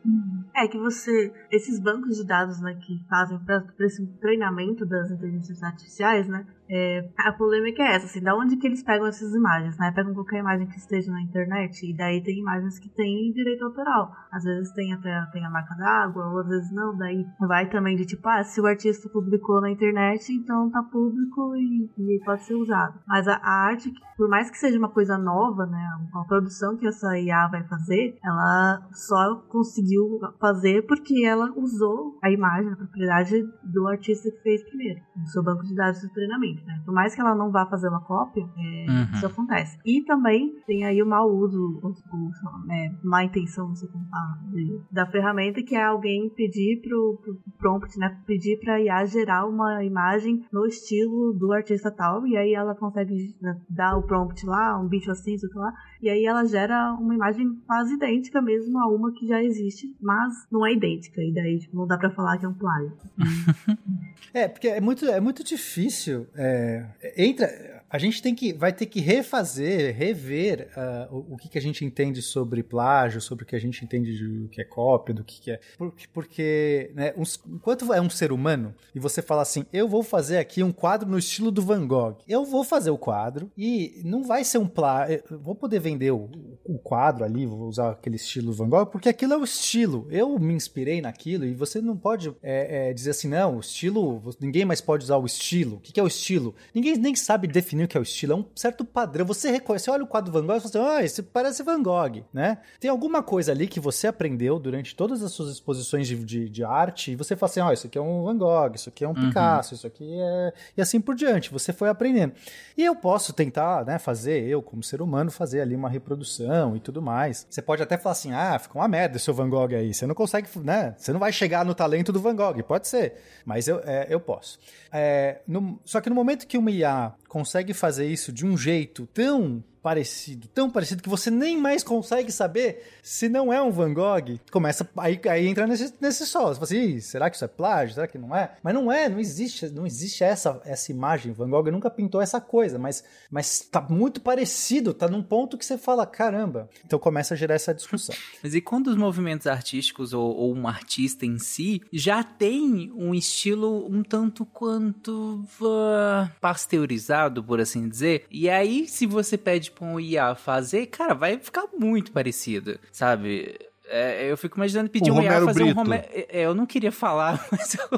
É 0.54 0.68
que 0.68 0.78
você. 0.78 1.32
Esses 1.50 1.80
bancos 1.80 2.16
de 2.16 2.24
dados 2.24 2.60
né, 2.60 2.74
que 2.74 3.04
fazem 3.08 3.38
para 3.40 3.64
esse 3.80 4.06
treinamento 4.20 4.86
das 4.86 5.10
inteligências 5.10 5.60
artificiais, 5.64 6.28
né? 6.28 6.46
é, 6.68 7.08
a 7.18 7.32
polêmica 7.32 7.82
é 7.82 7.96
essa. 7.96 8.06
assim, 8.06 8.22
da 8.22 8.34
onde 8.34 8.56
que 8.56 8.66
eles 8.66 8.82
pegam 8.82 9.06
essas 9.06 9.34
imagens, 9.34 9.78
né? 9.78 9.92
Pegam 9.94 10.14
qualquer 10.14 10.38
imagem 10.38 10.66
que 10.66 10.78
esteja 10.78 11.10
na 11.12 11.20
internet 11.20 11.84
e 11.84 11.96
daí 11.96 12.22
tem 12.22 12.38
imagens 12.38 12.78
que 12.78 12.88
tem 12.88 13.32
direito 13.32 13.64
autoral. 13.64 14.10
Às 14.32 14.44
vezes 14.44 14.72
tem 14.72 14.92
até 14.92 15.24
tem 15.32 15.44
a 15.44 15.50
marca 15.50 15.74
d'água, 15.74 16.26
ou 16.30 16.40
às 16.40 16.48
vezes 16.48 16.72
não, 16.72 16.96
daí 16.96 17.24
vai 17.40 17.68
também 17.68 17.96
de 17.96 18.06
tipo, 18.06 18.26
ah, 18.28 18.42
se 18.42 18.60
o 18.60 18.66
artista 18.66 19.08
publicou 19.08 19.60
na 19.60 19.70
internet, 19.70 20.32
então 20.32 20.70
tá 20.70 20.82
público 20.82 21.54
e, 21.56 21.90
e 21.98 22.20
pode 22.24 22.44
ser 22.44 22.54
usado. 22.54 22.98
Mas 23.06 23.28
a, 23.28 23.36
a 23.36 23.66
arte, 23.66 23.92
por 24.16 24.28
mais 24.28 24.50
que 24.50 24.58
seja 24.58 24.78
uma 24.78 24.90
coisa 24.90 25.18
nova, 25.18 25.66
né? 25.66 25.88
Uma 26.12 26.26
produção 26.26 26.76
que 26.76 26.86
essa 26.86 27.18
IA 27.18 27.48
vai 27.48 27.64
fazer, 27.64 28.03
ela 28.22 28.86
só 28.92 29.36
conseguiu 29.48 30.20
fazer 30.40 30.86
porque 30.86 31.24
ela 31.24 31.52
usou 31.56 32.18
a 32.22 32.30
imagem, 32.30 32.72
a 32.72 32.76
propriedade 32.76 33.44
do 33.62 33.86
artista 33.88 34.30
que 34.30 34.42
fez 34.42 34.62
primeiro, 34.64 35.00
no 35.16 35.26
seu 35.26 35.42
banco 35.42 35.64
de 35.64 35.74
dados 35.74 36.00
de 36.00 36.12
treinamento, 36.12 36.64
né? 36.66 36.82
Por 36.84 36.94
mais 36.94 37.14
que 37.14 37.20
ela 37.20 37.34
não 37.34 37.50
vá 37.50 37.66
fazer 37.66 37.88
uma 37.88 38.00
cópia, 38.00 38.42
é, 38.42 38.86
uhum. 38.88 39.12
isso 39.14 39.26
acontece. 39.26 39.78
E 39.84 40.02
também 40.04 40.54
tem 40.66 40.84
aí 40.84 41.02
o 41.02 41.06
mau 41.06 41.28
uso, 41.30 41.80
ou, 41.82 41.90
ou 41.90 42.72
é, 42.72 42.92
má 43.02 43.24
intenção, 43.24 43.68
não 43.68 43.76
sei 43.76 43.88
como 43.88 44.04
fala, 44.08 44.38
de, 44.52 44.80
da 44.90 45.06
ferramenta, 45.06 45.62
que 45.62 45.74
é 45.74 45.84
alguém 45.84 46.28
pedir 46.30 46.80
pro, 46.82 47.18
pro 47.22 47.38
prompt, 47.58 47.98
né? 47.98 48.18
Pedir 48.26 48.58
pra 48.60 48.80
IA 48.80 49.04
gerar 49.04 49.46
uma 49.46 49.84
imagem 49.84 50.44
no 50.52 50.66
estilo 50.66 51.32
do 51.32 51.52
artista 51.52 51.90
tal, 51.90 52.26
e 52.26 52.36
aí 52.36 52.54
ela 52.54 52.74
consegue 52.74 53.34
né, 53.40 53.60
dar 53.68 53.96
o 53.96 54.02
prompt 54.02 54.44
lá, 54.46 54.78
um 54.78 54.88
bicho 54.88 55.10
assim, 55.10 55.36
sei 55.36 55.48
lá, 55.54 55.72
e 56.00 56.08
aí 56.08 56.24
ela 56.24 56.44
gera 56.44 56.92
uma 56.94 57.14
imagem 57.14 57.46
quase 57.66 57.83
idêntica 57.90 58.40
mesmo 58.40 58.78
a 58.78 58.86
uma 58.88 59.12
que 59.12 59.26
já 59.26 59.42
existe, 59.42 59.94
mas 60.00 60.46
não 60.50 60.66
é 60.66 60.72
idêntica, 60.72 61.22
e 61.22 61.32
daí 61.32 61.58
tipo, 61.58 61.76
não 61.76 61.86
dá 61.86 61.96
pra 61.96 62.10
falar 62.10 62.38
que 62.38 62.44
é 62.44 62.48
um 62.48 62.54
plágio. 62.54 62.92
é, 64.32 64.48
porque 64.48 64.68
é 64.68 64.80
muito, 64.80 65.06
é 65.06 65.20
muito 65.20 65.42
difícil. 65.42 66.26
É, 66.34 66.86
entra, 67.16 67.73
a 67.94 67.98
gente 67.98 68.20
tem 68.20 68.34
que, 68.34 68.52
vai 68.52 68.72
ter 68.72 68.86
que 68.86 68.98
refazer, 68.98 69.94
rever 69.94 70.68
uh, 70.76 71.14
o, 71.14 71.34
o 71.34 71.36
que, 71.36 71.48
que 71.48 71.56
a 71.56 71.60
gente 71.60 71.84
entende 71.84 72.20
sobre 72.22 72.60
plágio, 72.60 73.20
sobre 73.20 73.44
o 73.44 73.46
que 73.46 73.54
a 73.54 73.58
gente 73.60 73.84
entende 73.84 74.18
do 74.18 74.48
que 74.48 74.60
é 74.60 74.64
cópia, 74.64 75.14
do 75.14 75.22
que, 75.22 75.40
que 75.40 75.52
é. 75.52 75.60
Porque, 75.78 76.06
porque 76.12 76.90
né, 76.92 77.14
uns, 77.16 77.40
enquanto 77.46 77.92
é 77.94 78.00
um 78.00 78.10
ser 78.10 78.32
humano 78.32 78.74
e 78.92 78.98
você 78.98 79.22
fala 79.22 79.42
assim, 79.42 79.64
eu 79.72 79.86
vou 79.86 80.02
fazer 80.02 80.38
aqui 80.38 80.60
um 80.60 80.72
quadro 80.72 81.08
no 81.08 81.16
estilo 81.16 81.52
do 81.52 81.62
Van 81.62 81.86
Gogh, 81.86 82.16
eu 82.26 82.44
vou 82.44 82.64
fazer 82.64 82.90
o 82.90 82.98
quadro 82.98 83.48
e 83.56 84.02
não 84.04 84.24
vai 84.24 84.42
ser 84.42 84.58
um 84.58 84.66
plágio. 84.66 85.22
Vou 85.30 85.54
poder 85.54 85.78
vender 85.78 86.10
o, 86.10 86.28
o 86.64 86.76
quadro 86.80 87.24
ali, 87.24 87.46
vou 87.46 87.68
usar 87.68 87.92
aquele 87.92 88.16
estilo 88.16 88.52
Van 88.52 88.68
Gogh, 88.68 88.86
porque 88.86 89.08
aquilo 89.08 89.34
é 89.34 89.36
o 89.36 89.44
estilo. 89.44 90.08
Eu 90.10 90.36
me 90.36 90.52
inspirei 90.52 91.00
naquilo 91.00 91.44
e 91.44 91.54
você 91.54 91.80
não 91.80 91.96
pode 91.96 92.34
é, 92.42 92.88
é, 92.88 92.92
dizer 92.92 93.10
assim, 93.10 93.28
não, 93.28 93.58
o 93.58 93.60
estilo, 93.60 94.20
ninguém 94.40 94.64
mais 94.64 94.80
pode 94.80 95.04
usar 95.04 95.18
o 95.18 95.26
estilo. 95.26 95.76
O 95.76 95.80
que, 95.80 95.92
que 95.92 96.00
é 96.00 96.02
o 96.02 96.08
estilo? 96.08 96.56
Ninguém 96.74 96.96
nem 96.96 97.14
sabe 97.14 97.46
definir 97.46 97.83
o 97.84 97.88
que 97.88 97.96
é 97.96 98.00
o 98.00 98.02
estilo, 98.02 98.32
é 98.32 98.36
um 98.36 98.44
certo 98.54 98.84
padrão. 98.84 99.26
Você 99.26 99.50
reconhece, 99.50 99.86
você 99.86 99.90
olha 99.90 100.04
o 100.04 100.06
quadro 100.06 100.30
do 100.30 100.38
Van 100.38 100.46
Gogh 100.46 100.56
e 100.56 100.60
fala 100.60 100.86
assim, 100.86 100.96
ah, 100.98 101.04
esse 101.04 101.22
parece 101.22 101.62
Van 101.62 101.82
Gogh, 101.82 102.24
né? 102.32 102.58
Tem 102.80 102.90
alguma 102.90 103.22
coisa 103.22 103.52
ali 103.52 103.66
que 103.66 103.80
você 103.80 104.06
aprendeu 104.06 104.58
durante 104.58 104.94
todas 104.94 105.22
as 105.22 105.32
suas 105.32 105.50
exposições 105.50 106.06
de, 106.06 106.16
de, 106.24 106.48
de 106.48 106.64
arte 106.64 107.12
e 107.12 107.16
você 107.16 107.36
fala 107.36 107.50
assim, 107.50 107.60
ó, 107.60 107.68
oh, 107.68 107.72
isso 107.72 107.86
aqui 107.86 107.98
é 107.98 108.00
um 108.00 108.24
Van 108.24 108.36
Gogh, 108.36 108.74
isso 108.74 108.88
aqui 108.88 109.04
é 109.04 109.08
um 109.08 109.12
uhum. 109.12 109.28
Picasso, 109.28 109.74
isso 109.74 109.86
aqui 109.86 110.18
é... 110.20 110.52
E 110.76 110.82
assim 110.82 111.00
por 111.00 111.14
diante, 111.14 111.50
você 111.50 111.72
foi 111.72 111.88
aprendendo. 111.88 112.32
E 112.76 112.84
eu 112.84 112.94
posso 112.94 113.32
tentar, 113.32 113.84
né, 113.84 113.98
fazer, 113.98 114.44
eu 114.44 114.62
como 114.62 114.82
ser 114.82 115.02
humano, 115.02 115.30
fazer 115.30 115.60
ali 115.60 115.74
uma 115.74 115.88
reprodução 115.88 116.76
e 116.76 116.80
tudo 116.80 117.02
mais. 117.02 117.46
Você 117.48 117.62
pode 117.62 117.82
até 117.82 117.96
falar 117.96 118.12
assim, 118.12 118.32
ah, 118.32 118.58
ficou 118.58 118.80
uma 118.80 118.88
merda 118.88 119.16
esse 119.16 119.24
seu 119.24 119.34
Van 119.34 119.48
Gogh 119.48 119.74
aí, 119.74 119.92
você 119.92 120.06
não 120.06 120.14
consegue, 120.14 120.48
né, 120.60 120.94
você 120.96 121.12
não 121.12 121.20
vai 121.20 121.32
chegar 121.32 121.64
no 121.64 121.74
talento 121.74 122.12
do 122.12 122.20
Van 122.20 122.34
Gogh, 122.34 122.62
pode 122.62 122.88
ser, 122.88 123.14
mas 123.44 123.66
eu, 123.68 123.80
é, 123.84 124.06
eu 124.08 124.20
posso. 124.20 124.58
É, 124.92 125.40
no, 125.46 125.80
só 125.84 126.00
que 126.00 126.08
no 126.08 126.14
momento 126.14 126.46
que 126.46 126.56
uma 126.56 126.70
IA 126.70 127.12
consegue 127.34 127.74
fazer 127.74 128.06
isso 128.06 128.32
de 128.32 128.46
um 128.46 128.56
jeito 128.56 129.08
tão 129.12 129.60
parecido, 129.84 130.48
tão 130.48 130.70
parecido 130.70 131.02
que 131.02 131.10
você 131.10 131.30
nem 131.30 131.58
mais 131.58 131.84
consegue 131.84 132.32
saber 132.32 132.90
se 133.02 133.28
não 133.28 133.52
é 133.52 133.60
um 133.60 133.70
Van 133.70 133.92
Gogh. 133.92 134.40
Começa 134.50 134.88
aí, 134.96 135.20
aí 135.28 135.46
entra 135.46 135.66
nesse, 135.66 135.92
nesse 136.00 136.24
solo. 136.24 136.54
Você 136.54 136.54
fala 136.54 136.64
assim, 136.64 137.00
será 137.00 137.28
que 137.28 137.36
isso 137.36 137.44
é 137.44 137.48
plágio? 137.48 137.94
Será 137.94 138.08
que 138.08 138.16
não 138.16 138.34
é? 138.34 138.52
Mas 138.62 138.72
não 138.72 138.90
é, 138.90 139.10
não 139.10 139.20
existe, 139.20 139.68
não 139.68 139.86
existe 139.86 140.24
essa, 140.24 140.58
essa 140.64 140.90
imagem. 140.90 141.34
Van 141.34 141.50
Gogh 141.50 141.70
nunca 141.70 141.90
pintou 141.90 142.22
essa 142.22 142.40
coisa, 142.40 142.78
mas, 142.78 143.04
mas 143.30 143.60
tá 143.60 143.82
muito 143.82 144.22
parecido, 144.22 144.94
tá 144.94 145.06
num 145.06 145.22
ponto 145.22 145.58
que 145.58 145.66
você 145.66 145.76
fala, 145.76 146.06
caramba. 146.06 146.66
Então 146.86 146.98
começa 146.98 147.34
a 147.34 147.36
gerar 147.36 147.54
essa 147.54 147.74
discussão. 147.74 148.16
Mas 148.42 148.54
e 148.54 148.62
quando 148.62 148.86
os 148.86 148.96
movimentos 148.96 149.46
artísticos 149.46 150.14
ou, 150.14 150.34
ou 150.34 150.54
um 150.54 150.66
artista 150.66 151.26
em 151.26 151.38
si 151.38 151.82
já 151.92 152.24
tem 152.24 152.90
um 152.96 153.14
estilo 153.14 153.86
um 153.86 154.02
tanto 154.02 154.46
quanto 154.46 155.44
uh, 155.60 156.30
pasteurizado, 156.40 157.44
por 157.44 157.60
assim 157.60 157.86
dizer, 157.86 158.24
e 158.30 158.48
aí 158.48 158.88
se 158.88 159.04
você 159.04 159.36
pede 159.36 159.73
com 159.78 159.94
o 159.94 160.00
IA 160.00 160.34
fazer, 160.34 160.86
cara, 160.86 161.14
vai 161.14 161.38
ficar 161.38 161.64
muito 161.76 162.12
parecido, 162.12 162.78
sabe? 162.92 163.58
É, 163.86 164.30
eu 164.30 164.36
fico 164.36 164.56
imaginando 164.56 164.88
pedir 164.88 165.10
um, 165.10 165.18
um 165.18 165.22
IA 165.22 165.44
fazer 165.44 165.64
Brito. 165.64 165.70
um 165.78 165.82
Romero. 165.82 166.04
É, 166.10 166.40
é, 166.40 166.46
eu 166.46 166.54
não 166.54 166.64
queria 166.64 166.92
falar, 166.92 167.46
mas 167.52 167.74
eu. 167.74 167.88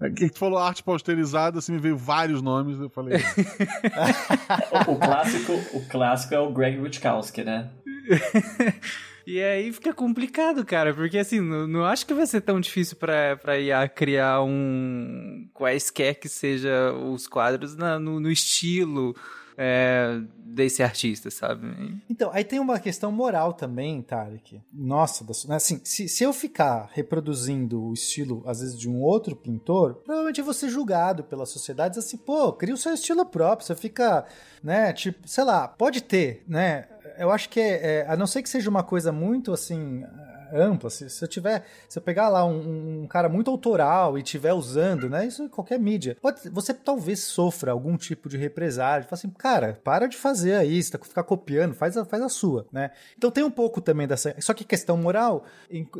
É 0.00 0.10
que 0.10 0.28
tu 0.28 0.38
falou 0.38 0.58
arte 0.58 0.82
posterizada, 0.82 1.60
assim, 1.60 1.72
me 1.72 1.78
veio 1.78 1.96
vários 1.96 2.42
nomes, 2.42 2.80
eu 2.80 2.90
falei. 2.90 3.18
o, 4.88 4.90
o, 4.92 4.98
clássico, 4.98 5.52
o 5.76 5.88
clássico 5.88 6.34
é 6.34 6.40
o 6.40 6.52
Greg 6.52 6.78
Rutkowski, 6.78 7.44
né? 7.44 7.70
E 9.26 9.40
aí 9.40 9.72
fica 9.72 9.92
complicado, 9.92 10.64
cara, 10.64 10.92
porque 10.92 11.16
assim, 11.16 11.40
não, 11.40 11.66
não 11.66 11.84
acho 11.84 12.04
que 12.04 12.12
vai 12.12 12.26
ser 12.26 12.40
tão 12.40 12.60
difícil 12.60 12.96
pra, 12.96 13.36
pra 13.36 13.58
IA 13.58 13.88
criar 13.88 14.42
um. 14.42 15.48
quaisquer 15.54 16.16
que 16.16 16.28
seja 16.28 16.92
os 16.92 17.28
quadros 17.28 17.76
na, 17.76 18.00
no, 18.00 18.18
no 18.18 18.30
estilo 18.30 19.14
é, 19.56 20.20
desse 20.44 20.82
artista, 20.82 21.30
sabe? 21.30 22.00
Então, 22.08 22.30
aí 22.32 22.44
tem 22.44 22.58
uma 22.58 22.78
questão 22.78 23.10
moral 23.12 23.52
também, 23.52 24.02
Tarek. 24.02 24.60
Nossa, 24.72 25.24
né, 25.48 25.56
assim, 25.56 25.80
se, 25.84 26.08
se 26.08 26.24
eu 26.24 26.32
ficar 26.32 26.90
reproduzindo 26.92 27.82
o 27.82 27.92
estilo, 27.92 28.42
às 28.46 28.60
vezes, 28.60 28.78
de 28.78 28.88
um 28.88 29.00
outro 29.00 29.36
pintor, 29.36 29.94
provavelmente 29.96 30.38
eu 30.38 30.44
vou 30.44 30.54
ser 30.54 30.68
julgado 30.68 31.24
pela 31.24 31.46
sociedade, 31.46 31.98
assim, 31.98 32.16
pô, 32.16 32.52
cria 32.52 32.74
o 32.74 32.78
seu 32.78 32.92
estilo 32.92 33.24
próprio, 33.24 33.66
você 33.66 33.74
fica, 33.74 34.24
né, 34.62 34.92
tipo, 34.92 35.28
sei 35.28 35.44
lá, 35.44 35.68
pode 35.68 36.02
ter, 36.02 36.44
né, 36.46 36.86
eu 37.18 37.30
acho 37.30 37.48
que 37.48 37.60
é, 37.60 38.00
é, 38.00 38.06
a 38.08 38.16
não 38.16 38.26
ser 38.26 38.42
que 38.42 38.48
seja 38.48 38.68
uma 38.70 38.82
coisa 38.82 39.12
muito 39.12 39.52
assim 39.52 40.04
ampla. 40.52 40.90
Se, 40.90 41.08
se 41.08 41.24
eu 41.24 41.28
tiver, 41.28 41.64
se 41.88 41.98
eu 41.98 42.02
pegar 42.02 42.28
lá 42.28 42.44
um, 42.44 43.02
um 43.02 43.06
cara 43.06 43.28
muito 43.28 43.50
autoral 43.50 44.18
e 44.18 44.22
tiver 44.22 44.52
usando, 44.52 45.08
né? 45.08 45.26
Isso 45.26 45.42
em 45.42 45.48
qualquer 45.48 45.78
mídia. 45.78 46.16
Pode, 46.20 46.48
você 46.48 46.74
talvez 46.74 47.20
sofra 47.20 47.72
algum 47.72 47.96
tipo 47.96 48.28
de 48.28 48.36
represália. 48.36 49.04
Fala 49.04 49.18
assim, 49.18 49.30
cara, 49.30 49.80
para 49.82 50.06
de 50.06 50.16
fazer 50.16 50.54
aí, 50.54 50.82
você 50.82 50.90
tá 50.90 51.04
ficar 51.04 51.24
copiando, 51.24 51.74
faz 51.74 51.96
a, 51.96 52.04
faz 52.04 52.22
a 52.22 52.28
sua, 52.28 52.66
né? 52.72 52.90
Então 53.16 53.30
tem 53.30 53.44
um 53.44 53.50
pouco 53.50 53.80
também 53.80 54.06
dessa. 54.06 54.34
Só 54.40 54.54
que 54.54 54.64
questão 54.64 54.96
moral 54.96 55.44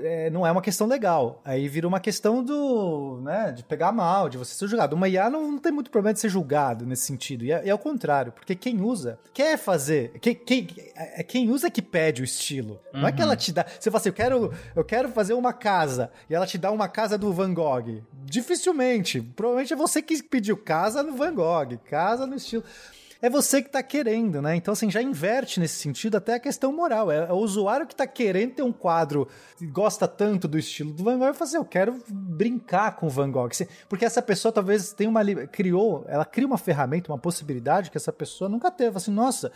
é, 0.01 0.31
não 0.31 0.47
é 0.47 0.53
uma 0.53 0.63
questão 0.63 0.87
legal. 0.87 1.41
Aí 1.45 1.69
vira 1.69 1.87
uma 1.87 2.01
questão 2.01 2.43
do, 2.43 3.21
né, 3.23 3.53
de 3.53 3.63
pegar 3.65 3.93
mal, 3.93 4.29
de 4.29 4.39
você 4.39 4.55
ser 4.55 4.69
julgado. 4.69 4.97
Uma 4.97 5.09
IA 5.09 5.31
não, 5.31 5.53
não 5.53 5.59
tem 5.59 5.73
muito 5.73 5.91
problema 5.91 6.15
de 6.15 6.21
ser 6.21 6.29
julgado 6.29 6.87
nesse 6.87 7.03
sentido. 7.03 7.45
E 7.45 7.53
é, 7.53 7.69
é 7.69 7.75
o 7.75 7.79
contrário, 7.79 8.33
porque 8.33 8.55
quem 8.55 8.81
usa 8.81 9.19
quer 9.33 9.57
fazer. 9.57 10.13
Quem, 10.21 10.35
quem, 10.35 10.69
é 10.95 11.23
quem 11.23 11.51
usa 11.51 11.71
que 11.71 11.83
pede 11.83 12.23
o 12.23 12.25
estilo. 12.25 12.81
Uhum. 12.93 13.01
Não 13.01 13.09
é 13.09 13.13
que 13.13 13.21
ela 13.21 13.33
uhum. 13.33 13.37
te 13.37 13.53
dá. 13.53 13.65
Você 13.65 13.91
fala 13.91 14.01
assim, 14.01 14.09
eu 14.09 14.15
quero 14.15 14.42
eu 14.75 14.85
quero 14.85 15.09
fazer 15.11 15.35
uma 15.35 15.53
casa 15.53 16.11
e 16.31 16.35
ela 16.35 16.47
te 16.47 16.57
dá 16.57 16.71
uma 16.71 16.89
casa 16.89 17.19
do 17.19 17.33
Van 17.33 17.53
Gogh. 17.53 18.03
Dificilmente. 18.25 19.21
Provavelmente 19.21 19.73
é 19.73 19.77
você 19.77 20.01
que 20.01 20.23
pediu 20.23 20.57
casa 20.57 21.03
no 21.03 21.17
Van 21.17 21.35
Gogh, 21.35 21.79
casa 21.85 22.27
no 22.27 22.37
estilo 22.37 22.65
é 23.23 23.31
você 23.31 23.63
que 23.63 23.69
está 23.69 23.83
querendo, 23.83 24.43
né? 24.43 24.57
Então, 24.57 24.73
assim, 24.73 24.91
já 24.91 25.01
inverte 25.01 25.61
nesse 25.61 25.77
sentido 25.77 26.17
até 26.17 26.35
a 26.35 26.41
questão 26.41 26.73
moral. 26.73 27.11
É, 27.11 27.29
é 27.29 27.33
o 27.33 27.37
usuário 27.37 27.87
que 27.87 27.95
está 27.95 28.07
querendo 28.07 28.55
ter 28.55 28.63
um 28.63 28.73
quadro 28.73 29.29
e 29.61 29.67
gosta 29.67 30.09
tanto 30.09 30.49
do 30.49 30.59
estilo 30.59 30.93
do 30.93 31.05
Van 31.05 31.17
Gogh 31.19 31.31
e 31.31 31.35
fala 31.35 31.49
assim, 31.49 31.57
eu 31.57 31.65
quero 31.65 32.03
brincar 32.09 32.97
com 32.97 33.07
o 33.07 33.11
Van 33.11 33.31
Gogh. 33.31 33.51
Porque 33.89 34.05
essa 34.05 34.21
pessoa 34.21 34.51
talvez 34.51 34.93
tenha 34.93 35.09
uma... 35.09 35.25
criou, 35.47 36.05
ela 36.09 36.25
cria 36.25 36.47
uma 36.47 36.59
ferramenta, 36.59 37.13
uma 37.13 37.19
possibilidade 37.19 37.93
que 37.93 37.97
essa 37.97 38.13
pessoa 38.13 38.51
nunca 38.51 38.71
teve. 38.73 38.97
Assim, 38.97 39.13
nossa, 39.13 39.53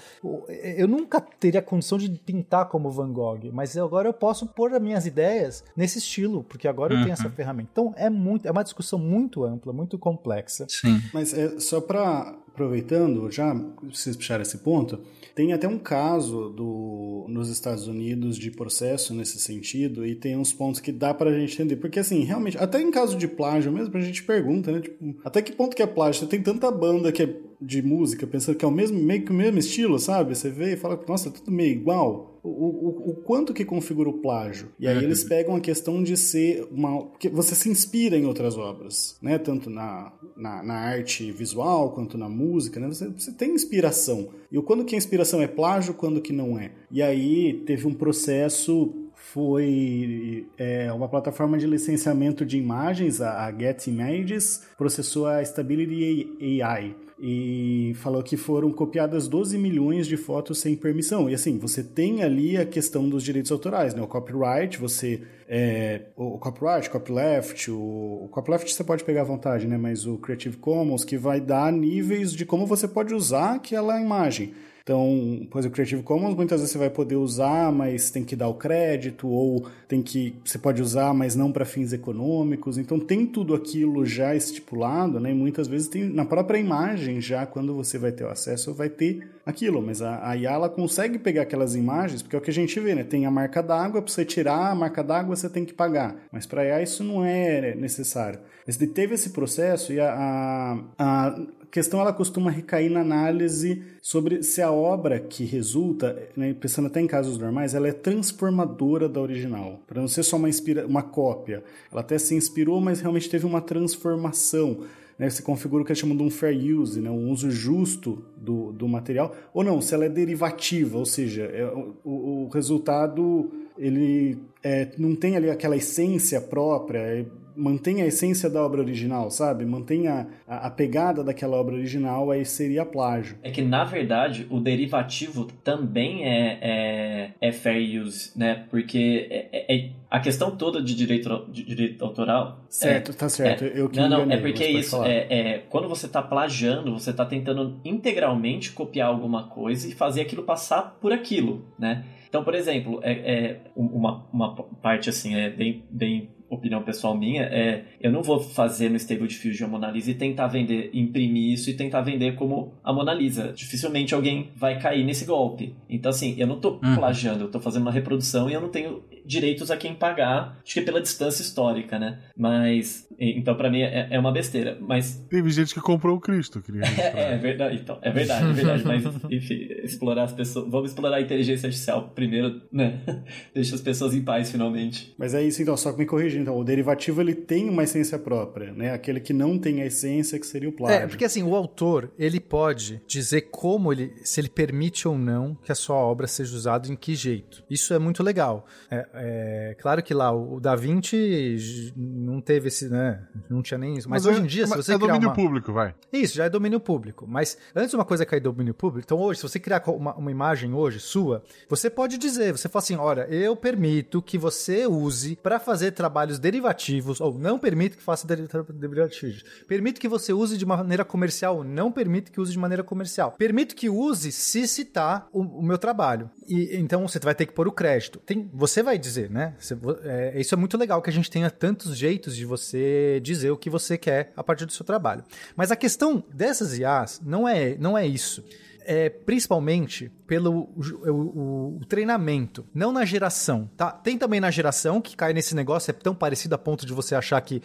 eu 0.77 0.87
nunca 0.87 1.21
teria 1.21 1.61
condição 1.61 1.99
de 1.99 2.09
pintar 2.09 2.67
como 2.67 2.89
Van 2.91 3.13
Gogh, 3.13 3.51
mas 3.53 3.77
agora 3.77 4.09
eu 4.09 4.15
posso 4.15 4.47
pôr 4.47 4.73
as 4.75 4.81
minhas 4.81 5.07
ideias 5.07 5.65
nesse 5.77 5.99
estilo, 5.99 6.45
porque 6.45 6.69
agora 6.69 6.95
uhum. 6.95 7.01
eu 7.01 7.05
tenho 7.05 7.13
essa 7.15 7.27
uhum. 7.27 7.35
ferramenta. 7.35 7.69
Então, 7.73 7.95
é 7.97 8.09
muito, 8.09 8.47
é 8.47 8.51
uma 8.53 8.63
discussão 8.63 8.99
muito 8.99 9.45
ampla, 9.45 9.73
muito 9.73 9.99
complexa. 9.99 10.67
Sim. 10.69 11.03
Mas 11.13 11.35
é, 11.35 11.59
só 11.59 11.81
para 11.81 12.33
aproveitando, 12.57 13.31
já 13.31 13.55
vocês 13.83 14.17
puxaram 14.17 14.43
esse 14.43 14.59
ponto, 14.59 14.99
tem 15.35 15.53
até 15.53 15.69
um 15.69 15.79
caso 15.79 16.49
do, 16.49 17.27
nos 17.29 17.51
Estados 17.51 17.87
Unidos 17.87 18.39
de 18.39 18.51
processo 18.51 19.13
nesse 19.13 19.39
sentido, 19.39 20.07
e 20.07 20.15
tem 20.15 20.37
uns 20.37 20.53
pontos 20.55 20.81
que 20.81 20.91
dá 20.91 21.13
pra 21.13 21.31
gente 21.39 21.53
entender. 21.53 21.77
Porque, 21.77 22.01
assim, 22.01 22.25
realmente, 22.25 22.57
até 22.57 22.81
em 22.81 22.91
caso 22.91 23.19
de 23.19 23.29
plágio 23.29 23.71
mesmo, 23.71 23.95
a 23.95 24.01
gente 24.01 24.23
pergunta, 24.23 24.73
né? 24.73 24.81
Tipo, 24.81 25.15
até 25.23 25.43
que 25.43 25.53
ponto 25.53 25.77
que 25.77 25.83
é 25.83 25.87
plágio? 25.87 26.23
Você 26.23 26.27
tem 26.27 26.43
tanta 26.43 26.71
banda 26.71 27.13
que 27.13 27.23
é 27.23 27.37
de 27.61 27.83
música, 27.83 28.27
pensando 28.27 28.57
que 28.57 28.65
é 28.65 28.69
o 28.69 28.73
mesmo, 28.73 28.99
meio 28.99 29.25
que 29.25 29.31
o 29.31 29.35
mesmo 29.35 29.59
estilo, 29.59 29.99
sabe? 29.99 30.35
Você 30.35 30.51
vê 30.51 30.73
e 30.73 30.77
fala, 30.77 30.99
nossa, 31.07 31.29
é 31.29 31.33
tudo 31.33 31.51
meio 31.51 31.73
igual. 31.73 32.36
O, 32.49 32.51
o, 32.51 33.11
o 33.11 33.15
quanto 33.15 33.53
que 33.53 33.65
configura 33.65 34.09
o 34.09 34.19
plágio? 34.21 34.69
E 34.79 34.87
aí 34.87 35.03
eles 35.03 35.25
pegam 35.25 35.57
a 35.57 35.61
questão 35.61 36.03
de 36.03 36.17
ser 36.17 36.67
uma. 36.71 37.07
que 37.19 37.29
você 37.29 37.55
se 37.55 37.69
inspira 37.69 38.17
em 38.17 38.27
outras 38.27 38.57
obras, 38.57 39.17
né? 39.21 39.39
Tanto 39.39 39.69
na, 39.69 40.13
na, 40.37 40.63
na 40.63 40.75
arte 40.75 41.31
visual 41.33 41.93
quanto 41.93 42.17
na 42.17 42.29
música, 42.29 42.79
né? 42.79 42.87
Você, 42.89 43.09
você 43.09 43.33
tem 43.33 43.55
inspiração. 43.55 44.29
E 44.51 44.59
o 44.59 44.63
quando 44.63 44.85
que 44.85 44.95
a 44.95 44.99
inspiração 44.99 45.43
é 45.43 45.47
plágio, 45.47 45.95
quando 45.95 46.21
que 46.21 46.33
não 46.33 46.59
é. 46.59 46.73
E 46.91 47.03
aí 47.03 47.63
teve 47.67 47.87
um 47.87 47.95
processo 47.95 48.93
foi 49.33 50.47
é, 50.57 50.93
uma 50.93 51.09
plataforma 51.09 51.59
de 51.59 51.67
licenciamento 51.67 52.45
de 52.45 52.57
imagens, 52.57 53.21
a, 53.21 53.47
a 53.47 53.53
Get 53.53 53.87
Images, 53.87 54.63
processou 54.79 55.27
a 55.27 55.43
Stability 55.43 56.63
AI 56.63 56.95
e 57.19 57.93
falou 57.97 58.23
que 58.23 58.37
foram 58.37 58.71
copiadas 58.71 59.27
12 59.27 59.57
milhões 59.57 60.07
de 60.07 60.17
fotos 60.17 60.59
sem 60.59 60.77
permissão. 60.77 61.29
E 61.29 61.35
assim, 61.35 61.59
você 61.59 61.83
tem 61.83 62.23
ali 62.23 62.57
a 62.57 62.65
questão 62.65 63.09
dos 63.09 63.23
direitos 63.23 63.51
autorais, 63.51 63.95
né? 63.95 64.03
O 64.03 64.07
copyright, 64.07 64.79
você. 64.79 65.23
É, 65.49 66.03
o 66.17 66.39
copyright, 66.39 66.91
copyleft, 66.91 67.71
o, 67.71 68.25
o 68.25 68.29
copyleft 68.31 68.73
você 68.73 68.85
pode 68.85 69.05
pegar 69.05 69.23
à 69.23 69.25
vontade, 69.25 69.67
né? 69.67 69.77
Mas 69.77 70.07
o 70.07 70.19
Creative 70.19 70.57
Commons 70.59 71.05
que 71.05 71.17
vai 71.17 71.41
dar 71.41 71.73
níveis 71.73 72.33
de 72.33 72.45
como 72.45 72.67
você 72.67 72.87
pode 72.87 73.15
usar 73.15 73.55
aquela 73.55 74.01
imagem. 74.01 74.55
Então, 74.87 75.45
por 75.51 75.59
exemplo, 75.59 75.75
Creative 75.75 76.05
Commons 76.05 76.37
muitas 76.37 76.61
vezes 76.61 76.71
você 76.71 76.79
vai 76.79 76.89
poder 76.89 77.17
usar, 77.17 77.73
mas 77.73 78.09
tem 78.09 78.23
que 78.23 78.37
dar 78.37 78.47
o 78.47 78.55
crédito, 78.55 79.27
ou 79.27 79.67
tem 79.89 80.01
que 80.01 80.37
você 80.45 80.59
pode 80.59 80.81
usar, 80.81 81.13
mas 81.13 81.35
não 81.35 81.51
para 81.51 81.65
fins 81.65 81.93
econômicos. 81.93 82.79
Então 82.79 83.01
tem 83.01 83.27
tudo 83.27 83.53
aquilo 83.53 84.07
já 84.07 84.33
estipulado, 84.37 85.19
né? 85.19 85.33
E 85.33 85.35
muitas 85.35 85.67
vezes 85.67 85.89
tem 85.89 86.05
na 86.05 86.25
própria 86.25 86.57
imagem 86.57 87.21
já 87.21 87.45
quando 87.45 87.75
você 87.75 87.99
vai 87.99 88.13
ter 88.13 88.23
o 88.23 88.29
acesso 88.29 88.73
vai 88.73 88.89
ter 88.89 89.29
aquilo, 89.45 89.83
mas 89.83 90.01
a, 90.01 90.31
a 90.31 90.37
IA 90.37 90.53
ela 90.53 90.69
consegue 90.69 91.19
pegar 91.19 91.43
aquelas 91.43 91.75
imagens, 91.75 92.23
porque 92.23 92.37
é 92.37 92.39
o 92.39 92.43
que 92.43 92.51
a 92.51 92.55
gente 92.55 92.79
vê, 92.79 92.95
né? 92.95 93.03
Tem 93.03 93.27
a 93.27 93.31
marca 93.31 93.61
d'água, 93.61 94.01
para 94.01 94.13
você 94.13 94.25
tirar 94.25 94.71
a 94.71 94.75
marca 94.77 95.03
d'água 95.03 95.35
você 95.35 95.51
tem 95.51 95.65
que 95.65 95.75
pagar, 95.75 96.15
mas 96.31 96.47
para 96.47 96.65
IA 96.65 96.81
isso 96.81 97.03
não 97.03 97.25
é 97.25 97.75
necessário. 97.75 98.39
Mas 98.65 98.77
teve 98.77 99.15
esse 99.15 99.31
processo 99.31 99.93
e 99.93 100.01
a, 100.01 100.13
a, 100.13 100.79
a 100.99 101.41
questão 101.71 102.01
ela 102.01 102.13
costuma 102.13 102.51
recair 102.51 102.91
na 102.91 103.01
análise 103.01 103.83
sobre 104.03 104.43
se 104.43 104.63
a 104.63 104.71
obra 104.71 105.19
que 105.19 105.45
resulta, 105.45 106.31
né, 106.37 106.55
pensando 106.55 106.87
até 106.87 107.01
em 107.01 107.07
casos 107.07 107.39
normais, 107.39 107.75
ela 107.75 107.89
é 107.89 107.93
transformadora 107.93 109.09
da 109.09 109.21
original, 109.21 109.81
para 109.87 110.01
não 110.01 110.09
ser 110.09 110.23
só 110.23 110.37
uma, 110.37 110.49
inspira 110.49 110.87
uma 110.87 111.03
cópia. 111.03 111.63
Ela 111.91 112.01
até 112.01 112.19
se 112.19 112.35
inspirou, 112.35 112.81
mas 112.81 113.01
realmente 113.01 113.29
teve 113.29 113.47
uma 113.47 113.61
transformação. 113.61 114.81
Né, 115.19 115.31
você 115.31 115.43
configura 115.43 115.83
o 115.83 115.87
que 115.87 115.93
eles 115.93 115.99
chamam 115.99 116.17
de 116.17 116.23
um 116.23 116.31
fair 116.31 116.79
use, 116.79 117.01
né, 117.01 117.11
um 117.11 117.31
uso 117.31 117.51
justo 117.51 118.23
do, 118.37 118.73
do 118.73 118.87
material, 118.87 119.35
ou 119.55 119.65
não, 119.65 119.81
se 119.81 119.95
ela 119.95 120.05
é 120.05 120.11
derivativa, 120.11 120.99
ou 120.99 121.07
seja, 121.07 121.45
é, 121.45 121.65
o, 122.05 122.45
o 122.45 122.49
resultado 122.49 123.51
ele 123.79 124.39
é, 124.63 124.91
não 124.99 125.15
tem 125.15 125.37
ali 125.37 125.51
aquela 125.51 125.77
essência 125.77 126.41
própria, 126.41 126.99
é, 126.99 127.27
mantém 127.57 128.03
a 128.03 128.07
essência 128.07 128.51
da 128.51 128.65
obra 128.65 128.81
original, 128.81 129.31
sabe? 129.31 129.65
Mantém 129.65 130.07
a, 130.09 130.27
a, 130.47 130.71
pegada 130.71 131.25
daquela 131.25 131.57
obra 131.57 131.75
original, 131.75 132.31
aí 132.31 132.45
seria 132.45 132.85
plágio. 132.85 133.39
É 133.43 133.51
que, 133.51 133.63
na 133.63 133.85
verdade, 133.85 134.47
o 134.51 134.61
derivativo 134.61 135.47
também 135.65 136.25
é, 136.25 136.59
é, 136.61 137.31
é 137.41 137.53
fair 137.53 138.03
use, 138.03 138.31
né? 138.37 138.67
Porque 138.71 139.27
é, 139.31 139.49
é, 139.53 139.77
é 139.77 139.91
a 140.11 140.21
questão 140.21 140.55
toda 140.57 140.83
de 140.83 140.95
direito, 140.95 141.47
de 141.51 141.65
direito 141.65 142.05
autoral... 142.05 142.61
Certo, 142.69 143.15
tá 143.15 143.29
certo. 143.29 143.65
Eu 143.65 143.89
que 143.89 143.99
não, 143.99 144.09
não, 144.09 144.19
enganei, 144.19 144.39
é 144.39 144.41
porque 144.41 144.67
isso, 144.67 145.03
é, 145.05 145.63
quando 145.69 145.89
você 145.89 146.07
está 146.07 146.23
plagiando, 146.23 146.93
você 146.93 147.11
está 147.11 147.25
tentando 147.25 147.81
integralmente 147.85 148.73
copiar 148.73 149.09
alguma 149.09 149.45
coisa 149.49 149.89
e 149.89 149.93
fazer 149.93 150.21
aquilo 150.21 150.43
passar 150.43 150.97
por 151.01 151.13
aquilo, 151.13 151.65
né? 151.79 152.05
Então, 152.29 152.45
por 152.45 152.55
exemplo, 152.55 153.01
é, 153.03 153.13
é 153.13 153.61
uma, 153.75 154.27
uma 154.33 154.55
parte 154.55 155.09
assim, 155.09 155.35
é 155.35 155.49
bem, 155.49 155.85
bem 155.91 156.29
opinião 156.49 156.83
pessoal 156.83 157.17
minha, 157.17 157.43
é 157.43 157.85
eu 158.01 158.13
não 158.13 158.23
vou 158.23 158.41
fazer 158.41 158.89
no 158.89 158.97
Stable 158.97 159.27
Diffusion 159.27 159.67
a 159.67 159.71
Mona 159.71 159.91
Lisa 159.91 160.11
e 160.11 160.15
tentar 160.15 160.47
vender, 160.47 160.91
imprimir 160.93 161.53
isso 161.53 161.71
e 161.71 161.75
tentar 161.75 162.01
vender 162.03 162.35
como 162.35 162.73
a 162.83 162.93
Mona 162.93 163.13
Lisa. 163.13 163.53
Dificilmente 163.53 164.15
alguém 164.15 164.51
vai 164.55 164.79
cair 164.79 165.05
nesse 165.05 165.25
golpe. 165.25 165.75
Então, 165.89 166.11
assim, 166.11 166.35
eu 166.39 166.47
não 166.47 166.61
tô 166.61 166.81
uhum. 166.83 166.95
plagiando, 166.97 167.45
eu 167.45 167.51
tô 167.51 167.61
fazendo 167.61 167.83
uma 167.83 167.93
reprodução 167.93 168.49
e 168.49 168.53
eu 168.53 168.61
não 168.61 168.69
tenho 168.69 169.03
direitos 169.27 169.71
a 169.71 169.77
quem 169.77 169.95
pagar, 169.95 170.59
acho 170.63 170.75
que 170.75 170.81
é 170.81 170.83
pela 170.83 171.01
distância 171.01 171.43
histórica, 171.43 171.99
né? 171.99 172.21
Mas, 172.37 173.07
então 173.19 173.55
para 173.55 173.71
mim 173.71 173.83
é, 173.83 174.09
é, 174.11 174.19
uma 174.19 174.33
besteira, 174.33 174.79
mas... 174.81 175.25
Teve 175.29 175.51
gente 175.51 175.75
que 175.75 175.81
comprou 175.81 176.17
o 176.17 176.21
Cristo, 176.21 176.63
queria 176.63 176.83
é, 176.85 177.35
é 177.35 177.37
verdade, 177.37 177.77
então, 177.77 177.99
é 178.03 178.11
verdade, 178.11 178.51
é 178.51 178.53
verdade, 178.53 178.85
mas, 178.85 179.05
enfim, 179.31 179.69
explorar 179.83 180.25
as 180.25 180.33
pessoas, 180.33 180.71
vamos 180.71 180.91
explorar 180.91 181.17
a 181.17 181.21
inteligência 181.21 181.67
artificial 181.67 182.11
primeiro, 182.15 182.63
né? 182.73 183.01
Deixa 183.55 183.75
as 183.75 183.81
pessoas 183.81 184.15
em 184.15 184.23
paz, 184.23 184.51
finalmente. 184.51 185.15
Mas 185.19 185.35
é 185.35 185.43
isso, 185.43 185.61
então, 185.61 185.77
só 185.77 185.93
que 185.93 185.99
me 185.99 186.07
corrigir, 186.07 186.41
então, 186.41 186.57
o 186.57 186.65
derivativo, 186.65 187.21
ele 187.21 187.35
tem 187.35 187.69
uma 187.69 187.85
essência 187.85 188.19
própria, 188.19 188.73
né? 188.73 188.93
Aquele 188.93 189.21
que 189.21 189.33
não 189.33 189.59
tem 189.59 189.83
a 189.83 189.87
essência, 189.87 190.39
que 190.39 190.47
seria 190.47 190.69
o 190.69 190.73
plágio. 190.73 191.05
É, 191.05 191.07
porque 191.07 191.25
assim, 191.25 191.43
o 191.43 191.55
autor, 191.55 192.13
ele 192.19 192.41
pode 192.41 193.01
dizer 193.07 193.43
como 193.51 193.93
ele, 193.93 194.13
se 194.23 194.41
ele 194.41 194.49
permite 194.49 195.09
ou 195.09 195.19
não 195.19 195.55
que 195.55 195.73
a 195.73 195.75
sua 195.75 195.97
obra 195.97 196.27
seja 196.27 196.55
usada 196.55 196.89
em 196.89 196.97
que 196.97 197.15
jeito. 197.15 197.65
Isso 197.69 197.93
é 197.95 197.99
muito 197.99 198.23
legal. 198.23 198.67
É, 198.91 199.07
é, 199.17 199.77
claro 199.81 200.03
que 200.03 200.15
lá 200.15 200.33
o 200.33 200.61
Da 200.61 200.77
Vinci 200.77 201.93
não 201.97 202.41
teve 202.41 202.69
esse, 202.69 202.89
né? 202.89 203.27
Não 203.49 203.63
tinha 203.63 203.79
nem 203.79 203.97
isso. 203.97 204.09
Mas, 204.09 204.25
mas 204.25 204.33
hoje 204.33 204.45
em 204.45 204.47
dia, 204.47 204.67
se 204.67 204.77
você 204.77 204.95
é 204.95 204.99
criar 204.99 205.09
domínio 205.09 205.29
uma... 205.29 205.35
público, 205.35 205.73
vai. 205.73 205.95
Isso, 206.13 206.37
já 206.37 206.45
é 206.45 206.51
domínio 206.51 206.81
público. 206.81 207.27
Mas 207.27 207.57
antes 207.75 207.95
uma 207.95 208.05
coisa 208.05 208.23
é 208.23 208.27
cair 208.27 208.41
domínio 208.41 208.75
público, 208.75 209.05
então 209.07 209.19
hoje, 209.19 209.41
se 209.41 209.49
você 209.49 209.59
criar 209.59 209.83
uma, 209.89 210.15
uma 210.15 210.31
imagem 210.31 210.73
hoje 210.73 211.01
sua, 211.01 211.43
você 211.69 211.89
pode 211.89 212.19
dizer, 212.19 212.53
você 212.53 212.69
fala 212.69 212.83
assim, 212.83 212.97
olha, 212.97 213.27
eu 213.31 213.57
permito 213.57 214.23
que 214.23 214.39
você 214.39 214.87
use 214.87 215.37
para 215.37 215.59
fazer 215.59 215.93
trabalhos 215.93 216.39
derivativos, 216.39 217.21
ou 217.21 217.39
não 217.39 217.59
permito 217.59 217.97
que 217.97 218.03
faça 218.03 218.27
derivativos. 218.27 219.45
Permito 219.67 220.01
que 220.01 220.09
você 220.09 220.33
use 220.33 220.57
de 220.57 220.67
maneira 220.67 221.05
comercial, 221.05 221.59
ou 221.59 221.65
não 221.65 221.91
permito 221.91 222.31
que 222.31 222.41
use 222.41 222.53
de 222.53 222.59
maneira 222.59 222.83
comercial. 222.83 223.33
Permito 223.33 223.75
que 223.75 223.89
use 223.89 224.33
se 224.33 224.67
citar 224.67 225.29
o, 225.33 225.41
o 225.41 225.63
meu 225.63 225.79
trabalho. 225.79 226.31
E 226.47 226.77
então 226.77 227.07
você 227.07 227.19
vai 227.19 227.35
ter 227.35 227.47
que 227.47 227.53
pôr 227.53 227.67
o 227.67 227.73
crédito. 227.73 228.19
Tem, 228.21 228.49
você 228.53 228.83
vai 228.83 228.99
dizer, 229.07 229.31
né? 229.31 229.55
É, 230.03 230.41
isso 230.41 230.55
é 230.55 230.59
muito 230.59 230.77
legal 230.77 231.01
que 231.01 231.09
a 231.09 231.13
gente 231.13 231.31
tenha 231.31 231.51
tantos 231.51 231.97
jeitos 231.97 232.37
de 232.37 232.45
você 232.45 233.21
dizer 233.23 233.51
o 233.51 233.57
que 233.57 233.71
você 233.71 233.97
quer 233.97 234.33
a 234.37 234.43
partir 234.43 234.67
do 234.67 234.73
seu 234.73 234.85
trabalho. 234.85 235.25
Mas 235.55 235.71
a 235.71 235.77
questão 235.77 236.23
dessas 236.33 236.77
IAs 236.79 237.21
não 237.25 237.49
é, 237.49 237.77
não 237.79 237.97
é 237.97 238.07
isso. 238.07 238.45
É 238.89 239.09
principalmente 239.09 240.13
pelo 240.29 240.53
o, 240.53 241.11
o, 241.11 241.77
o, 241.79 241.85
treinamento, 241.87 242.65
não 242.73 242.93
na 242.93 243.05
geração, 243.05 243.69
tá? 243.77 243.91
Tem 243.91 244.17
também 244.17 244.39
na 244.39 244.51
geração 244.51 245.01
que 245.01 245.17
cai 245.17 245.33
nesse 245.33 245.57
negócio, 245.57 245.91
é 245.91 245.93
tão 245.93 246.15
parecido 246.15 246.55
a 246.55 246.59
ponto 246.59 246.87
de 246.87 246.93
você 246.93 247.17
achar 247.17 247.41
que 247.41 247.61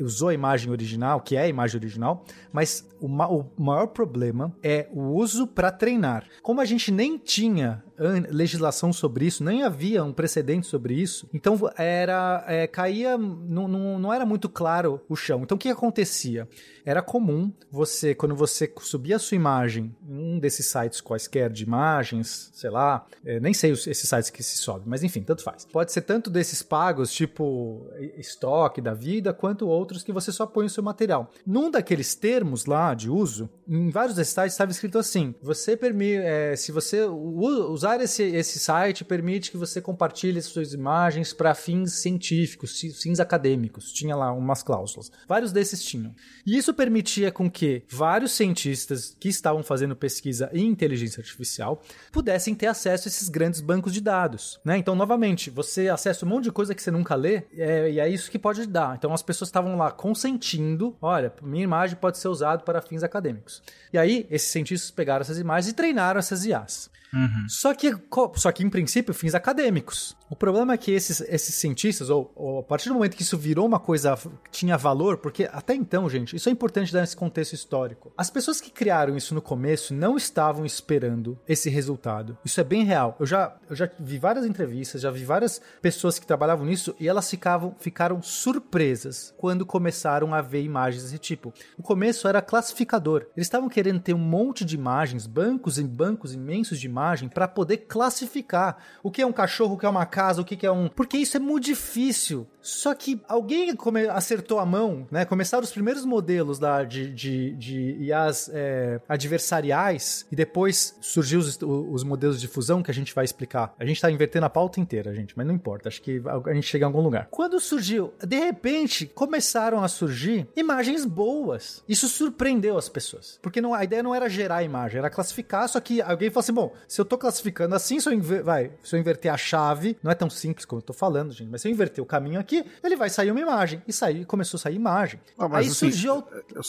usou 0.00 0.28
a 0.28 0.34
imagem 0.34 0.70
original, 0.70 1.20
que 1.20 1.36
é 1.36 1.42
a 1.42 1.48
imagem 1.48 1.78
original, 1.78 2.24
mas 2.52 2.88
o, 3.00 3.06
o 3.06 3.62
maior 3.62 3.88
problema 3.88 4.54
é 4.62 4.88
o 4.92 5.14
uso 5.14 5.46
para 5.46 5.70
treinar. 5.70 6.26
Como 6.42 6.60
a 6.60 6.64
gente 6.64 6.90
nem 6.90 7.18
tinha 7.18 7.82
legislação 8.30 8.92
sobre 8.92 9.24
isso, 9.24 9.42
nem 9.42 9.62
havia 9.62 10.04
um 10.04 10.12
precedente 10.12 10.66
sobre 10.66 10.94
isso, 10.94 11.28
então 11.32 11.58
era 11.76 12.44
é, 12.46 12.66
caía, 12.66 13.16
não, 13.16 13.66
não, 13.66 14.12
era 14.12 14.26
muito 14.26 14.48
claro 14.48 15.00
o 15.08 15.16
chão. 15.16 15.42
Então 15.42 15.56
o 15.56 15.58
que 15.58 15.68
acontecia? 15.68 16.46
Era 16.84 17.00
comum 17.00 17.52
você, 17.70 18.14
quando 18.14 18.34
você 18.36 18.72
subia 18.80 19.16
a 19.16 19.18
sua 19.18 19.36
imagem 19.36 19.94
em 20.06 20.34
um 20.34 20.38
desses 20.38 20.66
sites 20.66 21.00
quaisquer 21.00 21.50
de 21.50 21.64
imagens, 21.64 22.50
sei 22.52 22.70
lá, 22.70 23.06
é, 23.24 23.40
nem 23.40 23.54
sei 23.54 23.72
esses 23.72 24.08
sites 24.08 24.30
que 24.30 24.42
se 24.42 24.58
sobe, 24.58 24.84
mas 24.86 25.02
enfim, 25.02 25.22
tanto 25.22 25.42
faz. 25.42 25.64
Pode 25.64 25.90
ser 25.90 26.02
tanto 26.02 26.28
desses 26.30 26.62
pagos, 26.62 27.12
tipo 27.12 27.86
estoque 28.18 28.80
da 28.80 28.92
vida, 28.92 29.32
quanto 29.32 29.66
outros 29.66 29.85
que 30.02 30.12
você 30.12 30.32
só 30.32 30.46
põe 30.46 30.66
o 30.66 30.70
seu 30.70 30.82
material. 30.82 31.30
Num 31.46 31.70
daqueles 31.70 32.14
termos 32.14 32.66
lá 32.66 32.94
de 32.94 33.10
uso, 33.10 33.48
em 33.68 33.90
vários 33.90 34.16
desses 34.16 34.34
sites 34.34 34.52
estava 34.52 34.70
escrito 34.70 34.98
assim: 34.98 35.34
você 35.42 35.76
permite, 35.76 36.16
é, 36.16 36.56
se 36.56 36.72
você 36.72 37.04
usar 37.04 38.00
esse, 38.00 38.22
esse 38.22 38.58
site, 38.58 39.04
permite 39.04 39.50
que 39.50 39.56
você 39.56 39.80
compartilhe 39.80 40.40
suas 40.42 40.72
imagens 40.72 41.32
para 41.32 41.54
fins 41.54 41.92
científicos, 41.94 42.80
fins 42.80 43.20
acadêmicos. 43.20 43.92
Tinha 43.92 44.16
lá 44.16 44.32
umas 44.32 44.62
cláusulas. 44.62 45.10
Vários 45.28 45.52
desses 45.52 45.82
tinham. 45.82 46.14
E 46.44 46.56
isso 46.56 46.74
permitia 46.74 47.30
com 47.30 47.50
que 47.50 47.82
vários 47.88 48.32
cientistas 48.32 49.16
que 49.18 49.28
estavam 49.28 49.62
fazendo 49.62 49.96
pesquisa 49.96 50.50
em 50.52 50.66
inteligência 50.66 51.20
artificial 51.20 51.82
pudessem 52.12 52.54
ter 52.54 52.66
acesso 52.66 53.08
a 53.08 53.10
esses 53.10 53.28
grandes 53.28 53.60
bancos 53.60 53.92
de 53.92 54.00
dados. 54.00 54.60
Né? 54.64 54.78
Então, 54.78 54.94
novamente, 54.94 55.50
você 55.50 55.88
acessa 55.88 56.24
um 56.24 56.28
monte 56.28 56.44
de 56.44 56.52
coisa 56.52 56.74
que 56.74 56.82
você 56.82 56.90
nunca 56.90 57.14
lê 57.14 57.42
é, 57.52 57.90
e 57.90 58.00
é 58.00 58.08
isso 58.08 58.30
que 58.30 58.38
pode 58.38 58.66
dar. 58.66 58.96
Então, 58.96 59.12
as 59.12 59.22
pessoas 59.22 59.48
estavam 59.48 59.75
lá 59.76 59.90
consentindo: 59.90 60.96
olha, 61.00 61.32
minha 61.42 61.64
imagem 61.64 61.96
pode 61.96 62.18
ser 62.18 62.28
usada 62.28 62.62
para 62.62 62.82
fins 62.82 63.02
acadêmicos. 63.02 63.62
E 63.92 63.98
aí, 63.98 64.26
esses 64.30 64.50
cientistas 64.50 64.90
pegaram 64.90 65.22
essas 65.22 65.38
imagens 65.38 65.72
e 65.72 65.74
treinaram 65.74 66.18
essas 66.18 66.44
IAs. 66.44 66.90
Uhum. 67.12 67.46
Só, 67.48 67.74
que, 67.74 67.94
só 68.34 68.52
que, 68.52 68.62
em 68.62 68.70
princípio, 68.70 69.14
fins 69.14 69.34
acadêmicos. 69.34 70.16
O 70.28 70.34
problema 70.34 70.74
é 70.74 70.76
que 70.76 70.90
esses, 70.90 71.20
esses 71.20 71.54
cientistas, 71.54 72.10
ou, 72.10 72.32
ou, 72.34 72.58
a 72.58 72.62
partir 72.62 72.88
do 72.88 72.94
momento 72.94 73.16
que 73.16 73.22
isso 73.22 73.38
virou 73.38 73.64
uma 73.64 73.78
coisa 73.78 74.18
tinha 74.50 74.76
valor, 74.76 75.18
porque 75.18 75.48
até 75.52 75.74
então, 75.74 76.08
gente, 76.10 76.34
isso 76.34 76.48
é 76.48 76.52
importante 76.52 76.92
dar 76.92 77.04
esse 77.04 77.16
contexto 77.16 77.52
histórico. 77.52 78.12
As 78.16 78.28
pessoas 78.28 78.60
que 78.60 78.70
criaram 78.70 79.16
isso 79.16 79.34
no 79.34 79.42
começo 79.42 79.94
não 79.94 80.16
estavam 80.16 80.66
esperando 80.66 81.38
esse 81.48 81.70
resultado. 81.70 82.36
Isso 82.44 82.60
é 82.60 82.64
bem 82.64 82.84
real. 82.84 83.16
Eu 83.20 83.26
já, 83.26 83.56
eu 83.70 83.76
já 83.76 83.88
vi 84.00 84.18
várias 84.18 84.44
entrevistas, 84.44 85.00
já 85.00 85.10
vi 85.10 85.24
várias 85.24 85.60
pessoas 85.80 86.18
que 86.18 86.26
trabalhavam 86.26 86.66
nisso 86.66 86.94
e 86.98 87.08
elas 87.08 87.30
ficavam, 87.30 87.76
ficaram 87.78 88.20
surpresas 88.20 89.32
quando 89.36 89.64
começaram 89.64 90.34
a 90.34 90.42
ver 90.42 90.62
imagens 90.62 91.04
desse 91.04 91.18
tipo. 91.18 91.52
O 91.78 91.82
começo 91.82 92.26
era 92.26 92.42
classificador. 92.42 93.26
Eles 93.36 93.46
estavam 93.46 93.68
querendo 93.68 94.00
ter 94.00 94.14
um 94.14 94.18
monte 94.18 94.64
de 94.64 94.74
imagens, 94.74 95.26
bancos 95.26 95.78
e 95.78 95.84
bancos 95.84 96.34
imensos 96.34 96.80
de 96.80 96.86
imagem, 97.06 97.28
para 97.28 97.46
poder 97.46 97.78
classificar 97.78 98.76
o 99.02 99.10
que 99.10 99.22
é 99.22 99.26
um 99.26 99.32
cachorro, 99.32 99.74
o 99.74 99.78
que 99.78 99.86
é 99.86 99.88
uma 99.88 100.06
casa, 100.06 100.40
o 100.40 100.44
que, 100.44 100.66
é 100.66 100.70
um. 100.70 100.88
Porque 100.88 101.16
isso 101.16 101.36
é 101.36 101.40
muito 101.40 101.64
difícil. 101.64 102.46
Só 102.60 102.94
que 102.94 103.20
alguém 103.28 103.74
come... 103.76 104.08
acertou 104.08 104.58
a 104.58 104.66
mão, 104.66 105.06
né? 105.10 105.24
Começaram 105.24 105.62
os 105.62 105.70
primeiros 105.70 106.04
modelos 106.04 106.58
da, 106.58 106.82
de, 106.82 107.12
de, 107.12 107.52
de 107.52 107.96
IAs 108.06 108.50
é, 108.52 109.00
adversariais 109.08 110.26
e 110.32 110.34
depois 110.34 110.96
surgiu 111.00 111.38
os, 111.38 111.58
os 111.62 112.02
modelos 112.02 112.40
de 112.40 112.48
fusão 112.48 112.82
que 112.82 112.90
a 112.90 112.94
gente 112.94 113.14
vai 113.14 113.24
explicar. 113.24 113.72
A 113.78 113.84
gente 113.84 114.00
tá 114.00 114.10
invertendo 114.10 114.46
a 114.46 114.50
pauta 114.50 114.80
inteira, 114.80 115.14
gente, 115.14 115.36
mas 115.36 115.46
não 115.46 115.54
importa. 115.54 115.88
Acho 115.88 116.02
que 116.02 116.20
a 116.44 116.54
gente 116.54 116.66
chega 116.66 116.84
em 116.84 116.88
algum 116.88 117.00
lugar. 117.00 117.28
Quando 117.30 117.60
surgiu, 117.60 118.12
de 118.26 118.38
repente, 118.38 119.06
começaram 119.06 119.82
a 119.84 119.88
surgir 119.88 120.48
imagens 120.56 121.04
boas. 121.04 121.84
Isso 121.88 122.08
surpreendeu 122.08 122.76
as 122.76 122.88
pessoas. 122.88 123.38
Porque 123.40 123.60
não, 123.60 123.74
a 123.74 123.84
ideia 123.84 124.02
não 124.02 124.14
era 124.14 124.28
gerar 124.28 124.64
imagem, 124.64 124.98
era 124.98 125.08
classificar, 125.08 125.68
só 125.68 125.78
que 125.80 126.02
alguém 126.02 126.30
falou 126.30 126.40
assim: 126.40 126.52
bom, 126.52 126.72
se 126.88 127.00
eu 127.00 127.04
tô 127.04 127.16
classificando 127.18 127.74
assim, 127.74 127.98
se 128.00 128.08
eu, 128.08 128.12
inver... 128.12 128.42
vai, 128.42 128.70
se 128.82 128.94
eu 128.94 129.00
inverter 129.00 129.32
a 129.32 129.36
chave, 129.36 129.96
não 130.02 130.10
é 130.10 130.14
tão 130.14 130.28
simples 130.30 130.64
como 130.64 130.78
eu 130.80 130.84
tô 130.84 130.92
falando, 130.92 131.32
gente, 131.32 131.50
mas 131.50 131.62
se 131.62 131.68
eu 131.68 131.72
inverter 131.72 132.02
o 132.02 132.06
caminho 132.06 132.38
aqui, 132.40 132.64
ele 132.82 132.96
vai 132.96 133.10
sair 133.10 133.30
uma 133.30 133.40
imagem. 133.40 133.82
E 133.86 133.92
sair, 133.92 134.24
começou 134.24 134.58
a 134.58 134.60
sair 134.60 134.74
imagem. 134.76 135.20
Ah, 135.38 135.48
mas, 135.48 135.66
Aí 135.66 135.70
assim, 135.72 135.90
surgiu. 135.90 136.24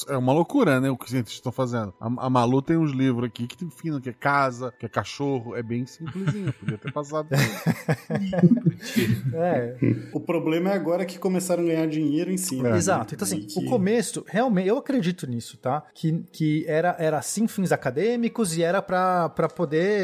É 0.09 0.13
é 0.13 0.17
uma 0.17 0.33
loucura, 0.33 0.79
né? 0.79 0.89
O 0.89 0.97
que 0.97 1.05
os 1.05 1.11
cientistas 1.11 1.35
estão 1.37 1.51
fazendo. 1.51 1.93
A, 1.99 2.05
a 2.25 2.29
Malu 2.29 2.61
tem 2.61 2.77
uns 2.77 2.91
livros 2.91 3.25
aqui 3.27 3.47
que 3.47 3.63
definem 3.63 3.99
que 3.99 4.09
é 4.09 4.13
casa, 4.13 4.73
que 4.79 4.85
é 4.85 4.89
cachorro. 4.89 5.55
É 5.55 5.63
bem 5.63 5.85
simplesinho. 5.85 6.51
Podia 6.53 6.77
ter 6.77 6.91
passado. 6.91 7.27
É, 9.33 9.75
O 10.13 10.19
problema 10.19 10.69
é 10.71 10.73
agora 10.73 11.05
que 11.05 11.17
começaram 11.17 11.63
a 11.63 11.65
ganhar 11.67 11.87
dinheiro 11.87 12.31
em 12.31 12.37
cima. 12.37 12.69
né? 12.69 12.77
Exato. 12.77 13.13
Então, 13.15 13.25
assim, 13.25 13.41
que- 13.41 13.59
o 13.59 13.65
começo, 13.69 14.23
realmente, 14.27 14.67
eu 14.67 14.77
acredito 14.77 15.27
nisso, 15.27 15.57
tá? 15.57 15.83
Que, 15.93 16.23
que 16.31 16.65
era, 16.67 16.95
era 16.99 17.21
sim 17.21 17.47
fins 17.47 17.71
acadêmicos 17.71 18.55
e 18.57 18.63
era 18.63 18.81
pra 18.81 19.29
pra 19.29 19.49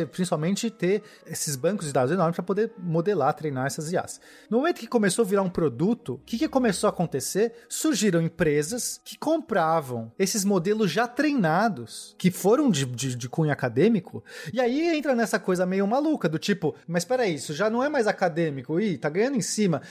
principalmente, 0.05 0.69
ter 0.69 1.03
esses 1.25 1.55
bancos 1.55 1.87
de 1.87 1.93
dados 1.93 2.11
enormes 2.11 2.35
pra 2.35 2.43
poder 2.43 2.71
modelar, 2.77 3.33
treinar 3.33 3.67
essas 3.67 3.91
IAs. 3.91 4.19
No 4.49 4.57
momento 4.57 4.79
que 4.79 4.87
começou 4.87 5.23
a 5.23 5.27
virar 5.27 5.41
um 5.41 5.49
produto, 5.49 6.15
o 6.15 6.19
que, 6.25 6.37
que 6.37 6.47
começou 6.47 6.87
a 6.87 6.91
acontecer? 6.91 7.53
Surgiram 7.67 8.21
empresas 8.21 8.99
que 9.03 9.17
compravam 9.17 10.11
esses 10.17 10.43
modelos 10.43 10.91
já 10.91 11.07
treinados, 11.07 12.15
que 12.17 12.31
foram 12.31 12.69
de, 12.69 12.85
de, 12.85 13.15
de 13.15 13.29
cunho 13.29 13.51
acadêmico, 13.51 14.23
e 14.51 14.59
aí 14.59 14.95
entra 14.95 15.15
nessa 15.15 15.39
coisa 15.39 15.65
meio 15.65 15.87
maluca, 15.87 16.29
do 16.29 16.39
tipo, 16.39 16.75
mas 16.87 17.05
peraí, 17.05 17.35
isso 17.35 17.53
já 17.53 17.69
não 17.69 17.83
é 17.83 17.89
mais 17.89 18.07
acadêmico, 18.07 18.79
ih, 18.79 18.97
tá 18.97 19.09
ganhando 19.09 19.37
em 19.37 19.41
cima. 19.41 19.81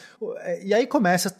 E 0.63 0.75
aí 0.75 0.87
começa, 0.87 1.35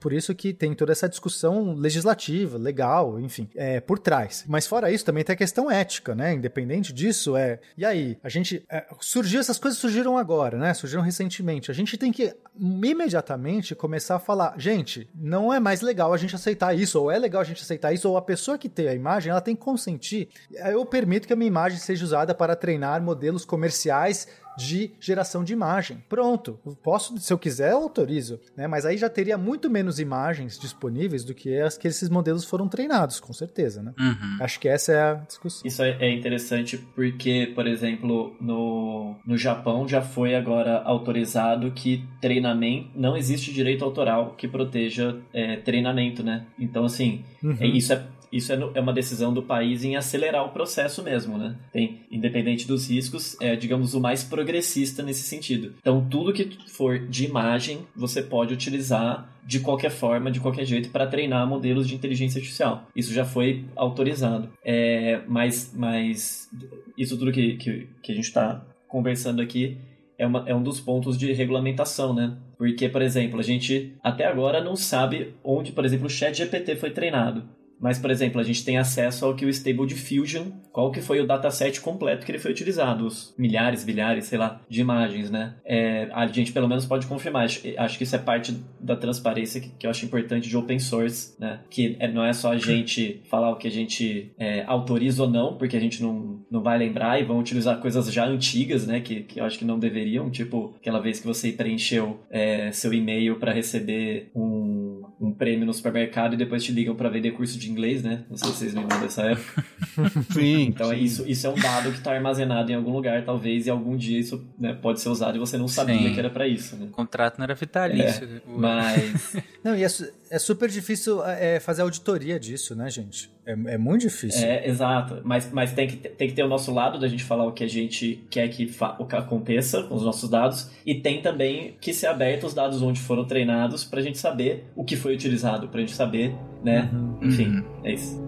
por 0.00 0.12
isso 0.12 0.34
que 0.34 0.52
tem 0.52 0.74
toda 0.74 0.92
essa 0.92 1.08
discussão 1.08 1.74
legislativa, 1.74 2.58
legal, 2.58 3.20
enfim, 3.20 3.48
é, 3.54 3.80
por 3.80 3.98
trás. 3.98 4.44
Mas 4.46 4.66
fora 4.66 4.90
isso, 4.90 5.04
também 5.04 5.24
tem 5.24 5.34
a 5.34 5.36
questão 5.36 5.70
ética, 5.70 6.14
né? 6.14 6.32
Independente 6.34 6.92
disso, 6.92 7.36
é. 7.36 7.60
E 7.76 7.84
aí, 7.84 8.15
a 8.22 8.28
gente. 8.28 8.64
é, 8.70 8.86
surgiu, 9.00 9.40
essas 9.40 9.58
coisas 9.58 9.78
surgiram 9.78 10.16
agora, 10.16 10.58
né? 10.58 10.74
Surgiram 10.74 11.02
recentemente. 11.02 11.70
A 11.70 11.74
gente 11.74 11.96
tem 11.96 12.12
que 12.12 12.34
imediatamente 12.58 13.74
começar 13.74 14.16
a 14.16 14.18
falar, 14.18 14.54
gente, 14.58 15.08
não 15.14 15.52
é 15.52 15.60
mais 15.60 15.80
legal 15.80 16.12
a 16.12 16.16
gente 16.16 16.34
aceitar 16.34 16.74
isso, 16.74 17.00
ou 17.00 17.10
é 17.10 17.18
legal 17.18 17.40
a 17.40 17.44
gente 17.44 17.62
aceitar 17.62 17.92
isso, 17.92 18.08
ou 18.08 18.16
a 18.16 18.22
pessoa 18.22 18.58
que 18.58 18.68
tem 18.68 18.88
a 18.88 18.94
imagem, 18.94 19.30
ela 19.30 19.40
tem 19.40 19.54
que 19.54 19.62
consentir. 19.62 20.28
Eu 20.50 20.84
permito 20.84 21.26
que 21.26 21.32
a 21.32 21.36
minha 21.36 21.48
imagem 21.48 21.78
seja 21.78 22.04
usada 22.04 22.34
para 22.34 22.56
treinar 22.56 23.02
modelos 23.02 23.44
comerciais 23.44 24.26
de 24.56 24.90
geração 25.00 25.44
de 25.44 25.52
imagem. 25.52 26.02
Pronto. 26.08 26.58
Posso, 26.82 27.18
se 27.18 27.32
eu 27.32 27.38
quiser, 27.38 27.72
eu 27.72 27.78
autorizo, 27.78 28.40
né? 28.56 28.66
Mas 28.66 28.84
aí 28.86 28.96
já 28.96 29.08
teria 29.08 29.36
muito 29.38 29.68
menos 29.70 29.98
imagens 29.98 30.58
disponíveis 30.58 31.24
do 31.24 31.34
que 31.34 31.58
as 31.60 31.76
que 31.76 31.86
esses 31.88 32.08
modelos 32.08 32.44
foram 32.44 32.68
treinados, 32.68 33.20
com 33.20 33.32
certeza, 33.32 33.82
né? 33.82 33.92
Uhum. 33.98 34.38
Acho 34.40 34.58
que 34.60 34.68
essa 34.68 34.92
é 34.92 35.00
a 35.02 35.14
discussão. 35.14 35.62
Isso 35.66 35.82
é 35.82 35.96
é 36.00 36.10
interessante 36.12 36.76
porque, 36.94 37.52
por 37.54 37.66
exemplo, 37.66 38.36
no, 38.40 39.16
no 39.26 39.36
Japão 39.36 39.86
já 39.88 40.02
foi 40.02 40.34
agora 40.34 40.82
autorizado 40.82 41.70
que 41.72 42.04
treinamento 42.20 42.90
não 42.94 43.16
existe 43.16 43.52
direito 43.52 43.84
autoral 43.84 44.34
que 44.36 44.46
proteja 44.48 45.16
é, 45.32 45.56
treinamento, 45.56 46.22
né? 46.22 46.46
Então, 46.58 46.84
assim, 46.84 47.24
Uhum. 47.42 47.56
é- 47.60 47.66
isso 47.66 47.92
é 47.92 48.02
isso 48.32 48.52
é, 48.52 48.56
no- 48.56 48.70
é 48.74 48.80
uma 48.80 48.92
decisão 48.92 49.32
do 49.32 49.42
país 49.42 49.84
em 49.84 49.96
acelerar 49.96 50.44
o 50.44 50.50
processo 50.50 51.02
mesmo, 51.02 51.36
né? 51.38 51.56
Tem, 51.72 52.00
independente 52.10 52.66
dos 52.66 52.88
riscos, 52.90 53.36
é, 53.40 53.56
digamos, 53.56 53.94
o 53.94 54.00
mais 54.00 54.24
progressista 54.24 55.02
nesse 55.02 55.22
sentido. 55.22 55.74
Então, 55.80 56.06
tudo 56.08 56.32
que 56.32 56.50
for 56.68 56.98
de 56.98 57.24
imagem, 57.24 57.80
você 57.94 58.22
pode 58.22 58.52
utilizar 58.52 59.30
de 59.46 59.60
qualquer 59.60 59.90
forma, 59.90 60.30
de 60.30 60.40
qualquer 60.40 60.64
jeito, 60.64 60.90
para 60.90 61.06
treinar 61.06 61.46
modelos 61.46 61.86
de 61.86 61.94
inteligência 61.94 62.38
artificial. 62.38 62.88
Isso 62.96 63.12
já 63.14 63.24
foi 63.24 63.64
autorizado. 63.76 64.48
É, 64.64 65.20
mas, 65.28 65.72
mas 65.74 66.50
isso 66.98 67.16
tudo 67.16 67.30
que, 67.30 67.56
que, 67.56 67.88
que 68.02 68.12
a 68.12 68.14
gente 68.14 68.24
está 68.24 68.64
conversando 68.88 69.40
aqui 69.40 69.76
é, 70.18 70.26
uma, 70.26 70.42
é 70.48 70.54
um 70.54 70.62
dos 70.62 70.80
pontos 70.80 71.16
de 71.16 71.32
regulamentação, 71.32 72.12
né? 72.14 72.36
Porque, 72.58 72.88
por 72.88 73.02
exemplo, 73.02 73.38
a 73.38 73.42
gente 73.42 73.94
até 74.02 74.24
agora 74.24 74.64
não 74.64 74.74
sabe 74.74 75.34
onde, 75.44 75.72
por 75.72 75.84
exemplo, 75.84 76.06
o 76.06 76.10
chat 76.10 76.34
GPT 76.36 76.76
foi 76.76 76.90
treinado. 76.90 77.44
Mas, 77.80 77.98
por 77.98 78.10
exemplo, 78.10 78.40
a 78.40 78.44
gente 78.44 78.64
tem 78.64 78.78
acesso 78.78 79.24
ao 79.24 79.34
que 79.34 79.44
o 79.44 79.50
Stable 79.50 79.86
Diffusion, 79.86 80.46
qual 80.72 80.90
que 80.90 81.00
foi 81.00 81.20
o 81.20 81.26
dataset 81.26 81.80
completo 81.80 82.24
que 82.24 82.32
ele 82.32 82.38
foi 82.38 82.50
utilizado, 82.50 83.06
os 83.06 83.34
milhares, 83.36 83.84
bilhares, 83.84 84.26
sei 84.26 84.38
lá, 84.38 84.60
de 84.68 84.80
imagens, 84.80 85.30
né? 85.30 85.54
É, 85.64 86.08
a 86.12 86.26
gente 86.26 86.52
pelo 86.52 86.68
menos 86.68 86.86
pode 86.86 87.06
confirmar. 87.06 87.44
Acho, 87.44 87.60
acho 87.76 87.98
que 87.98 88.04
isso 88.04 88.16
é 88.16 88.18
parte 88.18 88.56
da 88.80 88.96
transparência 88.96 89.60
que, 89.60 89.68
que 89.70 89.86
eu 89.86 89.90
acho 89.90 90.04
importante 90.04 90.48
de 90.48 90.56
open 90.56 90.78
source, 90.78 91.34
né? 91.38 91.60
Que 91.70 91.96
é- 91.98 92.08
não 92.08 92.24
é 92.24 92.32
só 92.32 92.52
a 92.52 92.58
gente 92.58 93.22
falar 93.28 93.50
o 93.50 93.56
que 93.56 93.68
a 93.68 93.70
gente 93.70 94.32
é, 94.38 94.64
autoriza 94.66 95.22
ou 95.22 95.30
não, 95.30 95.56
porque 95.56 95.76
a 95.76 95.80
gente 95.80 96.02
não, 96.02 96.40
não 96.50 96.62
vai 96.62 96.78
lembrar 96.78 97.20
e 97.20 97.24
vão 97.24 97.38
utilizar 97.38 97.78
coisas 97.80 98.10
já 98.12 98.26
antigas, 98.26 98.86
né? 98.86 99.00
Que, 99.00 99.22
que 99.22 99.40
eu 99.40 99.44
acho 99.44 99.58
que 99.58 99.64
não 99.64 99.78
deveriam, 99.78 100.30
tipo 100.30 100.74
aquela 100.76 101.00
vez 101.00 101.20
que 101.20 101.26
você 101.26 101.52
preencheu 101.52 102.20
é, 102.30 102.70
seu 102.72 102.92
e-mail 102.92 103.36
para 103.36 103.52
receber 103.52 104.30
um, 104.34 104.85
um 105.20 105.32
prêmio 105.32 105.64
no 105.66 105.72
supermercado 105.74 106.34
e 106.34 106.36
depois 106.36 106.62
te 106.64 106.72
ligam 106.72 106.94
para 106.94 107.08
vender 107.08 107.32
curso 107.32 107.58
de 107.58 107.70
inglês, 107.70 108.02
né? 108.02 108.24
Não 108.30 108.36
sei 108.36 108.48
se 108.50 108.56
vocês 108.56 108.74
lembram 108.74 109.00
dessa 109.00 109.22
época. 109.22 109.64
Sim. 110.32 110.62
Então 110.64 110.92
é 110.92 110.96
sim. 110.96 111.02
isso, 111.04 111.24
isso 111.28 111.46
é 111.46 111.50
um 111.50 111.54
dado 111.54 111.90
que 111.90 111.98
está 111.98 112.12
armazenado 112.12 112.70
em 112.70 112.74
algum 112.74 112.92
lugar, 112.92 113.24
talvez, 113.24 113.66
e 113.66 113.70
algum 113.70 113.96
dia 113.96 114.18
isso 114.18 114.46
né, 114.58 114.72
pode 114.74 115.00
ser 115.00 115.08
usado 115.08 115.36
e 115.36 115.38
você 115.38 115.56
não 115.56 115.68
sabia 115.68 115.96
Sim. 116.08 116.12
que 116.14 116.18
era 116.18 116.30
para 116.30 116.46
isso, 116.46 116.76
né? 116.76 116.86
O 116.86 116.90
contrato 116.90 117.38
não 117.38 117.44
era 117.44 117.54
vitalício. 117.54 118.42
O- 118.46 118.58
Mas 118.58 119.36
Não, 119.64 119.74
e 119.76 119.82
é, 119.82 119.88
su- 119.88 120.08
é 120.30 120.38
super 120.38 120.68
difícil 120.68 121.24
é, 121.24 121.60
fazer 121.60 121.82
auditoria 121.82 122.38
disso, 122.40 122.74
né, 122.74 122.90
gente? 122.90 123.30
É, 123.46 123.52
é 123.52 123.78
muito 123.78 124.02
difícil. 124.02 124.44
É, 124.46 124.68
exato. 124.68 125.20
Mas, 125.24 125.50
mas 125.52 125.72
tem, 125.72 125.86
que, 125.88 125.96
tem 125.96 126.28
que 126.28 126.34
ter 126.34 126.42
o 126.42 126.48
nosso 126.48 126.72
lado 126.72 126.98
da 126.98 127.06
gente 127.08 127.22
falar 127.24 127.44
o 127.46 127.52
que 127.52 127.62
a 127.62 127.68
gente 127.68 128.24
quer 128.28 128.48
que, 128.48 128.66
fa- 128.66 128.96
o 128.98 129.04
que 129.06 129.14
aconteça 129.16 129.82
com 129.84 129.94
os 129.94 130.02
nossos 130.02 130.28
dados. 130.28 130.70
E 130.84 130.94
tem 130.96 131.22
também 131.22 131.76
que 131.80 131.92
ser 131.94 132.08
aberto 132.08 132.44
os 132.46 132.54
dados 132.54 132.82
onde 132.82 133.00
foram 133.00 133.24
treinados 133.24 133.84
pra 133.84 134.00
gente 134.02 134.18
saber 134.18 134.64
o 134.74 134.84
que 134.84 134.96
foi 134.96 135.14
utilizado, 135.14 135.68
pra 135.68 135.80
gente 135.80 135.94
saber, 135.94 136.34
né? 136.64 136.90
Enfim, 137.22 137.48
Uhum. 137.58 137.64
é 137.84 137.92
isso. 137.92 138.25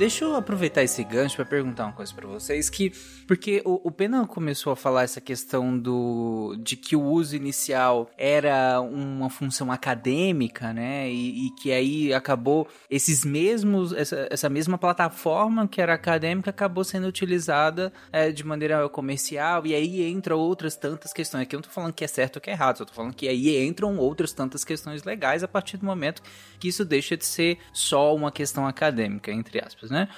Deixa 0.00 0.24
eu 0.24 0.34
aproveitar 0.34 0.82
esse 0.82 1.04
gancho 1.04 1.36
para 1.36 1.44
perguntar 1.44 1.84
uma 1.84 1.92
coisa 1.92 2.10
para 2.14 2.26
vocês 2.26 2.70
que 2.70 2.90
porque 3.26 3.60
o, 3.66 3.88
o 3.88 3.90
Pena 3.90 4.26
começou 4.26 4.72
a 4.72 4.76
falar 4.76 5.02
essa 5.02 5.20
questão 5.20 5.78
do 5.78 6.56
de 6.58 6.74
que 6.74 6.96
o 6.96 7.02
uso 7.02 7.36
inicial 7.36 8.10
era 8.16 8.80
uma 8.80 9.28
função 9.28 9.70
acadêmica, 9.70 10.72
né? 10.72 11.10
E, 11.10 11.48
e 11.48 11.50
que 11.50 11.70
aí 11.70 12.14
acabou 12.14 12.66
esses 12.88 13.26
mesmos 13.26 13.92
essa, 13.92 14.26
essa 14.30 14.48
mesma 14.48 14.78
plataforma 14.78 15.68
que 15.68 15.82
era 15.82 15.92
acadêmica 15.92 16.48
acabou 16.48 16.82
sendo 16.82 17.06
utilizada 17.06 17.92
é, 18.10 18.32
de 18.32 18.42
maneira 18.42 18.88
comercial 18.88 19.66
e 19.66 19.74
aí 19.74 20.02
entra 20.02 20.34
outras 20.34 20.76
tantas 20.76 21.12
questões. 21.12 21.42
Aqui 21.42 21.54
eu 21.54 21.58
não 21.58 21.64
tô 21.64 21.70
falando 21.70 21.92
que 21.92 22.04
é 22.04 22.08
certo 22.08 22.36
ou 22.36 22.40
que 22.40 22.48
é 22.48 22.54
errado, 22.54 22.78
só 22.78 22.86
tô 22.86 22.94
falando 22.94 23.12
que 23.12 23.28
aí 23.28 23.62
entram 23.62 23.98
outras 23.98 24.32
tantas 24.32 24.64
questões 24.64 25.04
legais 25.04 25.44
a 25.44 25.48
partir 25.48 25.76
do 25.76 25.84
momento 25.84 26.22
que 26.58 26.68
isso 26.68 26.86
deixa 26.86 27.18
de 27.18 27.26
ser 27.26 27.58
só 27.70 28.14
uma 28.14 28.32
questão 28.32 28.66
acadêmica, 28.66 29.30
entre 29.30 29.62
aspas, 29.62 29.89
né? 29.90 30.08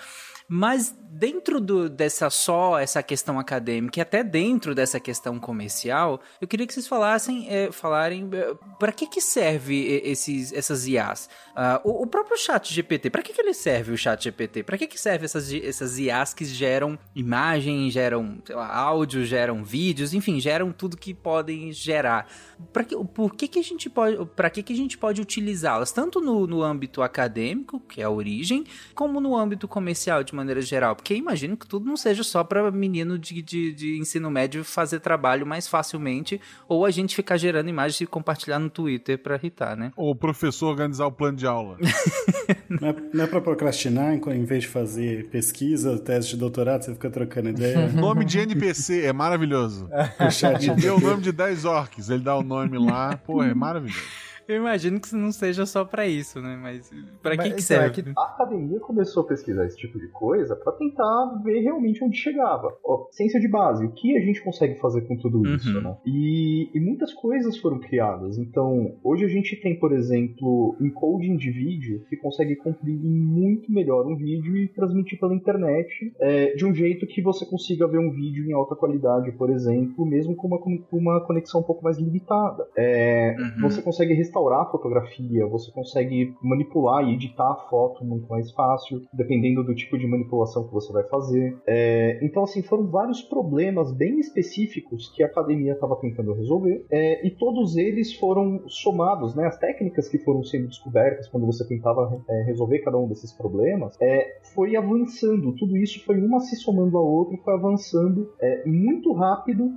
Mas 0.48 0.94
dentro 1.08 1.60
do, 1.60 1.88
dessa 1.88 2.28
só 2.28 2.78
essa 2.78 3.02
questão 3.02 3.38
acadêmica 3.38 3.98
e 3.98 4.02
até 4.02 4.22
dentro 4.22 4.74
dessa 4.74 5.00
questão 5.00 5.38
comercial, 5.38 6.20
eu 6.40 6.48
queria 6.48 6.66
que 6.66 6.74
vocês 6.74 6.86
falassem, 6.86 7.46
é, 7.48 7.72
falarem 7.72 8.28
é, 8.32 8.54
para 8.78 8.92
que 8.92 9.06
que 9.06 9.20
serve 9.20 10.02
esses, 10.04 10.52
essas 10.52 10.86
IAs? 10.86 11.30
Uh, 11.52 11.86
o, 11.86 12.02
o, 12.04 12.06
próprio 12.06 12.36
chat 12.38 12.72
GPT, 12.72 13.10
para 13.10 13.22
que 13.22 13.30
que 13.30 13.40
ele 13.40 13.52
serve 13.52 13.92
o 13.92 13.98
chat 13.98 14.24
GPT? 14.24 14.62
Para 14.62 14.78
que 14.78 14.86
que 14.86 14.98
serve 14.98 15.26
essas, 15.26 15.52
essas 15.52 15.98
IAs 15.98 16.32
que 16.32 16.46
geram 16.46 16.98
imagem, 17.14 17.90
geram 17.90 18.38
lá, 18.48 18.74
áudio, 18.74 19.22
geram 19.24 19.62
vídeos, 19.62 20.14
enfim, 20.14 20.40
geram 20.40 20.72
tudo 20.72 20.96
que 20.96 21.12
podem 21.12 21.70
gerar? 21.70 22.26
Pra 22.72 22.84
que, 22.84 22.96
por 22.96 23.34
que 23.34 23.46
que 23.48 23.58
a 23.58 23.62
gente 23.62 23.90
pode, 23.90 24.24
para 24.34 24.48
que 24.48 24.62
que 24.62 24.72
a 24.72 24.76
gente 24.76 24.96
pode 24.96 25.20
utilizá-las 25.20 25.92
tanto 25.92 26.20
no, 26.20 26.46
no 26.46 26.62
âmbito 26.62 27.02
acadêmico, 27.02 27.80
que 27.80 28.00
é 28.00 28.04
a 28.04 28.10
origem, 28.10 28.64
como 28.94 29.20
no 29.20 29.36
âmbito 29.36 29.68
comercial 29.68 30.24
de 30.24 30.34
maneira 30.34 30.62
geral? 30.62 30.96
Porque 30.96 31.14
imagino 31.14 31.56
que 31.56 31.66
tudo 31.66 31.84
não 31.84 31.98
seja 31.98 32.22
só 32.22 32.42
para 32.42 32.70
menino 32.70 33.18
de, 33.18 33.42
de, 33.42 33.74
de, 33.74 33.98
ensino 33.98 34.30
médio 34.30 34.64
fazer 34.64 35.00
trabalho 35.00 35.46
mais 35.46 35.68
facilmente 35.68 36.40
ou 36.66 36.86
a 36.86 36.90
gente 36.90 37.14
ficar 37.14 37.36
gerando 37.36 37.68
imagens 37.68 38.00
e 38.00 38.06
compartilhar 38.06 38.58
no 38.58 38.70
Twitter 38.70 39.18
para 39.18 39.36
irritar, 39.36 39.76
né? 39.76 39.92
Ou 39.96 40.12
o 40.12 40.16
professor 40.16 40.68
organizar 40.68 41.06
o 41.06 41.12
plano 41.12 41.36
de 41.36 41.41
aula. 41.46 41.76
não 42.68 42.88
é, 42.88 42.96
não 43.12 43.24
é 43.24 43.26
para 43.26 43.40
procrastinar 43.40 44.14
em 44.14 44.44
vez 44.44 44.62
de 44.62 44.68
fazer 44.68 45.28
pesquisa, 45.28 45.98
teste 45.98 46.34
de 46.34 46.40
doutorado, 46.40 46.82
você 46.84 46.92
fica 46.92 47.10
trocando 47.10 47.50
ideia. 47.50 47.88
nome 47.92 48.24
de 48.24 48.38
NPC 48.38 49.02
é 49.04 49.12
maravilhoso. 49.12 49.88
o 50.20 50.30
chat. 50.30 50.66
E 50.66 50.74
deu 50.74 50.96
o 50.96 51.00
nome 51.00 51.22
de 51.22 51.32
10 51.32 51.64
orcs, 51.64 52.10
ele 52.10 52.22
dá 52.22 52.36
o 52.36 52.42
nome 52.42 52.78
lá, 52.78 53.16
pô, 53.16 53.42
é 53.42 53.54
maravilhoso. 53.54 54.31
Eu 54.48 54.56
imagino 54.56 55.00
que 55.00 55.14
não 55.14 55.32
seja 55.32 55.66
só 55.66 55.84
para 55.84 56.06
isso, 56.06 56.40
né? 56.40 56.58
Mas 56.60 56.90
para 57.22 57.36
que, 57.36 57.42
que 57.44 57.48
então, 57.48 57.60
serve? 57.60 58.00
É 58.00 58.02
que 58.02 58.12
a 58.16 58.22
academia 58.22 58.80
começou 58.80 59.22
a 59.22 59.26
pesquisar 59.26 59.64
esse 59.66 59.76
tipo 59.76 59.98
de 59.98 60.08
coisa 60.08 60.56
para 60.56 60.72
tentar 60.72 61.40
ver 61.44 61.60
realmente 61.60 62.02
onde 62.02 62.16
chegava. 62.16 62.74
Ó, 62.84 63.06
ciência 63.10 63.40
de 63.40 63.48
base, 63.48 63.84
o 63.84 63.92
que 63.92 64.16
a 64.16 64.20
gente 64.20 64.42
consegue 64.42 64.78
fazer 64.80 65.02
com 65.02 65.16
tudo 65.16 65.38
uhum. 65.38 65.54
isso, 65.54 65.80
né? 65.80 65.96
E, 66.04 66.70
e, 66.74 66.80
muitas 66.80 67.12
coisas 67.12 67.56
foram 67.58 67.78
criadas. 67.78 68.38
Então, 68.38 68.96
hoje 69.02 69.24
a 69.24 69.28
gente 69.28 69.56
tem, 69.56 69.78
por 69.78 69.92
exemplo, 69.92 70.76
encoding 70.80 71.36
de 71.36 71.50
vídeo 71.50 72.04
que 72.08 72.16
consegue 72.16 72.56
comprimir 72.56 73.00
muito 73.00 73.72
melhor 73.72 74.06
um 74.06 74.16
vídeo 74.16 74.56
e 74.56 74.68
transmitir 74.68 75.18
pela 75.18 75.34
internet 75.34 76.12
é, 76.20 76.54
de 76.54 76.64
um 76.64 76.74
jeito 76.74 77.06
que 77.06 77.22
você 77.22 77.46
consiga 77.46 77.86
ver 77.86 77.98
um 77.98 78.10
vídeo 78.10 78.44
em 78.44 78.52
alta 78.52 78.74
qualidade, 78.74 79.32
por 79.32 79.50
exemplo, 79.50 80.04
mesmo 80.04 80.34
com 80.34 80.48
uma, 80.48 80.58
com 80.58 80.78
uma 80.92 81.20
conexão 81.26 81.60
um 81.60 81.64
pouco 81.64 81.84
mais 81.84 81.98
limitada. 81.98 82.66
É, 82.76 83.36
uhum. 83.38 83.68
Você 83.68 83.82
consegue 83.82 84.14
restaurar 84.32 84.62
a 84.62 84.70
fotografia, 84.70 85.46
você 85.46 85.70
consegue 85.70 86.34
manipular 86.42 87.04
e 87.04 87.14
editar 87.14 87.52
a 87.52 87.56
foto 87.68 88.02
muito 88.04 88.26
mais 88.28 88.50
fácil, 88.52 89.02
dependendo 89.12 89.62
do 89.62 89.74
tipo 89.74 89.98
de 89.98 90.06
manipulação 90.06 90.66
que 90.66 90.72
você 90.72 90.90
vai 90.92 91.04
fazer. 91.04 91.56
É, 91.66 92.18
então, 92.22 92.42
assim, 92.42 92.62
foram 92.62 92.86
vários 92.86 93.20
problemas 93.20 93.92
bem 93.92 94.18
específicos 94.18 95.12
que 95.14 95.22
a 95.22 95.26
academia 95.26 95.72
estava 95.72 95.96
tentando 95.96 96.32
resolver, 96.32 96.86
é, 96.90 97.26
e 97.26 97.30
todos 97.30 97.76
eles 97.76 98.14
foram 98.14 98.66
somados, 98.68 99.34
né? 99.34 99.46
As 99.46 99.58
técnicas 99.58 100.08
que 100.08 100.18
foram 100.18 100.42
sendo 100.42 100.68
descobertas 100.68 101.28
quando 101.28 101.46
você 101.46 101.66
tentava 101.68 102.22
é, 102.28 102.42
resolver 102.44 102.78
cada 102.80 102.98
um 102.98 103.06
desses 103.06 103.32
problemas, 103.32 103.96
é, 104.00 104.38
foi 104.54 104.76
avançando. 104.76 105.54
Tudo 105.56 105.76
isso 105.76 106.04
foi 106.04 106.18
uma 106.18 106.40
se 106.40 106.56
somando 106.56 106.96
a 106.96 107.02
outra, 107.02 107.36
foi 107.44 107.54
avançando 107.54 108.32
é, 108.40 108.64
muito 108.66 109.12
rápido 109.12 109.70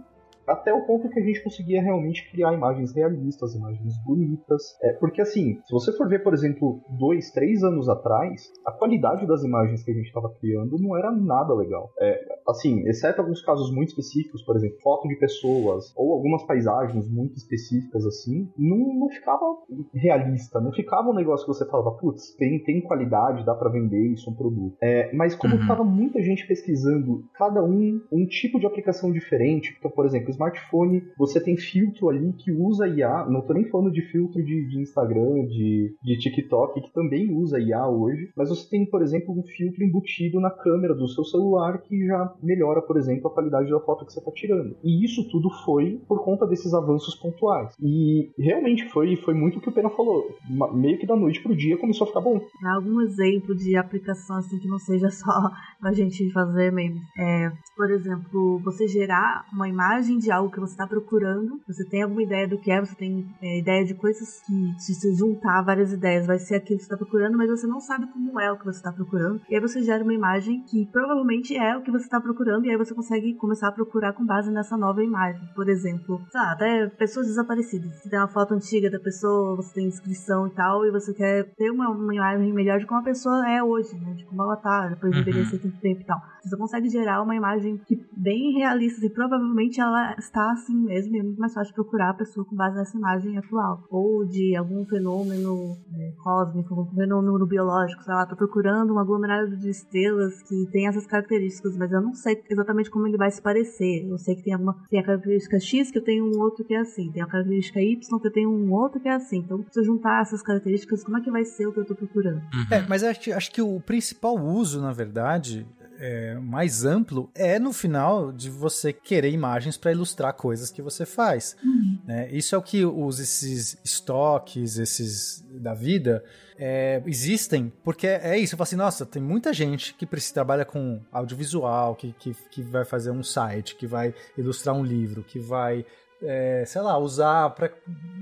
até 0.48 0.74
o 0.74 0.86
ponto 0.86 1.10
que 1.10 1.20
a 1.20 1.24
gente 1.24 1.43
conseguia 1.43 1.82
realmente 1.82 2.30
criar 2.32 2.54
imagens 2.54 2.93
realistas, 2.93 3.56
imagens 3.56 3.93
bonitas. 4.04 4.78
É, 4.82 4.93
porque 4.93 5.22
assim, 5.22 5.60
se 5.66 5.72
você 5.72 5.91
for 5.93 6.08
ver, 6.08 6.24
por 6.24 6.34
exemplo, 6.34 6.82
dois, 6.98 7.32
três 7.32 7.64
anos 7.64 7.89
atrás, 7.89 8.52
a 8.66 8.72
qualidade 8.72 9.28
das 9.28 9.43
imagens 9.43 9.84
que 9.84 9.91
a 9.91 9.93
gente 9.93 10.08
estava 10.08 10.30
criando 10.39 10.78
não 10.80 10.98
era 10.98 11.12
nada 11.12 11.54
legal. 11.54 11.91
É, 12.00 12.20
assim, 12.48 12.88
exceto 12.88 13.22
alguns 13.22 13.41
casos 13.41 13.74
muito 13.74 13.89
específicos, 13.89 14.43
por 14.43 14.56
exemplo, 14.56 14.78
foto 14.82 15.08
de 15.08 15.16
pessoas 15.16 15.93
ou 15.96 16.14
algumas 16.14 16.43
paisagens 16.43 17.10
muito 17.10 17.36
específicas 17.36 18.06
assim, 18.06 18.50
não, 18.58 18.78
não 19.00 19.10
ficava 19.10 19.46
realista, 19.93 20.60
não 20.60 20.72
ficava 20.72 21.10
um 21.10 21.14
negócio 21.14 21.46
que 21.46 21.54
você 21.54 21.66
falava, 21.70 21.91
putz, 21.98 22.36
tem, 22.36 22.64
tem 22.64 22.82
qualidade, 22.82 23.46
dá 23.46 23.54
para 23.56 23.70
vender 23.70 24.14
isso, 24.14 24.30
é 24.30 24.34
um 24.34 24.36
produto. 24.36 24.78
É, 24.82 25.14
mas 25.14 25.36
como 25.36 25.56
estava 25.56 25.82
uhum. 25.82 25.89
muita 25.89 26.22
gente 26.22 26.48
pesquisando 26.48 27.24
cada 27.34 27.64
um 27.64 28.02
um 28.12 28.26
tipo 28.26 28.60
de 28.60 28.66
aplicação 28.66 29.12
diferente, 29.12 29.76
então, 29.78 29.91
por 29.91 30.06
exemplo, 30.06 30.30
smartphone 30.36 31.02
você 31.18 31.42
tem 31.42 31.58
filtro 31.58 32.10
ali 32.10 32.34
que 32.34 32.52
usa 32.52 32.88
IA. 32.88 33.26
Não 33.30 33.42
tô 33.42 33.54
nem 33.54 33.70
falando 33.70 33.92
de 33.92 34.02
filtro 34.12 34.44
de, 34.44 34.68
de 34.68 34.82
Instagram, 34.82 35.46
de, 35.48 35.96
de 36.04 36.18
TikTok, 36.20 36.82
que 36.82 36.94
também 36.94 37.34
usa 37.34 37.60
IA 37.60 37.88
hoje. 37.88 38.30
Mas 38.36 38.50
você 38.50 38.70
tem, 38.70 38.86
por 38.86 39.02
exemplo, 39.02 39.34
um 39.38 39.44
filtro 39.44 39.84
embutido 39.84 40.40
na 40.40 40.50
câmera 40.50 40.94
do 40.94 41.08
seu 41.08 41.24
celular 41.24 41.82
que 41.82 42.06
já 42.06 42.34
melhora, 42.44 42.82
por 42.82 42.98
exemplo, 42.98 43.28
a 43.28 43.34
qualidade 43.34 43.70
da 43.70 43.80
foto 43.80 44.06
que 44.06 44.14
você 44.14 44.20
está 44.20 44.32
tirando. 44.32 44.76
E 44.84 45.04
isso 45.04 45.28
tudo 45.30 45.50
foi 45.66 46.02
por 46.08 46.24
conta 46.24 46.46
desses 46.46 46.74
avanços 46.74 47.16
pontuais. 47.16 47.74
E 47.82 48.30
realmente 48.38 48.88
foi, 48.90 49.16
foi 49.18 49.34
muito 49.34 49.58
o 49.58 49.62
que 49.62 49.70
o 49.70 49.74
Pena 49.74 49.90
falou. 49.90 50.26
Meio 50.74 51.00
que 51.00 51.08
da 51.08 51.16
noite 51.16 51.42
pro 51.42 51.56
dia 51.56 51.78
começou 51.78 52.06
a 52.06 52.08
ficar 52.08 52.22
bom. 52.22 52.40
Algum 52.66 53.02
exemplo 53.02 53.56
de 53.56 53.76
aplicação 53.76 54.38
assim 54.38 54.60
que 54.60 54.68
não 54.68 54.80
seja 54.80 55.10
só 55.10 55.32
a 55.82 55.94
gente 55.94 56.32
fazer 56.32 56.72
mesmo? 56.72 57.00
É, 57.18 57.52
por 57.76 57.92
exemplo, 57.92 58.60
você 58.60 58.88
gerar 58.88 59.46
uma 59.54 59.68
imagem 59.68 60.18
de 60.18 60.24
algo 60.32 60.51
que 60.51 60.59
você 60.59 60.73
está 60.73 60.88
procurando, 60.88 61.59
você 61.67 61.84
tem 61.86 62.03
alguma 62.03 62.23
ideia 62.23 62.47
do 62.47 62.57
que 62.57 62.71
é, 62.71 62.80
você 62.80 62.95
tem 62.95 63.26
é, 63.41 63.59
ideia 63.59 63.86
de 63.86 63.93
coisas 63.93 64.41
que, 64.45 64.76
se 64.80 64.93
você 64.93 65.13
juntar 65.13 65.61
várias 65.61 65.91
ideias, 65.91 66.28
vai 66.28 66.39
ser 66.39 66.55
aquilo 66.55 66.78
que 66.78 66.86
você 66.86 66.93
está 66.93 66.97
procurando, 66.97 67.38
mas 67.38 67.49
você 67.49 67.67
não 67.67 67.80
sabe 67.80 68.07
como 68.07 68.39
é 68.39 68.51
o 68.51 68.57
que 68.57 68.65
você 68.65 68.78
está 68.78 68.91
procurando. 68.91 69.41
E 69.49 69.55
aí 69.55 69.61
você 69.61 69.82
gera 69.82 70.03
uma 70.03 70.13
imagem 70.13 70.63
que 70.63 70.86
provavelmente 70.91 71.55
é 71.55 71.78
o 71.78 71.82
que 71.82 71.91
você 71.91 72.05
está 72.05 72.19
procurando, 72.19 72.65
e 72.65 72.69
aí 72.69 72.78
você 72.78 72.93
consegue 72.93 73.34
começar 73.36 73.67
a 73.67 73.71
procurar 73.71 74.13
com 74.13 74.26
base 74.26 74.51
nessa 74.51 74.78
nova 74.78 75.03
imagem. 75.03 75.41
Por 75.55 75.69
exemplo, 75.69 76.21
sei 76.30 76.41
lá, 76.41 76.51
até 76.51 76.88
pessoas 76.88 77.28
desaparecidas. 77.28 77.93
Você 77.95 78.09
tem 78.09 78.19
uma 78.19 78.28
foto 78.28 78.53
antiga 78.53 78.89
da 78.89 78.99
pessoa, 78.99 79.55
você 79.55 79.73
tem 79.73 79.88
inscrição 79.88 80.47
e 80.47 80.51
tal, 80.51 80.86
e 80.86 80.91
você 80.91 81.13
quer 81.13 81.53
ter 81.55 81.69
uma, 81.71 81.89
uma 81.89 82.13
imagem 82.13 82.53
melhor 82.53 82.80
de 82.80 82.86
como 82.86 83.01
a 83.01 83.03
pessoa 83.03 83.49
é 83.49 83.63
hoje, 83.63 83.95
né? 83.97 84.13
De 84.13 84.26
como 84.26 84.41
ela 84.43 84.55
tá, 84.57 84.88
depois 84.89 85.11
de 85.11 85.19
uhum. 85.19 85.28
envelhecer 85.28 85.61
tanto 85.61 85.78
tempo 85.80 86.01
e 86.01 86.05
tal. 86.05 86.21
Você 86.43 86.57
consegue 86.57 86.89
gerar 86.89 87.21
uma 87.21 87.36
imagem 87.36 87.78
que 87.86 87.99
bem 88.15 88.53
realista, 88.53 89.05
e 89.05 89.09
provavelmente 89.09 89.80
ela 89.80 90.14
está 90.20 90.51
assim 90.51 90.76
mesmo 90.76 91.16
e 91.16 91.20
é 91.20 91.24
muito 91.24 91.39
mais 91.39 91.53
fácil 91.53 91.74
procurar 91.74 92.11
a 92.11 92.13
pessoa 92.13 92.45
com 92.45 92.55
base 92.55 92.76
nessa 92.76 92.97
imagem 92.97 93.38
atual. 93.38 93.84
Ou 93.89 94.26
de 94.26 94.55
algum 94.55 94.86
fenômeno 94.86 95.78
é, 95.93 96.13
cósmico, 96.24 96.74
algum 96.74 96.95
fenômeno 96.95 97.45
biológico, 97.45 98.03
sei 98.03 98.13
lá, 98.13 98.26
tô 98.26 98.36
procurando 98.36 98.93
um 98.93 98.99
aglomerado 98.99 99.55
de 99.57 99.70
estrelas 99.70 100.41
que 100.43 100.68
tem 100.72 100.88
essas 100.88 101.05
características, 101.05 101.78
mas 101.78 101.91
eu 101.91 102.01
não 102.01 102.13
sei 102.13 102.41
exatamente 102.49 102.89
como 102.89 103.07
ele 103.07 103.18
vai 103.18 103.32
se 103.32 103.41
parecer. 103.41 104.05
Eu 104.07 104.18
sei 104.18 104.36
que 104.36 104.43
tem 104.43 104.53
alguma 104.53 104.76
tem 104.89 104.99
a 104.99 105.03
característica 105.03 105.59
X 105.59 105.91
que 105.91 105.97
eu 105.97 106.03
tenho 106.03 106.26
um 106.26 106.39
outro 106.39 106.63
que 106.63 106.74
é 106.74 106.80
assim, 106.80 107.11
tem 107.11 107.22
a 107.22 107.28
característica 107.28 107.82
Y 107.82 108.20
que 108.20 108.28
eu 108.28 108.32
tenho 108.32 108.49
um 108.49 108.74
outro 108.74 108.99
que 108.99 109.07
é 109.07 109.13
assim. 109.13 109.38
Então, 109.38 109.63
se 109.70 109.80
eu 109.80 109.84
juntar 109.84 110.22
essas 110.22 110.41
características, 110.41 111.03
como 111.03 111.18
é 111.18 111.22
que 111.22 111.32
vai 111.32 111.45
ser 111.45 111.68
o 111.68 111.74
que 111.74 111.80
eu 111.80 111.86
tô 111.86 111.95
procurando? 111.95 112.38
Uhum. 112.38 112.66
É, 112.72 112.86
mas 112.88 113.03
acho, 113.03 113.34
acho 113.34 113.51
que 113.51 113.61
o 113.61 113.80
principal 113.80 114.36
uso, 114.36 114.82
na 114.82 114.91
verdade, 114.91 115.66
é, 116.00 116.36
mais 116.36 116.86
amplo 116.86 117.30
é 117.34 117.58
no 117.60 117.74
final 117.74 118.32
de 118.32 118.50
você 118.50 118.91
querer 118.91 119.32
imagens 119.32 119.78
para 119.78 119.91
ilustrar 119.91 120.34
coisas 120.34 120.72
que 120.72 120.82
você 120.82 121.06
faz. 121.06 121.56
Uhum. 121.64 122.00
Né? 122.06 122.30
Isso 122.32 122.56
é 122.56 122.58
o 122.58 122.62
que 122.62 122.86
os, 122.86 123.20
esses 123.20 123.78
estoques, 123.84 124.78
esses 124.78 125.43
da 125.52 125.74
vida, 125.74 126.24
é, 126.58 127.02
existem, 127.06 127.72
porque 127.84 128.08
é 128.08 128.38
isso. 128.38 128.54
Eu 128.54 128.58
falo 128.58 128.64
assim, 128.64 128.76
nossa, 128.76 129.06
tem 129.06 129.22
muita 129.22 129.54
gente 129.54 129.93
que 129.93 130.06
precisa 130.06 130.34
trabalha 130.34 130.66
com 130.66 131.02
audiovisual, 131.12 131.96
que, 131.96 132.14
que, 132.20 132.36
que 132.50 132.62
vai 132.62 132.86
fazer 132.86 133.12
um 133.12 133.24
site, 133.24 133.76
que 133.76 133.88
vai 133.88 134.14
ilustrar 134.38 134.76
um 134.76 134.84
livro, 134.84 135.24
que 135.24 135.39
vai 135.39 135.86
é, 136.26 136.63
sei 136.65 136.82
lá, 136.82 136.97
usar 136.97 137.49
para 137.51 137.71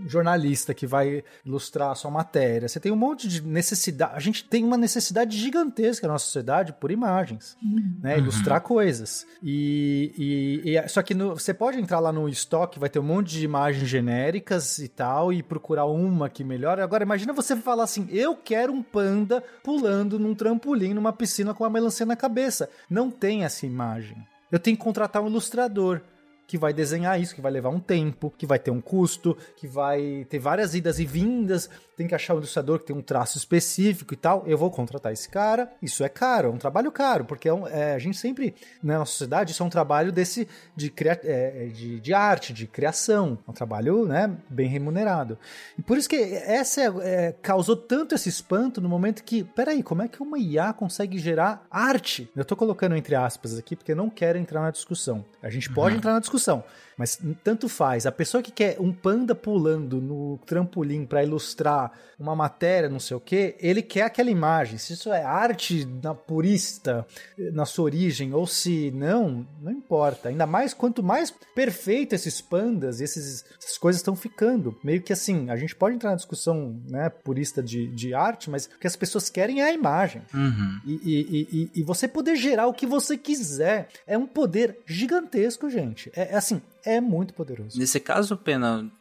jornalista 0.06 0.74
que 0.74 0.86
vai 0.86 1.24
ilustrar 1.46 1.92
a 1.92 1.96
sua 1.96 2.12
matéria. 2.12 2.68
Você 2.68 2.80
tem 2.80 2.92
um 2.92 2.96
monte 2.96 3.28
de 3.28 3.42
necessidade. 3.42 4.14
A 4.16 4.20
gente 4.20 4.44
tem 4.44 4.64
uma 4.64 4.78
necessidade 4.78 5.38
gigantesca 5.38 6.08
na 6.08 6.14
nossa 6.14 6.26
sociedade 6.26 6.74
por 6.74 6.92
imagens, 6.92 7.58
uhum. 7.64 8.00
né? 8.02 8.18
Ilustrar 8.18 8.62
uhum. 8.62 8.68
coisas. 8.68 9.26
E, 9.42 10.62
e, 10.66 10.78
e, 10.78 10.88
só 10.90 11.02
que 11.02 11.14
no, 11.14 11.32
você 11.36 11.54
pode 11.54 11.80
entrar 11.80 12.00
lá 12.00 12.12
no 12.12 12.28
estoque, 12.28 12.80
vai 12.80 12.90
ter 12.90 13.00
um 13.00 13.04
monte 13.04 13.32
de 13.32 13.46
imagens 13.46 13.88
genéricas 13.88 14.80
e 14.80 14.88
tal, 14.88 15.32
e 15.32 15.42
procurar 15.42 15.86
uma 15.86 16.30
que 16.30 16.44
melhora. 16.44 16.84
Agora, 16.84 17.04
imagina 17.04 17.34
você 17.34 17.56
falar 17.56 17.84
assim: 17.84 18.08
eu 18.12 18.36
quero 18.36 18.74
um 18.74 18.84
panda 18.84 19.44
pulando 19.64 20.20
num 20.20 20.36
trampolim 20.36 20.94
numa 20.94 21.14
piscina 21.14 21.54
com 21.54 21.64
uma 21.64 21.70
melancia 21.70 22.06
na 22.06 22.16
cabeça. 22.16 22.70
Não 22.90 23.10
tem 23.10 23.44
essa 23.44 23.66
imagem. 23.66 24.18
Eu 24.52 24.60
tenho 24.60 24.78
que 24.78 24.84
contratar 24.84 25.24
um 25.24 25.28
ilustrador 25.28 26.02
que 26.48 26.58
vai 26.58 26.74
desenhar 26.74 27.20
isso, 27.20 27.34
que 27.34 27.42
vai 27.42 27.52
levar 27.52 27.70
um 27.70 27.80
tempo, 27.80 28.34
que 28.38 28.46
vai 28.46 28.60
ter 28.60 28.72
um 28.72 28.82
custo, 28.82 29.38
que 29.56 29.68
vai 29.68 30.26
ter 30.30 30.40
várias 30.40 30.76
idas 30.76 31.00
e 31.00 31.06
vindas. 31.06 31.70
Tem 31.96 32.08
que 32.08 32.16
achar 32.16 32.34
um 32.34 32.38
ilustrador 32.38 32.80
que 32.80 32.86
tem 32.86 32.96
um 32.96 33.02
traço 33.02 33.38
específico 33.38 34.14
e 34.14 34.18
tal. 34.18 34.44
Eu 34.48 34.58
vou 34.58 34.72
contratar 34.72 35.12
esse 35.14 35.30
cara. 35.30 35.72
Isso 35.82 36.04
é 36.04 36.10
caro, 36.10 36.50
é 36.50 36.52
um 36.52 36.58
trabalho 36.58 36.92
caro, 36.92 37.26
porque 37.26 37.48
é 37.48 37.54
um, 37.54 37.68
é, 37.68 37.94
a 37.94 38.00
gente 38.00 38.18
sempre, 38.18 38.56
na 38.82 39.00
nossa 39.00 39.12
sociedade, 39.12 39.52
isso 39.52 39.62
é 39.62 39.66
um 39.66 39.70
trabalho 39.70 40.12
desse 40.12 40.48
de, 40.76 40.90
cria, 40.90 41.20
é, 41.24 41.68
de, 41.68 42.00
de, 42.00 42.14
arte, 42.14 42.54
de 42.54 42.68
criação. 42.68 43.38
É 43.48 43.52
um 43.52 43.54
trabalho 43.54 44.06
né, 44.06 44.36
bem 44.50 44.68
remunerado. 44.68 45.38
E 45.78 45.82
por 45.82 45.98
isso 45.98 46.10
que 46.10 46.16
essa 46.16 46.82
é, 46.82 46.92
é, 47.02 47.36
causou 47.42 47.76
tanto 47.76 48.16
esse 48.16 48.30
espanto 48.30 48.82
no 48.82 48.90
momento 48.90 49.24
que, 49.24 49.44
peraí, 49.44 49.84
como 49.84 50.02
é 50.02 50.08
que 50.08 50.22
uma 50.22 50.40
IA 50.40 50.74
consegue 50.74 51.18
gerar 51.18 51.66
arte? 51.70 52.30
Eu 52.36 52.46
tô 52.46 52.56
colocando 52.56 52.96
entre 52.96 53.16
aspas 53.16 53.58
aqui 53.58 53.76
porque 53.76 53.92
eu 53.92 53.96
não 53.96 54.10
quero 54.10 54.38
entrar 54.38 54.62
na 54.62 54.72
discussão. 54.72 55.26
A 55.42 55.50
gente 55.50 55.70
pode 55.70 55.94
uhum. 55.94 56.00
entrar 56.00 56.14
na 56.14 56.20
discussão, 56.20 56.64
mas 56.98 57.20
tanto 57.44 57.68
faz. 57.68 58.06
A 58.06 58.12
pessoa 58.12 58.44
que 58.44 58.52
quer 58.52 58.78
um 58.80 58.92
panda 58.92 59.34
pulando 59.34 60.02
no 60.02 60.38
trampolim 60.46 61.06
para 61.06 61.24
ilustrar 61.24 61.92
uma 62.20 62.36
matéria, 62.36 62.90
não 62.90 63.00
sei 63.00 63.18
o 63.18 63.20
que, 63.20 63.56
ele 63.60 63.82
quer 63.82 64.04
aquela 64.04 64.30
imagem. 64.30 64.78
Se 64.78 64.94
isso 64.94 65.12
é 65.12 65.24
arte 65.24 65.86
na 66.02 66.14
purista, 66.14 67.06
na 67.38 67.66
sua 67.66 67.86
origem, 67.86 68.34
ou 68.34 68.48
se 68.48 68.92
não, 68.92 69.46
não 69.62 69.72
importa. 69.72 70.30
Ainda 70.30 70.46
mais 70.46 70.74
quanto 70.74 71.04
mais 71.04 71.32
perfeito 71.56 72.14
esses 72.14 72.40
pandas, 72.42 73.02
esses, 73.02 73.44
essas 73.60 73.78
coisas 73.78 74.00
estão 74.00 74.16
ficando. 74.16 74.78
Meio 74.84 75.02
que 75.02 75.14
assim, 75.14 75.50
a 75.50 75.56
gente 75.56 75.76
pode 75.76 75.96
entrar 75.96 76.12
na 76.12 76.16
discussão 76.16 76.82
né, 76.90 77.10
purista 77.10 77.62
de, 77.62 77.88
de 77.88 78.14
arte, 78.14 78.50
mas 78.50 78.66
o 78.66 78.80
que 78.80 78.88
as 78.88 78.96
pessoas 78.96 79.30
querem 79.30 79.62
é 79.62 79.66
a 79.66 79.74
imagem. 79.74 80.22
Uhum. 80.34 80.82
E, 80.86 80.94
e, 81.04 81.48
e, 81.52 81.72
e, 81.82 81.84
você 81.84 82.08
poder 82.08 82.36
gerar 82.36 82.68
o 82.68 82.74
que 82.74 82.86
você 82.86 83.18
quiser. 83.18 83.90
É 84.08 84.18
um 84.18 84.28
poder 84.28 84.78
gigantesco, 84.86 85.70
gente. 85.70 86.12
É, 86.16 86.34
é 86.34 86.36
assim, 86.36 86.62
é 86.86 87.00
muito 87.00 87.34
poderoso. 87.34 87.80
Nesse 87.80 88.00
caso, 88.00 88.36
Pena, 88.36 88.92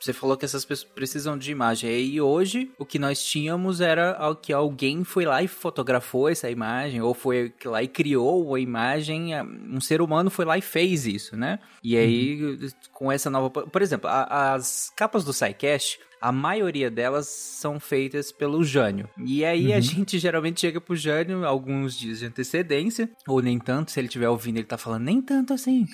você 0.00 0.12
falou 0.12 0.36
que 0.36 0.44
essas 0.44 0.64
pessoas 0.64 0.90
precisam 0.92 1.36
de 1.36 1.50
imagem. 1.50 1.90
E 1.90 2.20
hoje, 2.20 2.70
o 2.78 2.86
que 2.86 2.98
nós 2.98 3.22
tínhamos 3.22 3.80
era 3.80 4.16
que 4.40 4.52
alguém 4.52 5.02
foi 5.02 5.24
lá 5.24 5.42
e 5.42 5.48
fotografou 5.48 6.28
essa 6.28 6.48
imagem, 6.48 7.00
ou 7.02 7.14
foi 7.14 7.52
lá 7.64 7.82
e 7.82 7.88
criou 7.88 8.54
a 8.54 8.60
imagem. 8.60 9.30
Um 9.68 9.80
ser 9.80 10.00
humano 10.00 10.30
foi 10.30 10.44
lá 10.44 10.56
e 10.56 10.62
fez 10.62 11.06
isso, 11.06 11.36
né? 11.36 11.58
E 11.82 11.96
aí, 11.96 12.42
uhum. 12.42 12.68
com 12.92 13.10
essa 13.12 13.28
nova. 13.28 13.50
Por 13.50 13.82
exemplo, 13.82 14.08
a, 14.08 14.54
as 14.54 14.92
capas 14.94 15.24
do 15.24 15.32
SciCast 15.32 15.98
a 16.22 16.30
maioria 16.30 16.88
delas 16.88 17.26
são 17.26 17.80
feitas 17.80 18.30
pelo 18.30 18.62
Jânio. 18.62 19.10
E 19.26 19.44
aí 19.44 19.70
uhum. 19.70 19.76
a 19.76 19.80
gente 19.80 20.20
geralmente 20.20 20.60
chega 20.60 20.80
pro 20.80 20.94
Jânio 20.94 21.44
alguns 21.44 21.98
dias 21.98 22.20
de 22.20 22.26
antecedência, 22.26 23.10
ou 23.26 23.42
nem 23.42 23.58
tanto, 23.58 23.90
se 23.90 23.98
ele 23.98 24.06
estiver 24.06 24.28
ouvindo, 24.28 24.58
ele 24.58 24.64
tá 24.64 24.78
falando 24.78 25.02
nem 25.02 25.20
tanto 25.20 25.52
assim. 25.52 25.84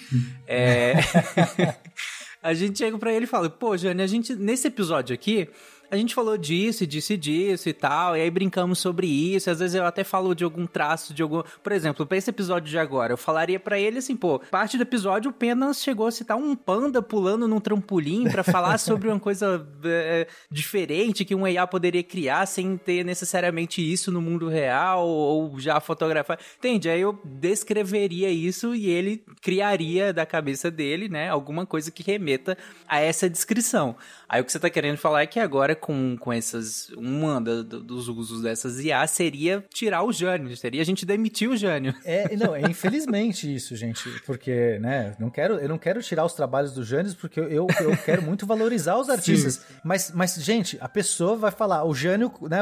é... 0.46 0.96
a 2.42 2.52
gente 2.52 2.76
chega 2.76 2.98
para 2.98 3.10
ele 3.10 3.24
e 3.24 3.28
fala: 3.28 3.48
"Pô, 3.48 3.74
Jânio, 3.74 4.04
a 4.04 4.06
gente 4.06 4.34
nesse 4.34 4.68
episódio 4.68 5.14
aqui, 5.14 5.48
a 5.90 5.96
gente 5.96 6.14
falou 6.14 6.36
disso, 6.36 6.86
disse 6.86 7.16
disso 7.16 7.68
e 7.68 7.72
tal, 7.72 8.16
e 8.16 8.20
aí 8.20 8.30
brincamos 8.30 8.78
sobre 8.78 9.06
isso. 9.06 9.50
Às 9.50 9.58
vezes 9.60 9.74
eu 9.74 9.84
até 9.84 10.04
falo 10.04 10.34
de 10.34 10.44
algum 10.44 10.66
traço, 10.66 11.14
de 11.14 11.22
algum. 11.22 11.42
Por 11.62 11.72
exemplo, 11.72 12.04
pra 12.06 12.16
esse 12.16 12.30
episódio 12.30 12.68
de 12.68 12.78
agora, 12.78 13.12
eu 13.14 13.16
falaria 13.16 13.58
para 13.58 13.78
ele 13.78 13.98
assim, 13.98 14.16
pô, 14.16 14.38
parte 14.38 14.76
do 14.76 14.82
episódio 14.82 15.30
o 15.30 15.32
Penas 15.32 15.82
chegou 15.82 16.06
a 16.06 16.10
citar 16.10 16.36
um 16.36 16.54
panda 16.54 17.00
pulando 17.00 17.48
num 17.48 17.60
trampolim 17.60 18.24
para 18.30 18.42
falar 18.44 18.76
sobre 18.78 19.08
uma 19.08 19.18
coisa 19.18 19.66
é, 19.84 20.26
diferente 20.50 21.24
que 21.24 21.34
um 21.34 21.44
AI 21.44 21.66
poderia 21.66 22.02
criar 22.02 22.46
sem 22.46 22.76
ter 22.76 23.04
necessariamente 23.04 23.80
isso 23.80 24.12
no 24.12 24.20
mundo 24.20 24.48
real 24.48 25.06
ou 25.06 25.58
já 25.58 25.80
fotografar. 25.80 26.38
Entende? 26.58 26.88
Aí 26.88 27.00
eu 27.00 27.18
descreveria 27.24 28.30
isso 28.30 28.74
e 28.74 28.88
ele 28.90 29.24
criaria 29.40 30.12
da 30.12 30.26
cabeça 30.26 30.70
dele, 30.70 31.08
né, 31.08 31.28
alguma 31.30 31.64
coisa 31.64 31.90
que 31.90 32.02
remeta 32.02 32.56
a 32.86 33.00
essa 33.00 33.28
descrição. 33.28 33.96
Aí 34.28 34.40
o 34.40 34.44
que 34.44 34.52
você 34.52 34.58
tá 34.58 34.68
querendo 34.68 34.98
falar 34.98 35.22
é 35.22 35.26
que 35.26 35.40
agora 35.40 35.77
com, 35.78 36.16
com 36.18 36.32
essas. 36.32 36.90
Uma 36.90 37.40
da, 37.40 37.62
dos 37.62 38.08
usos 38.08 38.42
dessas 38.42 38.80
IA 38.80 39.06
seria 39.06 39.64
tirar 39.72 40.02
o 40.02 40.12
Jânio, 40.12 40.56
seria 40.56 40.82
a 40.82 40.84
gente 40.84 41.06
demitir 41.06 41.48
o 41.48 41.56
Jânio. 41.56 41.94
É, 42.04 42.34
não, 42.36 42.54
é 42.54 42.62
infelizmente 42.62 43.52
isso, 43.52 43.76
gente. 43.76 44.08
Porque, 44.26 44.78
né, 44.80 45.14
não 45.18 45.30
quero, 45.30 45.54
eu 45.54 45.68
não 45.68 45.78
quero 45.78 46.02
tirar 46.02 46.24
os 46.24 46.32
trabalhos 46.32 46.72
dos 46.72 46.86
Jânios, 46.86 47.14
porque 47.14 47.40
eu, 47.40 47.66
eu 47.80 47.96
quero 48.04 48.22
muito 48.22 48.46
valorizar 48.46 48.96
os 48.96 49.08
artistas. 49.08 49.64
Mas, 49.84 50.10
mas, 50.14 50.34
gente, 50.36 50.76
a 50.80 50.88
pessoa 50.88 51.36
vai 51.36 51.50
falar, 51.50 51.84
o 51.84 51.94
Jânio, 51.94 52.32
né? 52.42 52.58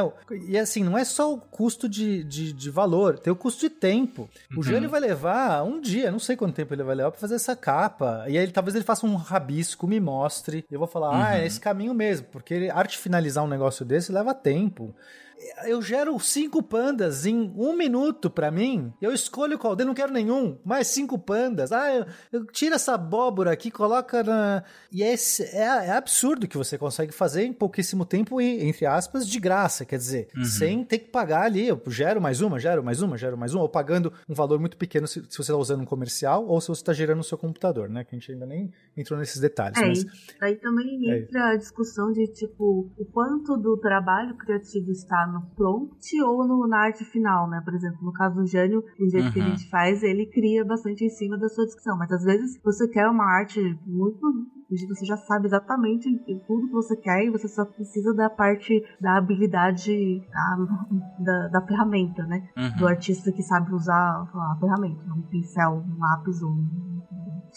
E 0.47 0.57
assim, 0.57 0.83
não 0.83 0.97
é 0.97 1.03
só 1.03 1.33
o 1.33 1.37
custo 1.37 1.87
de, 1.89 2.23
de, 2.23 2.53
de 2.53 2.69
valor, 2.69 3.19
tem 3.19 3.31
o 3.31 3.35
custo 3.35 3.61
de 3.61 3.69
tempo. 3.69 4.29
O 4.51 4.57
uhum. 4.57 4.63
Jânio 4.63 4.89
vai 4.89 4.99
levar 4.99 5.63
um 5.63 5.79
dia, 5.79 6.11
não 6.11 6.19
sei 6.19 6.35
quanto 6.35 6.55
tempo 6.55 6.73
ele 6.73 6.83
vai 6.83 6.95
levar 6.95 7.11
pra 7.11 7.19
fazer 7.19 7.35
essa 7.35 7.55
capa. 7.55 8.25
E 8.27 8.37
aí 8.37 8.47
talvez 8.51 8.75
ele 8.75 8.85
faça 8.85 9.05
um 9.05 9.15
rabisco, 9.15 9.87
me 9.87 9.99
mostre. 9.99 10.65
E 10.69 10.73
eu 10.73 10.79
vou 10.79 10.87
falar, 10.87 11.09
uhum. 11.09 11.21
ah, 11.23 11.37
é 11.37 11.45
esse 11.45 11.59
caminho 11.59 11.93
mesmo, 11.93 12.27
porque 12.31 12.69
arte 12.73 12.97
finalizar 13.07 13.43
um 13.43 13.47
negócio 13.47 13.85
desse 13.85 14.11
leva 14.11 14.33
tempo 14.33 14.93
eu 15.65 15.81
gero 15.81 16.17
cinco 16.19 16.63
pandas 16.63 17.25
em 17.25 17.53
um 17.55 17.75
minuto 17.75 18.29
para 18.29 18.49
mim. 18.49 18.91
Eu 19.01 19.13
escolho 19.13 19.57
qual. 19.57 19.77
Eu 19.77 19.85
não 19.85 19.93
quero 19.93 20.11
nenhum. 20.11 20.57
Mais 20.65 20.87
cinco 20.87 21.17
pandas. 21.17 21.71
Ah, 21.71 21.93
eu, 21.93 22.05
eu 22.31 22.45
tiro 22.45 22.75
essa 22.75 22.95
abóbora 22.95 23.51
aqui, 23.51 23.69
coloca 23.69 24.23
na. 24.23 24.63
E 24.91 25.03
é, 25.03 25.13
é, 25.13 25.61
é, 25.61 25.91
absurdo 25.91 26.47
que 26.47 26.57
você 26.57 26.77
consegue 26.77 27.11
fazer 27.11 27.43
em 27.43 27.53
pouquíssimo 27.53 28.05
tempo 28.05 28.41
e, 28.41 28.67
entre 28.67 28.85
aspas, 28.85 29.27
de 29.27 29.39
graça. 29.39 29.85
Quer 29.85 29.97
dizer, 29.97 30.27
uhum. 30.35 30.45
sem 30.45 30.83
ter 30.83 30.99
que 30.99 31.09
pagar 31.09 31.43
ali. 31.43 31.67
Eu 31.67 31.81
gero 31.87 32.21
mais 32.21 32.41
uma, 32.41 32.59
gero 32.59 32.83
mais 32.83 33.01
uma, 33.01 33.17
gero 33.17 33.37
mais 33.37 33.53
uma. 33.53 33.63
Ou 33.63 33.69
pagando 33.69 34.11
um 34.27 34.33
valor 34.33 34.59
muito 34.59 34.77
pequeno 34.77 35.07
se, 35.07 35.21
se 35.29 35.37
você 35.37 35.41
está 35.41 35.55
usando 35.55 35.81
um 35.81 35.85
comercial 35.85 36.47
ou 36.47 36.59
se 36.59 36.67
você 36.67 36.81
está 36.81 36.93
gerando 36.93 37.17
no 37.17 37.23
seu 37.23 37.37
computador, 37.37 37.89
né? 37.89 38.03
Que 38.03 38.15
a 38.15 38.19
gente 38.19 38.31
ainda 38.31 38.45
nem 38.45 38.71
entrou 38.95 39.19
nesses 39.19 39.39
detalhes. 39.39 39.77
É, 39.77 39.87
mas... 39.87 40.05
aí 40.41 40.55
também 40.55 41.11
é 41.11 41.19
entra 41.19 41.39
é. 41.39 41.53
a 41.53 41.55
discussão 41.55 42.11
de, 42.11 42.27
tipo, 42.27 42.89
o 42.97 43.05
quanto 43.05 43.55
do 43.57 43.77
trabalho 43.77 44.35
criativo 44.35 44.91
está 44.91 45.27
no 45.27 45.41
prompt 45.55 46.21
ou 46.21 46.47
no, 46.47 46.67
na 46.67 46.79
arte 46.79 47.05
final, 47.05 47.47
né? 47.47 47.61
Por 47.63 47.73
exemplo, 47.73 47.99
no 48.01 48.11
caso 48.11 48.35
do 48.35 48.47
Jânio, 48.47 48.83
o 48.99 49.09
jeito 49.09 49.27
uhum. 49.27 49.31
que 49.33 49.39
a 49.39 49.43
gente 49.43 49.69
faz, 49.69 50.01
ele 50.03 50.25
cria 50.25 50.65
bastante 50.65 51.05
em 51.05 51.09
cima 51.09 51.37
da 51.37 51.47
sua 51.47 51.65
descrição. 51.65 51.97
Mas 51.97 52.11
às 52.11 52.23
vezes 52.23 52.59
você 52.63 52.87
quer 52.87 53.07
uma 53.07 53.25
arte 53.25 53.59
muito 53.85 54.19
você 54.89 55.05
já 55.05 55.15
sabe 55.15 55.47
exatamente 55.47 56.09
tudo 56.45 56.67
que 56.67 56.73
você 56.73 56.97
quer 56.97 57.23
e 57.23 57.29
você 57.29 57.47
só 57.47 57.63
precisa 57.63 58.13
da 58.13 58.29
parte 58.29 58.83
da 58.99 59.17
habilidade 59.17 60.21
da, 60.29 60.67
da, 61.19 61.47
da 61.47 61.61
ferramenta, 61.65 62.25
né? 62.25 62.49
Uhum. 62.57 62.77
Do 62.77 62.87
artista 62.87 63.31
que 63.31 63.41
sabe 63.43 63.73
usar 63.73 63.95
a 63.95 64.57
ferramenta, 64.59 65.01
um 65.13 65.21
pincel, 65.21 65.85
um 65.87 65.97
lápis, 65.97 66.41
um 66.43 66.67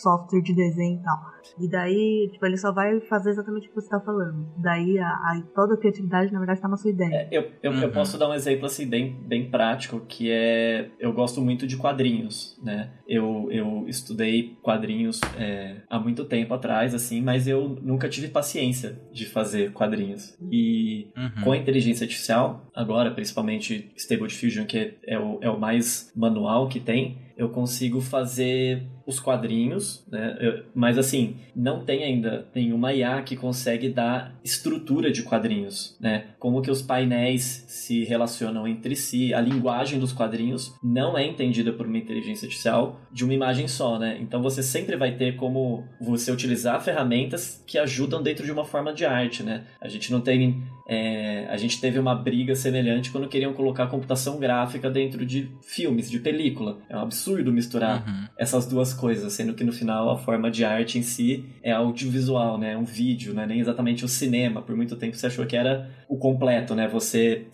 software 0.01 0.43
de 0.43 0.55
desenho 0.55 0.99
e 0.99 1.03
tal. 1.03 1.31
E 1.59 1.69
daí, 1.69 2.29
tipo, 2.33 2.45
ele 2.47 2.57
só 2.57 2.73
vai 2.73 3.01
fazer 3.03 3.31
exatamente 3.31 3.67
o 3.67 3.71
que 3.71 3.75
você 3.75 3.89
tá 3.89 4.01
falando. 4.01 4.47
Daí, 4.57 4.99
a, 4.99 5.09
a 5.09 5.43
toda 5.55 5.75
a 5.75 5.77
criatividade, 5.77 6.33
na 6.33 6.39
verdade, 6.39 6.61
tá 6.61 6.69
na 6.69 6.77
sua 6.77 6.91
ideia. 6.91 7.15
É, 7.15 7.29
eu, 7.31 7.51
eu, 7.63 7.73
uhum. 7.73 7.83
eu, 7.83 7.91
posso 7.91 8.19
dar 8.19 8.29
um 8.29 8.35
exemplo, 8.35 8.67
assim, 8.67 8.87
bem, 8.87 9.13
bem 9.27 9.51
prático, 9.51 10.01
que 10.01 10.31
é... 10.31 10.91
Eu 10.99 11.13
gosto 11.13 11.41
muito 11.41 11.67
de 11.67 11.77
quadrinhos, 11.77 12.59
né? 12.63 12.91
Eu, 13.07 13.49
eu 13.51 13.85
estudei 13.89 14.57
quadrinhos 14.63 15.21
é, 15.39 15.83
há 15.89 15.99
muito 15.99 16.25
tempo 16.25 16.55
atrás, 16.55 16.95
assim, 16.95 17.21
mas 17.21 17.47
eu 17.47 17.69
nunca 17.83 18.09
tive 18.09 18.29
paciência 18.29 19.01
de 19.13 19.27
fazer 19.27 19.73
quadrinhos. 19.73 20.37
E 20.51 21.11
uhum. 21.17 21.45
com 21.45 21.53
a 21.53 21.57
inteligência 21.57 22.05
artificial, 22.05 22.67
agora, 22.75 23.11
principalmente 23.11 23.93
Stable 23.97 24.29
Diffusion, 24.29 24.67
que 24.67 24.79
é, 24.79 24.95
é, 25.07 25.19
o, 25.19 25.39
é 25.41 25.51
o 25.51 25.59
mais 25.59 26.13
manual 26.15 26.69
que 26.69 26.81
tem, 26.81 27.19
eu 27.37 27.49
consigo 27.49 28.03
fazer 28.03 28.87
os 29.11 29.21
quadrinhos, 29.21 30.05
né? 30.11 30.37
Eu, 30.41 30.65
mas 30.75 30.97
assim, 30.97 31.37
não 31.55 31.85
tem 31.85 32.03
ainda 32.03 32.49
nenhuma 32.55 32.95
IA 32.95 33.21
que 33.23 33.37
consegue 33.37 33.89
dar 33.91 34.35
estrutura 34.43 35.13
de 35.13 35.23
quadrinhos, 35.23 35.97
né? 36.01 36.29
Como 36.39 36.63
que 36.63 36.71
os 36.71 36.81
painéis 36.81 37.65
se 37.69 38.05
relacionam 38.05 38.67
entre 38.67 38.97
si, 38.97 39.35
a 39.35 39.41
linguagem 39.41 39.99
dos 39.99 40.13
quadrinhos 40.13 40.75
não 40.83 41.19
é 41.19 41.27
entendida 41.27 41.73
por 41.73 41.87
uma 41.87 41.99
inteligência 41.99 42.47
artificial 42.47 43.01
de 43.13 43.25
uma 43.25 43.35
imagem 43.35 43.69
só, 43.69 43.99
né? 43.99 44.17
Então 44.21 44.41
você 44.41 44.63
sempre 44.63 44.97
vai 44.97 45.17
ter 45.17 45.37
como 45.37 45.85
você 46.01 46.33
utilizar 46.33 46.81
ferramentas 46.81 47.63
que 47.67 47.79
ajudam 47.79 48.23
dentro 48.23 48.45
de 48.45 48.53
uma 48.53 48.65
forma 48.65 48.93
de 48.93 49.05
arte, 49.05 49.43
né? 49.43 49.65
A 49.81 49.89
gente 49.89 50.11
não 50.11 50.21
tem 50.21 50.63
é, 50.91 51.47
a 51.49 51.57
gente 51.57 51.81
teve 51.81 52.01
uma 52.01 52.17
briga 52.17 52.57
semelhante 52.57 53.13
quando 53.13 53.29
queriam 53.29 53.53
colocar 53.53 53.87
computação 53.87 54.41
gráfica 54.41 54.91
dentro 54.91 55.25
de 55.25 55.49
filmes, 55.63 56.11
de 56.11 56.19
película. 56.19 56.79
É 56.89 56.97
um 56.97 57.01
absurdo 57.01 57.53
misturar 57.53 58.05
uhum. 58.05 58.27
essas 58.37 58.67
duas 58.67 58.93
coisas, 59.01 59.33
sendo 59.33 59.55
que 59.55 59.65
no 59.65 59.73
final 59.73 60.11
a 60.11 60.19
forma 60.19 60.51
de 60.51 60.65
arte 60.65 60.99
em 60.99 61.03
si 61.03 61.45
é 61.63 61.73
audiovisual, 61.73 62.59
né? 62.59 62.75
É 62.75 62.77
um 62.77 62.85
vídeo, 62.85 63.33
não 63.33 63.43
é 63.43 63.47
nem 63.47 63.61
exatamente 63.61 64.05
o 64.05 64.09
cinema. 64.09 64.61
Por 64.61 64.77
muito 64.77 64.97
tempo 64.97 65.17
você 65.17 65.27
achou 65.27 65.47
que 65.47 65.57
era 65.57 65.91
o 66.09 66.17
completo, 66.17 66.75
né? 66.75 66.87
Você 66.89 67.47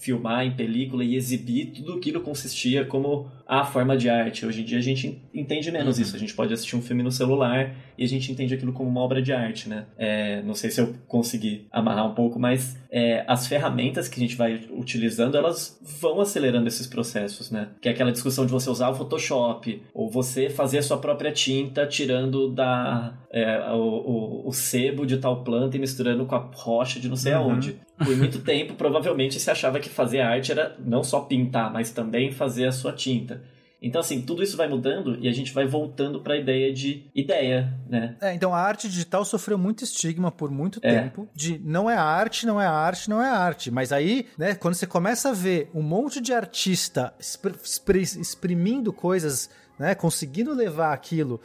filmar 0.00 0.44
em 0.44 0.52
película 0.52 1.04
e 1.04 1.16
exibir 1.16 1.66
tudo 1.66 1.94
aquilo 1.94 2.20
consistia 2.20 2.84
como 2.84 3.30
a 3.46 3.64
forma 3.64 3.96
de 3.96 4.08
arte. 4.08 4.46
Hoje 4.46 4.62
em 4.62 4.64
dia 4.64 4.78
a 4.78 4.82
gente 4.82 5.22
entende 5.34 5.70
menos 5.70 5.96
uhum. 5.96 6.02
isso. 6.02 6.16
A 6.16 6.18
gente 6.18 6.34
pode 6.34 6.52
assistir 6.52 6.76
um 6.76 6.82
filme 6.82 7.02
no 7.02 7.10
celular 7.10 7.74
e 7.98 8.04
a 8.04 8.08
gente 8.08 8.32
entende 8.32 8.54
aquilo 8.54 8.72
como 8.72 8.88
uma 8.88 9.00
obra 9.00 9.20
de 9.20 9.32
arte, 9.32 9.68
né? 9.68 9.86
É, 9.98 10.42
não 10.42 10.54
sei 10.54 10.70
se 10.70 10.80
eu 10.80 10.94
consegui 11.06 11.66
amarrar 11.70 12.06
um 12.06 12.14
pouco, 12.14 12.38
mas 12.38 12.78
é, 12.90 13.24
as 13.26 13.46
ferramentas 13.46 14.08
que 14.08 14.18
a 14.18 14.22
gente 14.22 14.36
vai 14.36 14.60
utilizando, 14.70 15.36
elas 15.36 15.78
vão 16.00 16.20
acelerando 16.20 16.66
esses 16.68 16.86
processos, 16.86 17.50
né? 17.50 17.68
Que 17.80 17.88
é 17.88 17.92
aquela 17.92 18.12
discussão 18.12 18.46
de 18.46 18.52
você 18.52 18.70
usar 18.70 18.88
o 18.88 18.94
Photoshop 18.94 19.82
ou 19.92 20.10
você 20.10 20.48
fazer 20.48 20.78
a 20.78 20.82
sua 20.82 20.98
própria 20.98 21.32
tinta 21.32 21.86
tirando 21.86 22.50
da 22.50 23.14
é, 23.30 23.70
o, 23.72 23.76
o, 23.76 24.48
o, 24.48 24.52
sebo 24.52 25.06
de 25.06 25.16
tal 25.16 25.42
planta 25.42 25.76
e 25.76 25.80
misturando 25.80 26.26
com 26.26 26.34
a 26.34 26.50
rocha 26.54 27.00
de 27.00 27.08
não 27.08 27.16
sei 27.16 27.32
uhum. 27.32 27.38
aonde. 27.38 27.76
Por 28.04 28.16
muito 28.16 28.38
tempo, 28.40 28.74
provavelmente 28.74 29.38
se 29.40 29.50
achava 29.50 29.78
que 29.80 29.88
fazer 29.88 30.20
arte 30.20 30.52
era 30.52 30.76
não 30.84 31.02
só 31.04 31.20
pintar, 31.20 31.72
mas 31.72 31.90
também 31.90 32.30
fazer 32.32 32.66
a 32.66 32.72
sua 32.72 32.92
tinta. 32.92 33.42
Então, 33.84 34.00
assim, 34.00 34.22
tudo 34.22 34.44
isso 34.44 34.56
vai 34.56 34.68
mudando 34.68 35.18
e 35.20 35.26
a 35.26 35.32
gente 35.32 35.52
vai 35.52 35.66
voltando 35.66 36.20
para 36.20 36.34
a 36.34 36.36
ideia 36.36 36.72
de 36.72 37.04
ideia, 37.12 37.74
né? 37.88 38.14
É, 38.20 38.32
então 38.32 38.54
a 38.54 38.60
arte 38.60 38.88
digital 38.88 39.24
sofreu 39.24 39.58
muito 39.58 39.82
estigma 39.82 40.30
por 40.30 40.52
muito 40.52 40.78
É. 40.84 41.00
tempo 41.02 41.28
de 41.34 41.58
não 41.64 41.90
é 41.90 41.96
arte, 41.96 42.46
não 42.46 42.60
é 42.60 42.66
arte, 42.66 43.10
não 43.10 43.20
é 43.20 43.28
arte. 43.28 43.72
Mas 43.72 43.90
aí, 43.92 44.26
né, 44.38 44.54
quando 44.54 44.74
você 44.74 44.86
começa 44.86 45.30
a 45.30 45.32
ver 45.32 45.68
um 45.74 45.82
monte 45.82 46.20
de 46.20 46.32
artista 46.32 47.12
expr- 47.18 47.56
expr- 47.60 47.96
exprimindo 48.20 48.92
coisas, 48.92 49.50
né, 49.76 49.96
conseguindo 49.96 50.54
levar 50.54 50.92
aquilo 50.92 51.40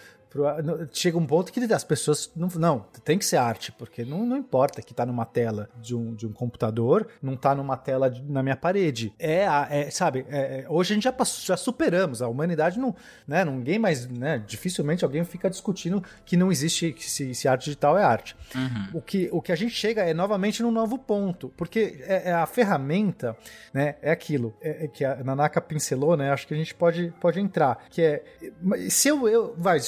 Chega 0.91 1.17
um 1.17 1.25
ponto 1.25 1.51
que 1.51 1.59
as 1.73 1.84
pessoas 1.84 2.32
não, 2.36 2.47
não 2.55 2.86
tem 3.03 3.17
que 3.17 3.25
ser 3.25 3.38
arte, 3.38 3.71
porque 3.71 4.03
não, 4.05 4.25
não 4.25 4.38
importa 4.38 4.82
que 4.82 4.93
tá 4.93 5.05
numa 5.05 5.25
tela 5.25 5.69
de 5.82 5.95
um, 5.95 6.13
de 6.13 6.28
um 6.28 6.32
computador, 6.34 7.07
não 7.21 7.36
tá 7.36 7.55
numa 7.55 7.75
tela 7.78 8.09
de- 8.09 8.21
na 8.23 8.43
minha 8.43 8.55
parede. 8.55 9.13
É, 9.17 9.47
a- 9.47 9.67
é, 9.69 9.89
sabe, 9.89 10.25
é- 10.30 10.61
é- 10.61 10.65
hoje 10.69 10.93
a 10.93 10.95
gente 10.95 11.03
já, 11.03 11.11
passou, 11.13 11.45
já 11.45 11.57
superamos, 11.57 12.21
a 12.21 12.28
humanidade 12.28 12.80
não, 12.80 12.95
né, 13.28 13.43
ninguém 13.45 13.80
mais, 13.80 14.07
né, 14.07 14.43
dificilmente 14.45 15.03
alguém 15.03 15.23
fica 15.23 15.49
discutindo 15.49 16.03
que 16.25 16.36
não 16.38 16.51
existe, 16.51 16.91
que 16.93 17.09
se, 17.09 17.34
se 17.34 17.47
arte 17.47 17.65
digital 17.65 17.97
é 17.97 18.03
arte. 18.03 18.36
O, 18.93 19.01
que, 19.01 19.30
o 19.32 19.41
que 19.41 19.51
a 19.51 19.55
gente 19.55 19.71
chega 19.73 20.03
é 20.03 20.13
novamente 20.13 20.61
num 20.61 20.71
novo 20.71 20.97
ponto, 20.97 21.49
porque 21.57 22.03
é, 22.05 22.30
é 22.30 22.34
a 22.34 22.45
ferramenta, 22.45 23.36
né, 23.73 23.95
é 24.01 24.11
aquilo 24.11 24.53
é, 24.61 24.86
é 24.86 24.88
que 24.88 25.03
a 25.05 25.23
Nanaka 25.23 25.61
pincelou, 25.61 26.15
né, 26.17 26.32
acho 26.32 26.47
que 26.47 26.53
a 26.53 26.57
gente 26.57 26.73
pode, 26.75 27.13
pode 27.19 27.39
entrar, 27.39 27.86
que 27.89 28.01
é, 28.01 28.23
se 28.89 29.07
eu, 29.07 29.28
eu 29.28 29.55
vai, 29.57 29.80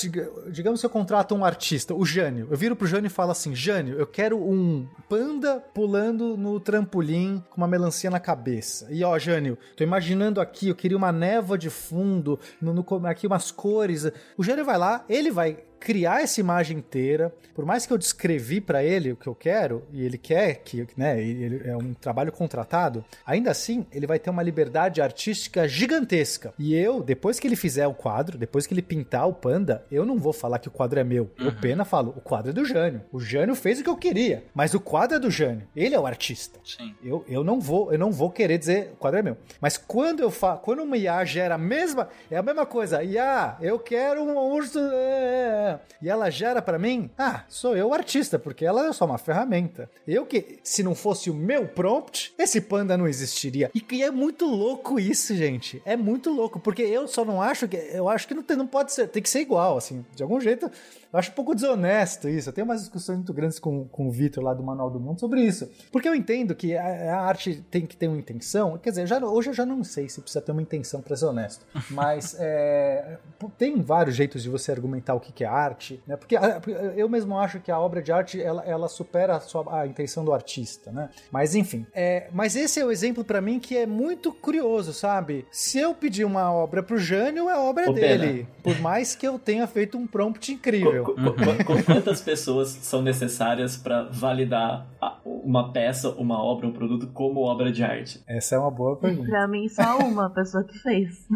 digamos 0.51 0.79
se 0.79 0.85
eu 0.85 0.89
contrato 0.89 1.35
um 1.35 1.43
artista, 1.45 1.93
o 1.93 2.05
Jânio, 2.05 2.47
eu 2.49 2.57
viro 2.57 2.75
pro 2.75 2.87
Jânio 2.87 3.07
e 3.07 3.09
falo 3.09 3.31
assim, 3.31 3.55
Jânio, 3.55 3.97
eu 3.97 4.07
quero 4.07 4.37
um 4.37 4.87
panda 5.07 5.59
pulando 5.73 6.35
no 6.37 6.59
trampolim 6.59 7.43
com 7.49 7.57
uma 7.57 7.67
melancia 7.67 8.09
na 8.09 8.19
cabeça. 8.19 8.87
E 8.91 9.03
ó, 9.03 9.17
Jânio, 9.19 9.57
tô 9.75 9.83
imaginando 9.83 10.39
aqui, 10.41 10.69
eu 10.69 10.75
queria 10.75 10.97
uma 10.97 11.11
névoa 11.11 11.57
de 11.57 11.69
fundo, 11.69 12.39
no, 12.61 12.73
no- 12.73 13.07
aqui 13.07 13.27
umas 13.27 13.51
cores. 13.51 14.09
O 14.37 14.43
Jânio 14.43 14.65
vai 14.65 14.77
lá, 14.77 15.03
ele 15.09 15.31
vai 15.31 15.57
criar 15.79 16.21
essa 16.21 16.39
imagem 16.39 16.77
inteira. 16.77 17.33
Por 17.55 17.65
mais 17.65 17.85
que 17.85 17.93
eu 17.93 17.97
descrevi 17.97 18.61
pra 18.61 18.83
ele 18.83 19.11
o 19.11 19.15
que 19.15 19.27
eu 19.27 19.35
quero, 19.35 19.83
e 19.91 20.03
ele 20.03 20.17
quer 20.17 20.55
que, 20.55 20.87
né, 20.95 21.21
ele 21.21 21.61
é 21.67 21.75
um 21.75 21.93
trabalho 21.93 22.31
contratado, 22.31 23.03
ainda 23.25 23.51
assim, 23.51 23.85
ele 23.91 24.07
vai 24.07 24.19
ter 24.19 24.29
uma 24.29 24.43
liberdade 24.43 25.01
artística 25.01 25.67
gigantesca. 25.67 26.53
E 26.57 26.75
eu, 26.75 27.01
depois 27.01 27.39
que 27.39 27.47
ele 27.47 27.55
fizer 27.55 27.87
o 27.87 27.93
quadro, 27.93 28.37
depois 28.37 28.65
que 28.67 28.73
ele 28.73 28.81
pintar 28.81 29.27
o 29.27 29.33
panda, 29.33 29.85
eu 29.91 30.05
não 30.05 30.17
vou 30.17 30.33
falar 30.33 30.59
que 30.59 30.67
o 30.67 30.71
quadro 30.71 30.99
é 30.99 31.03
meu. 31.03 31.29
Eu 31.37 31.53
pena 31.53 31.85
falo, 31.85 32.13
o 32.15 32.21
quadro 32.21 32.51
é 32.51 32.53
do 32.53 32.65
Jânio. 32.65 33.01
O 33.11 33.19
Jânio 33.19 33.55
fez 33.55 33.79
o 33.79 33.83
que 33.83 33.89
eu 33.89 33.97
queria, 33.97 34.43
mas 34.53 34.73
o 34.73 34.79
quadro 34.79 35.17
é 35.17 35.19
do 35.19 35.31
Jânio. 35.31 35.67
Ele 35.75 35.95
é 35.95 35.99
o 35.99 36.05
artista. 36.05 36.59
Sim. 36.63 36.95
Eu, 37.03 37.23
eu 37.27 37.43
não 37.43 37.59
vou, 37.59 37.91
eu 37.91 37.99
não 37.99 38.11
vou 38.11 38.29
querer 38.29 38.57
dizer 38.57 38.91
o 38.93 38.95
quadro 38.95 39.19
é 39.19 39.23
meu. 39.23 39.37
Mas 39.59 39.77
quando 39.77 40.21
eu 40.21 40.31
fa 40.31 40.57
quando 40.57 40.83
uma 40.83 40.97
IA 40.97 41.23
gera 41.25 41.55
a 41.55 41.57
mesma, 41.57 42.09
é 42.29 42.37
a 42.37 42.43
mesma 42.43 42.65
coisa. 42.65 43.03
IA, 43.03 43.57
eu 43.61 43.79
quero 43.79 44.23
um 44.23 44.37
urso 44.37 44.79
é, 44.79 45.68
é, 45.69 45.79
e 46.01 46.09
ela 46.09 46.29
gera 46.29 46.61
pra 46.61 46.79
mim, 46.79 47.09
ah, 47.17 47.43
sou 47.47 47.75
eu 47.75 47.89
o 47.89 47.93
artista, 47.93 48.39
porque 48.39 48.65
ela 48.65 48.87
é 48.87 48.93
só 48.93 49.05
uma 49.05 49.17
ferramenta. 49.17 49.89
Eu 50.07 50.25
que 50.25 50.59
se 50.63 50.83
não 50.83 50.95
fosse 50.95 51.29
o 51.29 51.33
meu 51.33 51.67
prompt, 51.67 52.33
esse 52.37 52.61
panda 52.61 52.97
não 52.97 53.07
existiria. 53.07 53.69
E 53.73 53.81
que 53.81 54.01
é 54.03 54.11
muito 54.11 54.45
louco 54.45 54.99
isso, 54.99 55.35
gente. 55.35 55.81
É 55.85 55.95
muito 55.95 56.31
louco, 56.31 56.59
porque 56.59 56.81
eu 56.81 57.07
só 57.07 57.23
não 57.23 57.41
acho 57.41 57.67
que 57.67 57.77
eu 57.77 58.09
acho 58.09 58.27
que 58.27 58.33
não, 58.33 58.43
tem, 58.43 58.57
não 58.57 58.67
pode 58.67 58.91
ser, 58.91 59.07
tem 59.07 59.21
que 59.21 59.29
ser 59.29 59.41
igual, 59.41 59.77
assim, 59.77 60.05
de 60.15 60.23
algum 60.23 60.39
jeito. 60.39 60.71
Eu 61.11 61.17
acho 61.19 61.31
um 61.31 61.33
pouco 61.33 61.55
desonesto 61.55 62.29
isso. 62.29 62.49
Eu 62.49 62.53
tenho 62.53 62.65
umas 62.65 62.81
discussões 62.81 63.17
muito 63.17 63.33
grandes 63.33 63.57
com, 63.59 63.85
com 63.85 64.07
o 64.07 64.11
Vitor 64.11 64.43
lá 64.43 64.53
do 64.53 64.61
Manual 64.61 64.91
do 64.91 64.99
Mundo 64.99 65.19
sobre 65.19 65.41
isso. 65.41 65.69
Porque 65.91 66.07
eu 66.07 66.13
entendo 66.13 66.53
que 66.53 66.77
a, 66.77 67.15
a 67.15 67.21
arte 67.21 67.63
tem 67.71 67.85
que 67.85 67.97
ter 67.97 68.07
uma 68.07 68.17
intenção. 68.19 68.77
Quer 68.77 68.91
dizer, 68.91 69.07
já, 69.07 69.17
hoje 69.25 69.49
eu 69.49 69.53
já 69.53 69.65
não 69.65 69.83
sei 69.83 70.07
se 70.07 70.21
precisa 70.21 70.39
ter 70.41 70.51
uma 70.51 70.61
intenção 70.61 71.01
para 71.01 71.15
ser 71.15 71.25
honesto. 71.25 71.65
Mas 71.89 72.35
é, 72.39 73.17
tem 73.57 73.81
vários 73.81 74.15
jeitos 74.15 74.43
de 74.43 74.49
você 74.49 74.71
argumentar 74.71 75.15
o 75.15 75.19
que, 75.19 75.31
que 75.31 75.43
é 75.43 75.47
arte. 75.47 75.99
Né? 76.05 76.15
Porque 76.15 76.35
a- 76.35 76.61
eu 76.95 77.09
mesmo 77.09 77.37
acho 77.39 77.59
que 77.59 77.71
a 77.71 77.79
obra 77.79 78.01
de 78.03 78.11
arte 78.11 78.39
ela, 78.41 78.63
ela 78.63 78.87
supera 78.87 79.35
a, 79.37 79.39
sua- 79.39 79.81
a 79.81 79.87
intenção 79.87 80.23
do 80.23 80.31
artista. 80.31 80.91
Né? 80.91 81.09
Mas 81.31 81.55
enfim. 81.55 81.87
É, 81.93 82.27
mas 82.31 82.55
esse 82.55 82.79
é 82.79 82.85
o 82.85 82.91
exemplo 82.91 83.23
para 83.23 83.41
mim 83.41 83.59
que 83.59 83.75
é 83.75 83.87
muito 83.87 84.31
curioso, 84.31 84.93
sabe? 84.93 85.45
Se 85.51 85.79
eu 85.79 85.95
pedir 85.95 86.23
uma 86.23 86.51
obra 86.53 86.83
pro 86.83 86.97
Jânio, 86.99 87.49
a 87.49 87.59
obra 87.59 87.85
é 87.89 87.93
Pena. 87.93 87.99
dele. 87.99 88.47
Por 88.61 88.79
mais 88.79 89.15
que 89.15 89.27
eu 89.27 89.39
tenha 89.39 89.65
feito 89.65 89.97
um 89.97 90.05
prompt 90.05 90.51
incrível. 90.51 90.98
Qu- 91.03 91.13
qu- 91.15 91.63
qu- 91.65 91.83
Quantas 91.83 92.21
pessoas 92.21 92.69
são 92.69 93.01
necessárias 93.01 93.77
para 93.77 94.03
validar 94.03 94.87
a- 95.01 95.17
uma 95.25 95.71
peça, 95.71 96.09
uma 96.11 96.41
obra, 96.43 96.67
um 96.67 96.71
produto 96.71 97.07
como 97.07 97.41
obra 97.41 97.71
de 97.71 97.83
arte? 97.83 98.21
Essa 98.27 98.55
é 98.55 98.59
uma 98.59 98.71
boa 98.71 98.95
pergunta. 98.97 99.29
Pra 99.29 99.47
mim, 99.47 99.67
só 99.69 99.97
uma 99.99 100.29
pessoa 100.29 100.63
que 100.63 100.77
fez. 100.79 101.27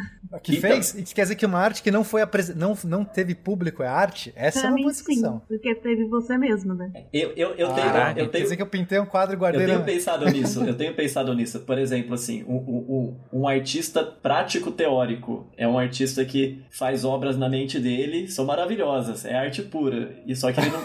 Que 0.41 0.57
Então- 0.57 0.69
fez? 0.71 0.95
E 0.95 1.03
que 1.03 1.13
quer 1.13 1.23
dizer 1.23 1.35
que 1.35 1.45
uma 1.45 1.59
arte 1.59 1.81
que 1.83 1.91
não 1.91 2.03
foi 2.03 2.21
não, 2.55 2.75
não 2.83 3.05
teve 3.05 3.35
público 3.35 3.83
é 3.83 3.87
arte? 3.87 4.33
Essa 4.35 4.61
é 4.65 4.69
uma 4.69 4.75
mim, 4.75 4.81
boa 4.83 4.93
sim. 4.93 5.03
discussão. 5.05 5.41
Porque 5.47 5.75
teve 5.75 6.05
você 6.05 6.37
mesmo, 6.37 6.73
né? 6.73 6.91
Eu, 7.13 7.31
eu, 7.35 7.49
eu 7.51 7.67
tenho, 7.73 7.87
Caraca, 7.87 8.19
eu 8.19 8.25
Quer 8.25 8.31
tenho, 8.31 8.43
dizer 8.43 8.55
que 8.55 8.61
eu 8.61 8.67
pintei 8.67 8.99
um 8.99 9.05
quadro 9.05 9.33
e 9.33 9.35
eu 9.35 9.39
guardei 9.39 9.65
tenho 9.65 9.79
na... 9.79 9.85
pensado 9.85 10.25
nisso. 10.31 10.63
Eu 10.63 10.75
tenho 10.75 10.93
pensado 10.95 11.33
nisso. 11.33 11.59
Por 11.61 11.77
exemplo, 11.77 12.13
assim, 12.13 12.43
um, 12.45 12.55
um, 12.55 13.17
um 13.31 13.41
um 13.43 13.47
artista 13.47 14.03
prático 14.03 14.71
teórico 14.71 15.47
é 15.57 15.67
um 15.67 15.77
artista 15.77 16.23
que 16.25 16.63
faz 16.71 17.03
obras 17.03 17.37
na 17.37 17.49
mente 17.49 17.79
dele, 17.79 18.27
são 18.27 18.45
maravilhosas, 18.45 19.25
é 19.25 19.35
arte 19.35 19.52
pura. 19.61 20.15
E 20.25 20.35
só 20.35 20.51
que 20.51 20.59
ele 20.59 20.69
não, 20.71 20.83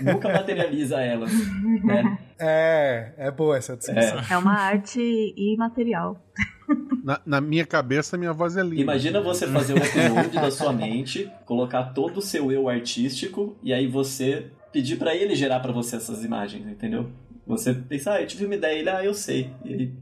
nunca 0.14 0.28
materializa 0.28 1.00
elas, 1.00 1.30
né? 1.82 2.18
É, 2.38 3.12
é 3.16 3.30
boa 3.30 3.56
essa 3.56 3.76
discussão. 3.76 4.20
É 4.30 4.36
uma 4.38 4.54
arte 4.54 5.00
imaterial. 5.36 6.22
Na, 7.02 7.20
na 7.26 7.40
minha 7.40 7.66
cabeça, 7.66 8.16
minha 8.16 8.32
voz 8.32 8.56
é 8.56 8.62
linda. 8.62 8.80
Imagina 8.80 9.20
você 9.20 9.46
fazer 9.46 9.74
um 9.74 9.76
upload 9.76 10.30
da 10.30 10.50
sua 10.50 10.72
mente, 10.72 11.30
colocar 11.44 11.92
todo 11.92 12.18
o 12.18 12.22
seu 12.22 12.50
eu 12.50 12.68
artístico 12.68 13.56
e 13.62 13.72
aí 13.72 13.86
você 13.86 14.46
pedir 14.72 14.96
pra 14.96 15.14
ele 15.14 15.34
gerar 15.34 15.60
pra 15.60 15.72
você 15.72 15.96
essas 15.96 16.24
imagens, 16.24 16.66
entendeu? 16.66 17.10
Você 17.46 17.74
pensar, 17.74 18.14
ah, 18.14 18.22
eu 18.22 18.26
tive 18.26 18.46
uma 18.46 18.54
ideia, 18.54 18.78
ele, 18.78 18.88
ah, 18.88 19.04
eu 19.04 19.12
sei. 19.12 19.50
E 19.64 19.72
ele, 19.72 19.94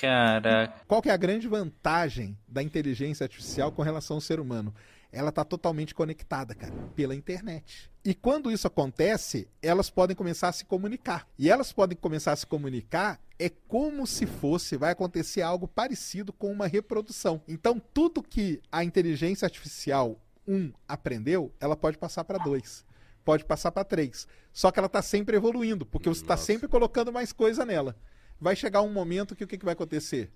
Caraca. 0.00 0.72
Qual 0.86 1.02
que 1.02 1.08
é 1.08 1.12
a 1.12 1.16
grande 1.16 1.48
vantagem 1.48 2.36
da 2.46 2.62
inteligência 2.62 3.24
artificial 3.24 3.72
com 3.72 3.82
relação 3.82 4.16
ao 4.16 4.20
ser 4.20 4.38
humano? 4.38 4.74
Ela 5.12 5.28
está 5.28 5.44
totalmente 5.44 5.94
conectada, 5.94 6.54
cara, 6.54 6.72
pela 6.96 7.14
internet. 7.14 7.90
E 8.02 8.14
quando 8.14 8.50
isso 8.50 8.66
acontece, 8.66 9.46
elas 9.60 9.90
podem 9.90 10.16
começar 10.16 10.48
a 10.48 10.52
se 10.52 10.64
comunicar. 10.64 11.28
E 11.38 11.50
elas 11.50 11.70
podem 11.70 11.96
começar 11.96 12.32
a 12.32 12.36
se 12.36 12.46
comunicar 12.46 13.20
é 13.38 13.50
como 13.66 14.06
se 14.06 14.24
fosse, 14.24 14.76
vai 14.76 14.92
acontecer 14.92 15.42
algo 15.42 15.66
parecido 15.66 16.32
com 16.32 16.50
uma 16.50 16.68
reprodução. 16.68 17.42
Então, 17.48 17.82
tudo 17.92 18.22
que 18.22 18.60
a 18.70 18.84
inteligência 18.84 19.46
artificial 19.46 20.16
1 20.46 20.72
aprendeu, 20.86 21.52
ela 21.58 21.76
pode 21.76 21.98
passar 21.98 22.24
para 22.24 22.38
2. 22.38 22.84
Pode 23.24 23.44
passar 23.44 23.72
para 23.72 23.84
3. 23.84 24.28
Só 24.52 24.70
que 24.70 24.78
ela 24.78 24.86
está 24.86 25.02
sempre 25.02 25.36
evoluindo, 25.36 25.84
porque 25.84 26.08
você 26.08 26.22
está 26.22 26.36
sempre 26.36 26.68
colocando 26.68 27.12
mais 27.12 27.32
coisa 27.32 27.64
nela. 27.64 27.96
Vai 28.40 28.54
chegar 28.54 28.82
um 28.82 28.92
momento 28.92 29.34
que 29.34 29.44
o 29.44 29.46
que, 29.46 29.58
que 29.58 29.64
vai 29.64 29.74
acontecer? 29.74 30.30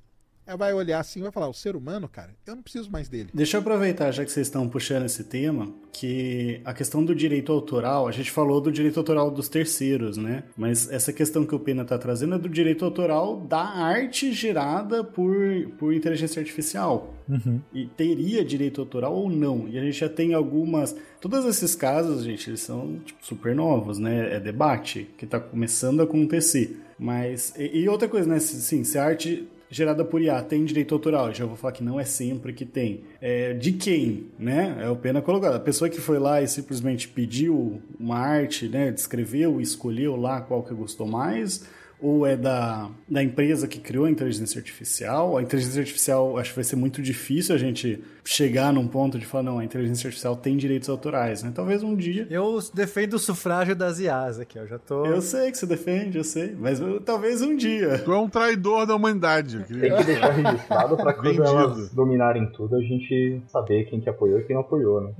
Ela 0.47 0.57
vai 0.57 0.73
olhar 0.73 1.01
assim 1.01 1.19
e 1.19 1.23
vai 1.23 1.33
falar: 1.33 1.49
o 1.49 1.55
ser 1.55 1.75
humano, 1.75 2.09
cara, 2.09 2.31
eu 2.47 2.55
não 2.55 2.63
preciso 2.63 2.91
mais 2.91 3.09
dele. 3.09 3.31
Deixa 3.35 3.57
eu 3.57 3.61
aproveitar, 3.61 4.13
já 4.13 4.25
que 4.25 4.31
vocês 4.31 4.47
estão 4.47 4.69
puxando 4.69 5.05
esse 5.05 5.25
tema, 5.25 5.69
que 5.93 6.61
a 6.65 6.73
questão 6.73 7.05
do 7.05 7.15
direito 7.15 7.51
autoral, 7.51 8.07
a 8.07 8.13
gente 8.13 8.31
falou 8.31 8.61
do 8.61 8.71
direito 8.71 8.99
autoral 8.99 9.31
dos 9.31 9.49
terceiros, 9.49 10.17
né? 10.17 10.45
Mas 10.57 10.89
essa 10.91 11.13
questão 11.13 11.45
que 11.45 11.55
o 11.55 11.59
Pena 11.59 11.83
está 11.83 11.99
trazendo 11.99 12.37
é 12.37 12.39
do 12.39 12.49
direito 12.49 12.85
autoral 12.85 13.41
da 13.41 13.61
arte 13.61 14.33
gerada 14.33 15.03
por, 15.03 15.35
por 15.79 15.93
inteligência 15.93 16.39
artificial. 16.39 17.15
Uhum. 17.29 17.61
E 17.75 17.87
teria 17.87 18.45
direito 18.45 18.81
autoral 18.81 19.15
ou 19.15 19.29
não? 19.29 19.67
E 19.69 19.77
a 19.77 19.83
gente 19.83 19.99
já 19.99 20.09
tem 20.09 20.33
algumas. 20.33 20.95
Todos 21.21 21.45
esses 21.45 21.75
casos, 21.75 22.23
gente, 22.23 22.49
eles 22.49 22.61
são 22.61 23.01
tipo, 23.05 23.25
super 23.25 23.53
novos, 23.53 23.99
né? 23.99 24.37
É 24.37 24.39
debate 24.39 25.09
que 25.19 25.25
está 25.25 25.41
começando 25.41 26.01
a 26.01 26.05
acontecer. 26.05 26.81
Mas. 26.97 27.53
E, 27.59 27.81
e 27.81 27.89
outra 27.89 28.09
coisa, 28.09 28.29
né? 28.29 28.39
Sim, 28.39 28.85
se 28.85 28.97
a 28.97 29.05
arte 29.05 29.49
gerada 29.77 30.05
por 30.07 30.23
IA 30.23 30.43
tem 30.43 30.65
direito 30.65 30.95
autoral, 30.95 31.35
já 31.35 31.45
vou 31.45 31.55
falar 31.55 31.73
que 31.73 31.85
não 31.85 32.01
é 32.01 32.05
sempre 32.05 32.55
que 32.55 32.65
tem. 32.65 33.03
É, 33.21 33.53
de 33.53 33.73
quem, 33.73 34.29
né? 34.39 34.79
É 34.81 34.89
o 34.89 34.97
pena 34.97 35.21
colocado. 35.21 35.55
A 35.55 35.61
pessoa 35.61 35.91
que 35.91 36.01
foi 36.01 36.19
lá 36.19 36.41
e 36.41 36.49
simplesmente 36.49 37.07
pediu 37.07 37.83
uma 38.01 38.17
arte, 38.19 38.69
né? 38.69 38.91
Descreveu, 38.91 39.61
escolheu 39.61 40.17
lá 40.17 40.41
qual 40.41 40.63
que 40.63 40.73
gostou 40.73 41.07
mais, 41.07 41.67
ou 42.01 42.27
é 42.27 42.37
da, 42.37 42.91
da 43.09 43.23
empresa 43.23 43.67
que 43.67 43.79
criou 43.79 44.05
a 44.05 44.11
inteligência 44.11 44.59
artificial. 44.59 45.37
A 45.37 45.43
inteligência 45.43 45.81
artificial 45.81 46.37
acho 46.39 46.51
que 46.51 46.57
vai 46.57 46.65
ser 46.65 46.77
muito 46.77 47.01
difícil 47.01 47.55
a 47.55 47.59
gente 47.59 48.03
chegar 48.27 48.73
num 48.73 48.87
ponto 48.87 49.19
de 49.19 49.25
falar, 49.25 49.45
não, 49.45 49.59
a 49.59 49.65
inteligência 49.65 50.09
artificial 50.09 50.37
tem 50.37 50.57
direitos 50.57 50.89
autorais, 50.89 51.43
né? 51.43 51.53
Talvez 51.55 51.83
um 51.83 51.95
dia. 51.95 52.27
Eu 52.29 52.59
defendo 52.75 53.15
o 53.15 53.19
sufrágio 53.19 53.75
das 53.75 54.01
IAs 54.01 54.41
aqui, 54.41 54.59
eu 54.59 54.67
já 54.67 54.79
tô. 54.79 55.07
Eu 55.07 55.21
sei 55.23 55.51
que 55.51 55.59
você 55.59 55.67
defende, 55.67 56.19
eu 56.19 56.25
sei, 56.25 56.55
mas 56.59 56.81
eu, 56.81 57.01
talvez 57.01 57.41
um 57.41 57.57
dia. 57.57 57.99
Tu 57.99 58.13
é 58.13 58.19
um 58.19 58.29
traidor 58.29 58.87
da 58.87 58.95
humanidade. 58.95 59.65
Tem 59.65 59.97
que 59.97 60.05
deixar 60.05 60.31
registrado 60.31 60.97
pra 60.97 61.15
quando 61.15 61.43
elas 61.43 61.91
dominarem 61.91 62.51
tudo 62.53 62.77
a 62.77 62.81
gente 62.81 63.41
saber 63.47 63.85
quem 63.85 64.01
que 64.01 64.09
apoiou 64.09 64.41
e 64.41 64.45
quem 64.45 64.55
não 64.55 64.63
apoiou, 64.63 65.01
né? 65.01 65.13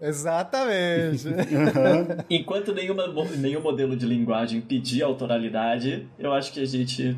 Exatamente. 0.00 1.28
Enquanto 2.28 2.74
nenhuma, 2.74 3.04
nenhum 3.38 3.62
modelo 3.62 3.96
de 3.96 4.06
linguagem 4.06 4.60
pedir 4.60 5.02
autoralidade, 5.02 6.06
eu 6.20 6.32
acho 6.32 6.52
que 6.52 6.60
a 6.60 6.66
gente 6.66 7.16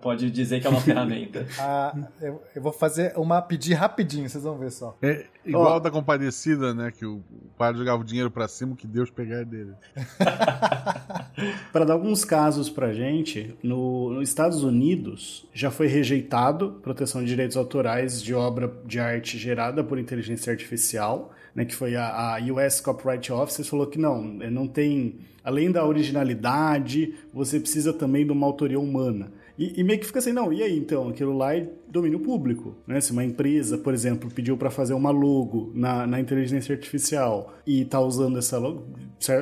pode 0.00 0.30
dizer 0.30 0.60
que 0.60 0.66
é 0.66 0.70
uma 0.70 0.80
ferramenta. 0.82 1.46
Ah, 1.58 1.94
eu, 2.20 2.42
eu, 2.54 2.62
vou 2.62 2.72
fazer 2.72 3.12
uma 3.16 3.42
pedir 3.42 3.74
rapidinho, 3.74 4.28
vocês 4.28 4.42
vão 4.44 4.56
ver 4.56 4.70
só. 4.70 4.96
É 5.02 5.26
igual 5.44 5.76
oh. 5.76 5.80
da 5.80 5.90
compadecida, 5.90 6.72
né? 6.72 6.90
Que 6.90 7.04
o 7.04 7.22
pai 7.58 7.74
jogava 7.74 8.00
o 8.00 8.04
dinheiro 8.04 8.30
para 8.30 8.48
cima, 8.48 8.76
que 8.76 8.86
Deus 8.86 9.10
pegar 9.10 9.44
dele. 9.44 9.74
para 11.72 11.84
dar 11.84 11.94
alguns 11.94 12.24
casos 12.24 12.70
pra 12.70 12.92
gente, 12.92 13.56
no, 13.62 14.10
nos 14.14 14.28
Estados 14.28 14.62
Unidos 14.62 15.46
já 15.52 15.70
foi 15.70 15.88
rejeitado 15.88 16.80
proteção 16.82 17.20
de 17.20 17.26
direitos 17.26 17.56
autorais 17.56 18.22
de 18.22 18.34
obra 18.34 18.72
de 18.84 18.98
arte 18.98 19.36
gerada 19.36 19.82
por 19.84 19.98
inteligência 19.98 20.50
artificial, 20.50 21.32
né? 21.56 21.64
Que 21.64 21.74
foi 21.74 21.96
a, 21.96 22.36
a 22.36 22.38
US 22.52 22.80
Copyright 22.80 23.32
Office, 23.32 23.66
falou 23.66 23.86
que 23.86 23.98
não, 23.98 24.22
não 24.22 24.68
tem 24.68 25.18
além 25.42 25.70
da 25.70 25.86
originalidade, 25.86 27.14
você 27.32 27.58
precisa 27.58 27.92
também 27.92 28.26
de 28.26 28.32
uma 28.32 28.46
autoria 28.46 28.78
humana. 28.78 29.32
E, 29.58 29.80
e, 29.80 29.84
meio 29.84 29.98
que 29.98 30.04
fica 30.04 30.18
assim, 30.18 30.32
não, 30.32 30.52
e 30.52 30.62
aí 30.62 30.76
então? 30.76 31.08
Aquilo 31.08 31.34
lá 31.34 31.56
é 31.56 31.66
domínio 31.88 32.20
público, 32.20 32.74
né? 32.86 33.00
Se 33.00 33.12
uma 33.12 33.24
empresa, 33.24 33.78
por 33.78 33.94
exemplo, 33.94 34.30
pediu 34.30 34.56
para 34.56 34.70
fazer 34.70 34.92
uma 34.92 35.10
logo 35.10 35.70
na, 35.74 36.06
na 36.06 36.20
inteligência 36.20 36.74
artificial 36.74 37.54
e 37.66 37.84
tá 37.84 37.98
usando 38.00 38.38
essa 38.38 38.58
logo, 38.58 38.86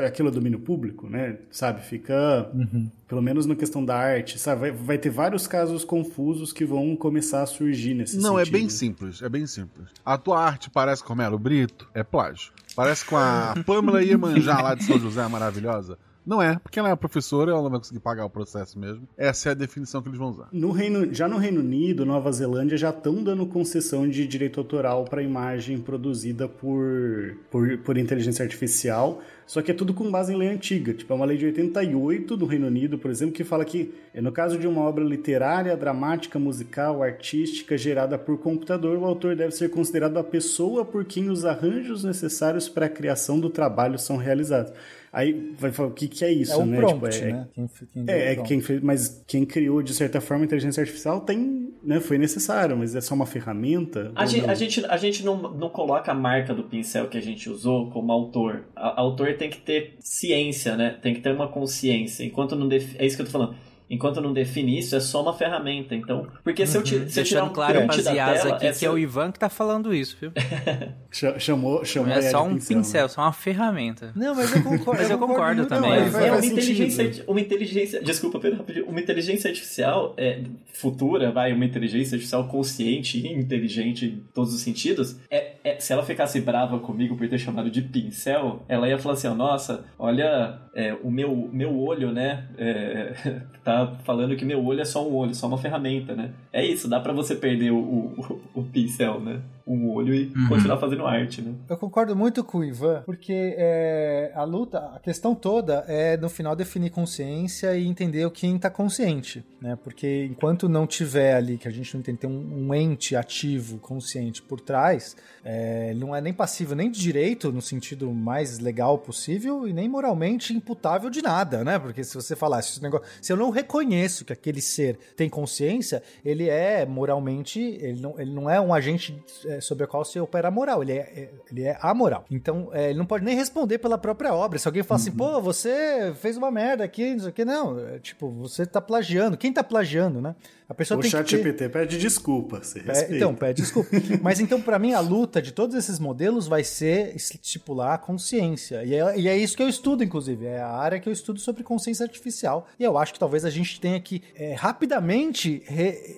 aquilo 0.06 0.28
é 0.28 0.32
domínio 0.32 0.60
público, 0.60 1.08
né? 1.08 1.38
Sabe? 1.50 1.82
Fica, 1.82 2.50
uhum. 2.54 2.90
pelo 3.08 3.20
menos 3.20 3.44
na 3.46 3.54
questão 3.54 3.84
da 3.84 3.96
arte, 3.96 4.38
sabe? 4.38 4.60
Vai, 4.60 4.72
vai, 4.72 4.98
ter 4.98 5.10
vários 5.10 5.46
casos 5.46 5.84
confusos 5.84 6.52
que 6.52 6.64
vão 6.64 6.94
começar 6.96 7.42
a 7.42 7.46
surgir 7.46 7.94
nesse 7.94 8.16
Não, 8.16 8.36
sentido. 8.36 8.56
é 8.56 8.58
bem 8.60 8.68
simples, 8.68 9.22
é 9.22 9.28
bem 9.28 9.46
simples. 9.46 9.88
A 10.04 10.16
tua 10.16 10.40
arte 10.40 10.70
parece 10.70 11.02
com 11.02 11.14
Melo 11.14 11.38
Brito, 11.38 11.88
é 11.92 12.02
plágio. 12.02 12.52
Parece 12.74 13.04
com 13.04 13.16
a 13.16 13.54
Pamela 13.66 14.02
Iemanjá 14.02 14.60
lá 14.60 14.74
de 14.74 14.84
São 14.84 14.98
José, 14.98 15.26
maravilhosa. 15.28 15.98
Não 16.26 16.40
é, 16.40 16.58
porque 16.58 16.78
ela 16.78 16.88
é 16.88 16.96
professora, 16.96 17.50
ela 17.50 17.62
não 17.62 17.70
vai 17.70 17.78
conseguir 17.78 18.00
pagar 18.00 18.24
o 18.24 18.30
processo 18.30 18.78
mesmo. 18.78 19.06
Essa 19.16 19.50
é 19.50 19.52
a 19.52 19.54
definição 19.54 20.00
que 20.00 20.08
eles 20.08 20.18
vão 20.18 20.30
usar. 20.30 20.48
No 20.52 20.70
Reino, 20.70 21.12
já 21.12 21.28
no 21.28 21.36
Reino 21.36 21.60
Unido, 21.60 22.06
Nova 22.06 22.32
Zelândia 22.32 22.78
já 22.78 22.90
estão 22.90 23.22
dando 23.22 23.46
concessão 23.46 24.08
de 24.08 24.26
direito 24.26 24.58
autoral 24.58 25.04
para 25.04 25.22
imagem 25.22 25.78
produzida 25.78 26.48
por, 26.48 27.36
por, 27.50 27.78
por 27.78 27.98
inteligência 27.98 28.42
artificial. 28.42 29.20
Só 29.46 29.60
que 29.60 29.70
é 29.70 29.74
tudo 29.74 29.92
com 29.92 30.10
base 30.10 30.32
em 30.32 30.36
lei 30.36 30.48
antiga. 30.48 30.94
Tipo, 30.94 31.12
é 31.12 31.16
uma 31.16 31.26
lei 31.26 31.36
de 31.36 31.44
88 31.44 32.36
do 32.36 32.46
Reino 32.46 32.66
Unido, 32.66 32.98
por 32.98 33.10
exemplo, 33.10 33.34
que 33.34 33.44
fala 33.44 33.64
que 33.64 33.94
é 34.14 34.20
no 34.20 34.32
caso 34.32 34.58
de 34.58 34.66
uma 34.66 34.80
obra 34.80 35.04
literária, 35.04 35.76
dramática, 35.76 36.38
musical, 36.38 37.02
artística 37.02 37.76
gerada 37.76 38.16
por 38.16 38.38
computador, 38.38 38.96
o 38.96 39.04
autor 39.04 39.36
deve 39.36 39.52
ser 39.52 39.68
considerado 39.68 40.16
a 40.16 40.24
pessoa 40.24 40.84
por 40.84 41.04
quem 41.04 41.28
os 41.28 41.44
arranjos 41.44 42.04
necessários 42.04 42.68
para 42.68 42.86
a 42.86 42.88
criação 42.88 43.38
do 43.38 43.50
trabalho 43.50 43.98
são 43.98 44.16
realizados. 44.16 44.72
Aí 45.14 45.54
vai 45.56 45.70
falar 45.70 45.90
o 45.90 45.92
que, 45.92 46.08
que 46.08 46.24
é 46.24 46.32
isso, 46.32 46.60
é 46.60 46.66
né? 46.66 46.76
Prompt, 46.76 47.08
tipo, 47.08 47.24
é, 47.24 47.32
né? 47.32 47.48
Quem, 47.54 47.68
quem 47.68 48.04
é, 48.08 48.32
é 48.32 48.36
quem 48.36 48.60
fez, 48.60 48.82
mas 48.82 49.24
quem 49.28 49.44
criou 49.46 49.80
de 49.80 49.94
certa 49.94 50.20
forma 50.20 50.42
a 50.42 50.46
inteligência 50.46 50.80
artificial 50.80 51.20
tem, 51.20 51.72
né? 51.84 52.00
Foi 52.00 52.18
necessário, 52.18 52.76
mas 52.76 52.96
é 52.96 53.00
só 53.00 53.14
uma 53.14 53.24
ferramenta. 53.24 54.10
A, 54.16 54.26
gente, 54.26 54.50
a 54.50 54.54
gente, 54.54 54.84
a 54.86 54.96
gente 54.96 55.24
não, 55.24 55.36
não 55.54 55.68
coloca 55.68 56.10
a 56.10 56.14
marca 56.14 56.52
do 56.52 56.64
pincel 56.64 57.06
que 57.06 57.16
a 57.16 57.22
gente 57.22 57.48
usou 57.48 57.90
como 57.90 58.10
autor. 58.10 58.64
A, 58.74 59.00
autor 59.00 59.34
tem 59.34 59.48
que 59.48 59.60
ter 59.60 59.94
ciência, 60.00 60.76
né? 60.76 60.98
Tem 61.00 61.14
que 61.14 61.20
ter 61.20 61.32
uma 61.32 61.46
consciência. 61.46 62.24
Enquanto 62.24 62.56
não 62.56 62.66
def... 62.66 62.96
é 62.98 63.06
isso 63.06 63.14
que 63.14 63.22
eu 63.22 63.26
tô 63.26 63.32
falando 63.32 63.54
Enquanto 63.88 64.20
não 64.20 64.32
define 64.32 64.78
isso, 64.78 64.96
é 64.96 65.00
só 65.00 65.22
uma 65.22 65.34
ferramenta. 65.34 65.94
Então, 65.94 66.26
porque 66.42 66.66
se 66.66 66.76
eu, 66.76 66.82
te, 66.82 67.10
se 67.10 67.20
eu 67.20 67.24
tirar 67.24 67.44
um 67.44 67.52
claro 67.52 67.86
pras 67.86 68.06
IAs 68.06 68.46
aqui 68.46 68.72
que 68.72 68.86
é 68.86 68.90
o 68.90 68.98
Ivan 68.98 69.30
que 69.30 69.38
tá 69.38 69.48
falando 69.48 69.94
isso, 69.94 70.16
viu? 70.20 70.32
chamou, 71.38 71.84
chamou 71.84 72.12
é 72.12 72.22
só 72.22 72.44
um 72.44 72.54
pincel, 72.54 72.76
pincel 72.78 73.02
né? 73.02 73.08
só 73.08 73.22
uma 73.22 73.32
ferramenta. 73.32 74.12
Não, 74.16 74.34
mas 74.34 74.54
eu 74.54 74.62
concordo. 74.62 74.92
mas 75.00 75.10
eu, 75.10 75.18
concordo, 75.18 75.66
concordo 75.66 75.66
também. 75.66 76.10
Não, 76.10 76.20
é, 76.20 76.32
uma 76.32 76.44
inteligência, 76.44 77.24
uma 77.26 77.40
inteligência, 77.40 78.02
desculpa, 78.02 78.40
Pedro, 78.40 78.58
rapidinho, 78.58 78.86
uma 78.86 79.00
inteligência 79.00 79.48
artificial 79.48 80.14
é, 80.16 80.42
futura, 80.72 81.30
vai, 81.30 81.52
uma 81.52 81.64
inteligência 81.64 82.16
artificial 82.16 82.48
consciente 82.48 83.18
e 83.18 83.32
inteligente 83.32 84.06
em 84.06 84.24
todos 84.32 84.54
os 84.54 84.60
sentidos, 84.60 85.18
é, 85.30 85.52
é, 85.62 85.78
se 85.78 85.92
ela 85.92 86.02
ficasse 86.02 86.40
brava 86.40 86.78
comigo 86.78 87.16
por 87.16 87.28
ter 87.28 87.38
chamado 87.38 87.70
de 87.70 87.82
pincel, 87.82 88.62
ela 88.68 88.88
ia 88.88 88.98
falar 88.98 89.14
assim, 89.14 89.28
nossa, 89.28 89.84
olha, 89.98 90.60
é, 90.74 90.92
o 91.02 91.10
meu, 91.10 91.48
meu 91.52 91.78
olho, 91.78 92.12
né, 92.12 92.48
é, 92.58 93.12
tá 93.74 93.92
falando 94.04 94.36
que 94.36 94.44
meu 94.44 94.64
olho 94.64 94.80
é 94.80 94.84
só 94.84 95.06
um 95.06 95.14
olho, 95.14 95.34
só 95.34 95.46
uma 95.46 95.58
ferramenta, 95.58 96.14
né? 96.14 96.32
É 96.52 96.64
isso, 96.64 96.88
dá 96.88 97.00
para 97.00 97.12
você 97.12 97.34
perder 97.34 97.70
o, 97.70 97.78
o, 97.78 98.40
o, 98.54 98.62
pincel, 98.62 99.20
né? 99.20 99.40
Um 99.66 99.90
olho 99.90 100.14
e 100.14 100.26
uhum. 100.26 100.48
continuar 100.48 100.78
fazendo 100.78 101.06
arte, 101.06 101.40
né? 101.40 101.54
Eu 101.68 101.76
concordo 101.78 102.14
muito 102.14 102.44
com 102.44 102.58
o 102.58 102.64
Ivan, 102.64 103.02
porque 103.06 103.54
é, 103.56 104.30
a 104.34 104.44
luta, 104.44 104.78
a 104.94 104.98
questão 104.98 105.34
toda 105.34 105.84
é 105.88 106.18
no 106.18 106.28
final 106.28 106.54
definir 106.54 106.90
consciência 106.90 107.74
e 107.74 107.86
entender 107.86 108.28
quem 108.30 108.58
tá 108.58 108.68
consciente, 108.68 109.42
né? 109.60 109.76
Porque 109.82 110.28
enquanto 110.30 110.68
não 110.68 110.86
tiver 110.86 111.34
ali, 111.34 111.56
que 111.56 111.66
a 111.66 111.70
gente 111.70 111.94
não 111.96 112.02
tem, 112.02 112.14
ter 112.14 112.26
um, 112.26 112.66
um 112.68 112.74
ente 112.74 113.16
ativo, 113.16 113.78
consciente 113.78 114.42
por 114.42 114.60
trás, 114.60 115.16
é, 115.42 115.94
não 115.94 116.14
é 116.14 116.20
nem 116.20 116.32
passivo 116.32 116.74
nem 116.74 116.90
de 116.90 117.00
direito, 117.00 117.50
no 117.50 117.62
sentido 117.62 118.12
mais 118.12 118.58
legal 118.58 118.98
possível, 118.98 119.66
e 119.66 119.72
nem 119.72 119.88
moralmente 119.88 120.52
imputável 120.52 121.08
de 121.08 121.22
nada, 121.22 121.64
né? 121.64 121.78
Porque 121.78 122.04
se 122.04 122.14
você 122.14 122.36
falar, 122.36 122.60
se, 122.60 122.82
negócio, 122.82 123.06
se 123.20 123.32
eu 123.32 123.36
não 123.36 123.48
reconheço 123.48 124.26
que 124.26 124.32
aquele 124.32 124.60
ser 124.60 124.98
tem 125.16 125.30
consciência, 125.30 126.02
ele 126.24 126.48
é 126.48 126.84
moralmente, 126.84 127.60
ele 127.60 128.00
não, 128.00 128.20
ele 128.20 128.30
não 128.30 128.50
é 128.50 128.60
um 128.60 128.74
agente 128.74 129.14
é, 129.56 129.60
sobre 129.60 129.84
o 129.84 129.88
qual 129.88 130.04
se 130.04 130.18
opera 130.18 130.48
a 130.48 130.50
moral, 130.50 130.82
ele 130.82 130.92
é, 130.92 130.96
é, 130.96 131.30
ele 131.50 131.62
é 131.62 131.78
amoral. 131.80 132.24
Então, 132.30 132.70
é, 132.72 132.90
ele 132.90 132.98
não 132.98 133.06
pode 133.06 133.24
nem 133.24 133.36
responder 133.36 133.78
pela 133.78 133.98
própria 133.98 134.34
obra. 134.34 134.58
Se 134.58 134.68
alguém 134.68 134.82
fala 134.82 135.00
assim, 135.00 135.10
uhum. 135.10 135.24
assim, 135.24 135.34
pô, 135.34 135.40
você 135.40 136.14
fez 136.20 136.36
uma 136.36 136.50
merda 136.50 136.84
aqui, 136.84 137.12
não 137.12 137.20
sei 137.20 137.28
o 137.30 137.32
que, 137.32 137.44
não, 137.44 137.78
é, 137.78 137.98
tipo, 137.98 138.30
você 138.30 138.66
tá 138.66 138.80
plagiando. 138.80 139.36
Quem 139.36 139.52
tá 139.52 139.64
plagiando, 139.64 140.20
né? 140.20 140.34
A 140.68 140.72
pessoa 140.72 140.98
o 140.98 141.02
tem 141.02 141.10
chat 141.10 141.24
que 141.24 141.30
ter... 141.30 141.42
GPT 141.42 141.68
pede 141.68 141.98
desculpa, 141.98 142.62
você 142.62 142.80
respeita. 142.80 143.16
Então, 143.16 143.34
pede 143.34 143.60
desculpa. 143.60 143.90
Mas 144.22 144.40
então, 144.40 144.60
para 144.60 144.78
mim, 144.78 144.94
a 144.94 145.00
luta 145.00 145.42
de 145.42 145.52
todos 145.52 145.76
esses 145.76 145.98
modelos 145.98 146.46
vai 146.46 146.64
ser 146.64 147.14
estipular 147.14 147.94
a 147.94 147.98
consciência. 147.98 148.82
E 148.82 148.94
é, 148.94 149.18
e 149.18 149.28
é, 149.28 149.36
isso 149.36 149.56
que 149.56 149.62
eu 149.62 149.68
estudo, 149.68 150.02
inclusive. 150.02 150.46
É 150.46 150.60
a 150.60 150.70
área 150.70 150.98
que 150.98 151.08
eu 151.08 151.12
estudo 151.12 151.38
sobre 151.38 151.62
consciência 151.62 152.04
artificial. 152.04 152.66
E 152.78 152.84
eu 152.84 152.96
acho 152.96 153.12
que 153.12 153.18
talvez 153.18 153.44
a 153.44 153.50
gente 153.50 153.78
tenha 153.78 154.00
que 154.00 154.22
é, 154.34 154.54
rapidamente 154.54 155.62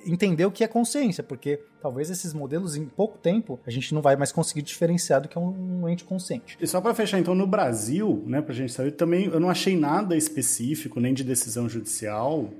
entender 0.07 0.45
o 0.45 0.51
que 0.51 0.63
é 0.63 0.69
consciência, 0.69 1.25
porque 1.25 1.61
talvez 1.81 2.11
esses 2.11 2.35
modelos, 2.35 2.75
em 2.75 2.85
pouco 2.85 3.17
tempo, 3.19 3.61
a 3.67 3.71
gente 3.71 3.95
não 3.95 4.03
vai 4.03 4.17
mais 4.17 4.33
conseguir 4.33 4.63
diferenciar 4.63 5.21
do 5.21 5.29
que 5.29 5.39
é 5.39 5.41
um, 5.41 5.83
um 5.83 5.89
ente 5.89 6.05
consciente. 6.05 6.57
E 6.61 6.67
só 6.67 6.81
para 6.81 6.93
fechar, 6.95 7.19
então, 7.19 7.35
no 7.35 7.47
Brasil, 7.47 8.25
né, 8.27 8.43
pra 8.43 8.55
gente 8.55 8.73
saber, 8.73 8.93
também 8.93 9.27
eu 9.27 9.39
não 9.39 9.49
achei 9.49 9.77
nada 9.77 10.17
específico, 10.17 11.01
nem 11.01 11.15
de 11.15 11.23
decisão 11.23 11.69
judicial, 11.69 12.51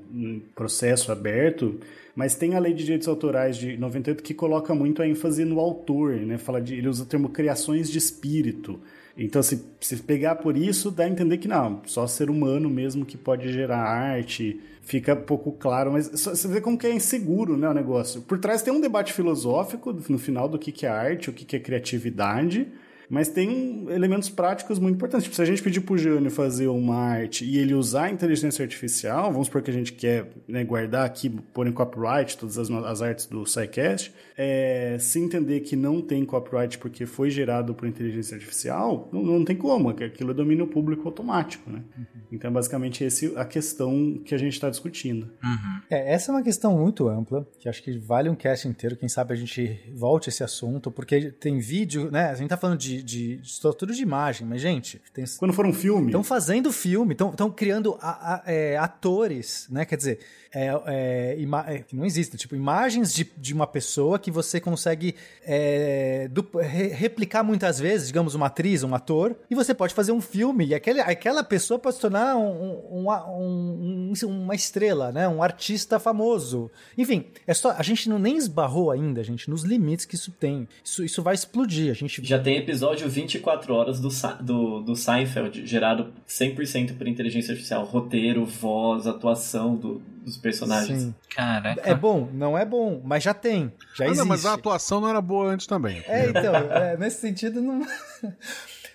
processo 0.55 1.11
aberto, 1.11 1.81
mas 2.17 2.35
tem 2.35 2.55
a 2.55 2.59
lei 2.59 2.73
de 2.73 2.83
direitos 2.83 3.07
autorais 3.07 3.59
de 3.59 3.77
98 3.77 4.23
que 4.23 4.33
coloca 4.33 4.75
muito 4.75 5.03
a 5.03 5.07
ênfase 5.07 5.45
no 5.45 5.61
autor, 5.61 6.15
né? 6.17 6.39
Fala 6.39 6.63
de, 6.63 6.75
ele 6.75 6.89
usa 6.89 7.03
o 7.03 7.07
termo 7.07 7.29
criações 7.29 7.91
de 7.91 7.99
espírito. 7.99 8.81
Então, 9.19 9.43
se, 9.43 9.63
se 9.81 9.97
pegar 9.99 10.37
por 10.37 10.57
isso, 10.57 10.91
dá 10.91 11.05
a 11.05 11.09
entender 11.09 11.37
que 11.37 11.47
não, 11.47 11.83
só 11.85 12.07
ser 12.07 12.31
humano 12.31 12.71
mesmo 12.71 13.05
que 13.05 13.19
pode 13.19 13.53
gerar 13.53 13.79
arte, 13.79 14.59
fica 14.81 15.15
pouco 15.15 15.53
claro, 15.53 15.93
mas 15.93 16.09
você 16.09 16.49
vê 16.49 16.61
como 16.61 16.79
que 16.79 16.87
é 16.87 16.93
inseguro 16.93 17.57
né, 17.57 17.69
o 17.69 17.75
negócio. 17.75 18.23
Por 18.23 18.39
trás 18.39 18.63
tem 18.63 18.73
um 18.73 18.81
debate 18.81 19.13
filosófico 19.13 19.95
no 20.09 20.19
final 20.19 20.49
do 20.49 20.59
que, 20.59 20.73
que 20.73 20.87
é 20.87 20.89
arte, 20.89 21.29
o 21.29 21.33
que, 21.35 21.45
que 21.45 21.57
é 21.57 21.61
criatividade, 21.61 22.67
mas 23.09 23.29
tem 23.29 23.87
elementos 23.91 24.29
práticos 24.29 24.79
muito 24.79 24.97
importantes. 24.97 25.25
Tipo, 25.25 25.37
se 25.37 25.43
a 25.43 25.45
gente 25.45 25.63
pedir 25.63 25.81
pro 25.81 25.97
Jânio 25.97 26.31
fazer 26.31 26.69
uma 26.69 26.97
arte 26.97 27.45
e 27.45 27.59
ele 27.59 27.75
usar 27.75 28.05
a 28.05 28.11
inteligência 28.11 28.63
artificial, 28.63 29.33
vamos 29.33 29.47
supor 29.47 29.63
que 29.63 29.71
a 29.71 29.75
gente 29.75 29.93
quer 29.93 30.29
né, 30.49 30.65
guardar 30.65 31.07
aqui, 31.07 31.29
pôr 31.29 31.67
em 31.67 31.73
copyright 31.73 32.37
todas 32.37 32.59
as, 32.59 32.71
as 32.71 33.03
artes 33.03 33.27
do 33.27 33.47
SciCast, 33.47 34.13
é, 34.37 34.97
se 35.01 35.19
entender 35.19 35.61
que 35.61 35.75
não 35.77 36.03
tem 36.03 36.25
copyright 36.25 36.79
porque 36.79 37.07
foi 37.07 37.31
gerado 37.31 37.75
por 37.75 37.89
inteligência 37.89 38.35
artificial, 38.35 39.09
não, 39.13 39.23
não 39.23 39.45
tem 39.45 39.57
como, 39.57 39.89
aquilo 39.91 40.31
é 40.31 40.35
domínio 40.35 40.67
público 40.67 41.07
automático, 41.09 41.71
né? 41.71 41.83
Uhum. 41.97 42.05
Então, 42.33 42.53
basicamente, 42.53 43.05
essa 43.05 43.25
é 43.27 43.33
a 43.41 43.45
questão 43.45 44.21
que 44.25 44.35
a 44.35 44.39
gente 44.39 44.53
está 44.53 44.69
discutindo. 44.69 45.31
Uhum. 45.43 45.81
É, 45.89 46.13
essa 46.13 46.31
é 46.31 46.35
uma 46.35 46.43
questão 46.43 46.77
muito 46.77 47.09
ampla, 47.09 47.47
que 47.59 47.69
acho 47.69 47.83
que 47.83 47.97
vale 47.99 48.29
um 48.29 48.35
cast 48.35 48.67
inteiro, 48.69 48.97
quem 48.97 49.09
sabe 49.09 49.33
a 49.33 49.37
gente 49.37 49.79
volte 49.95 50.29
a 50.29 50.31
esse 50.31 50.43
assunto, 50.43 50.91
porque 50.91 51.31
tem 51.31 51.59
vídeo, 51.59 52.11
né? 52.11 52.27
A 52.31 52.35
gente 52.35 52.49
tá 52.49 52.57
falando 52.57 52.79
de 52.79 52.97
de, 53.03 53.37
de 53.37 53.43
estrutura 53.43 53.93
de 53.93 54.03
imagem, 54.03 54.47
mas, 54.47 54.61
gente, 54.61 55.01
tem, 55.15 55.25
Quando 55.39 55.53
for 55.53 55.65
um 55.67 55.73
filme. 55.73 56.07
Estão 56.07 56.25
fazendo 56.25 56.73
filme, 56.73 57.13
estão 57.15 57.51
criando 57.51 57.97
a- 58.01 58.35
a- 58.37 58.43
é, 58.47 58.77
atores, 58.77 59.67
né? 59.71 59.85
Quer 59.85 59.97
dizer, 59.97 60.19
é, 60.53 60.71
é, 60.87 61.37
ima- 61.41 61.65
é, 61.69 61.79
que 61.81 61.95
não 61.95 62.05
existe, 62.05 62.37
tipo, 62.37 62.55
imagens 62.57 63.15
de, 63.15 63.25
de 63.37 63.55
uma 63.55 63.67
pessoa 63.67 64.19
que 64.27 64.31
você 64.33 64.59
consegue 64.61 65.15
é, 65.45 66.29
re- 66.61 66.89
replicar 66.89 67.45
muitas 67.45 67.79
vezes, 67.79 68.09
digamos, 68.09 68.35
uma 68.35 68.47
atriz, 68.47 68.83
um 68.83 68.93
ator, 68.93 69.37
e 69.49 69.55
você 69.55 69.73
pode 69.73 69.95
fazer 69.95 70.11
um 70.11 70.21
filme, 70.21 70.67
e 70.67 70.75
aquele, 70.75 71.01
aquela 71.01 71.45
pessoa 71.45 71.79
pode 71.79 71.95
se 71.95 72.01
tornar 72.03 72.37
um- 72.37 72.81
um- 72.91 73.09
um- 73.09 74.13
um- 74.25 74.43
uma 74.43 74.55
estrela, 74.57 75.13
né? 75.13 75.29
Um 75.29 75.41
artista 75.43 76.01
famoso. 76.01 76.69
Enfim, 76.99 77.27
é 77.47 77.55
só, 77.55 77.71
a 77.79 77.83
gente 77.85 78.09
não 78.09 78.19
nem 78.19 78.37
esbarrou 78.37 78.91
ainda, 78.91 79.23
gente, 79.23 79.49
nos 79.49 79.63
limites 79.63 80.05
que 80.05 80.17
isso 80.17 80.33
tem. 80.33 80.67
Isso, 80.83 81.05
isso 81.05 81.23
vai 81.23 81.35
explodir. 81.37 81.91
A 81.93 81.95
gente 81.95 82.21
Já 82.25 82.39
tem 82.41 82.57
episódio 82.57 83.09
24 83.09 83.73
horas 83.73 84.01
do, 84.01 84.09
do, 84.43 84.81
do 84.81 84.97
Seinfeld, 84.97 85.65
gerado 85.65 86.13
100% 86.27 86.97
por 86.99 87.07
inteligência 87.07 87.53
artificial. 87.53 87.85
Roteiro, 87.85 88.45
voz, 88.45 89.07
atuação 89.07 89.77
do- 89.77 90.03
dos 90.27 90.37
personagens. 90.37 91.01
Sim. 91.03 91.15
Caraca. 91.35 91.81
É 91.89 91.95
bom, 91.95 92.29
não 92.35 92.59
é 92.59 92.65
bom, 92.65 93.01
mas 93.05 93.23
já 93.23 93.33
tem. 93.33 93.73
Já 93.95 94.05
Ah, 94.05 94.09
existe. 94.09 94.19
não, 94.19 94.27
mas 94.27 94.45
a 94.45 94.55
atuação 94.55 95.01
não 95.01 95.09
era 95.09 95.23
boa 95.23 95.47
antes 95.53 95.67
também. 95.69 96.03
É, 96.07 96.29
então, 96.29 96.55
é, 96.55 96.97
nesse 96.99 97.21
sentido 97.21 97.63
não. 97.63 97.87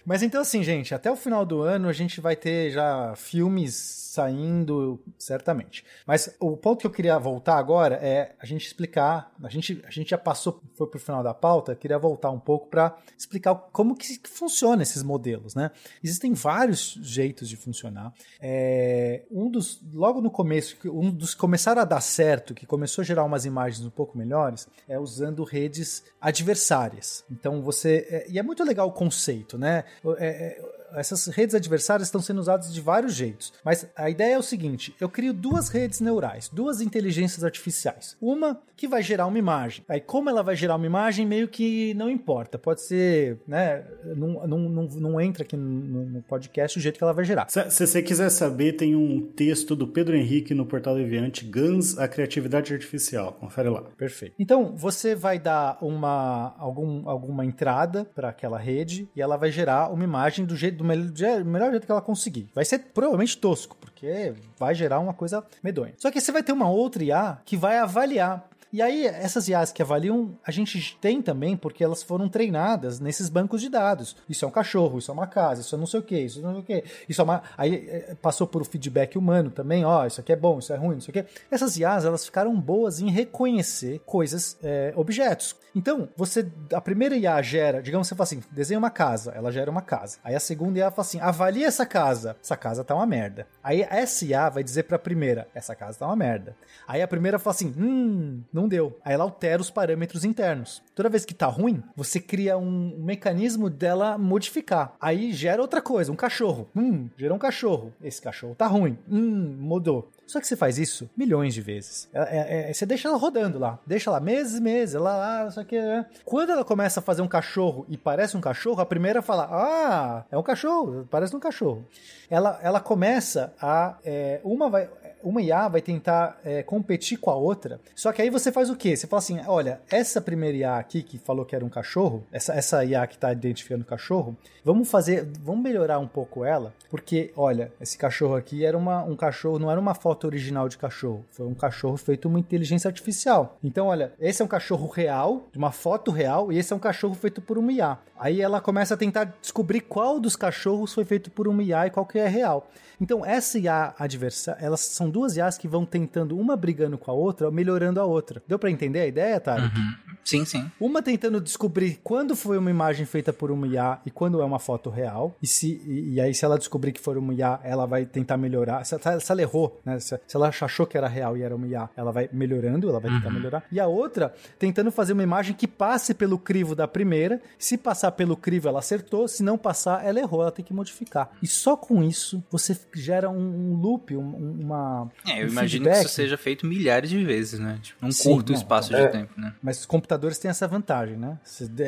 Mas 0.04 0.24
então, 0.24 0.42
assim, 0.42 0.64
gente, 0.64 0.96
até 0.96 1.12
o 1.12 1.16
final 1.16 1.46
do 1.46 1.62
ano 1.62 1.88
a 1.88 1.94
gente 1.94 2.20
vai 2.20 2.36
ter 2.36 2.72
já 2.72 3.14
filmes 3.16 4.01
saindo, 4.12 5.02
certamente. 5.18 5.86
Mas 6.06 6.36
o 6.38 6.58
ponto 6.58 6.82
que 6.82 6.88
eu 6.88 6.92
queria 6.92 7.18
voltar 7.18 7.58
agora 7.58 7.96
é 7.96 8.36
a 8.40 8.46
gente 8.46 8.66
explicar. 8.68 9.32
A 9.42 9.48
gente, 9.48 9.82
a 9.88 9.90
gente 9.90 10.10
já 10.10 10.18
passou, 10.18 10.62
foi 10.76 10.88
pro 10.88 11.00
final 11.00 11.24
da 11.24 11.34
pauta, 11.34 11.74
queria 11.76 11.98
voltar 11.98 12.30
um 12.30 12.40
pouco 12.40 12.68
para 12.68 12.98
explicar 13.18 13.56
como 13.72 13.96
que 13.96 14.20
funciona 14.28 14.84
esses 14.84 15.02
modelos, 15.02 15.56
né? 15.56 15.72
Existem 16.04 16.34
vários 16.34 17.00
jeitos 17.02 17.48
de 17.48 17.56
funcionar. 17.56 18.14
É, 18.42 19.24
um 19.32 19.50
dos, 19.50 19.80
logo 19.94 20.20
no 20.20 20.30
começo, 20.30 20.76
um 20.86 21.10
dos 21.10 21.34
que 21.34 21.40
começaram 21.40 21.82
a 21.82 21.86
dar 21.86 22.02
certo, 22.02 22.54
que 22.54 22.66
começou 22.66 23.04
a 23.04 23.06
gerar 23.06 23.24
umas 23.24 23.46
imagens 23.46 23.86
um 23.86 23.90
pouco 23.90 24.18
melhores, 24.18 24.68
é 24.90 25.00
usando 25.00 25.42
redes 25.46 26.04
adversárias. 26.20 27.24
Então 27.32 27.62
você. 27.62 28.06
é- 28.10 28.26
e 28.30 28.38
é 28.38 28.44
muito 28.44 28.62
legal 28.66 28.90
o 28.90 28.92
conceito, 28.92 29.58
né? 29.58 29.86
É- 30.18 30.26
é- 30.28 30.81
essas 30.94 31.28
redes 31.28 31.56
adversárias 31.56 32.08
estão 32.08 32.22
sendo 32.22 32.40
usadas 32.40 32.74
de 32.74 32.82
vários 32.82 33.14
jeitos. 33.14 33.54
Mas 33.64 33.88
a 33.96 34.10
ideia 34.10 34.36
é 34.36 34.38
o 34.38 34.44
seguinte: 34.44 34.96
eu 35.00 35.10
crio 35.10 35.34
duas 35.34 35.70
redes 35.70 36.00
neurais, 36.00 36.50
duas 36.50 36.82
inteligências 36.82 37.44
artificiais. 37.44 38.16
Uma 38.22 38.62
que 38.76 38.88
vai 38.88 39.04
gerar 39.04 39.28
uma 39.28 39.38
imagem. 39.38 39.86
Aí, 39.88 40.02
como 40.02 40.28
ela 40.28 40.42
vai 40.42 40.56
gerar 40.56 40.76
uma 40.76 40.86
imagem, 40.88 41.24
meio 41.26 41.48
que 41.48 41.94
não 41.94 42.10
importa. 42.10 42.58
Pode 42.58 42.82
ser, 42.82 43.40
né? 43.48 43.86
Não, 44.16 44.48
não, 44.48 44.58
não, 44.58 44.84
não 44.88 45.22
entra 45.22 45.44
aqui 45.44 45.56
no, 45.56 46.04
no 46.06 46.22
podcast 46.24 46.80
o 46.80 46.82
jeito 46.82 46.98
que 46.98 47.04
ela 47.04 47.14
vai 47.14 47.24
gerar. 47.24 47.46
Se, 47.48 47.70
se 47.70 47.86
você 47.86 48.02
quiser 48.02 48.30
saber, 48.30 48.74
tem 48.74 48.96
um 48.96 49.22
texto 49.22 49.76
do 49.76 49.88
Pedro 49.88 50.16
Henrique 50.16 50.56
no 50.56 50.66
Portal 50.66 50.96
Deviante, 50.96 51.46
Guns, 51.46 51.98
a 52.00 52.08
criatividade 52.08 52.74
artificial. 52.74 53.34
Confere 53.34 53.70
lá. 53.70 53.84
Perfeito. 53.84 54.34
Então, 54.40 54.76
você 54.76 55.14
vai 55.14 55.38
dar 55.38 55.78
uma, 55.80 56.56
algum, 56.58 57.08
alguma 57.08 57.46
entrada 57.46 58.04
para 58.16 58.30
aquela 58.30 58.58
rede 58.58 59.08
e 59.16 59.22
ela 59.22 59.38
vai 59.38 59.52
gerar 59.52 59.92
uma 59.92 60.04
imagem 60.04 60.44
do 60.44 60.56
jeito 60.56 60.81
do 60.82 61.44
do 61.44 61.50
melhor 61.50 61.72
jeito 61.72 61.86
que 61.86 61.92
ela 61.92 62.02
conseguir. 62.02 62.50
Vai 62.54 62.66
ser 62.66 62.80
provavelmente 62.80 63.38
tosco, 63.38 63.78
porque 63.80 64.34
vai 64.58 64.74
gerar 64.76 65.00
uma 65.00 65.14
coisa 65.14 65.44
medonha. 65.64 65.94
Só 65.98 66.12
que 66.12 66.20
você 66.20 66.32
vai 66.32 66.44
ter 66.44 66.52
uma 66.52 66.70
outra 66.70 67.04
IA 67.04 67.38
que 67.46 67.56
vai 67.56 67.78
avaliar 67.78 68.48
e 68.74 68.82
aí, 68.82 69.06
essas 69.06 69.48
IAs 69.48 69.72
que 69.72 69.82
avaliam, 69.82 70.38
a 70.46 70.52
gente 70.52 70.98
tem 71.02 71.22
também 71.22 71.58
porque 71.58 71.84
elas 71.84 72.02
foram 72.02 72.30
treinadas 72.30 73.00
nesses 73.00 73.30
bancos 73.30 73.62
de 73.62 73.70
dados. 73.70 74.16
Isso 74.30 74.46
é 74.46 74.48
um 74.48 74.52
cachorro, 74.52 75.00
isso 75.00 75.12
é 75.12 75.14
uma 75.14 75.28
casa, 75.28 75.62
isso 75.62 75.76
é 75.76 75.78
não 75.78 75.86
sei 75.86 76.00
o 76.00 76.04
que, 76.04 76.20
isso 76.20 76.40
é 76.40 76.42
não 76.42 76.54
sei 76.54 76.62
o 76.62 76.64
que. 76.64 76.84
Isso 77.10 77.22
é 77.22 77.24
uma. 77.24 77.44
Aí 77.58 77.88
eh, 77.90 78.16
passou 78.22 78.48
por 78.48 78.62
o 78.62 78.66
feedback 78.66 79.18
humano 79.18 79.50
também, 79.50 79.84
ó, 79.84 80.06
isso 80.06 80.22
aqui 80.22 80.32
é 80.32 80.36
bom, 80.36 80.60
isso 80.60 80.72
é 80.72 80.78
ruim, 80.78 80.96
não 80.96 81.02
sei 81.02 81.10
o 81.10 81.14
que. 81.14 81.26
Essas 81.50 81.78
IAs, 81.78 82.06
elas 82.06 82.26
ficaram 82.26 82.56
boas 82.60 83.00
em 83.00 83.10
reconhecer 83.10 84.00
coisas, 84.06 84.58
eh, 84.64 84.94
objetos. 84.96 85.56
Então, 85.76 86.10
você. 86.16 86.50
A 86.74 86.82
primeira 86.82 87.16
IA 87.16 87.42
gera, 87.42 87.82
digamos, 87.82 88.08
você 88.08 88.16
fala 88.16 88.24
assim, 88.24 88.42
desenha 88.52 88.78
uma 88.78 88.90
casa, 88.90 89.32
ela 89.32 89.52
gera 89.52 89.72
uma 89.72 89.82
casa. 89.82 90.18
Aí 90.24 90.36
a 90.36 90.40
segunda 90.40 90.80
IA 90.80 90.92
fala 90.92 91.08
assim, 91.08 91.20
avalia 91.20 91.68
essa 91.68 91.86
casa. 91.86 92.36
Essa 92.44 92.58
casa 92.58 92.84
tá 92.84 92.94
uma 92.94 93.06
merda. 93.06 93.48
Aí 93.64 93.82
essa 93.90 94.26
IA 94.26 94.50
vai 94.50 94.64
dizer 94.64 94.84
pra 94.84 95.00
primeira, 95.00 95.48
essa 95.54 95.74
casa 95.76 96.00
tá 96.00 96.06
uma 96.06 96.16
merda. 96.16 96.56
Aí 96.88 97.02
a 97.02 97.08
primeira 97.08 97.40
fala 97.40 97.56
assim, 97.56 97.74
hum, 97.78 98.44
não 98.52 98.61
deu. 98.68 98.98
Aí 99.04 99.14
ela 99.14 99.24
altera 99.24 99.62
os 99.62 99.70
parâmetros 99.70 100.24
internos. 100.26 100.82
Toda 100.96 101.10
vez 101.10 101.26
que 101.26 101.34
tá 101.34 101.48
ruim, 101.48 101.82
você 101.96 102.20
cria 102.20 102.58
um 102.58 102.96
mecanismo 103.00 103.70
dela 103.70 104.18
modificar. 104.18 104.94
Aí 105.00 105.32
gera 105.34 105.62
outra 105.62 105.82
coisa, 105.82 106.12
um 106.12 106.16
cachorro. 106.16 106.70
Hum, 106.76 107.10
gerou 107.18 107.36
um 107.36 107.40
cachorro. 107.40 107.94
Esse 108.04 108.22
cachorro 108.22 108.56
tá 108.56 108.68
ruim. 108.68 108.98
Hum, 109.10 109.56
mudou. 109.60 110.10
Só 110.28 110.40
que 110.40 110.48
você 110.48 110.56
faz 110.56 110.78
isso 110.78 111.10
milhões 111.18 111.54
de 111.54 111.62
vezes. 111.62 112.08
É- 112.14 112.20
é- 112.20 112.70
é- 112.70 112.74
você 112.74 112.86
deixa 112.86 113.10
ela 113.10 113.18
rodando 113.18 113.60
lá. 113.60 113.78
Deixa 113.86 114.10
lá 114.10 114.20
meses 114.20 114.60
meses. 114.62 114.96
Ela 114.96 115.18
lá, 115.18 115.48
isso 115.48 115.60
aqui. 115.60 115.78
né? 115.80 116.06
Quando 116.24 116.52
ela 116.52 116.64
começa 116.64 117.00
a 117.02 117.04
fazer 117.04 117.22
um 117.22 117.28
cachorro 117.28 117.86
e 117.90 117.98
parece 117.98 118.38
um 118.38 118.42
cachorro, 118.42 118.80
a 118.82 118.86
primeira 118.86 119.22
fala: 119.22 119.50
Ah, 119.52 120.24
é 120.32 120.38
um 120.38 120.44
cachorro, 120.44 121.06
parece 121.12 121.36
um 121.36 121.40
cachorro. 121.40 121.86
Ela, 122.30 122.58
ela 122.64 122.80
começa 122.80 123.54
a. 123.62 123.98
é, 124.06 124.40
uma 124.44 124.70
vai. 124.70 124.90
Uma 125.24 125.42
IA 125.42 125.68
vai 125.68 125.82
tentar 125.82 126.40
é, 126.44 126.64
competir 126.64 127.18
com 127.18 127.30
a 127.30 127.36
outra. 127.36 127.80
Só 127.96 128.12
que 128.12 128.22
aí 128.22 128.30
você 128.30 128.52
faz 128.52 128.70
o 128.70 128.76
quê? 128.76 128.96
Você 128.96 129.08
fala 129.08 129.20
assim: 129.20 129.40
olha, 129.48 129.82
essa 129.90 130.22
primeira 130.22 130.58
IA 130.58 130.78
aqui 130.78 131.04
que 131.04 131.18
falou 131.18 131.46
que 131.46 131.56
era 131.56 131.66
um 131.66 131.70
cachorro, 131.70 132.24
essa, 132.32 132.54
essa 132.54 132.84
IA 132.84 133.06
que 133.08 133.16
está 133.16 133.32
identificando 133.32 133.84
o 133.84 133.88
cachorro, 133.88 134.36
vamos 134.64 134.90
fazer, 134.90 135.28
vamos 135.42 135.64
melhorar 135.64 136.00
um 136.00 136.08
pouco 136.08 136.44
ela, 136.44 136.74
porque, 136.90 137.32
olha, 137.36 137.72
esse 137.80 137.98
cachorro 137.98 138.36
aqui 138.36 138.66
era 138.66 138.78
uma, 138.78 139.04
um 139.04 139.16
cachorro, 139.16 139.60
não 139.60 139.72
era 139.72 139.80
uma 139.80 139.94
foto 139.94 140.26
original 140.26 140.68
de 140.68 140.78
cachorro, 140.78 141.26
foi 141.32 141.48
um 141.48 141.54
cachorro 141.54 141.98
feito 141.98 142.28
uma 142.28 142.40
inteligência 142.40 142.88
artificial. 142.88 143.58
Então, 143.64 143.88
olha, 143.88 144.14
esse 144.20 144.42
é 144.42 144.46
um 144.46 144.48
cachorro 144.48 144.88
real, 144.88 145.48
de 145.52 145.58
uma 145.58 145.72
foto 145.72 146.12
real, 146.12 146.52
e 146.52 146.58
esse 146.58 146.74
é 146.74 146.76
um 146.76 146.80
cachorro 146.80 147.16
feito 147.16 147.42
por 147.42 147.58
uma 147.58 147.72
IA. 147.72 147.98
Aí 148.18 148.42
ela 148.42 148.62
começa 148.62 148.94
a 148.94 148.98
tentar 148.98 149.34
descobrir 149.42 149.82
qual 149.82 150.20
dos 150.20 150.36
cachorros 150.36 150.94
foi 150.94 151.06
feito 151.06 151.32
por 151.32 151.48
uma 151.48 151.64
IA 151.64 151.88
e 151.88 151.90
qual 151.90 152.06
que 152.06 152.20
é 152.20 152.28
real. 152.28 152.68
Então, 153.00 153.26
essa 153.26 153.58
IA 153.58 153.96
adversária, 153.98 154.64
elas 154.64 154.82
são 154.82 155.10
duas 155.12 155.36
IAs 155.38 155.58
que 155.58 155.68
vão 155.68 155.86
tentando, 155.86 156.38
uma 156.38 156.56
brigando 156.56 156.98
com 156.98 157.12
a 157.12 157.14
outra, 157.14 157.52
melhorando 157.52 158.00
a 158.00 158.06
outra. 158.06 158.42
Deu 158.48 158.58
pra 158.58 158.72
entender 158.72 159.00
a 159.02 159.08
ideia, 159.08 159.40
Tarek? 159.40 159.76
Sim, 160.24 160.46
sim. 160.46 160.72
Uma 160.80 161.02
tentando 161.02 161.42
descobrir 161.42 162.00
quando 162.04 162.36
foi 162.36 162.58
uma 162.58 162.70
imagem 162.70 163.06
feita 163.08 163.34
por 163.34 163.50
uma 163.52 163.68
IA 163.68 164.00
e 164.06 164.12
quando 164.12 164.40
é 164.42 164.46
uma 164.46 164.60
foto 164.60 164.90
real. 164.90 165.36
E, 165.42 165.48
se, 165.48 165.82
e, 165.86 166.14
e 166.14 166.22
aí, 166.22 166.34
se 166.34 166.46
ela 166.46 166.58
descobrir 166.60 166.92
que 166.92 167.02
for 167.02 167.18
uma 167.18 167.34
IA, 167.34 167.60
ela 167.64 167.86
vai 167.88 168.06
tentar 168.06 168.38
melhorar. 168.38 168.84
Se, 168.86 168.94
ela- 168.96 169.20
se 169.20 169.32
ela 169.32 169.42
errou, 169.42 169.80
né? 169.84 170.00
Se, 170.00 170.20
se 170.28 170.36
ela 170.38 170.48
achou 170.50 170.86
que 170.86 170.96
era 170.98 171.08
real 171.08 171.36
e 171.36 171.42
era 171.42 171.56
uma 171.56 171.66
IA, 171.68 171.90
ela 171.96 172.12
vai 172.12 172.30
melhorando, 172.32 172.88
ela 172.88 173.00
vai 173.00 173.10
tentar 173.12 173.32
melhorar. 173.32 173.64
E 173.72 173.80
a 173.80 173.88
outra, 173.88 174.34
tentando 174.60 174.92
fazer 174.92 175.14
uma 175.14 175.24
imagem 175.24 175.56
que 175.56 175.68
passe 175.68 176.14
pelo 176.14 176.38
crivo 176.38 176.76
da 176.76 176.88
primeira. 176.88 177.42
Se 177.58 177.76
passar 177.78 178.12
pelo 178.12 178.38
crivo, 178.38 178.68
ela 178.68 178.80
acertou. 178.80 179.28
Se 179.28 179.42
não 179.42 179.58
passar, 179.58 180.06
ela 180.06 180.20
errou, 180.20 180.42
ela 180.44 180.52
tem 180.52 180.64
que 180.64 180.74
modificar. 180.74 181.32
E 181.42 181.48
só 181.48 181.76
com 181.76 182.04
isso, 182.04 182.44
você 182.52 182.78
gera 182.94 183.28
um, 183.30 183.72
um 183.72 183.76
loop, 183.76 184.16
um- 184.16 184.22
um- 184.22 184.58
uma. 185.04 185.12
É, 185.28 185.42
eu 185.42 185.48
um 185.48 185.50
imagino 185.50 185.84
feedback. 185.86 186.00
que 186.02 186.06
isso 186.06 186.16
seja 186.16 186.38
feito 186.38 186.66
milhares 186.66 187.10
de 187.10 187.24
vezes, 187.24 187.60
né? 187.60 187.80
Tipo, 187.82 188.06
num 188.06 188.12
Sim, 188.12 188.30
curto 188.34 188.52
não, 188.52 188.58
espaço 188.60 188.96
é. 188.96 189.06
de 189.06 189.12
tempo, 189.12 189.32
né? 189.40 189.54
Mas 189.62 189.80
os 189.80 189.86
computadores 189.86 190.38
têm 190.38 190.50
essa 190.50 190.68
vantagem, 190.68 191.18
né? 191.18 191.40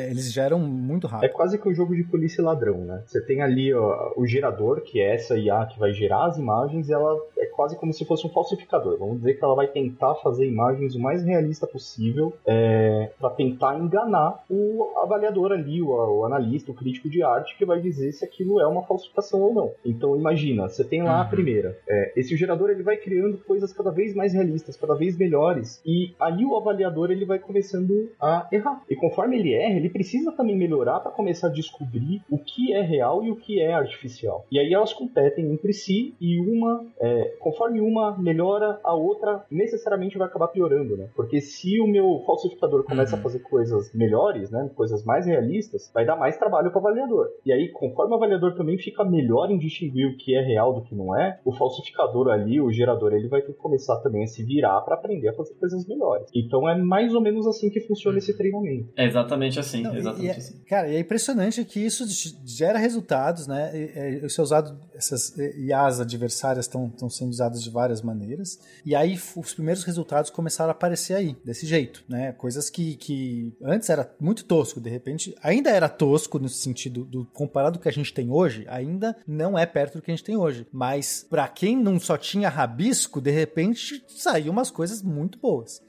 Eles 0.08 0.32
geram 0.32 0.58
muito 0.58 1.06
É 1.06 1.10
rápido. 1.10 1.32
quase 1.32 1.58
que 1.58 1.68
um 1.68 1.74
jogo 1.74 1.94
de 1.94 2.04
polícia 2.04 2.40
e 2.40 2.44
ladrão, 2.44 2.78
né? 2.84 3.02
Você 3.06 3.20
tem 3.20 3.42
ali 3.42 3.72
ó, 3.74 4.12
o 4.16 4.26
gerador, 4.26 4.80
que 4.82 5.00
é 5.00 5.14
essa 5.14 5.36
IA 5.36 5.66
que 5.66 5.78
vai 5.78 5.92
gerar 5.92 6.26
as 6.26 6.36
imagens, 6.38 6.88
e 6.88 6.92
ela 6.92 7.16
é 7.38 7.46
quase 7.46 7.76
como 7.76 7.92
se 7.92 8.04
fosse 8.04 8.26
um 8.26 8.30
falsificador. 8.30 8.98
Vamos 8.98 9.18
dizer 9.18 9.34
que 9.34 9.44
ela 9.44 9.54
vai 9.54 9.66
tentar 9.68 10.14
fazer 10.16 10.46
imagens 10.46 10.94
o 10.94 11.00
mais 11.00 11.22
realista 11.24 11.66
possível 11.66 12.32
é, 12.46 13.10
para 13.18 13.30
tentar 13.30 13.78
enganar 13.78 14.42
o 14.48 14.92
avaliador 15.02 15.52
ali, 15.52 15.80
o, 15.82 15.88
o 15.88 16.24
analista, 16.24 16.70
o 16.70 16.74
crítico 16.74 17.08
de 17.08 17.22
arte, 17.22 17.56
que 17.56 17.64
vai 17.64 17.80
dizer 17.80 18.12
se 18.12 18.24
aquilo 18.24 18.60
é 18.60 18.66
uma 18.66 18.82
falsificação 18.84 19.40
ou 19.40 19.54
não. 19.54 19.72
Então 19.84 20.16
imagina, 20.16 20.68
você 20.68 20.84
tem 20.84 21.02
lá 21.02 21.20
a 21.20 21.24
Uhum. 21.24 21.30
primeira. 21.30 21.78
É, 21.88 22.12
esse 22.16 22.36
gerador 22.36 22.70
ele 22.70 22.82
vai 22.82 22.96
criando 23.04 23.38
coisas 23.46 23.72
cada 23.72 23.90
vez 23.90 24.14
mais 24.14 24.32
realistas, 24.32 24.76
cada 24.76 24.94
vez 24.94 25.16
melhores, 25.18 25.82
e 25.84 26.14
aí 26.18 26.44
o 26.44 26.56
avaliador 26.56 27.10
ele 27.10 27.24
vai 27.26 27.38
começando 27.38 28.10
a 28.20 28.48
errar. 28.50 28.82
E 28.88 28.96
conforme 28.96 29.38
ele 29.38 29.52
erra, 29.52 29.76
ele 29.76 29.90
precisa 29.90 30.32
também 30.32 30.56
melhorar 30.56 31.00
para 31.00 31.12
começar 31.12 31.48
a 31.48 31.52
descobrir 31.52 32.22
o 32.30 32.38
que 32.38 32.72
é 32.72 32.80
real 32.80 33.22
e 33.22 33.30
o 33.30 33.36
que 33.36 33.60
é 33.60 33.72
artificial. 33.74 34.46
E 34.50 34.58
aí 34.58 34.72
elas 34.72 34.92
competem 34.92 35.52
entre 35.52 35.72
si 35.72 36.14
e 36.20 36.40
uma, 36.40 36.84
é, 37.00 37.36
conforme 37.40 37.80
uma 37.80 38.16
melhora, 38.18 38.80
a 38.82 38.94
outra 38.94 39.44
necessariamente 39.50 40.16
vai 40.16 40.26
acabar 40.26 40.48
piorando, 40.48 40.96
né? 40.96 41.08
Porque 41.14 41.40
se 41.40 41.78
o 41.80 41.86
meu 41.86 42.22
falsificador 42.26 42.82
começa 42.84 43.14
Uhum. 43.14 43.20
a 43.20 43.22
fazer 43.22 43.40
coisas 43.40 43.92
melhores, 43.94 44.50
né, 44.50 44.70
coisas 44.74 45.04
mais 45.04 45.26
realistas, 45.26 45.90
vai 45.92 46.04
dar 46.06 46.16
mais 46.16 46.36
trabalho 46.38 46.70
para 46.70 46.80
o 46.80 46.86
avaliador. 46.86 47.28
E 47.44 47.52
aí, 47.52 47.68
conforme 47.68 48.12
o 48.12 48.16
avaliador 48.16 48.54
também 48.54 48.78
fica 48.78 49.04
melhor 49.04 49.50
em 49.50 49.58
distinguir 49.58 50.06
o 50.06 50.16
que 50.16 50.34
é 50.34 50.40
real 50.40 50.72
do 50.72 50.82
que 50.82 50.94
não 50.94 51.14
é, 51.16 51.38
o 51.44 51.52
falsificador 51.52 52.28
ali, 52.28 52.60
o 52.60 52.72
gerador, 52.72 52.93
ele 53.12 53.28
vai 53.28 53.40
ter 53.42 53.52
que 53.52 53.58
começar 53.58 53.96
também 54.00 54.24
a 54.24 54.26
se 54.26 54.42
virar 54.44 54.80
para 54.82 54.94
aprender 54.94 55.28
a 55.28 55.34
fazer 55.34 55.54
coisas 55.54 55.86
melhores. 55.86 56.28
Então 56.34 56.68
é 56.68 56.76
mais 56.76 57.14
ou 57.14 57.20
menos 57.20 57.46
assim 57.46 57.70
que 57.70 57.80
funciona 57.80 58.18
esse 58.18 58.36
treinamento. 58.36 58.88
É 58.96 59.04
exatamente 59.06 59.58
assim, 59.58 59.82
Não, 59.82 59.94
e- 59.94 59.98
exatamente 59.98 60.26
e 60.26 60.28
é- 60.28 60.36
assim. 60.36 60.58
Cara, 60.68 60.88
e 60.88 60.96
é 60.96 61.00
impressionante 61.00 61.64
que 61.64 61.80
isso 61.80 62.04
gera 62.44 62.78
resultados, 62.78 63.46
né? 63.46 63.70
E- 63.74 63.98
e- 64.22 64.26
Isso 64.26 64.40
é 64.40 64.44
usado, 64.44 64.78
essas 64.94 65.36
IAs 65.36 66.00
adversárias 66.00 66.64
estão 66.66 66.90
sendo 67.10 67.30
usadas 67.30 67.62
de 67.62 67.70
várias 67.70 68.00
maneiras. 68.02 68.58
E 68.84 68.94
aí 68.94 69.18
os 69.36 69.52
primeiros 69.54 69.84
resultados 69.84 70.30
começaram 70.30 70.70
a 70.70 70.72
aparecer 70.72 71.14
aí, 71.14 71.36
desse 71.44 71.66
jeito, 71.66 72.02
né? 72.08 72.32
Coisas 72.32 72.70
que, 72.70 72.96
que 72.96 73.52
antes 73.62 73.88
era 73.90 74.10
muito 74.20 74.44
tosco, 74.44 74.80
de 74.80 74.88
repente 74.90 75.34
ainda 75.42 75.70
era 75.70 75.88
tosco 75.88 76.38
no 76.38 76.48
sentido 76.48 77.04
do 77.04 77.24
comparado 77.26 77.78
com 77.78 77.80
o 77.80 77.82
que 77.82 77.88
a 77.88 77.92
gente 77.92 78.12
tem 78.14 78.30
hoje, 78.30 78.64
ainda 78.68 79.16
não 79.26 79.58
é 79.58 79.66
perto 79.66 79.98
do 79.98 80.02
que 80.02 80.10
a 80.10 80.14
gente 80.14 80.24
tem 80.24 80.36
hoje. 80.36 80.66
Mas 80.72 81.26
pra 81.28 81.46
quem 81.48 81.76
não 81.76 81.98
só 81.98 82.16
tinha 82.16 82.48
rabisco, 82.84 83.20
de 83.20 83.30
repente 83.30 84.04
saiu 84.08 84.52
umas 84.52 84.70
coisas 84.70 85.02
muito 85.02 85.38
boas. 85.38 85.82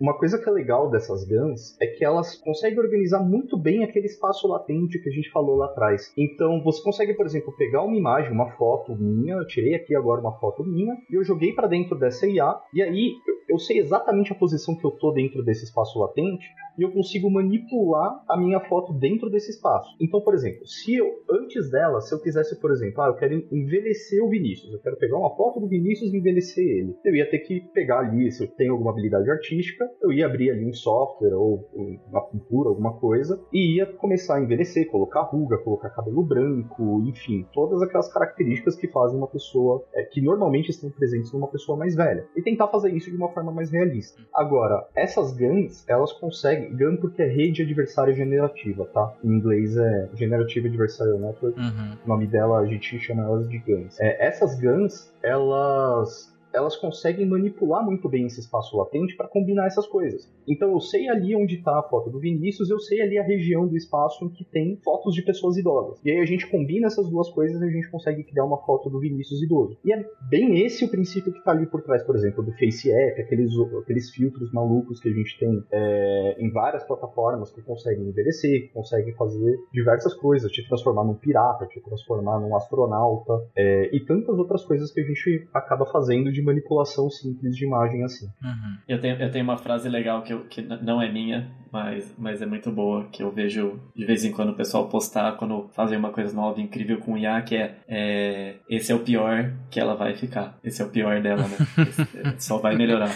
Uma 0.00 0.16
coisa 0.16 0.38
que 0.38 0.48
é 0.48 0.52
legal 0.52 0.90
dessas 0.90 1.24
guns 1.26 1.76
é 1.80 1.86
que 1.86 2.04
elas 2.04 2.36
conseguem 2.36 2.78
organizar 2.78 3.20
muito 3.20 3.56
bem 3.56 3.84
aquele 3.84 4.06
espaço 4.06 4.46
latente 4.48 4.98
que 5.00 5.08
a 5.08 5.12
gente 5.12 5.30
falou 5.30 5.56
lá 5.56 5.66
atrás. 5.66 6.12
Então 6.16 6.62
você 6.62 6.82
consegue, 6.82 7.14
por 7.14 7.26
exemplo, 7.26 7.54
pegar 7.56 7.82
uma 7.82 7.96
imagem, 7.96 8.32
uma 8.32 8.50
foto 8.52 8.96
minha, 8.96 9.34
eu 9.34 9.46
tirei 9.46 9.74
aqui 9.74 9.94
agora 9.94 10.20
uma 10.20 10.38
foto 10.38 10.64
minha, 10.64 10.94
e 11.10 11.14
eu 11.14 11.24
joguei 11.24 11.52
pra 11.52 11.66
dentro 11.66 11.98
dessa 11.98 12.26
IA, 12.26 12.58
e 12.72 12.82
aí 12.82 13.12
eu- 13.26 13.38
eu 13.54 13.58
sei 13.58 13.78
exatamente 13.78 14.30
a 14.32 14.36
posição 14.36 14.76
que 14.76 14.84
eu 14.84 14.90
tô 14.90 15.10
dentro 15.10 15.42
desse 15.42 15.64
espaço 15.64 15.98
latente, 15.98 16.46
e 16.78 16.82
eu 16.82 16.92
consigo 16.92 17.28
manipular 17.30 18.22
a 18.28 18.36
minha 18.36 18.60
foto 18.60 18.92
dentro 18.92 19.28
desse 19.28 19.50
espaço. 19.50 19.88
Então, 20.00 20.20
por 20.20 20.34
exemplo, 20.34 20.64
se 20.66 20.94
eu, 20.94 21.06
antes 21.30 21.68
dela, 21.70 22.00
se 22.00 22.14
eu 22.14 22.20
quisesse, 22.20 22.60
por 22.60 22.70
exemplo, 22.70 23.02
ah, 23.02 23.08
eu 23.08 23.14
quero 23.14 23.34
envelhecer 23.50 24.22
o 24.22 24.28
Vinícius, 24.28 24.72
eu 24.72 24.80
quero 24.80 24.96
pegar 24.96 25.16
uma 25.16 25.34
foto 25.34 25.58
do 25.58 25.66
Vinícius 25.66 26.12
e 26.12 26.16
envelhecer 26.18 26.64
ele, 26.64 26.94
eu 27.04 27.16
ia 27.16 27.28
ter 27.28 27.40
que 27.40 27.60
pegar 27.72 28.00
ali, 28.00 28.30
se 28.30 28.44
eu 28.44 28.48
tenho 28.48 28.72
alguma 28.72 28.92
habilidade 28.92 29.27
artística, 29.30 29.84
eu 30.02 30.12
ia 30.12 30.26
abrir 30.26 30.50
ali 30.50 30.64
um 30.66 30.72
software 30.72 31.34
ou 31.34 31.68
uma 32.08 32.22
pintura, 32.28 32.68
alguma 32.68 32.94
coisa, 32.94 33.40
e 33.52 33.76
ia 33.76 33.86
começar 33.86 34.36
a 34.36 34.40
envelhecer, 34.40 34.90
colocar 34.90 35.22
ruga, 35.22 35.58
colocar 35.58 35.90
cabelo 35.90 36.22
branco, 36.22 37.02
enfim, 37.06 37.46
todas 37.52 37.82
aquelas 37.82 38.12
características 38.12 38.76
que 38.76 38.88
fazem 38.88 39.16
uma 39.18 39.26
pessoa, 39.28 39.84
é, 39.94 40.02
que 40.04 40.20
normalmente 40.20 40.70
estão 40.70 40.90
presentes 40.90 41.32
numa 41.32 41.48
pessoa 41.48 41.76
mais 41.78 41.94
velha, 41.94 42.26
e 42.36 42.42
tentar 42.42 42.68
fazer 42.68 42.92
isso 42.92 43.10
de 43.10 43.16
uma 43.16 43.28
forma 43.32 43.52
mais 43.52 43.70
realista. 43.70 44.20
Agora, 44.34 44.86
essas 44.94 45.32
GANs, 45.34 45.84
elas 45.88 46.12
conseguem, 46.12 46.74
GAN 46.76 46.96
porque 46.96 47.22
é 47.22 47.26
rede 47.26 47.62
adversária 47.62 48.14
generativa, 48.14 48.84
tá? 48.86 49.14
Em 49.24 49.28
inglês 49.28 49.76
é 49.76 50.08
Generative 50.14 50.68
Adversarial 50.68 51.18
Network, 51.18 51.58
Uhum. 51.58 51.96
o 52.04 52.08
nome 52.08 52.26
dela 52.26 52.58
a 52.58 52.66
gente 52.66 52.98
chama 52.98 53.24
elas 53.24 53.48
de 53.48 53.58
GANs. 53.58 53.98
É, 54.00 54.26
essas 54.26 54.58
GANs, 54.58 55.12
elas 55.22 56.32
elas 56.52 56.76
conseguem 56.76 57.26
manipular 57.26 57.84
muito 57.84 58.08
bem 58.08 58.26
esse 58.26 58.40
espaço 58.40 58.76
latente 58.76 59.16
para 59.16 59.28
combinar 59.28 59.66
essas 59.66 59.86
coisas. 59.86 60.30
Então 60.46 60.72
eu 60.72 60.80
sei 60.80 61.08
ali 61.08 61.34
onde 61.34 61.56
está 61.56 61.78
a 61.78 61.82
foto 61.82 62.10
do 62.10 62.18
Vinícius, 62.18 62.70
eu 62.70 62.78
sei 62.78 63.00
ali 63.00 63.18
a 63.18 63.22
região 63.22 63.66
do 63.66 63.76
espaço 63.76 64.24
em 64.24 64.28
que 64.28 64.44
tem 64.44 64.76
fotos 64.82 65.14
de 65.14 65.22
pessoas 65.22 65.56
idosas. 65.56 66.00
E 66.04 66.10
aí 66.10 66.18
a 66.18 66.24
gente 66.24 66.46
combina 66.46 66.86
essas 66.86 67.08
duas 67.08 67.28
coisas 67.30 67.60
e 67.60 67.64
a 67.64 67.70
gente 67.70 67.90
consegue 67.90 68.24
criar 68.24 68.44
uma 68.44 68.58
foto 68.58 68.88
do 68.88 68.98
Vinícius 68.98 69.42
idoso. 69.42 69.76
E 69.84 69.92
é 69.92 70.04
bem 70.28 70.64
esse 70.64 70.84
o 70.84 70.90
princípio 70.90 71.32
que 71.32 71.38
está 71.38 71.52
ali 71.52 71.66
por 71.66 71.82
trás, 71.82 72.02
por 72.02 72.16
exemplo, 72.16 72.42
do 72.42 72.52
Face 72.52 72.90
App, 72.90 73.20
aqueles, 73.20 73.52
aqueles 73.82 74.10
filtros 74.10 74.52
malucos 74.52 75.00
que 75.00 75.08
a 75.08 75.12
gente 75.12 75.38
tem 75.38 75.62
é, 75.70 76.36
em 76.38 76.50
várias 76.50 76.84
plataformas 76.84 77.50
que 77.50 77.62
conseguem 77.62 78.08
envelhecer, 78.08 78.68
que 78.68 78.72
conseguem 78.72 79.14
fazer 79.14 79.58
diversas 79.72 80.14
coisas, 80.14 80.50
te 80.50 80.66
transformar 80.66 81.04
num 81.04 81.14
pirata, 81.14 81.66
te 81.66 81.80
transformar 81.80 82.40
num 82.40 82.54
astronauta 82.56 83.32
é, 83.56 83.94
e 83.94 84.00
tantas 84.00 84.38
outras 84.38 84.64
coisas 84.64 84.92
que 84.92 85.00
a 85.00 85.04
gente 85.04 85.48
acaba 85.52 85.86
fazendo 85.86 86.32
de 86.32 86.37
manipulação 86.42 87.08
simples 87.10 87.56
de 87.56 87.64
imagem 87.66 88.02
assim. 88.04 88.26
Uhum. 88.42 88.76
Eu 88.88 89.00
tenho, 89.00 89.16
eu 89.16 89.30
tenho 89.30 89.44
uma 89.44 89.56
frase 89.58 89.88
legal 89.88 90.22
que, 90.22 90.32
eu, 90.32 90.44
que 90.46 90.62
não 90.62 91.00
é 91.02 91.10
minha, 91.10 91.50
mas, 91.72 92.14
mas 92.18 92.40
é 92.42 92.46
muito 92.46 92.70
boa, 92.70 93.04
que 93.12 93.22
eu 93.22 93.30
vejo 93.30 93.78
de 93.94 94.04
vez 94.04 94.24
em 94.24 94.32
quando 94.32 94.50
o 94.50 94.54
pessoal 94.54 94.88
postar 94.88 95.36
quando 95.36 95.68
fazem 95.74 95.98
uma 95.98 96.10
coisa 96.10 96.34
nova, 96.34 96.60
incrível 96.60 96.98
com 96.98 97.16
IA, 97.18 97.42
que 97.42 97.56
é, 97.56 97.76
é 97.88 98.54
esse 98.68 98.90
é 98.92 98.94
o 98.94 99.00
pior 99.00 99.52
que 99.70 99.78
ela 99.80 99.94
vai 99.94 100.14
ficar. 100.16 100.58
Esse 100.64 100.82
é 100.82 100.84
o 100.84 100.88
pior 100.90 101.20
dela, 101.22 101.46
né? 101.48 101.56
Esse- 101.88 102.02
é, 102.18 102.34
só 102.38 102.58
vai 102.58 102.76
melhorar. 102.76 103.10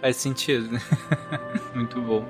Faz 0.00 0.16
sentido, 0.16 0.70
né? 0.70 0.80
Muito 1.74 2.00
bom. 2.02 2.24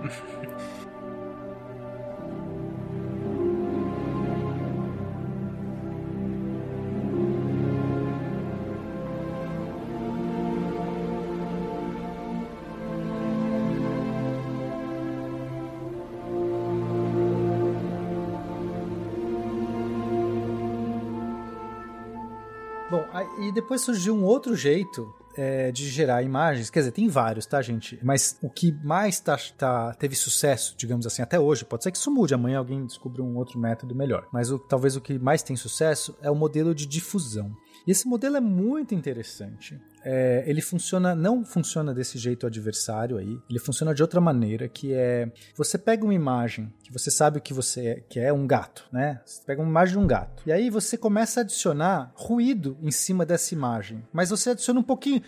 Depois 23.55 23.81
surgiu 23.81 24.15
um 24.15 24.25
outro 24.25 24.55
jeito 24.57 25.15
é, 25.37 25.73
de 25.73 25.89
gerar 25.89 26.23
imagens. 26.23 26.71
Quer 26.71 26.81
dizer, 26.81 26.93
tem 26.93 27.09
vários, 27.09 27.47
tá, 27.47 27.61
gente? 27.63 27.99
Mas 28.03 28.39
o 28.43 28.51
que 28.51 28.73
mais 28.85 29.19
tá, 29.21 29.37
tá- 29.57 29.95
teve 29.95 30.15
sucesso, 30.15 30.75
digamos 30.77 31.07
assim, 31.07 31.23
até 31.23 31.41
hoje, 31.41 31.65
pode 31.65 31.83
ser 31.83 31.91
que 31.91 31.99
isso 31.99 32.11
mude, 32.11 32.35
amanhã 32.35 32.59
alguém 32.59 32.85
descubra 32.85 33.23
um 33.23 33.37
outro 33.37 33.59
método 33.59 33.95
melhor. 33.95 34.27
Mas 34.33 34.51
o- 34.51 34.59
talvez 34.59 34.95
o 34.97 35.01
que 35.01 35.19
mais 35.19 35.43
tem 35.43 35.57
sucesso 35.57 36.17
é 36.23 36.31
o 36.31 36.35
modelo 36.37 36.75
de 36.75 36.87
difusão. 36.87 37.51
E 37.87 37.91
esse 37.91 38.07
modelo 38.07 38.37
é 38.37 38.41
muito 38.41 38.95
interessante. 38.95 39.79
É, 40.05 40.45
ele 40.47 40.61
funciona, 40.61 41.15
não 41.15 41.45
funciona 41.45 41.95
desse 41.95 42.19
jeito 42.19 42.47
adversário 42.47 43.17
aí, 43.17 43.39
ele 43.49 43.59
funciona 43.59 43.95
de 43.95 44.03
outra 44.03 44.21
maneira, 44.21 44.69
que 44.69 44.93
é 44.93 45.31
você 45.57 45.79
pega 45.79 46.05
uma 46.05 46.15
imagem 46.15 46.73
que 46.83 46.93
você 46.93 47.11
sabe 47.11 47.39
o 47.39 47.41
que 47.41 47.55
você 47.55 47.87
é, 47.87 47.95
que 48.09 48.21
é 48.21 48.33
um 48.33 48.47
gato, 48.47 48.85
né? 48.93 49.21
Você 49.25 49.43
pega 49.47 49.63
uma 49.63 49.71
imagem 49.71 49.95
de 49.99 50.05
um 50.05 50.07
gato. 50.07 50.43
E 50.47 50.53
aí 50.53 50.69
você 50.69 50.97
começa 50.99 51.41
a 51.41 51.43
adicionar 51.43 52.13
ruído 52.15 52.77
em 52.83 52.91
cima 52.91 53.25
dessa 53.25 53.55
imagem. 53.55 54.05
Mas 54.13 54.29
você 54.31 54.51
adiciona 54.51 54.81
um 54.81 54.83
pouquinho, 54.83 55.23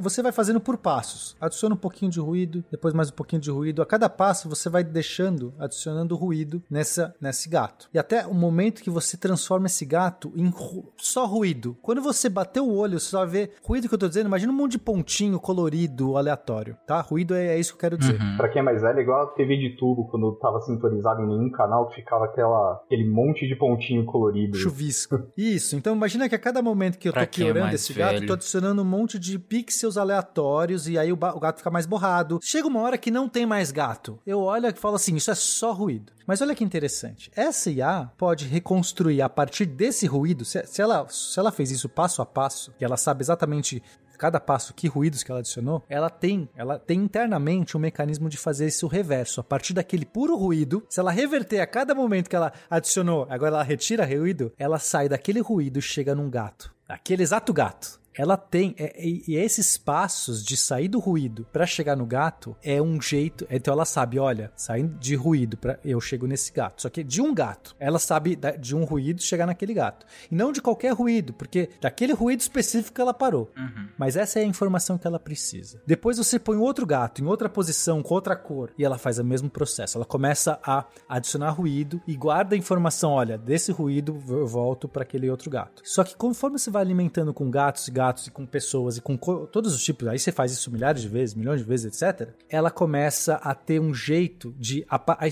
você 0.00 0.22
vai 0.22 0.32
fazendo 0.32 0.60
por 0.60 0.78
passos. 0.78 1.36
Adiciona 1.40 1.74
um 1.74 1.78
pouquinho 1.78 2.10
de 2.10 2.18
ruído, 2.18 2.64
depois 2.70 2.94
mais 2.94 3.10
um 3.10 3.14
pouquinho 3.14 3.42
de 3.42 3.50
ruído. 3.50 3.82
A 3.82 3.86
cada 3.86 4.08
passo 4.08 4.48
você 4.48 4.68
vai 4.70 4.82
deixando, 4.82 5.52
adicionando 5.58 6.16
ruído 6.16 6.62
nessa, 6.70 7.14
nesse 7.20 7.48
gato. 7.48 7.88
E 7.92 7.98
até 7.98 8.26
o 8.26 8.32
momento 8.34 8.82
que 8.82 8.90
você 8.90 9.16
transforma 9.16 9.66
esse 9.66 9.84
gato 9.84 10.32
em 10.34 10.48
ru- 10.48 10.90
só 10.96 11.26
ruído. 11.26 11.76
Quando 11.82 12.00
você 12.00 12.28
bater 12.28 12.60
o 12.60 12.72
olho, 12.72 12.98
você 12.98 13.14
vai 13.14 13.26
ver 13.26 13.52
ruído 13.62 13.88
que 13.88 13.94
eu 13.94 13.98
tô 13.98 14.08
dizendo, 14.08 14.21
imagina 14.28 14.52
um 14.52 14.56
monte 14.56 14.72
de 14.72 14.78
pontinho 14.78 15.38
colorido, 15.40 16.16
aleatório, 16.16 16.76
tá? 16.86 17.00
Ruído 17.00 17.34
é, 17.34 17.48
é 17.48 17.58
isso 17.58 17.72
que 17.72 17.76
eu 17.76 17.80
quero 17.80 17.98
dizer. 17.98 18.20
Uhum. 18.20 18.36
Pra 18.36 18.48
quem 18.48 18.60
é 18.60 18.62
mais 18.62 18.82
velho, 18.82 18.98
é 18.98 19.02
igual 19.02 19.22
a 19.22 19.26
TV 19.28 19.56
de 19.56 19.76
tubo, 19.76 20.08
quando 20.08 20.32
tava 20.36 20.60
sintonizado 20.60 21.22
em 21.22 21.26
nenhum 21.26 21.50
canal, 21.50 21.88
que 21.88 21.96
ficava 21.96 22.24
aquela, 22.24 22.80
aquele 22.86 23.08
monte 23.08 23.46
de 23.46 23.54
pontinho 23.56 24.04
colorido. 24.04 24.56
Chuvisco. 24.56 25.22
Isso. 25.36 25.76
Então 25.76 25.94
imagina 25.94 26.28
que 26.28 26.34
a 26.34 26.38
cada 26.38 26.62
momento 26.62 26.98
que 26.98 27.08
eu 27.08 27.12
Pra 27.12 27.22
tô 27.26 27.42
é 27.42 27.44
piorando 27.44 27.74
esse 27.74 27.92
gato, 27.92 28.12
eu 28.14 28.18
velho. 28.20 28.26
tô 28.26 28.32
adicionando 28.34 28.82
um 28.82 28.84
monte 28.84 29.18
de 29.18 29.38
pixels 29.38 29.96
aleatórios 29.96 30.88
e 30.88 30.98
aí 30.98 31.12
o, 31.12 31.14
o 31.16 31.40
gato 31.40 31.58
fica 31.58 31.70
mais 31.70 31.86
borrado. 31.86 32.38
Chega 32.42 32.66
uma 32.68 32.80
hora 32.80 32.98
que 32.98 33.10
não 33.10 33.28
tem 33.28 33.44
mais 33.46 33.70
gato. 33.70 34.18
Eu 34.26 34.40
olho 34.40 34.66
e 34.66 34.72
falo 34.72 34.96
assim, 34.96 35.16
isso 35.16 35.30
é 35.30 35.34
só 35.34 35.72
ruído. 35.72 36.12
Mas 36.26 36.40
olha 36.40 36.54
que 36.54 36.64
interessante. 36.64 37.30
Essa 37.34 37.70
IA 37.70 38.10
pode 38.16 38.46
reconstruir 38.46 39.22
a 39.22 39.28
partir 39.28 39.66
desse 39.66 40.06
ruído, 40.06 40.44
se, 40.44 40.64
se 40.66 40.80
ela, 40.80 41.06
se 41.08 41.38
ela 41.38 41.52
fez 41.52 41.70
isso 41.70 41.88
passo 41.88 42.22
a 42.22 42.26
passo, 42.26 42.72
e 42.80 42.84
ela 42.84 42.96
sabe 42.96 43.22
exatamente 43.22 43.82
cada 44.22 44.38
passo 44.38 44.72
que 44.72 44.86
ruídos 44.86 45.24
que 45.24 45.32
ela 45.32 45.40
adicionou, 45.40 45.82
ela 45.88 46.08
tem, 46.08 46.48
ela 46.54 46.78
tem 46.78 47.00
internamente 47.00 47.76
um 47.76 47.80
mecanismo 47.80 48.28
de 48.28 48.36
fazer 48.36 48.68
isso 48.68 48.86
reverso. 48.86 49.40
A 49.40 49.44
partir 49.44 49.72
daquele 49.72 50.06
puro 50.06 50.36
ruído, 50.36 50.86
se 50.88 51.00
ela 51.00 51.10
reverter 51.10 51.58
a 51.58 51.66
cada 51.66 51.92
momento 51.92 52.30
que 52.30 52.36
ela 52.36 52.52
adicionou, 52.70 53.26
agora 53.28 53.56
ela 53.56 53.64
retira 53.64 54.06
ruído, 54.06 54.52
ela 54.56 54.78
sai 54.78 55.08
daquele 55.08 55.40
ruído 55.40 55.80
e 55.80 55.82
chega 55.82 56.14
num 56.14 56.30
gato. 56.30 56.72
Aquele 56.88 57.24
exato 57.24 57.52
gato. 57.52 58.00
Ela 58.16 58.36
tem. 58.36 58.74
é- 58.78 58.92
e 59.02 59.36
esses 59.36 59.76
passos 59.76 60.44
de 60.44 60.56
sair 60.56 60.88
do 60.88 60.98
ruído 60.98 61.46
pra 61.52 61.66
chegar 61.66 61.96
no 61.96 62.04
gato 62.06 62.56
é 62.62 62.80
um 62.80 63.00
jeito. 63.00 63.46
Então 63.50 63.72
ela 63.72 63.84
sabe, 63.84 64.18
olha, 64.18 64.52
saindo 64.56 64.98
de 64.98 65.14
ruído 65.14 65.56
para 65.56 65.78
eu 65.84 66.00
chego 66.00 66.26
nesse 66.26 66.52
gato. 66.52 66.82
Só 66.82 66.88
que 66.88 67.02
de 67.02 67.20
um 67.22 67.34
gato. 67.34 67.74
Ela 67.78 67.98
sabe 67.98 68.38
de 68.58 68.76
um 68.76 68.84
ruído 68.84 69.22
chegar 69.22 69.46
naquele 69.46 69.72
gato. 69.74 70.06
E 70.30 70.34
não 70.34 70.52
de 70.52 70.60
qualquer 70.60 70.92
ruído, 70.92 71.32
porque 71.32 71.70
daquele 71.80 72.12
ruído 72.12 72.40
específico 72.40 73.00
ela 73.00 73.14
parou. 73.14 73.50
Mas 73.96 74.16
essa 74.16 74.38
é 74.40 74.42
a 74.42 74.46
informação 74.46 74.98
que 74.98 75.06
ela 75.06 75.18
precisa. 75.18 75.80
Depois 75.86 76.18
você 76.18 76.38
põe 76.38 76.56
outro 76.56 76.84
gato 76.86 77.22
em 77.22 77.26
outra 77.26 77.48
posição, 77.48 78.02
com 78.02 78.14
outra 78.14 78.36
cor, 78.36 78.70
e 78.76 78.84
ela 78.84 78.98
faz 78.98 79.18
o 79.18 79.24
mesmo 79.24 79.48
processo. 79.48 79.96
Ela 79.98 80.04
começa 80.04 80.58
a 80.62 80.84
adicionar 81.08 81.50
ruído 81.50 82.00
e 82.06 82.16
guarda 82.16 82.54
a 82.54 82.58
informação, 82.58 83.12
olha, 83.12 83.38
desse 83.38 83.72
ruído 83.72 84.18
eu 84.28 84.46
volto 84.46 84.88
para 84.88 85.02
aquele 85.02 85.30
outro 85.30 85.50
gato. 85.50 85.82
Só 85.84 86.04
que 86.04 86.16
conforme 86.16 86.58
você 86.58 86.70
vai 86.70 86.82
alimentando 86.82 87.32
com 87.32 87.50
gatos 87.50 87.88
e 87.88 87.90
gatos 87.90 88.01
gatos 88.02 88.26
e 88.26 88.30
com 88.30 88.44
pessoas 88.44 88.96
e 88.96 89.00
com 89.00 89.16
co- 89.16 89.46
todos 89.46 89.74
os 89.74 89.82
tipos, 89.82 90.08
aí 90.08 90.18
você 90.18 90.32
faz 90.32 90.52
isso 90.52 90.70
milhares 90.70 91.02
de 91.02 91.08
vezes, 91.08 91.34
milhões 91.34 91.60
de 91.60 91.66
vezes, 91.66 91.86
etc. 92.02 92.28
Ela 92.48 92.70
começa 92.70 93.34
a 93.36 93.54
ter 93.54 93.80
um 93.80 93.92
jeito 93.94 94.54
de. 94.58 94.84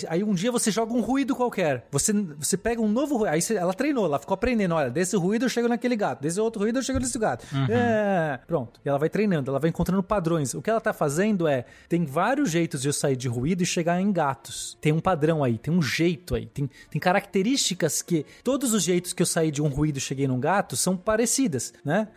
Aí, 0.08 0.22
um 0.24 0.34
dia 0.34 0.50
você 0.52 0.70
joga 0.70 0.92
um 0.92 1.00
ruído 1.00 1.34
qualquer. 1.34 1.86
Você, 1.90 2.12
você 2.38 2.56
pega 2.56 2.80
um 2.80 2.88
novo 2.88 3.16
ruído. 3.16 3.32
Aí 3.32 3.42
você- 3.42 3.54
ela 3.56 3.74
treinou, 3.74 4.04
ela 4.06 4.18
ficou 4.18 4.34
aprendendo. 4.34 4.74
Olha, 4.74 4.90
desse 4.90 5.16
ruído 5.16 5.44
eu 5.46 5.48
chego 5.48 5.68
naquele 5.68 5.96
gato, 5.96 6.20
desse 6.22 6.40
outro 6.40 6.62
ruído 6.62 6.78
eu 6.78 6.82
chego 6.82 6.98
nesse 6.98 7.18
gato. 7.18 7.44
É, 7.70 8.38
pronto. 8.46 8.80
E 8.84 8.88
ela 8.88 8.98
vai 8.98 9.08
treinando, 9.08 9.50
ela 9.50 9.58
vai 9.58 9.70
encontrando 9.70 10.02
padrões. 10.02 10.54
O 10.54 10.62
que 10.62 10.70
ela 10.70 10.80
tá 10.80 10.92
fazendo 10.92 11.46
é. 11.48 11.64
Tem 11.88 12.04
vários 12.04 12.50
jeitos 12.50 12.80
de 12.82 12.88
eu 12.88 12.92
sair 12.92 13.16
de 13.16 13.28
ruído 13.28 13.62
e 13.62 13.66
chegar 13.66 14.00
em 14.00 14.12
gatos. 14.12 14.76
Tem 14.80 14.92
um 14.92 15.00
padrão 15.00 15.42
aí, 15.44 15.58
tem 15.58 15.72
um 15.72 15.82
jeito 15.82 16.34
aí. 16.34 16.46
Tem, 16.46 16.68
tem 16.90 17.00
características 17.00 18.02
que. 18.02 18.24
Todos 18.44 18.72
os 18.72 18.82
jeitos 18.82 19.12
que 19.12 19.22
eu 19.22 19.26
saí 19.26 19.50
de 19.50 19.62
um 19.62 19.68
ruído 19.68 19.96
e 19.98 20.00
cheguei 20.00 20.26
num 20.28 20.40
gato 20.40 20.76
são 20.76 20.96
parecidas, 20.96 21.72
né? 21.84 22.08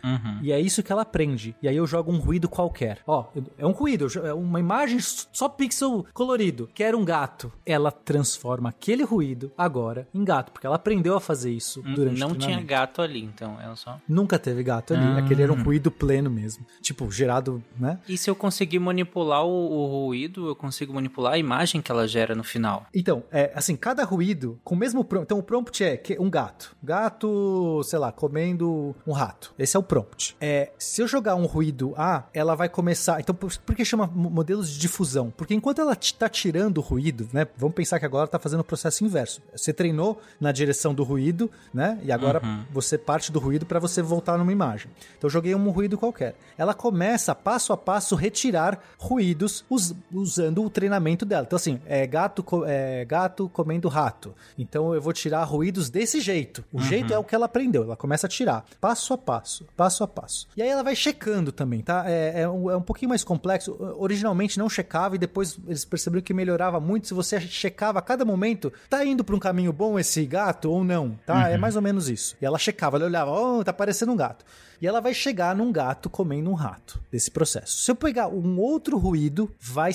E 0.44 0.52
é 0.52 0.60
isso 0.60 0.82
que 0.82 0.92
ela 0.92 1.00
aprende. 1.00 1.56
E 1.62 1.66
aí 1.66 1.74
eu 1.74 1.86
jogo 1.86 2.12
um 2.12 2.18
ruído 2.18 2.50
qualquer. 2.50 2.98
Ó, 3.06 3.24
é 3.56 3.66
um 3.66 3.70
ruído, 3.70 4.06
é 4.22 4.34
uma 4.34 4.60
imagem 4.60 4.98
só 5.00 5.48
pixel 5.48 6.04
colorido. 6.12 6.68
Quero 6.74 6.98
um 6.98 7.04
gato. 7.04 7.50
Ela 7.64 7.90
transforma 7.90 8.68
aquele 8.68 9.04
ruído 9.04 9.50
agora 9.56 10.06
em 10.12 10.22
gato, 10.22 10.52
porque 10.52 10.66
ela 10.66 10.76
aprendeu 10.76 11.16
a 11.16 11.20
fazer 11.20 11.50
isso 11.50 11.80
durante 11.80 12.20
Não 12.20 12.32
o 12.32 12.34
tinha 12.34 12.60
gato 12.60 13.00
ali, 13.00 13.22
então. 13.22 13.58
Ela 13.58 13.74
só. 13.74 13.98
Nunca 14.06 14.38
teve 14.38 14.62
gato 14.62 14.92
ali. 14.92 15.18
Aquele 15.18 15.42
era 15.42 15.52
um 15.52 15.62
ruído 15.62 15.90
pleno 15.90 16.30
mesmo. 16.30 16.66
Tipo, 16.82 17.10
gerado, 17.10 17.64
né? 17.78 17.98
E 18.06 18.18
se 18.18 18.28
eu 18.28 18.36
conseguir 18.36 18.78
manipular 18.78 19.46
o, 19.46 19.48
o 19.48 20.06
ruído, 20.06 20.48
eu 20.48 20.54
consigo 20.54 20.92
manipular 20.92 21.32
a 21.32 21.38
imagem 21.38 21.80
que 21.80 21.90
ela 21.90 22.06
gera 22.06 22.34
no 22.34 22.44
final. 22.44 22.84
Então, 22.94 23.24
é 23.32 23.50
assim, 23.54 23.76
cada 23.76 24.04
ruído 24.04 24.60
com 24.62 24.74
o 24.74 24.78
mesmo 24.78 25.02
prompt. 25.02 25.24
Então, 25.24 25.38
o 25.38 25.42
prompt 25.42 25.82
é 25.82 26.02
um 26.20 26.28
gato. 26.28 26.76
Gato, 26.82 27.80
sei 27.82 27.98
lá, 27.98 28.12
comendo 28.12 28.94
um 29.06 29.12
rato. 29.12 29.54
Esse 29.58 29.74
é 29.74 29.80
o 29.80 29.82
prompt. 29.82 30.33
É, 30.40 30.70
se 30.78 31.00
eu 31.00 31.08
jogar 31.08 31.34
um 31.36 31.46
ruído 31.46 31.94
A, 31.96 32.24
ela 32.34 32.54
vai 32.54 32.68
começar. 32.68 33.20
Então, 33.20 33.34
por, 33.34 33.56
por 33.58 33.74
que 33.74 33.84
chama 33.84 34.06
mo- 34.06 34.30
modelos 34.30 34.68
de 34.70 34.78
difusão? 34.78 35.32
Porque 35.36 35.54
enquanto 35.54 35.80
ela 35.80 35.96
está 35.98 36.28
tirando 36.28 36.78
o 36.78 36.80
ruído, 36.80 37.28
né? 37.32 37.46
Vamos 37.56 37.74
pensar 37.74 37.98
que 37.98 38.04
agora 38.04 38.24
está 38.26 38.38
fazendo 38.38 38.60
o 38.60 38.64
processo 38.64 39.04
inverso. 39.04 39.40
Você 39.54 39.72
treinou 39.72 40.20
na 40.40 40.52
direção 40.52 40.94
do 40.94 41.02
ruído, 41.04 41.50
né? 41.72 41.98
E 42.02 42.12
agora 42.12 42.40
você 42.72 42.98
parte 42.98 43.30
do 43.32 43.38
ruído 43.38 43.64
para 43.64 43.78
você 43.78 44.02
voltar 44.02 44.36
numa 44.38 44.52
imagem. 44.52 44.90
Então, 45.16 45.28
eu 45.28 45.30
joguei 45.30 45.54
um 45.54 45.70
ruído 45.70 45.96
qualquer. 45.96 46.34
Ela 46.58 46.74
começa 46.74 47.34
passo 47.34 47.72
a 47.72 47.76
passo 47.76 48.14
retirar 48.14 48.78
ruídos 48.98 49.64
us- 49.70 49.94
usando 50.12 50.64
o 50.64 50.70
treinamento 50.70 51.24
dela. 51.24 51.44
Então, 51.46 51.56
assim, 51.56 51.80
é 51.86 52.06
gato, 52.06 52.44
é 52.66 53.04
gato 53.04 53.48
comendo 53.48 53.88
rato. 53.88 54.34
Então, 54.58 54.94
eu 54.94 55.00
vou 55.00 55.12
tirar 55.12 55.44
ruídos 55.44 55.88
desse 55.90 56.20
jeito. 56.20 56.64
O 56.72 56.80
jeito 56.80 57.12
é 57.14 57.18
o 57.18 57.24
que 57.24 57.34
ela 57.34 57.46
aprendeu. 57.46 57.84
Ela 57.84 57.96
começa 57.96 58.26
a 58.26 58.30
tirar 58.30 58.64
passo 58.80 59.14
a 59.14 59.18
passo, 59.18 59.64
passo 59.76 60.02
a 60.04 60.08
passo. 60.08 60.23
E 60.56 60.62
aí 60.62 60.68
ela 60.68 60.82
vai 60.82 60.96
checando 60.96 61.52
também, 61.52 61.80
tá? 61.80 62.04
É, 62.06 62.42
é 62.42 62.48
um, 62.48 62.70
é 62.70 62.76
um 62.76 62.82
pouquinho 62.82 63.08
mais 63.08 63.24
complexo. 63.24 63.76
Originalmente 63.98 64.58
não 64.58 64.68
checava 64.68 65.14
e 65.16 65.18
depois 65.18 65.58
eles 65.66 65.84
perceberam 65.84 66.22
que 66.22 66.34
melhorava 66.34 66.80
muito 66.80 67.08
se 67.08 67.14
você 67.14 67.40
checava 67.40 67.98
a 67.98 68.02
cada 68.02 68.24
momento. 68.24 68.72
Tá 68.88 69.04
indo 69.04 69.24
para 69.24 69.36
um 69.36 69.38
caminho 69.38 69.72
bom 69.72 69.98
esse 69.98 70.24
gato 70.26 70.70
ou 70.70 70.84
não? 70.84 71.18
Tá? 71.26 71.48
É 71.48 71.56
mais 71.56 71.76
ou 71.76 71.82
menos 71.82 72.08
isso. 72.08 72.36
E 72.40 72.46
ela 72.46 72.58
checava, 72.58 72.96
ela 72.96 73.06
olhava, 73.06 73.30
oh, 73.30 73.64
tá 73.64 73.72
parecendo 73.72 74.12
um 74.12 74.16
gato. 74.16 74.44
E 74.80 74.86
ela 74.86 75.00
vai 75.00 75.14
chegar 75.14 75.54
num 75.54 75.72
gato 75.72 76.10
comendo 76.10 76.50
um 76.50 76.54
rato 76.54 77.00
desse 77.10 77.30
processo. 77.30 77.78
Se 77.78 77.90
eu 77.90 77.96
pegar 77.96 78.28
um 78.28 78.58
outro 78.58 78.98
ruído, 78.98 79.50
vai, 79.60 79.92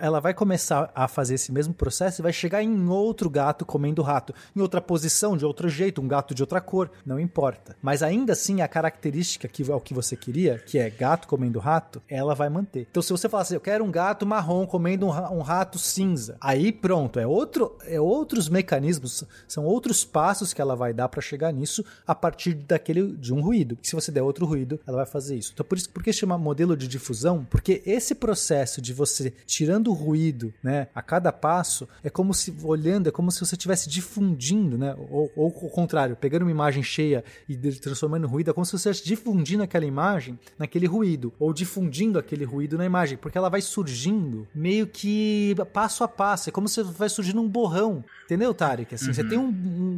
ela 0.00 0.20
vai 0.20 0.34
começar 0.34 0.90
a 0.94 1.08
fazer 1.08 1.34
esse 1.34 1.52
mesmo 1.52 1.74
processo 1.74 2.20
e 2.20 2.22
vai 2.22 2.32
chegar 2.32 2.62
em 2.62 2.88
outro 2.88 3.28
gato 3.28 3.64
comendo 3.64 4.02
rato, 4.02 4.34
em 4.54 4.60
outra 4.60 4.80
posição, 4.80 5.36
de 5.36 5.44
outro 5.44 5.68
jeito, 5.68 6.00
um 6.00 6.08
gato 6.08 6.34
de 6.34 6.42
outra 6.42 6.60
cor, 6.60 6.90
não 7.04 7.18
importa. 7.18 7.76
Mas 7.82 8.02
ainda 8.02 8.32
assim, 8.32 8.60
a 8.60 8.68
característica 8.68 9.48
que 9.48 9.70
é 9.70 9.74
o 9.74 9.80
que 9.80 9.94
você 9.94 10.16
queria, 10.16 10.58
que 10.58 10.78
é 10.78 10.88
gato 10.90 11.28
comendo 11.28 11.58
rato, 11.58 12.02
ela 12.08 12.34
vai 12.34 12.48
manter. 12.48 12.86
Então, 12.90 13.02
se 13.02 13.10
você 13.10 13.28
falar 13.28 13.42
assim, 13.42 13.54
eu 13.54 13.60
quero 13.60 13.84
um 13.84 13.90
gato 13.90 14.26
marrom 14.26 14.66
comendo 14.66 15.06
um, 15.06 15.10
ra- 15.10 15.28
rato 15.42 15.78
cinza, 15.78 16.36
aí 16.40 16.72
pronto, 16.72 17.18
é 17.18 17.26
outro, 17.26 17.76
é 17.86 18.00
outros 18.00 18.48
mecanismos, 18.48 19.24
são 19.46 19.64
outros 19.64 20.04
passos 20.04 20.52
que 20.52 20.60
ela 20.60 20.74
vai 20.76 20.92
dar 20.92 21.08
para 21.08 21.20
chegar 21.20 21.52
nisso 21.52 21.84
a 22.06 22.14
partir 22.14 22.54
daquele 22.54 23.12
de 23.16 23.32
um 23.32 23.40
ruído. 23.40 23.78
Se 23.82 23.94
você 23.94 24.03
der 24.10 24.22
outro 24.22 24.46
ruído, 24.46 24.80
ela 24.86 24.98
vai 24.98 25.06
fazer 25.06 25.36
isso. 25.36 25.52
Então 25.52 25.64
por 25.64 25.78
isso 25.78 25.90
por 25.90 26.02
que 26.02 26.12
chama 26.12 26.36
modelo 26.38 26.76
de 26.76 26.88
difusão? 26.88 27.46
Porque 27.50 27.82
esse 27.86 28.14
processo 28.14 28.80
de 28.80 28.92
você 28.92 29.32
tirando 29.46 29.88
o 29.88 29.94
ruído, 29.94 30.52
né, 30.62 30.88
a 30.94 31.02
cada 31.02 31.32
passo, 31.32 31.88
é 32.02 32.10
como 32.10 32.34
se 32.34 32.54
olhando, 32.62 33.08
é 33.08 33.12
como 33.12 33.30
se 33.30 33.40
você 33.40 33.54
estivesse 33.54 33.88
difundindo, 33.88 34.76
né? 34.78 34.94
Ou, 35.10 35.30
ou 35.36 35.48
o 35.48 35.70
contrário, 35.70 36.16
pegando 36.16 36.42
uma 36.42 36.50
imagem 36.50 36.82
cheia 36.82 37.24
e 37.48 37.56
transformando 37.56 38.26
em 38.26 38.30
ruído, 38.30 38.50
é 38.50 38.52
como 38.52 38.64
se 38.64 38.72
você 38.72 38.90
estivesse 38.90 39.04
difundindo 39.04 39.62
aquela 39.62 39.84
imagem 39.84 40.38
naquele 40.58 40.86
ruído, 40.86 41.32
ou 41.38 41.52
difundindo 41.52 42.18
aquele 42.18 42.44
ruído 42.44 42.76
na 42.76 42.84
imagem, 42.84 43.16
porque 43.18 43.38
ela 43.38 43.48
vai 43.48 43.60
surgindo 43.60 44.46
meio 44.54 44.86
que 44.86 45.54
passo 45.72 46.04
a 46.04 46.08
passo, 46.08 46.48
é 46.48 46.52
como 46.52 46.68
se 46.68 46.82
vai 46.82 47.08
surgindo 47.08 47.40
um 47.40 47.48
borrão. 47.48 48.04
Entendeu, 48.24 48.54
Tarek? 48.54 48.94
Assim, 48.94 49.12
Você 49.12 49.22
tem 49.22 49.38
um, 49.38 49.48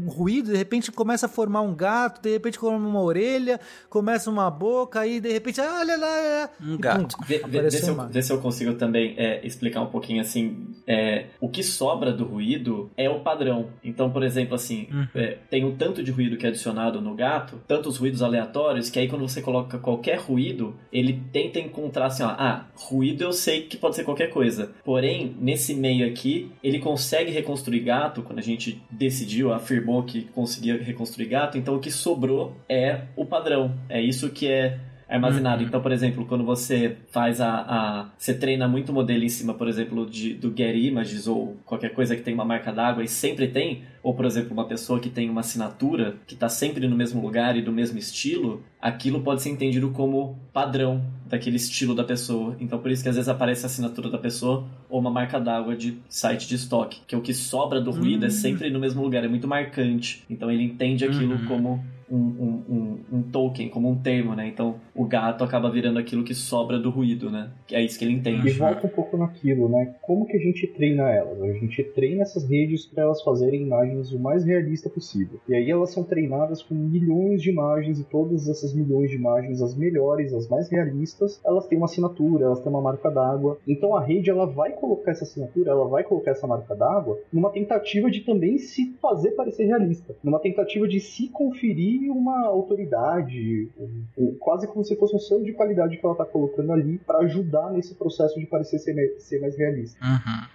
um 0.05 0.09
ruído, 0.09 0.51
de 0.51 0.57
repente 0.57 0.91
começa 0.91 1.27
a 1.27 1.29
formar 1.29 1.61
um 1.63 1.75
gato, 1.75 2.21
de 2.21 2.31
repente 2.31 2.59
forma 2.59 2.87
uma 2.87 3.01
orelha, 3.01 3.61
começa 3.89 4.31
uma 4.31 4.51
boca, 4.51 5.01
aí 5.01 5.21
de 5.21 5.33
repente, 5.33 5.61
ah, 5.61 5.77
olha 5.81 5.97
lá, 5.97 6.51
Um 6.61 6.77
gato. 6.77 7.17
Vê, 7.27 7.39
se 7.71 7.89
eu, 7.89 8.09
vê 8.09 8.23
se 8.23 8.33
eu 8.33 8.41
consigo 8.41 8.75
também 8.75 9.15
é, 9.17 9.47
explicar 9.47 9.81
um 9.81 9.87
pouquinho 9.87 10.21
assim. 10.21 10.75
é, 10.87 11.27
o 11.41 11.49
que 11.49 11.63
sobra 11.63 12.13
do 12.13 12.25
ruído 12.25 12.91
é 12.97 13.09
o 13.09 13.21
padrão. 13.21 13.69
Então, 13.83 14.11
por 14.11 14.23
exemplo, 14.23 14.55
assim, 14.55 14.89
é, 15.15 15.39
tem 15.49 15.65
o 15.65 15.73
tanto 15.73 16.03
de 16.03 16.11
ruído 16.11 16.37
que 16.37 16.47
é 16.47 16.49
adicionado 16.49 17.01
no 17.01 17.15
gato, 17.15 17.61
tantos 17.67 17.97
ruídos 17.97 18.23
aleatórios, 18.23 18.91
que 18.91 18.99
aí 18.99 19.09
quando 19.09 19.29
você 19.29 19.41
coloca 19.41 19.79
qualquer 19.79 20.19
ruído, 20.19 20.75
ele 20.93 21.23
tenta 21.33 21.59
encontrar 21.59 22.07
assim, 22.07 22.23
ó, 22.23 22.29
ah, 22.29 22.67
ruído 22.75 23.23
eu 23.23 23.33
sei 23.33 23.63
que 23.63 23.77
pode 23.77 23.95
ser 23.97 24.05
qualquer 24.05 24.31
coisa. 24.31 24.73
Porém, 24.85 25.37
nesse 25.41 25.75
meio 25.75 26.07
aqui, 26.09 26.51
ele 26.63 26.79
consegue 26.79 27.31
reconstruir 27.31 27.81
gato, 27.81 28.16
quando 28.23 28.39
a 28.39 28.43
gente 28.43 28.83
decidiu, 28.91 29.53
afirmou 29.53 30.03
que 30.03 30.23
conseguia 30.23 30.83
reconstruir 30.83 31.27
gato, 31.27 31.59
então 31.59 31.77
o 31.77 31.81
que 31.81 31.91
sobrou 31.91 32.57
é 32.69 33.03
o 33.17 33.25
padrão. 33.25 33.75
É 33.89 34.01
isso 34.01 34.31
que 34.31 34.49
é 34.49 34.79
armazenado. 35.09 35.63
Então, 35.63 35.81
por 35.81 35.93
exemplo, 35.93 36.27
quando 36.27 36.45
você 36.45 36.97
faz 37.11 37.41
a, 37.41 37.51
a- 37.61 38.07
Você 38.19 38.35
treina 38.35 38.67
muito 38.67 38.93
modelo 38.93 39.23
em 39.25 39.29
cima, 39.29 39.55
por 39.55 39.69
exemplo, 39.69 40.05
de, 40.07 40.35
do 40.35 40.53
Get 40.57 40.75
Images 40.77 41.27
ou 41.27 41.57
qualquer 41.65 41.91
coisa 41.95 42.17
que 42.17 42.23
tem 42.23 42.35
uma 42.35 42.45
marca 42.45 42.73
d'água 42.73 43.05
e 43.05 43.09
sempre 43.09 43.47
tem, 43.49 43.83
ou 44.03 44.15
por 44.15 44.25
exemplo, 44.25 44.53
uma 44.53 44.65
pessoa 44.67 44.99
que 44.99 45.09
tem 45.09 45.29
uma 45.31 45.41
assinatura 45.41 46.17
que 46.27 46.35
está 46.35 46.49
sempre 46.49 46.87
no 46.89 46.97
mesmo 46.97 47.21
lugar 47.21 47.57
e 47.57 47.63
do 47.63 47.73
mesmo 47.73 47.99
estilo, 47.99 48.63
aquilo 48.81 49.21
pode 49.23 49.43
ser 49.43 49.51
entendido 49.51 49.91
como 49.91 50.39
padrão 50.53 51.05
daquele 51.27 51.57
estilo 51.57 51.95
da 51.95 52.05
pessoa. 52.05 52.57
Então, 52.61 52.79
por 52.79 52.91
isso 52.91 53.03
que 53.03 53.09
às 53.09 53.15
vezes 53.17 53.29
aparece 53.29 53.65
a 53.65 53.67
assinatura 53.67 54.09
da 54.11 54.19
pessoa 54.19 54.65
ou 54.89 55.01
uma 55.01 55.11
marca 55.11 55.39
d'água 55.41 55.77
de 55.77 55.99
site 56.09 56.49
de 56.49 56.55
estoque, 56.55 57.01
que 57.07 57.15
o 57.17 57.21
que 57.21 57.35
sobra 57.35 57.81
do 57.81 57.91
ruído 57.91 58.25
é 58.27 58.31
sempre 58.31 58.71
no 58.71 58.79
mesmo 58.81 59.03
lugar, 59.03 59.25
é 59.25 59.29
muito 59.29 59.47
marcante. 59.49 60.25
Então, 60.31 60.51
ele 60.51 60.63
entende 60.63 61.05
aquilo 61.05 61.35
como 61.47 61.85
um, 62.11 62.17
um, 62.17 62.63
um, 62.69 63.19
um 63.19 63.23
token, 63.23 63.69
como 63.69 63.89
um 63.89 63.97
termo, 63.97 64.35
né? 64.35 64.47
Então 64.49 64.77
o 64.95 65.05
gato 65.05 65.43
acaba 65.45 65.71
virando 65.71 65.99
aquilo 65.99 66.25
que 66.25 66.35
sobra 66.35 66.79
do 66.79 66.91
ruído, 66.91 67.31
né? 67.31 67.51
É 67.71 67.83
isso 67.83 67.99
que 67.99 68.05
ele 68.05 68.15
E 68.15 68.17
entende. 68.17 68.51
volta 68.51 68.87
um 68.87 68.91
pouco 68.91 69.17
naquilo, 69.17 69.69
né? 69.69 69.95
Como 70.03 70.27
que 70.27 70.37
a 70.37 70.41
gente 70.41 70.67
treina 70.69 71.11
elas? 71.11 71.41
A 71.43 71.53
gente 71.53 71.83
treina 71.95 72.23
essas 72.23 72.49
redes 72.49 72.87
para 72.87 73.05
elas 73.05 73.23
fazerem 73.23 73.63
imagens 73.63 74.13
o 74.13 74.19
mais 74.19 74.45
realista 74.45 74.89
possível. 74.89 75.41
E 75.49 75.55
aí 75.55 75.71
elas 75.71 75.91
são 75.91 76.05
treinadas 76.05 76.63
com 76.63 76.75
milhões 76.75 77.43
de 77.43 77.51
imagens 77.51 77.99
e 77.99 78.05
todas 78.05 78.49
essas 78.49 78.75
milhões 78.75 79.11
de 79.11 79.17
imagens, 79.17 79.61
as 79.61 79.77
melhores, 79.77 80.33
as 80.33 80.49
mais 80.49 80.69
realistas, 80.71 81.41
elas 81.45 81.67
têm 81.67 81.79
uma 81.79 81.87
assinatura, 81.87 82.47
elas 82.47 82.61
têm 82.61 82.71
uma 82.71 82.81
marca 82.81 83.11
d'água. 83.11 83.59
Então 83.67 83.97
a 83.97 84.03
rede 84.03 84.31
ela 84.31 84.47
vai 84.47 84.73
colocar 84.73 85.11
essa 85.13 85.25
assinatura, 85.25 85.71
ela 85.71 85.89
vai 85.89 86.05
colocar 86.05 86.31
essa 86.31 86.47
marca 86.47 86.75
d'água 86.75 87.19
numa 87.33 87.51
tentativa 87.51 88.11
de 88.11 88.21
também 88.21 88.59
se 88.59 88.95
fazer 89.01 89.33
parecer 89.33 89.65
realista, 89.67 90.15
numa 90.23 90.39
tentativa 90.39 90.87
de 90.87 91.01
se 91.01 91.29
conferir 91.29 91.96
uma 92.11 92.47
autoridade, 92.47 93.69
um- 93.79 94.05
um- 94.19 94.37
quase 94.39 94.67
como 94.67 94.85
se 94.85 94.97
fosse 94.97 95.15
um 95.17 95.19
selo 95.19 95.45
de 95.45 95.53
qualidade 95.53 95.97
que 95.97 96.05
ela 96.05 96.13
está 96.15 96.25
colocando 96.25 96.73
ali 96.73 96.99
para 96.99 97.19
ajudar 97.21 97.71
nesse 97.73 97.95
processo 97.95 98.39
de 98.39 98.47
parecer 98.47 98.79
ser, 98.79 98.95
me- 98.95 99.19
ser 99.21 99.41
mais 99.41 99.57
realista. 99.57 99.99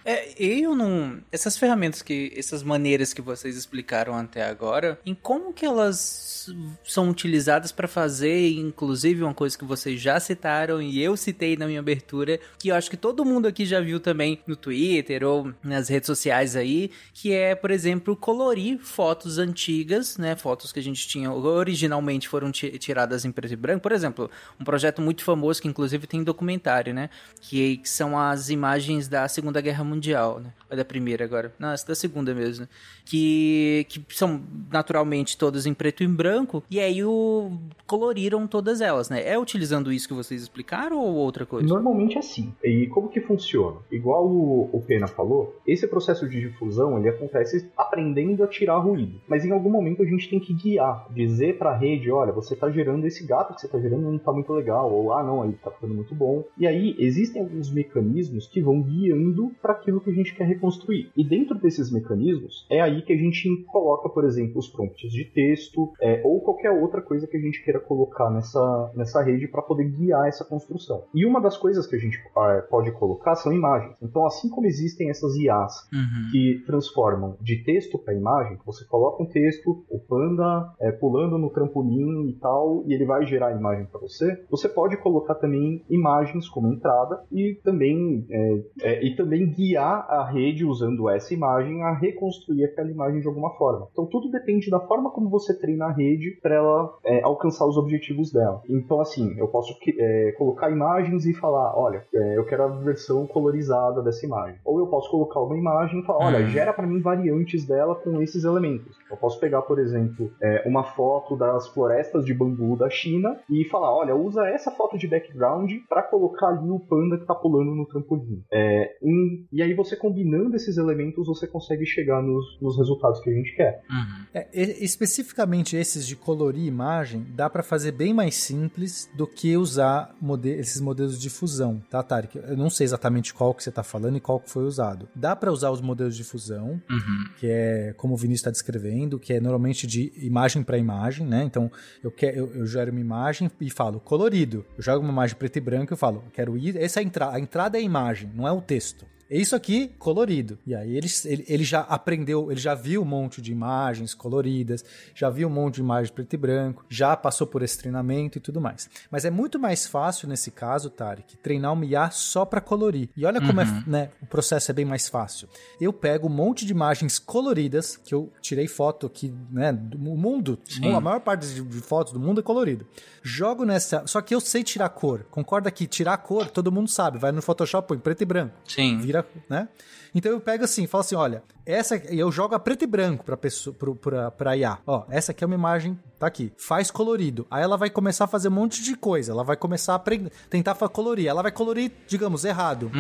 É, 0.05 0.31
eu 0.41 0.76
não. 0.76 1.19
Essas 1.31 1.57
ferramentas 1.57 2.01
que. 2.01 2.31
Essas 2.35 2.63
maneiras 2.63 3.13
que 3.13 3.22
vocês 3.22 3.55
explicaram 3.57 4.15
até 4.15 4.43
agora, 4.43 4.99
em 5.05 5.13
como 5.15 5.53
que 5.53 5.65
elas 5.65 6.49
são 6.84 7.09
utilizadas 7.09 7.72
para 7.72 7.88
fazer, 7.88 8.49
inclusive, 8.53 9.22
uma 9.23 9.34
coisa 9.34 9.57
que 9.57 9.63
vocês 9.65 9.99
já 9.99 10.19
citaram 10.19 10.81
e 10.81 11.01
eu 11.01 11.15
citei 11.15 11.55
na 11.55 11.68
minha 11.68 11.80
abertura, 11.80 12.39
que 12.57 12.69
eu 12.69 12.76
acho 12.76 12.89
que 12.89 12.97
todo 12.97 13.23
mundo 13.26 13.47
aqui 13.47 13.65
já 13.65 13.80
viu 13.80 13.99
também 13.99 14.39
no 14.47 14.55
Twitter 14.55 15.23
ou 15.23 15.51
nas 15.63 15.88
redes 15.88 16.07
sociais 16.07 16.55
aí, 16.55 16.89
que 17.13 17.31
é, 17.34 17.53
por 17.53 17.69
exemplo, 17.72 18.15
colorir 18.15 18.80
fotos 18.80 19.38
antigas, 19.38 20.18
né? 20.18 20.35
Fotos 20.35 20.72
que 20.72 20.80
a 20.80 20.84
gente 20.84 21.07
tinha 21.07 21.30
originalmente 21.35 22.27
foram 22.27 22.51
ti- 22.51 22.77
tiradas 22.77 23.25
em 23.25 23.31
preto 23.31 23.53
e 23.53 23.55
branco. 23.55 23.81
Por 23.81 23.91
exemplo, 23.91 24.29
um 24.59 24.63
projeto 24.63 25.01
muito 25.01 25.23
famoso 25.23 25.61
que 25.61 25.67
inclusive 25.67 26.05
tem 26.07 26.23
documentário, 26.23 26.93
né? 26.93 27.09
Que, 27.39 27.77
que 27.77 27.89
são 27.89 28.17
as 28.17 28.49
imagens 28.49 29.07
da 29.07 29.27
Segunda 29.27 29.61
Guerra 29.61 29.83
Mundial, 29.83 30.39
né? 30.39 30.53
Ou 30.69 30.77
da 30.77 30.85
Primeira 30.85 31.23
agora. 31.25 31.53
Não, 31.59 31.71
essa 31.71 31.87
da 31.87 31.95
Segunda 31.95 32.33
mesmo. 32.33 32.67
Que 33.05 33.85
que 33.89 34.01
são 34.09 34.41
naturalmente 34.71 35.37
todas 35.37 35.65
em 35.65 35.73
preto 35.73 36.03
e 36.03 36.07
branco, 36.07 36.63
e 36.69 36.79
aí 36.79 37.03
o 37.03 37.51
coloriram 37.85 38.47
todas 38.47 38.79
elas, 38.79 39.09
né? 39.09 39.27
É 39.27 39.37
utilizando 39.37 39.91
isso 39.91 40.07
que 40.07 40.13
vocês 40.13 40.41
explicaram 40.41 40.97
ou 40.99 41.15
outra 41.15 41.45
coisa? 41.45 41.67
Normalmente 41.67 42.15
é 42.15 42.19
assim. 42.19 42.53
E 42.63 42.87
como 42.87 43.09
que 43.09 43.19
funciona? 43.19 43.77
Igual 43.91 44.25
o, 44.27 44.69
o 44.71 44.81
Pena 44.81 45.07
falou, 45.07 45.59
esse 45.67 45.85
processo 45.87 46.27
de 46.29 46.39
difusão 46.39 46.97
ele 46.97 47.09
acontece 47.09 47.69
aprendendo 47.75 48.43
a 48.43 48.47
tirar 48.47 48.77
ruído. 48.77 49.19
Mas 49.27 49.43
em 49.43 49.51
algum 49.51 49.69
momento 49.69 50.01
a 50.01 50.05
gente 50.05 50.29
tem 50.29 50.39
que 50.39 50.53
guiar, 50.53 51.05
dizer 51.26 51.57
para 51.57 51.72
a 51.72 51.77
rede, 51.77 52.11
olha, 52.11 52.31
você 52.31 52.53
está 52.53 52.69
gerando 52.69 53.06
esse 53.06 53.26
gato 53.26 53.53
que 53.53 53.61
você 53.61 53.68
está 53.68 53.80
gerando 53.80 54.03
não 54.03 54.15
está 54.15 54.31
muito 54.31 54.52
legal, 54.53 54.91
ou 54.91 55.14
ah 55.14 55.23
não, 55.23 55.41
aí 55.41 55.52
está 55.52 55.72
ficando 55.72 55.93
muito 55.93 56.14
bom. 56.15 56.43
E 56.57 56.68
aí 56.68 56.95
existem 56.99 57.41
alguns 57.41 57.72
mecanismos 57.72 58.48
que 58.48 58.61
vão 58.61 58.81
guiando 58.81 59.52
para 59.61 59.73
aquilo 59.73 60.02
que 60.02 60.10
a 60.10 60.14
gente 60.14 60.35
quer 60.35 60.45
reconstruir. 60.45 61.11
E 61.15 61.23
dentro 61.23 61.57
desses 61.60 61.91
mecanismos 61.91 62.65
é 62.69 62.81
aí 62.81 63.02
que 63.02 63.14
a 63.14 63.18
gente 63.18 63.64
coloca, 63.68 64.10
por 64.10 64.26
exemplo, 64.26 64.60
os 64.60 64.68
prompts 64.68 65.11
de 65.11 65.26
texto 65.26 65.91
é, 66.02 66.22
ou 66.23 66.41
qualquer 66.41 66.72
outra 66.72 67.02
coisa 67.02 67.27
que 67.27 67.38
a 67.38 67.41
gente 67.41 67.64
queira 67.64 67.80
colocar 67.80 68.30
nessa, 68.30 68.91
nessa 68.95 69.22
rede 69.22 69.48
para 69.48 69.61
poder 69.61 69.85
guiar 69.85 70.27
essa 70.27 70.45
construção. 70.45 71.03
E 71.14 71.26
uma 71.26 71.39
das 71.41 71.57
coisas 71.57 71.85
que 71.88 71.95
a 71.95 71.99
gente 71.99 72.18
é, 72.18 72.61
pode 72.61 72.91
colocar 72.93 73.35
são 73.35 73.53
imagens. 73.53 73.95
Então, 74.02 74.26
assim 74.26 74.49
como 74.49 74.68
existem 74.68 75.10
essas 75.10 75.35
IAs 75.35 75.72
Uhum. 75.93 76.31
que 76.31 76.64
transformam 76.65 77.38
de 77.41 77.64
texto 77.64 77.98
para 77.98 78.14
imagem, 78.14 78.57
você 78.65 78.85
coloca 78.85 79.22
um 79.22 79.26
texto, 79.26 79.84
o 79.89 79.99
panda 79.99 80.73
é, 80.80 80.91
pulando 81.11 81.38
no 81.38 81.49
trampolim 81.49 82.29
e 82.29 82.33
tal, 82.39 82.83
e 82.88 82.93
ele 82.93 83.05
vai 83.05 83.25
gerar 83.25 83.47
a 83.47 83.55
imagem 83.55 83.85
para 83.85 83.99
você. 83.99 84.45
Você 84.49 84.69
pode 84.69 84.95
colocar 84.97 85.35
também 85.35 85.83
imagens 85.89 86.47
como 86.47 86.71
entrada 86.71 87.21
e 87.31 87.59
também 87.63 88.25
é, 88.29 88.63
é, 88.81 89.05
e 89.05 89.15
também 89.15 89.51
guiar 89.51 90.05
a 90.09 90.23
rede 90.23 90.65
usando 90.65 91.09
essa 91.09 91.33
imagem 91.33 91.83
a 91.83 91.93
reconstruir 91.93 92.63
aquela 92.63 92.89
imagem 92.89 93.21
de 93.21 93.27
alguma 93.27 93.49
forma. 93.55 93.88
Então 93.91 94.05
tudo 94.05 94.29
depende 94.29 94.69
da 94.69 94.79
forma 94.79 95.11
como 95.11 95.29
você 95.29 95.57
treina 95.57 95.85
a 95.85 95.91
rede 95.91 96.39
para 96.41 96.55
ela 96.55 96.93
é, 97.05 97.21
alcançar 97.23 97.67
os 97.67 97.77
objetivos 97.77 98.31
dela. 98.31 98.61
Então 98.69 99.01
assim, 99.01 99.35
eu 99.38 99.47
posso 99.47 99.75
é, 99.97 100.33
colocar 100.38 100.69
imagens 100.69 101.25
e 101.25 101.33
falar, 101.33 101.77
olha, 101.77 102.05
é, 102.13 102.38
eu 102.38 102.45
quero 102.45 102.63
a 102.63 102.67
versão 102.67 103.27
colorizada 103.27 104.01
dessa 104.01 104.25
imagem. 104.25 104.59
Ou 104.63 104.79
eu 104.79 104.88
posso 104.88 105.09
colocar 105.09 105.41
uma 105.41 105.57
imagem 105.57 105.99
e 105.99 106.05
falar, 106.05 106.25
olha, 106.25 106.39
Hum. 106.45 106.47
gera 106.49 106.73
para 106.73 106.88
mim 106.88 107.01
variantes 107.01 107.65
dela 107.67 107.95
com 107.95 108.21
esses 108.21 108.43
elementos. 108.43 108.97
Eu 109.09 109.17
posso 109.17 109.39
pegar, 109.39 109.61
por 109.63 109.79
exemplo, 109.79 110.31
é, 110.41 110.63
uma 110.65 110.83
foto 110.83 111.01
das 111.38 111.68
florestas 111.69 112.26
de 112.26 112.34
bambu 112.34 112.76
da 112.78 112.90
China 112.90 113.40
e 113.49 113.65
falar, 113.65 113.94
olha, 113.95 114.15
usa 114.15 114.45
essa 114.48 114.72
foto 114.72 114.98
de 114.98 115.07
background 115.07 115.72
para 115.90 116.03
colocar 116.03 116.48
ali 116.49 116.69
o 116.69 116.80
panda 116.80 117.18
que 117.18 117.26
tá 117.26 117.34
pulando 117.36 117.73
no 117.76 117.86
trampolim. 117.86 118.44
É, 118.52 118.95
em- 119.02 119.45
e 119.52 119.61
aí 119.61 119.73
você 119.73 119.95
combinando 119.95 120.56
esses 120.56 120.78
elementos, 120.78 121.28
você 121.28 121.48
consegue 121.48 121.86
chegar 121.86 122.22
nos, 122.22 122.60
nos 122.61 122.78
resultados 122.78 123.19
que 123.22 123.30
a 123.30 123.34
gente 123.34 123.56
quer. 123.56 123.82
Uhum. 123.90 124.26
É, 124.34 124.48
especificamente 124.84 125.76
esses 125.76 126.06
de 126.06 126.15
colorir 126.15 126.65
imagem, 126.65 127.26
dá 127.36 127.49
pra 127.49 127.64
fazer 127.64 127.91
bem 127.91 128.14
mais 128.14 128.36
simples 128.36 129.10
do 129.15 129.26
que 129.26 129.57
usar 129.57 130.15
mode- 130.22 130.49
esses 130.49 130.80
modelos 130.82 131.19
de 131.19 131.30
fusão, 131.30 131.82
tá, 131.90 132.03
Tarek? 132.03 132.38
Eu 132.38 132.57
não 132.57 132.69
sei 132.69 132.86
exatamente 132.86 133.34
qual 133.34 133.53
que 133.53 133.64
você 133.64 133.72
tá 133.72 133.84
falando 133.84 134.18
e 134.18 134.19
qual 134.22 134.40
que 134.40 134.49
foi 134.49 134.64
usado. 134.64 135.07
Dá 135.15 135.36
pra 135.36 135.52
usar 135.52 135.72
os 135.72 135.82
modelos 135.82 136.15
de 136.15 136.23
fusão, 136.23 136.82
Uhum. 136.90 137.23
que 137.40 137.48
é 137.48 137.94
como 137.98 138.14
o 138.14 138.18
Vinícius 138.18 138.41
está 138.41 138.52
descrevendo, 138.52 139.19
que 139.19 139.34
é 139.34 139.40
normalmente 139.40 139.88
de 139.88 140.11
imagem 140.26 140.64
para 140.64 140.78
imagem, 140.78 140.90
né? 141.26 141.43
Então 141.43 141.72
eu, 142.03 142.11
quero, 142.11 142.38
eu, 142.38 142.55
eu 142.55 142.68
gero 142.68 142.91
uma 142.91 142.99
imagem 142.99 143.49
e 143.59 143.69
falo 143.69 143.99
colorido. 143.99 144.65
Eu 144.77 144.84
jogo 144.84 145.03
uma 145.03 145.11
imagem 145.11 145.35
preto 145.35 145.57
e 145.57 145.61
branco 145.61 145.93
e 145.93 145.97
falo, 145.97 146.23
quero 146.34 146.57
ir. 146.57 146.76
Essa 146.76 146.99
é 146.99 147.03
a 147.03 147.05
entrada. 147.05 147.35
A 147.35 147.39
entrada 147.39 147.77
é 147.77 147.81
a 147.81 147.84
imagem, 147.84 148.30
não 148.34 148.47
é 148.47 148.51
o 148.51 148.61
texto. 148.61 149.05
É 149.31 149.37
isso 149.37 149.55
aqui 149.55 149.87
colorido. 149.97 150.59
E 150.67 150.75
aí 150.75 150.97
ele, 150.97 151.07
ele, 151.23 151.45
ele 151.47 151.63
já 151.63 151.79
aprendeu, 151.79 152.51
ele 152.51 152.59
já 152.59 152.75
viu 152.75 153.01
um 153.01 153.05
monte 153.05 153.41
de 153.41 153.49
imagens 153.49 154.13
coloridas, 154.13 154.83
já 155.15 155.29
viu 155.29 155.47
um 155.47 155.51
monte 155.51 155.75
de 155.75 155.81
imagens 155.81 156.11
preto 156.11 156.33
e 156.33 156.37
branco, 156.37 156.85
já 156.89 157.15
passou 157.15 157.47
por 157.47 157.61
esse 157.63 157.77
treinamento 157.77 158.37
e 158.37 158.41
tudo 158.41 158.59
mais. 158.59 158.89
Mas 159.09 159.23
é 159.23 159.31
muito 159.31 159.57
mais 159.57 159.87
fácil 159.87 160.27
nesse 160.27 160.51
caso, 160.51 160.89
Tarek, 160.89 161.37
treinar 161.37 161.71
uma 161.71 161.85
IA 161.85 162.11
só 162.11 162.43
para 162.43 162.59
colorir. 162.59 163.07
E 163.15 163.25
olha 163.25 163.39
como 163.39 163.61
é, 163.61 163.83
né, 163.87 164.09
o 164.21 164.25
processo 164.25 164.69
é 164.69 164.73
bem 164.73 164.83
mais 164.83 165.07
fácil. 165.07 165.47
Eu 165.79 165.93
pego 165.93 166.27
um 166.27 166.31
monte 166.31 166.65
de 166.65 166.73
imagens 166.73 167.17
coloridas, 167.17 167.95
que 167.95 168.13
eu 168.13 168.29
tirei 168.41 168.67
foto 168.67 169.07
aqui, 169.07 169.33
né, 169.49 169.71
do 169.71 169.97
mundo, 169.97 170.59
Sim. 170.65 170.93
a 170.93 170.99
maior 170.99 171.21
parte 171.21 171.47
de, 171.47 171.61
fotos 171.79 172.11
do 172.11 172.19
mundo 172.19 172.41
é 172.41 172.43
colorido. 172.43 172.85
Jogo 173.23 173.63
nessa, 173.63 174.05
só 174.07 174.19
que 174.21 174.35
eu 174.35 174.41
sei 174.41 174.61
tirar 174.61 174.89
cor. 174.89 175.25
Concorda 175.31 175.71
que 175.71 175.87
tirar 175.87 176.17
cor, 176.17 176.49
todo 176.49 176.69
mundo 176.69 176.89
sabe, 176.89 177.17
vai 177.17 177.31
no 177.31 177.41
Photoshop, 177.41 177.87
põe 177.87 177.97
preto 177.97 178.23
e 178.23 178.25
branco 178.25 178.55
Sim. 178.67 178.97
vira, 178.97 179.20
né? 179.49 179.68
Então 180.13 180.31
eu 180.31 180.39
pego 180.41 180.63
assim, 180.63 180.85
falo 180.88 181.01
assim, 181.01 181.15
olha, 181.15 181.41
essa 181.65 181.95
eu 181.95 182.31
jogo 182.31 182.53
a 182.53 182.59
preto 182.59 182.83
e 182.83 182.88
branco 182.88 183.23
para 183.23 183.38
pessoa, 183.38 183.73
pro- 183.73 183.95
pra, 183.95 184.29
pra 184.31 184.57
IA. 184.57 184.77
Ó, 184.85 185.03
essa 185.09 185.31
aqui 185.31 185.43
é 185.43 185.47
uma 185.47 185.55
imagem, 185.55 185.97
tá 186.19 186.27
aqui. 186.27 186.51
Faz 186.57 186.91
colorido. 186.91 187.47
Aí 187.49 187.63
ela 187.63 187.77
vai 187.77 187.89
começar 187.89 188.25
a 188.25 188.27
fazer 188.27 188.49
um 188.49 188.51
monte 188.51 188.83
de 188.83 188.95
coisa. 188.95 189.31
Ela 189.31 189.43
vai 189.43 189.55
começar 189.55 189.93
a 189.93 189.95
aprender, 189.95 190.31
tentar 190.49 190.75
colorir. 190.89 191.27
Ela 191.27 191.41
vai 191.41 191.51
colorir, 191.51 191.91
digamos, 192.07 192.43
errado. 192.43 192.91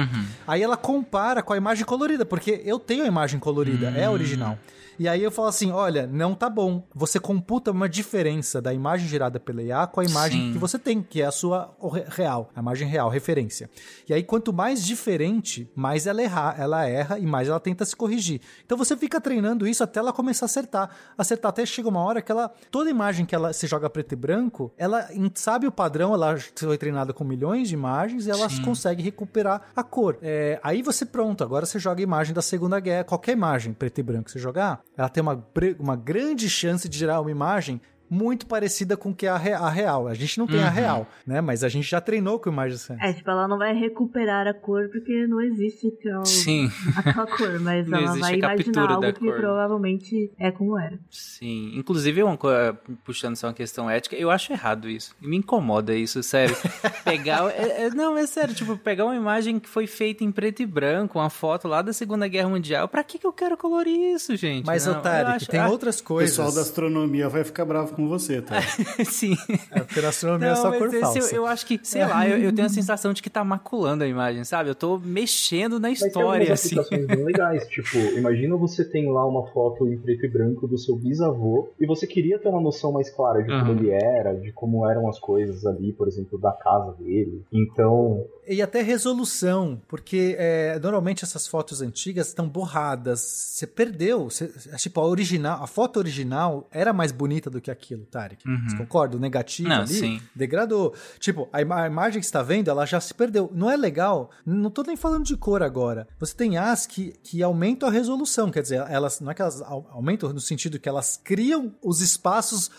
Aí 0.47 0.61
ela 0.63 0.77
compara 0.77 1.41
com 1.43 1.51
a 1.53 1.57
imagem 1.57 1.83
colorida, 1.85 2.25
porque 2.25 2.61
eu 2.63 2.79
tenho 2.79 3.03
a 3.03 3.07
imagem 3.07 3.39
colorida, 3.39 3.89
é 3.89 4.05
a 4.05 4.11
original. 4.11 4.57
E 4.99 5.07
aí 5.07 5.23
eu 5.23 5.31
falo 5.31 5.47
assim, 5.47 5.71
olha, 5.71 6.05
não 6.05 6.35
tá 6.35 6.47
bom. 6.47 6.83
Você 6.93 7.19
computa 7.19 7.71
uma 7.71 7.89
diferença 7.89 8.61
da 8.61 8.71
imagem 8.71 9.07
gerada 9.07 9.39
pela 9.39 9.63
IA 9.63 9.87
com 9.87 9.99
a 9.99 10.03
imagem 10.05 10.39
Sim. 10.47 10.53
que 10.53 10.59
você 10.59 10.77
tem, 10.77 11.01
que 11.01 11.21
é 11.21 11.25
a 11.25 11.31
sua 11.31 11.75
real, 12.09 12.51
a 12.55 12.59
imagem 12.59 12.87
real, 12.87 13.09
referência. 13.09 13.67
E 14.07 14.13
aí, 14.13 14.21
quanto 14.21 14.53
mais 14.53 14.85
diferente, 14.85 15.67
mais 15.75 16.05
ela 16.05 16.21
erra, 16.21 16.55
ela 16.55 16.85
erra 17.01 17.19
e 17.19 17.25
mais 17.25 17.47
ela 17.47 17.59
tenta 17.59 17.83
se 17.85 17.95
corrigir. 17.95 18.41
Então 18.65 18.77
você 18.77 18.95
fica 18.95 19.19
treinando 19.19 19.67
isso 19.67 19.83
até 19.83 19.99
ela 19.99 20.13
começar 20.13 20.45
a 20.45 20.47
acertar. 20.47 20.89
Acertar 21.17 21.49
até 21.49 21.65
chega 21.65 21.89
uma 21.89 22.03
hora 22.03 22.21
que 22.21 22.31
ela. 22.31 22.51
Toda 22.69 22.89
imagem 22.89 23.25
que 23.25 23.35
ela 23.35 23.53
se 23.53 23.67
joga 23.67 23.89
preto 23.89 24.13
e 24.13 24.15
branco, 24.15 24.71
ela 24.77 25.07
sabe 25.35 25.67
o 25.67 25.71
padrão, 25.71 26.13
ela 26.13 26.37
foi 26.55 26.77
treinada 26.77 27.13
com 27.13 27.23
milhões 27.23 27.69
de 27.69 27.73
imagens 27.73 28.27
e 28.27 28.31
ela 28.31 28.49
Sim. 28.49 28.61
consegue 28.63 29.01
recuperar 29.01 29.61
a 29.75 29.83
cor. 29.83 30.17
É, 30.21 30.59
aí 30.63 30.81
você 30.81 31.05
pronto, 31.05 31.43
agora 31.43 31.65
você 31.65 31.79
joga 31.79 32.01
a 32.01 32.03
imagem 32.03 32.33
da 32.33 32.41
Segunda 32.41 32.79
Guerra. 32.79 33.03
Qualquer 33.03 33.33
imagem 33.33 33.73
preto 33.73 33.99
e 33.99 34.03
branco 34.03 34.25
que 34.25 34.31
você 34.31 34.39
jogar, 34.39 34.81
ela 34.97 35.09
tem 35.09 35.21
uma, 35.21 35.43
uma 35.79 35.95
grande 35.95 36.49
chance 36.49 36.87
de 36.87 36.97
gerar 36.97 37.21
uma 37.21 37.31
imagem 37.31 37.81
muito 38.13 38.45
parecida 38.45 38.97
com 38.97 39.15
que 39.15 39.25
a, 39.25 39.37
re- 39.37 39.53
a 39.53 39.69
real. 39.69 40.05
A 40.09 40.13
gente 40.13 40.37
não 40.37 40.45
tem 40.45 40.61
a 40.61 40.67
Uhum. 40.67 40.73
real, 40.73 41.07
né? 41.25 41.39
Mas 41.39 41.63
a 41.63 41.69
gente 41.69 41.89
já 41.89 42.01
treinou 42.01 42.37
com 42.39 42.49
imagens 42.49 42.81
assim. 42.91 43.01
É, 43.01 43.13
tipo, 43.13 43.31
ela 43.31 43.47
não 43.47 43.57
vai 43.57 43.73
recuperar 43.73 44.45
a 44.47 44.53
cor 44.53 44.89
porque 44.91 45.25
não 45.27 45.39
existe 45.41 45.87
aquela, 45.87 46.25
Sim, 46.25 46.69
aquela 46.97 47.25
cor, 47.25 47.57
mas 47.61 47.87
Não 47.89 47.99
ela 47.99 48.17
vai 48.17 48.33
a 48.33 48.37
imaginar 48.37 48.91
algo 48.91 49.13
que 49.13 49.25
cor. 49.25 49.35
provavelmente 49.39 50.29
é 50.37 50.51
como 50.51 50.77
era. 50.77 50.99
sim. 51.09 51.71
Inclusive, 51.75 52.21
uma 52.21 52.35
coisa, 52.35 52.77
puxando 53.05 53.35
só 53.37 53.47
uma 53.47 53.53
questão 53.53 53.89
ética, 53.89 54.15
eu 54.15 54.29
acho 54.29 54.51
errado 54.51 54.89
isso. 54.89 55.15
Me 55.21 55.37
incomoda 55.37 55.95
isso, 55.95 56.21
sério. 56.21 56.55
pegar. 57.05 57.49
é- 57.51 57.85
é- 57.85 57.89
não, 57.91 58.17
é 58.17 58.27
sério, 58.27 58.53
tipo, 58.53 58.77
pegar 58.77 59.05
uma 59.05 59.15
imagem 59.15 59.57
que 59.59 59.69
foi 59.69 59.87
feita 59.87 60.23
em 60.23 60.31
preto 60.31 60.61
e 60.61 60.65
branco, 60.65 61.17
uma 61.17 61.29
foto 61.29 61.67
lá 61.67 61.81
da 61.81 61.93
Segunda 61.93 62.27
Guerra 62.27 62.49
Mundial. 62.49 62.87
Pra 62.89 63.03
que, 63.03 63.17
que 63.17 63.25
eu 63.25 63.31
quero 63.33 63.55
colorir 63.57 64.13
isso, 64.15 64.35
gente? 64.35 64.65
Mas, 64.65 64.85
não, 64.85 64.93
eu 64.93 64.99
Otário, 64.99 65.31
acho- 65.31 65.47
tem 65.47 65.59
ah, 65.59 65.69
outras 65.69 65.99
O 65.99 66.03
coisas. 66.03 66.31
pessoal 66.35 66.51
da 66.53 66.61
astronomia 66.61 67.29
vai 67.29 67.43
ficar 67.43 67.63
bravo 67.65 67.93
com 67.95 68.00
você, 68.07 68.41
tá? 68.41 68.61
Sim. 69.05 69.35
É, 69.71 69.79
porque 69.81 70.01
na 70.01 70.09
astronomia 70.09 70.49
é 70.49 70.55
só 70.55 70.71
cor 70.77 70.87
esse 70.87 70.99
falsa. 70.99 71.19
eu, 71.19 71.41
eu 71.41 71.45
acho 71.45 71.65
que, 71.65 71.79
sei 71.83 72.05
lá, 72.05 72.27
eu, 72.27 72.37
eu 72.37 72.53
tenho 72.53 72.65
a 72.65 72.69
sensação 72.69 73.13
de 73.13 73.21
que 73.21 73.29
tá 73.29 73.43
maculando 73.43 74.03
a 74.03 74.07
imagem, 74.07 74.43
sabe? 74.43 74.69
Eu 74.69 74.75
tô 74.75 74.97
mexendo 74.99 75.79
na 75.79 75.89
Mas 75.89 75.99
tem 75.99 76.07
história, 76.07 76.51
algumas 76.53 76.83
assim. 76.83 77.05
bem 77.07 77.23
legais, 77.25 77.67
tipo, 77.67 77.97
imagina 78.17 78.55
você 78.57 78.83
tem 78.83 79.11
lá 79.11 79.25
uma 79.25 79.47
foto 79.51 79.87
em 79.87 79.97
preto 79.97 80.25
e 80.25 80.29
branco 80.29 80.67
do 80.67 80.77
seu 80.77 80.95
bisavô 80.95 81.69
e 81.79 81.85
você 81.85 82.05
queria 82.07 82.39
ter 82.39 82.49
uma 82.49 82.61
noção 82.61 82.91
mais 82.91 83.09
clara 83.09 83.41
de 83.41 83.47
como 83.49 83.71
Uhum. 83.71 83.77
ele 83.79 83.89
era, 83.91 84.33
de 84.33 84.51
como 84.53 84.89
eram 84.89 85.07
as 85.09 85.19
coisas 85.19 85.65
ali, 85.65 85.93
por 85.93 86.07
exemplo, 86.07 86.39
da 86.39 86.51
casa 86.51 86.93
dele. 86.93 87.43
Então, 87.51 88.25
E 88.47 88.61
até 88.61 88.81
resolução, 88.81 89.81
porque 89.87 90.35
é, 90.37 90.79
normalmente 90.79 91.23
essas 91.23 91.47
fotos 91.47 91.81
antigas 91.81 92.27
estão 92.27 92.47
borradas. 92.49 93.19
Você 93.21 93.67
perdeu. 93.67 94.25
você- 94.29 94.51
tipo, 94.77 94.99
a 94.99 95.05
original, 95.07 95.63
a 95.63 95.67
foto 95.67 95.97
original 95.97 96.67
era 96.71 96.91
mais 96.93 97.11
bonita 97.11 97.49
do 97.49 97.61
que 97.61 97.69
aquilo, 97.93 98.05
Tarek. 98.05 98.47
Uhum. 98.47 98.69
Você 98.69 98.77
concorda? 98.77 99.17
O 99.17 99.19
negativo 99.19 99.69
Não, 99.69 99.81
ali 99.81 99.93
sim. 99.93 100.21
degradou. 100.35 100.93
Tipo, 101.19 101.49
a, 101.51 101.61
ima- 101.61 101.83
a 101.83 101.87
imagem 101.87 102.19
que 102.19 102.25
você 102.25 102.29
está 102.29 102.41
vendo, 102.41 102.69
ela 102.69 102.85
já 102.85 102.99
se 102.99 103.13
perdeu. 103.13 103.49
Não 103.53 103.69
é 103.69 103.75
legal? 103.75 104.31
Não 104.45 104.69
tô 104.69 104.83
nem 104.83 104.95
falando 104.95 105.25
de 105.25 105.35
cor 105.35 105.61
agora. 105.61 106.07
Você 106.19 106.33
tem 106.35 106.57
as 106.57 106.85
que, 106.85 107.13
que 107.23 107.43
aumentam 107.43 107.89
a 107.89 107.91
resolução, 107.91 108.49
quer 108.49 108.61
dizer, 108.61 108.83
elas 108.89 109.19
não 109.19 109.31
é 109.31 109.33
que 109.33 109.41
elas 109.41 109.61
au- 109.61 109.87
aumentam 109.91 110.31
no 110.31 110.39
sentido 110.39 110.79
que 110.79 110.87
elas 110.87 111.19
criam 111.23 111.73
os 111.83 112.01
espaços, 112.01 112.71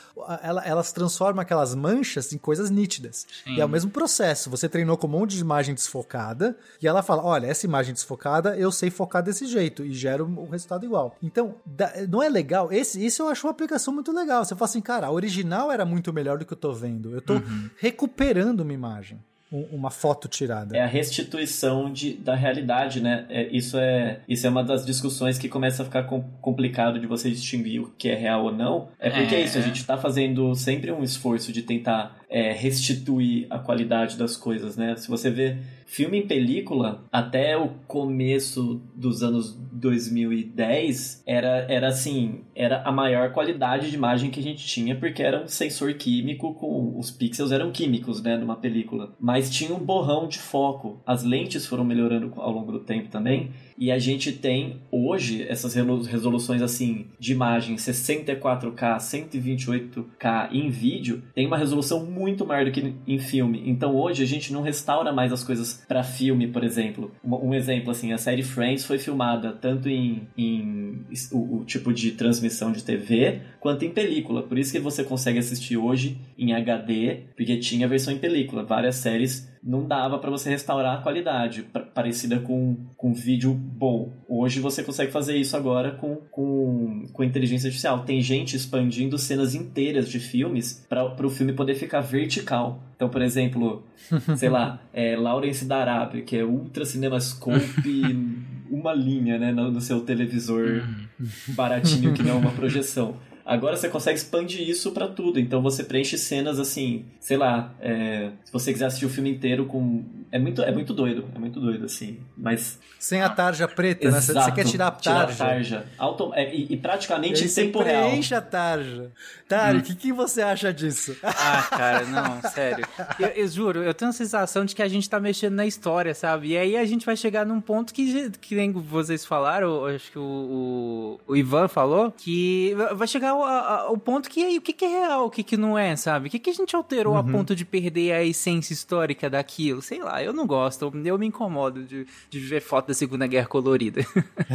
ela- 0.42 0.64
elas 0.64 0.92
transformam 0.92 1.40
aquelas 1.42 1.74
manchas 1.74 2.32
em 2.32 2.38
coisas 2.38 2.70
nítidas. 2.70 3.26
Sim. 3.44 3.54
E 3.56 3.60
é 3.60 3.64
o 3.64 3.68
mesmo 3.68 3.90
processo. 3.90 4.48
Você 4.50 4.68
treinou 4.68 4.96
com 4.96 5.06
um 5.06 5.10
monte 5.10 5.34
de 5.34 5.40
imagem 5.40 5.74
desfocada 5.74 6.56
e 6.80 6.88
ela 6.88 7.02
fala: 7.02 7.22
olha, 7.24 7.46
essa 7.46 7.66
imagem 7.66 7.92
desfocada 7.92 8.56
eu 8.56 8.70
sei 8.72 8.90
focar 8.90 9.22
desse 9.22 9.46
jeito 9.46 9.84
e 9.84 9.92
gera 9.92 10.24
o 10.24 10.48
resultado 10.48 10.84
igual. 10.84 11.16
Então, 11.22 11.56
da- 11.66 11.92
não 12.08 12.22
é 12.22 12.28
legal? 12.28 12.72
Esse, 12.72 13.04
isso 13.04 13.22
eu 13.22 13.28
acho 13.28 13.46
uma 13.46 13.50
aplicação 13.52 13.92
muito 13.92 14.12
legal. 14.12 14.44
Você 14.44 14.54
fala 14.54 14.68
assim, 14.68 14.80
cara, 14.80 15.01
a 15.06 15.10
original 15.10 15.70
era 15.70 15.84
muito 15.84 16.12
melhor 16.12 16.38
do 16.38 16.44
que 16.44 16.52
eu 16.52 16.58
tô 16.58 16.72
vendo. 16.72 17.14
Eu 17.14 17.20
tô 17.20 17.34
recuperando 17.78 18.60
uma 18.60 18.72
imagem. 18.72 19.18
um, 19.52 19.66
uma 19.72 19.90
foto 19.90 20.26
tirada. 20.28 20.74
É 20.76 20.80
a 20.80 20.86
restituição 20.86 21.92
de, 21.92 22.14
da 22.14 22.34
realidade, 22.34 23.00
né? 23.00 23.26
É, 23.28 23.46
isso, 23.52 23.76
é, 23.76 24.20
isso 24.26 24.46
é 24.46 24.50
uma 24.50 24.64
das 24.64 24.84
discussões 24.84 25.38
que 25.38 25.48
começa 25.48 25.82
a 25.82 25.84
ficar 25.84 26.04
com, 26.04 26.22
complicado 26.40 26.98
de 26.98 27.06
você 27.06 27.30
distinguir 27.30 27.82
o 27.82 27.90
que 27.98 28.08
é 28.08 28.14
real 28.14 28.44
ou 28.44 28.52
não. 28.52 28.88
É 28.98 29.10
porque 29.10 29.34
é, 29.34 29.40
é 29.40 29.44
isso, 29.44 29.58
a 29.58 29.60
gente 29.60 29.76
está 29.76 29.98
fazendo 29.98 30.54
sempre 30.54 30.90
um 30.90 31.04
esforço 31.04 31.52
de 31.52 31.62
tentar 31.62 32.16
é, 32.30 32.52
restituir 32.52 33.46
a 33.50 33.58
qualidade 33.58 34.16
das 34.16 34.36
coisas, 34.36 34.76
né? 34.76 34.96
Se 34.96 35.08
você 35.08 35.30
vê 35.30 35.58
filme 35.86 36.18
em 36.18 36.26
película, 36.26 37.04
até 37.10 37.56
o 37.56 37.68
começo 37.86 38.80
dos 38.94 39.22
anos 39.22 39.58
2010, 39.72 41.22
era, 41.26 41.66
era 41.68 41.88
assim, 41.88 42.40
era 42.54 42.82
a 42.82 42.92
maior 42.92 43.32
qualidade 43.32 43.90
de 43.90 43.96
imagem 43.96 44.30
que 44.30 44.40
a 44.40 44.42
gente 44.42 44.66
tinha, 44.66 44.94
porque 44.96 45.22
era 45.22 45.42
um 45.42 45.48
sensor 45.48 45.94
químico 45.94 46.54
com... 46.54 46.98
os 46.98 47.10
pixels 47.10 47.52
eram 47.52 47.70
químicos, 47.70 48.22
né, 48.22 48.36
numa 48.36 48.56
película. 48.56 49.12
Mas 49.20 49.50
tinha 49.50 49.74
um 49.74 49.78
borrão 49.78 50.28
de 50.28 50.38
foco. 50.38 51.00
As 51.06 51.22
lentes 51.22 51.66
foram 51.66 51.84
melhorando 51.84 52.32
ao 52.36 52.52
longo 52.52 52.72
do 52.72 52.80
tempo 52.80 53.08
também, 53.08 53.50
e 53.78 53.90
a 53.90 53.98
gente 53.98 54.32
tem 54.32 54.80
hoje 54.90 55.42
essas 55.48 55.74
resoluções 55.74 56.62
assim 56.62 57.06
de 57.18 57.32
imagem 57.32 57.76
64K, 57.76 58.96
128K 58.98 60.48
em 60.52 60.70
vídeo, 60.70 61.22
tem 61.34 61.46
uma 61.46 61.56
resolução 61.56 62.04
muito 62.04 62.46
maior 62.46 62.64
do 62.64 62.70
que 62.70 62.94
em 63.06 63.18
filme. 63.18 63.62
Então 63.66 63.96
hoje 63.96 64.22
a 64.22 64.26
gente 64.26 64.52
não 64.52 64.62
restaura 64.62 65.12
mais 65.12 65.32
as 65.32 65.44
coisas 65.44 65.84
para 65.86 66.02
filme, 66.02 66.46
por 66.46 66.64
exemplo. 66.64 67.10
Um, 67.24 67.54
exemplo 67.54 67.90
assim, 67.90 68.12
a 68.12 68.18
série 68.18 68.42
Friends 68.42 68.84
foi 68.84 68.98
filmada 68.98 69.52
tanto 69.52 69.88
em, 69.88 70.26
em 70.36 71.04
o, 71.30 71.58
o 71.58 71.64
tipo 71.64 71.92
de 71.92 72.12
transmissão 72.12 72.72
de 72.72 72.82
TV 72.82 73.40
quanto 73.60 73.84
em 73.84 73.90
película. 73.90 74.42
Por 74.42 74.58
isso 74.58 74.72
que 74.72 74.78
você 74.78 75.04
consegue 75.04 75.38
assistir 75.38 75.76
hoje 75.76 76.18
em 76.38 76.52
HD, 76.52 77.20
porque 77.36 77.56
tinha 77.58 77.88
versão 77.88 78.12
em 78.12 78.18
película. 78.18 78.64
Várias 78.64 78.96
séries 78.96 79.51
não 79.62 79.86
dava 79.86 80.18
para 80.18 80.30
você 80.30 80.50
restaurar 80.50 80.98
a 80.98 81.02
qualidade 81.02 81.64
parecida 81.94 82.40
com, 82.40 82.76
com 82.96 83.14
vídeo 83.14 83.54
bom. 83.54 84.12
Hoje 84.28 84.58
você 84.58 84.82
consegue 84.82 85.12
fazer 85.12 85.36
isso 85.36 85.56
agora 85.56 85.92
com, 85.92 86.16
com, 86.32 87.04
com 87.12 87.22
inteligência 87.22 87.68
artificial. 87.68 88.00
Tem 88.00 88.20
gente 88.20 88.56
expandindo 88.56 89.16
cenas 89.18 89.54
inteiras 89.54 90.08
de 90.08 90.18
filmes 90.18 90.84
para 90.88 91.14
o 91.24 91.30
filme 91.30 91.52
poder 91.52 91.76
ficar 91.76 92.00
vertical. 92.00 92.82
Então, 92.96 93.08
por 93.08 93.22
exemplo, 93.22 93.84
sei 94.36 94.48
lá, 94.48 94.80
é 94.92 95.16
Lawrence 95.16 95.64
da 95.64 95.76
Arábia, 95.76 96.22
que 96.22 96.36
é 96.36 96.44
Ultra 96.44 96.84
Cinemascope, 96.84 98.34
uma 98.68 98.92
linha 98.92 99.38
né, 99.38 99.52
no, 99.52 99.70
no 99.70 99.80
seu 99.80 100.00
televisor 100.00 100.82
uhum. 101.20 101.24
baratinho 101.54 102.12
que 102.14 102.22
não 102.22 102.32
é 102.32 102.34
uma 102.34 102.52
projeção. 102.52 103.16
Agora 103.44 103.76
você 103.76 103.88
consegue 103.88 104.18
expandir 104.18 104.68
isso 104.68 104.92
para 104.92 105.08
tudo. 105.08 105.38
Então 105.38 105.60
você 105.60 105.82
preenche 105.82 106.16
cenas 106.16 106.58
assim, 106.58 107.04
sei 107.20 107.36
lá, 107.36 107.72
é, 107.80 108.30
se 108.44 108.52
você 108.52 108.72
quiser 108.72 108.86
assistir 108.86 109.06
o 109.06 109.10
filme 109.10 109.30
inteiro 109.30 109.66
com. 109.66 110.04
É 110.30 110.38
muito, 110.38 110.62
é 110.62 110.72
muito 110.72 110.94
doido, 110.94 111.28
é 111.34 111.38
muito 111.38 111.60
doido, 111.60 111.84
assim. 111.84 112.18
Mas. 112.36 112.78
Sem 112.98 113.20
a 113.20 113.28
tarja 113.28 113.68
preta, 113.68 114.06
Exato, 114.06 114.32
né? 114.32 114.44
Você 114.44 114.52
quer 114.52 114.64
tirar 114.64 114.86
a 114.86 114.90
tarja. 114.92 115.02
Tirar 115.02 115.24
a 115.24 115.48
tarja. 115.48 115.86
Auto, 115.98 116.32
é, 116.34 116.54
e, 116.54 116.68
e, 116.70 116.76
praticamente 116.76 117.44
em 117.44 117.48
tempo 117.48 117.82
real. 117.82 118.08
Preenche 118.08 118.34
a 118.34 118.40
tarja. 118.40 119.10
Tari, 119.48 119.78
o 119.78 119.80
hum. 119.80 119.82
que, 119.82 119.94
que 119.94 120.12
você 120.12 120.40
acha 120.40 120.72
disso? 120.72 121.16
Ah, 121.22 121.62
cara, 121.68 122.04
não, 122.06 122.40
sério. 122.50 122.86
Eu, 123.18 123.28
eu, 123.28 123.48
juro, 123.48 123.82
eu 123.82 123.92
tenho 123.92 124.10
a 124.10 124.14
sensação 124.14 124.64
de 124.64 124.74
que 124.74 124.82
a 124.82 124.88
gente 124.88 125.08
tá 125.10 125.20
mexendo 125.20 125.54
na 125.54 125.66
história, 125.66 126.14
sabe? 126.14 126.48
E 126.48 126.56
aí 126.56 126.76
a 126.76 126.84
gente 126.84 127.04
vai 127.04 127.16
chegar 127.16 127.44
num 127.44 127.60
ponto 127.60 127.92
que, 127.92 128.30
que 128.40 128.54
nem 128.54 128.72
vocês 128.72 129.26
falaram, 129.26 129.84
acho 129.86 130.10
que 130.10 130.18
o, 130.18 131.18
o, 131.26 131.32
o 131.32 131.36
Ivan 131.36 131.68
falou, 131.68 132.10
que 132.10 132.74
vai 132.94 133.06
chegar 133.06 133.31
o, 133.32 133.92
o 133.92 133.98
ponto 133.98 134.28
que 134.28 134.44
aí, 134.44 134.58
o 134.58 134.60
que, 134.60 134.72
que, 134.72 134.84
é 134.84 134.88
real, 134.88 135.26
o 135.26 135.30
que, 135.30 135.42
que 135.42 135.56
não 135.56 135.78
é, 135.78 135.96
sabe? 135.96 136.28
O 136.28 136.30
que, 136.30 136.38
que 136.38 136.50
a 136.50 136.52
gente 136.52 136.74
alterou 136.74 137.14
uhum. 137.14 137.18
a 137.18 137.24
ponto 137.24 137.54
de 137.54 137.64
perder 137.64 138.12
a 138.12 138.22
essência 138.22 138.72
histórica 138.72 139.28
daquilo? 139.28 139.82
Sei 139.82 140.00
lá, 140.02 140.22
eu 140.22 140.32
não 140.32 140.46
gosto, 140.46 140.92
eu 141.04 141.18
me 141.18 141.26
incomodo 141.26 141.84
de, 141.84 142.06
de 142.30 142.38
ver 142.38 142.60
foto 142.60 142.88
da 142.88 142.94
Segunda 142.94 143.26
Guerra 143.26 143.46
colorida. 143.46 144.02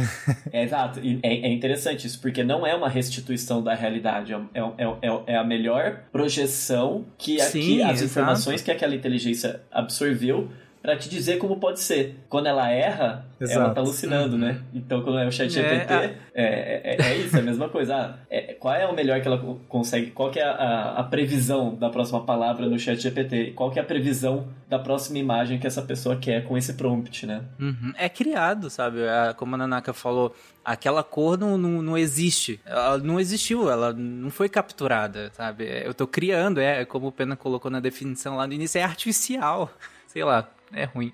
é, 0.52 0.64
exato, 0.64 1.00
e 1.00 1.18
é, 1.22 1.46
é, 1.46 1.52
interessante 1.52 2.06
isso, 2.06 2.20
porque 2.20 2.42
não 2.42 2.66
é 2.66 2.74
uma 2.74 2.88
restituição 2.88 3.62
da 3.62 3.74
realidade, 3.74 4.32
é, 4.32 4.38
é, 4.54 4.84
é, 5.02 5.22
é 5.34 5.36
a 5.36 5.44
melhor 5.44 6.02
projeção 6.12 7.04
que, 7.16 7.38
Sim, 7.40 7.60
que 7.60 7.82
as 7.82 8.00
exato. 8.00 8.04
informações 8.04 8.62
que 8.62 8.70
aquela 8.70 8.94
inteligência 8.94 9.60
absorveu 9.70 10.48
para 10.80 10.96
te 10.96 11.08
dizer 11.08 11.38
como 11.38 11.58
pode 11.58 11.80
ser. 11.80 12.16
Quando 12.28 12.46
ela 12.46 12.70
erra, 12.70 13.26
Exato. 13.40 13.60
ela 13.60 13.74
tá 13.74 13.80
alucinando, 13.80 14.34
uhum. 14.34 14.40
né? 14.40 14.60
Então, 14.72 15.02
quando 15.02 15.18
é 15.18 15.26
o 15.26 15.32
chat 15.32 15.50
GPT, 15.50 15.92
é, 15.92 16.16
é, 16.34 16.80
é, 16.84 16.96
é, 16.98 17.16
isso, 17.18 17.36
é 17.36 17.40
a 17.40 17.42
mesma 17.42 17.68
coisa. 17.68 17.96
Ah, 17.96 18.14
é, 18.30 18.47
qual 18.58 18.74
é 18.74 18.86
o 18.86 18.94
melhor 18.94 19.20
que 19.20 19.28
ela 19.28 19.58
consegue? 19.68 20.10
Qual 20.10 20.30
que 20.30 20.38
é 20.38 20.44
a, 20.44 20.94
a, 20.98 21.04
previsão 21.04 21.74
da 21.74 21.88
próxima 21.88 22.24
palavra 22.24 22.66
no 22.66 22.78
chat 22.78 23.00
GPT? 23.00 23.52
Qual 23.54 23.70
que 23.70 23.78
é 23.78 23.82
a 23.82 23.84
previsão 23.84 24.48
da 24.68 24.78
próxima 24.78 25.18
imagem 25.18 25.58
que 25.58 25.66
essa 25.66 25.82
pessoa 25.82 26.16
quer 26.16 26.44
com 26.44 26.56
esse 26.56 26.74
prompt, 26.74 27.26
né? 27.26 27.42
Uhum. 27.58 27.92
É 27.96 28.08
criado, 28.08 28.68
sabe? 28.68 28.98
Como 29.36 29.54
a 29.54 29.58
Nanaka 29.58 29.92
falou, 29.92 30.34
aquela 30.64 31.02
cor 31.02 31.38
não, 31.38 31.56
não, 31.56 31.82
não, 31.82 31.96
existe. 31.96 32.60
Ela 32.66 32.98
não 32.98 33.18
existiu, 33.18 33.70
ela 33.70 33.92
não 33.92 34.30
foi 34.30 34.48
capturada, 34.48 35.30
sabe? 35.34 35.64
Eu 35.84 35.94
tô 35.94 36.06
criando, 36.06 36.60
é 36.60 36.84
como 36.84 37.06
o 37.08 37.12
Pena 37.12 37.36
colocou 37.36 37.70
na 37.70 37.80
definição 37.80 38.36
lá 38.36 38.46
no 38.46 38.52
início, 38.52 38.78
é 38.78 38.82
artificial. 38.82 39.70
Sei 40.06 40.24
lá, 40.24 40.48
é 40.72 40.84
ruim. 40.84 41.12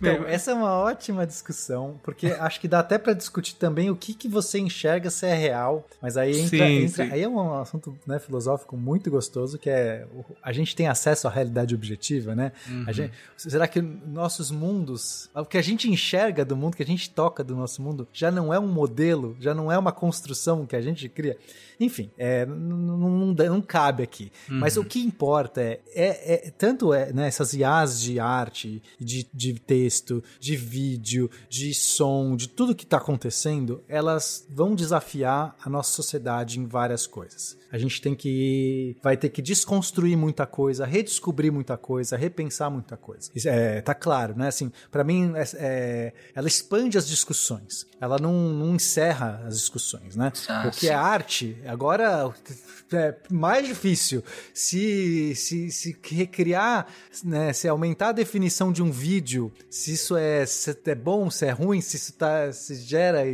então, 0.00 0.26
essa 0.26 0.50
é 0.50 0.54
uma 0.54 0.72
ótima 0.72 1.26
discussão, 1.26 2.00
porque 2.02 2.28
acho 2.28 2.60
que 2.60 2.68
dá 2.68 2.80
até 2.80 2.98
para 2.98 3.12
discutir 3.12 3.56
também 3.56 3.90
o 3.90 3.96
que, 3.96 4.14
que 4.14 4.28
você 4.28 4.58
enxerga 4.58 5.10
se 5.10 5.26
é 5.26 5.34
real, 5.34 5.86
mas 6.00 6.16
aí 6.16 6.38
entra, 6.40 6.66
sim, 6.66 6.84
entra 6.84 7.04
sim. 7.06 7.12
aí 7.12 7.22
é 7.22 7.28
um 7.28 7.54
assunto 7.60 7.96
né, 8.06 8.18
filosófico 8.18 8.76
muito 8.76 9.10
gostoso, 9.10 9.58
que 9.58 9.68
é 9.68 10.06
a 10.42 10.52
gente 10.52 10.74
tem 10.74 10.88
acesso 10.88 11.28
à 11.28 11.30
realidade 11.30 11.74
objetiva, 11.74 12.34
né? 12.34 12.52
Uhum. 12.68 12.92
Gente, 12.92 13.12
será 13.36 13.68
que 13.68 13.80
nossos 13.80 14.50
mundos, 14.50 15.28
o 15.34 15.44
que 15.44 15.58
a 15.58 15.62
gente 15.62 15.90
enxerga 15.90 16.44
do 16.44 16.56
mundo, 16.56 16.76
que 16.76 16.82
a 16.82 16.86
gente 16.86 17.10
toca 17.10 17.44
do 17.44 17.54
nosso 17.54 17.82
mundo, 17.82 18.08
já 18.12 18.30
não 18.30 18.52
é 18.52 18.58
um 18.58 18.68
modelo, 18.68 19.36
já 19.40 19.54
não 19.54 19.70
é 19.70 19.78
uma 19.78 19.92
construção 19.92 20.66
que 20.66 20.76
a 20.76 20.80
gente 20.80 21.08
cria? 21.08 21.36
Enfim, 21.82 22.10
é, 22.16 22.46
não, 22.46 22.76
não, 22.76 23.34
não, 23.34 23.60
cabe 23.60 24.02
aqui. 24.02 24.30
Uhum. 24.48 24.60
Mas 24.60 24.76
o 24.76 24.84
que 24.84 25.00
importa 25.00 25.60
é, 25.60 25.80
é, 25.94 26.46
é 26.46 26.50
tanto 26.50 26.94
é, 26.94 27.12
né, 27.12 27.26
essas 27.26 27.54
IAs 27.54 28.00
de 28.00 28.20
arte, 28.20 28.82
de, 29.00 29.26
de 29.32 29.54
texto, 29.54 30.22
de 30.38 30.56
vídeo, 30.56 31.30
de 31.48 31.74
som, 31.74 32.36
de 32.36 32.48
tudo 32.48 32.74
que 32.74 32.84
está 32.84 32.98
acontecendo, 32.98 33.82
elas 33.88 34.46
vão 34.48 34.74
desafiar 34.74 35.56
a 35.62 35.68
nossa 35.68 35.92
sociedade 35.92 36.60
em 36.60 36.66
várias 36.66 37.06
coisas. 37.06 37.60
A 37.72 37.78
gente 37.78 38.02
tem 38.02 38.14
que 38.14 38.96
vai 39.02 39.16
ter 39.16 39.30
que 39.30 39.40
desconstruir 39.40 40.14
muita 40.14 40.44
coisa, 40.44 40.84
redescobrir 40.84 41.50
muita 41.50 41.74
coisa, 41.78 42.18
repensar 42.18 42.70
muita 42.70 42.98
coisa. 42.98 43.30
É, 43.46 43.80
tá 43.80 43.94
claro, 43.94 44.36
né? 44.36 44.48
Assim, 44.48 44.70
para 44.90 45.02
mim, 45.02 45.32
é, 45.34 45.44
é, 45.54 46.12
ela 46.34 46.46
expande 46.46 46.98
as 46.98 47.08
discussões. 47.08 47.86
Ela 47.98 48.18
não, 48.18 48.32
não 48.32 48.74
encerra 48.74 49.42
as 49.46 49.54
discussões, 49.54 50.14
né? 50.14 50.32
Ah, 50.48 50.66
o 50.68 50.70
que 50.70 50.88
é 50.88 50.94
arte, 50.94 51.56
agora 51.72 52.32
é 52.92 53.16
mais 53.30 53.66
difícil. 53.66 54.22
Se, 54.52 55.34
se, 55.34 55.70
se 55.70 55.96
recriar, 56.10 56.86
né? 57.24 57.52
Se 57.52 57.68
aumentar 57.68 58.08
a 58.08 58.12
definição 58.12 58.72
de 58.72 58.82
um 58.82 58.90
vídeo, 58.90 59.52
se 59.70 59.94
isso 59.94 60.16
é, 60.16 60.44
se 60.46 60.76
é 60.86 60.94
bom, 60.94 61.30
se 61.30 61.46
é 61.46 61.50
ruim, 61.50 61.80
se 61.80 61.96
isso 61.96 62.12
tá, 62.14 62.52
se 62.52 62.76
gera, 62.76 63.24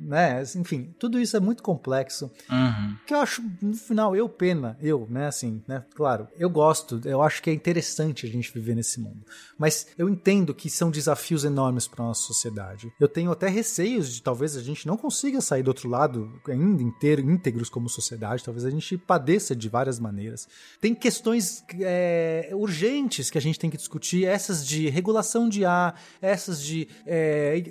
né? 0.00 0.42
Enfim, 0.56 0.94
tudo 0.98 1.18
isso 1.18 1.36
é 1.36 1.40
muito 1.40 1.62
complexo. 1.62 2.30
Uhum. 2.50 2.96
Que 3.06 3.14
eu 3.14 3.18
acho 3.18 3.42
final, 3.86 4.14
eu, 4.14 4.28
pena, 4.28 4.76
eu, 4.80 5.06
né, 5.10 5.26
assim, 5.26 5.62
né, 5.66 5.84
claro, 5.94 6.28
eu 6.38 6.50
gosto, 6.50 7.00
eu 7.04 7.22
acho 7.22 7.42
que 7.42 7.50
é 7.50 7.52
interessante 7.52 8.26
a 8.26 8.28
gente 8.28 8.52
viver 8.52 8.74
nesse 8.74 9.00
mundo. 9.00 9.24
Mas 9.56 9.86
eu 9.96 10.08
entendo 10.08 10.54
que 10.54 10.70
são 10.70 10.90
desafios 10.90 11.44
enormes 11.44 11.88
para 11.88 12.04
nossa 12.04 12.22
sociedade. 12.22 12.92
Eu 13.00 13.08
tenho 13.08 13.30
até 13.30 13.48
receios 13.48 14.12
de 14.12 14.22
talvez 14.22 14.56
a 14.56 14.62
gente 14.62 14.86
não 14.86 14.96
consiga 14.96 15.40
sair 15.40 15.62
do 15.62 15.68
outro 15.68 15.88
lado 15.88 16.40
ainda 16.48 16.82
inteiro, 16.82 17.22
íntegros 17.68 17.70
como 17.70 17.88
sociedade, 17.88 18.42
talvez 18.42 18.64
a 18.64 18.70
gente 18.70 18.96
padeça 18.98 19.54
de 19.54 19.68
várias 19.68 19.98
maneiras. 20.00 20.48
Tem 20.80 20.94
questões 20.94 21.64
é, 21.80 22.50
urgentes 22.52 23.30
que 23.30 23.38
a 23.38 23.40
gente 23.40 23.58
tem 23.58 23.70
que 23.70 23.76
discutir, 23.76 24.24
essas 24.24 24.66
de 24.66 24.88
regulação 24.88 25.48
de 25.48 25.64
ar, 25.64 26.00
essas 26.20 26.62
de 26.62 26.88
é, 27.06 27.62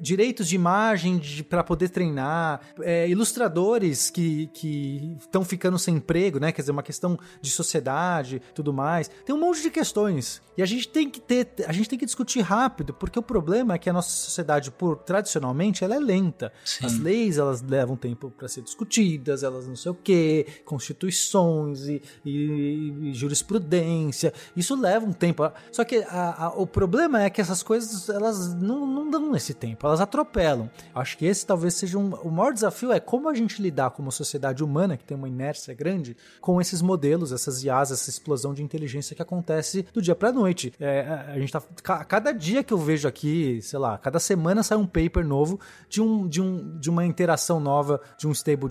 direitos 0.00 0.48
de 0.48 0.56
imagem 0.56 1.20
para 1.48 1.62
poder 1.62 1.90
treinar, 1.90 2.60
é, 2.80 3.08
ilustradores 3.08 4.10
que 4.10 4.50
estão 4.54 5.34
estão 5.34 5.44
ficando 5.44 5.78
sem 5.78 5.96
emprego, 5.96 6.38
né? 6.38 6.52
Quer 6.52 6.62
dizer, 6.62 6.72
uma 6.72 6.82
questão 6.82 7.18
de 7.40 7.50
sociedade, 7.50 8.40
tudo 8.54 8.72
mais. 8.72 9.10
Tem 9.24 9.34
um 9.34 9.38
monte 9.38 9.62
de 9.62 9.70
questões. 9.70 10.40
E 10.56 10.62
a 10.62 10.66
gente 10.66 10.88
tem 10.88 11.10
que 11.10 11.20
ter, 11.20 11.48
a 11.66 11.72
gente 11.72 11.88
tem 11.88 11.98
que 11.98 12.06
discutir 12.06 12.40
rápido, 12.40 12.94
porque 12.94 13.18
o 13.18 13.22
problema 13.22 13.74
é 13.74 13.78
que 13.78 13.90
a 13.90 13.92
nossa 13.92 14.10
sociedade, 14.10 14.70
por 14.70 14.98
tradicionalmente, 14.98 15.82
ela 15.82 15.96
é 15.96 15.98
lenta. 15.98 16.52
Sim. 16.64 16.86
As 16.86 16.98
leis, 16.98 17.38
elas 17.38 17.60
levam 17.60 17.96
tempo 17.96 18.30
para 18.30 18.46
ser 18.46 18.62
discutidas, 18.62 19.33
elas 19.42 19.66
não 19.66 19.76
sei 19.76 19.92
o 19.92 19.94
quê, 19.94 20.46
constituições 20.64 21.86
e, 21.86 22.02
e, 22.24 23.10
e 23.10 23.14
jurisprudência. 23.14 24.32
Isso 24.56 24.74
leva 24.74 25.04
um 25.04 25.12
tempo. 25.12 25.50
Só 25.72 25.84
que 25.84 25.98
a, 26.08 26.44
a, 26.46 26.48
o 26.50 26.66
problema 26.66 27.22
é 27.22 27.30
que 27.30 27.40
essas 27.40 27.62
coisas, 27.62 28.08
elas 28.08 28.54
não, 28.54 28.86
não 28.86 29.10
dão 29.10 29.34
esse 29.34 29.54
tempo, 29.54 29.86
elas 29.86 30.00
atropelam. 30.00 30.70
Acho 30.94 31.18
que 31.18 31.26
esse 31.26 31.46
talvez 31.46 31.74
seja 31.74 31.98
um, 31.98 32.14
o 32.16 32.30
maior 32.30 32.52
desafio 32.52 32.92
é 32.92 33.00
como 33.00 33.28
a 33.28 33.34
gente 33.34 33.60
lidar 33.60 33.90
como 33.90 34.10
sociedade 34.12 34.62
humana, 34.62 34.96
que 34.96 35.04
tem 35.04 35.16
uma 35.16 35.28
inércia 35.28 35.74
grande, 35.74 36.16
com 36.40 36.60
esses 36.60 36.80
modelos, 36.80 37.32
essas 37.32 37.62
IAs, 37.62 37.90
essa 37.90 38.10
explosão 38.10 38.54
de 38.54 38.62
inteligência 38.62 39.14
que 39.14 39.22
acontece 39.22 39.86
do 39.92 40.00
dia 40.00 40.14
pra 40.14 40.32
noite. 40.32 40.72
É, 40.78 41.00
a 41.28 41.38
gente 41.38 41.52
tá. 41.52 41.60
Cada 42.04 42.32
dia 42.32 42.62
que 42.62 42.72
eu 42.72 42.78
vejo 42.78 43.06
aqui, 43.08 43.60
sei 43.62 43.78
lá, 43.78 43.98
cada 43.98 44.18
semana 44.18 44.62
sai 44.62 44.78
um 44.78 44.86
paper 44.86 45.24
novo 45.24 45.60
de, 45.88 46.00
um, 46.00 46.26
de, 46.28 46.40
um, 46.40 46.78
de 46.78 46.90
uma 46.90 47.04
interação 47.04 47.60
nova 47.60 48.00
de 48.18 48.26
um 48.26 48.32
Stable 48.32 48.68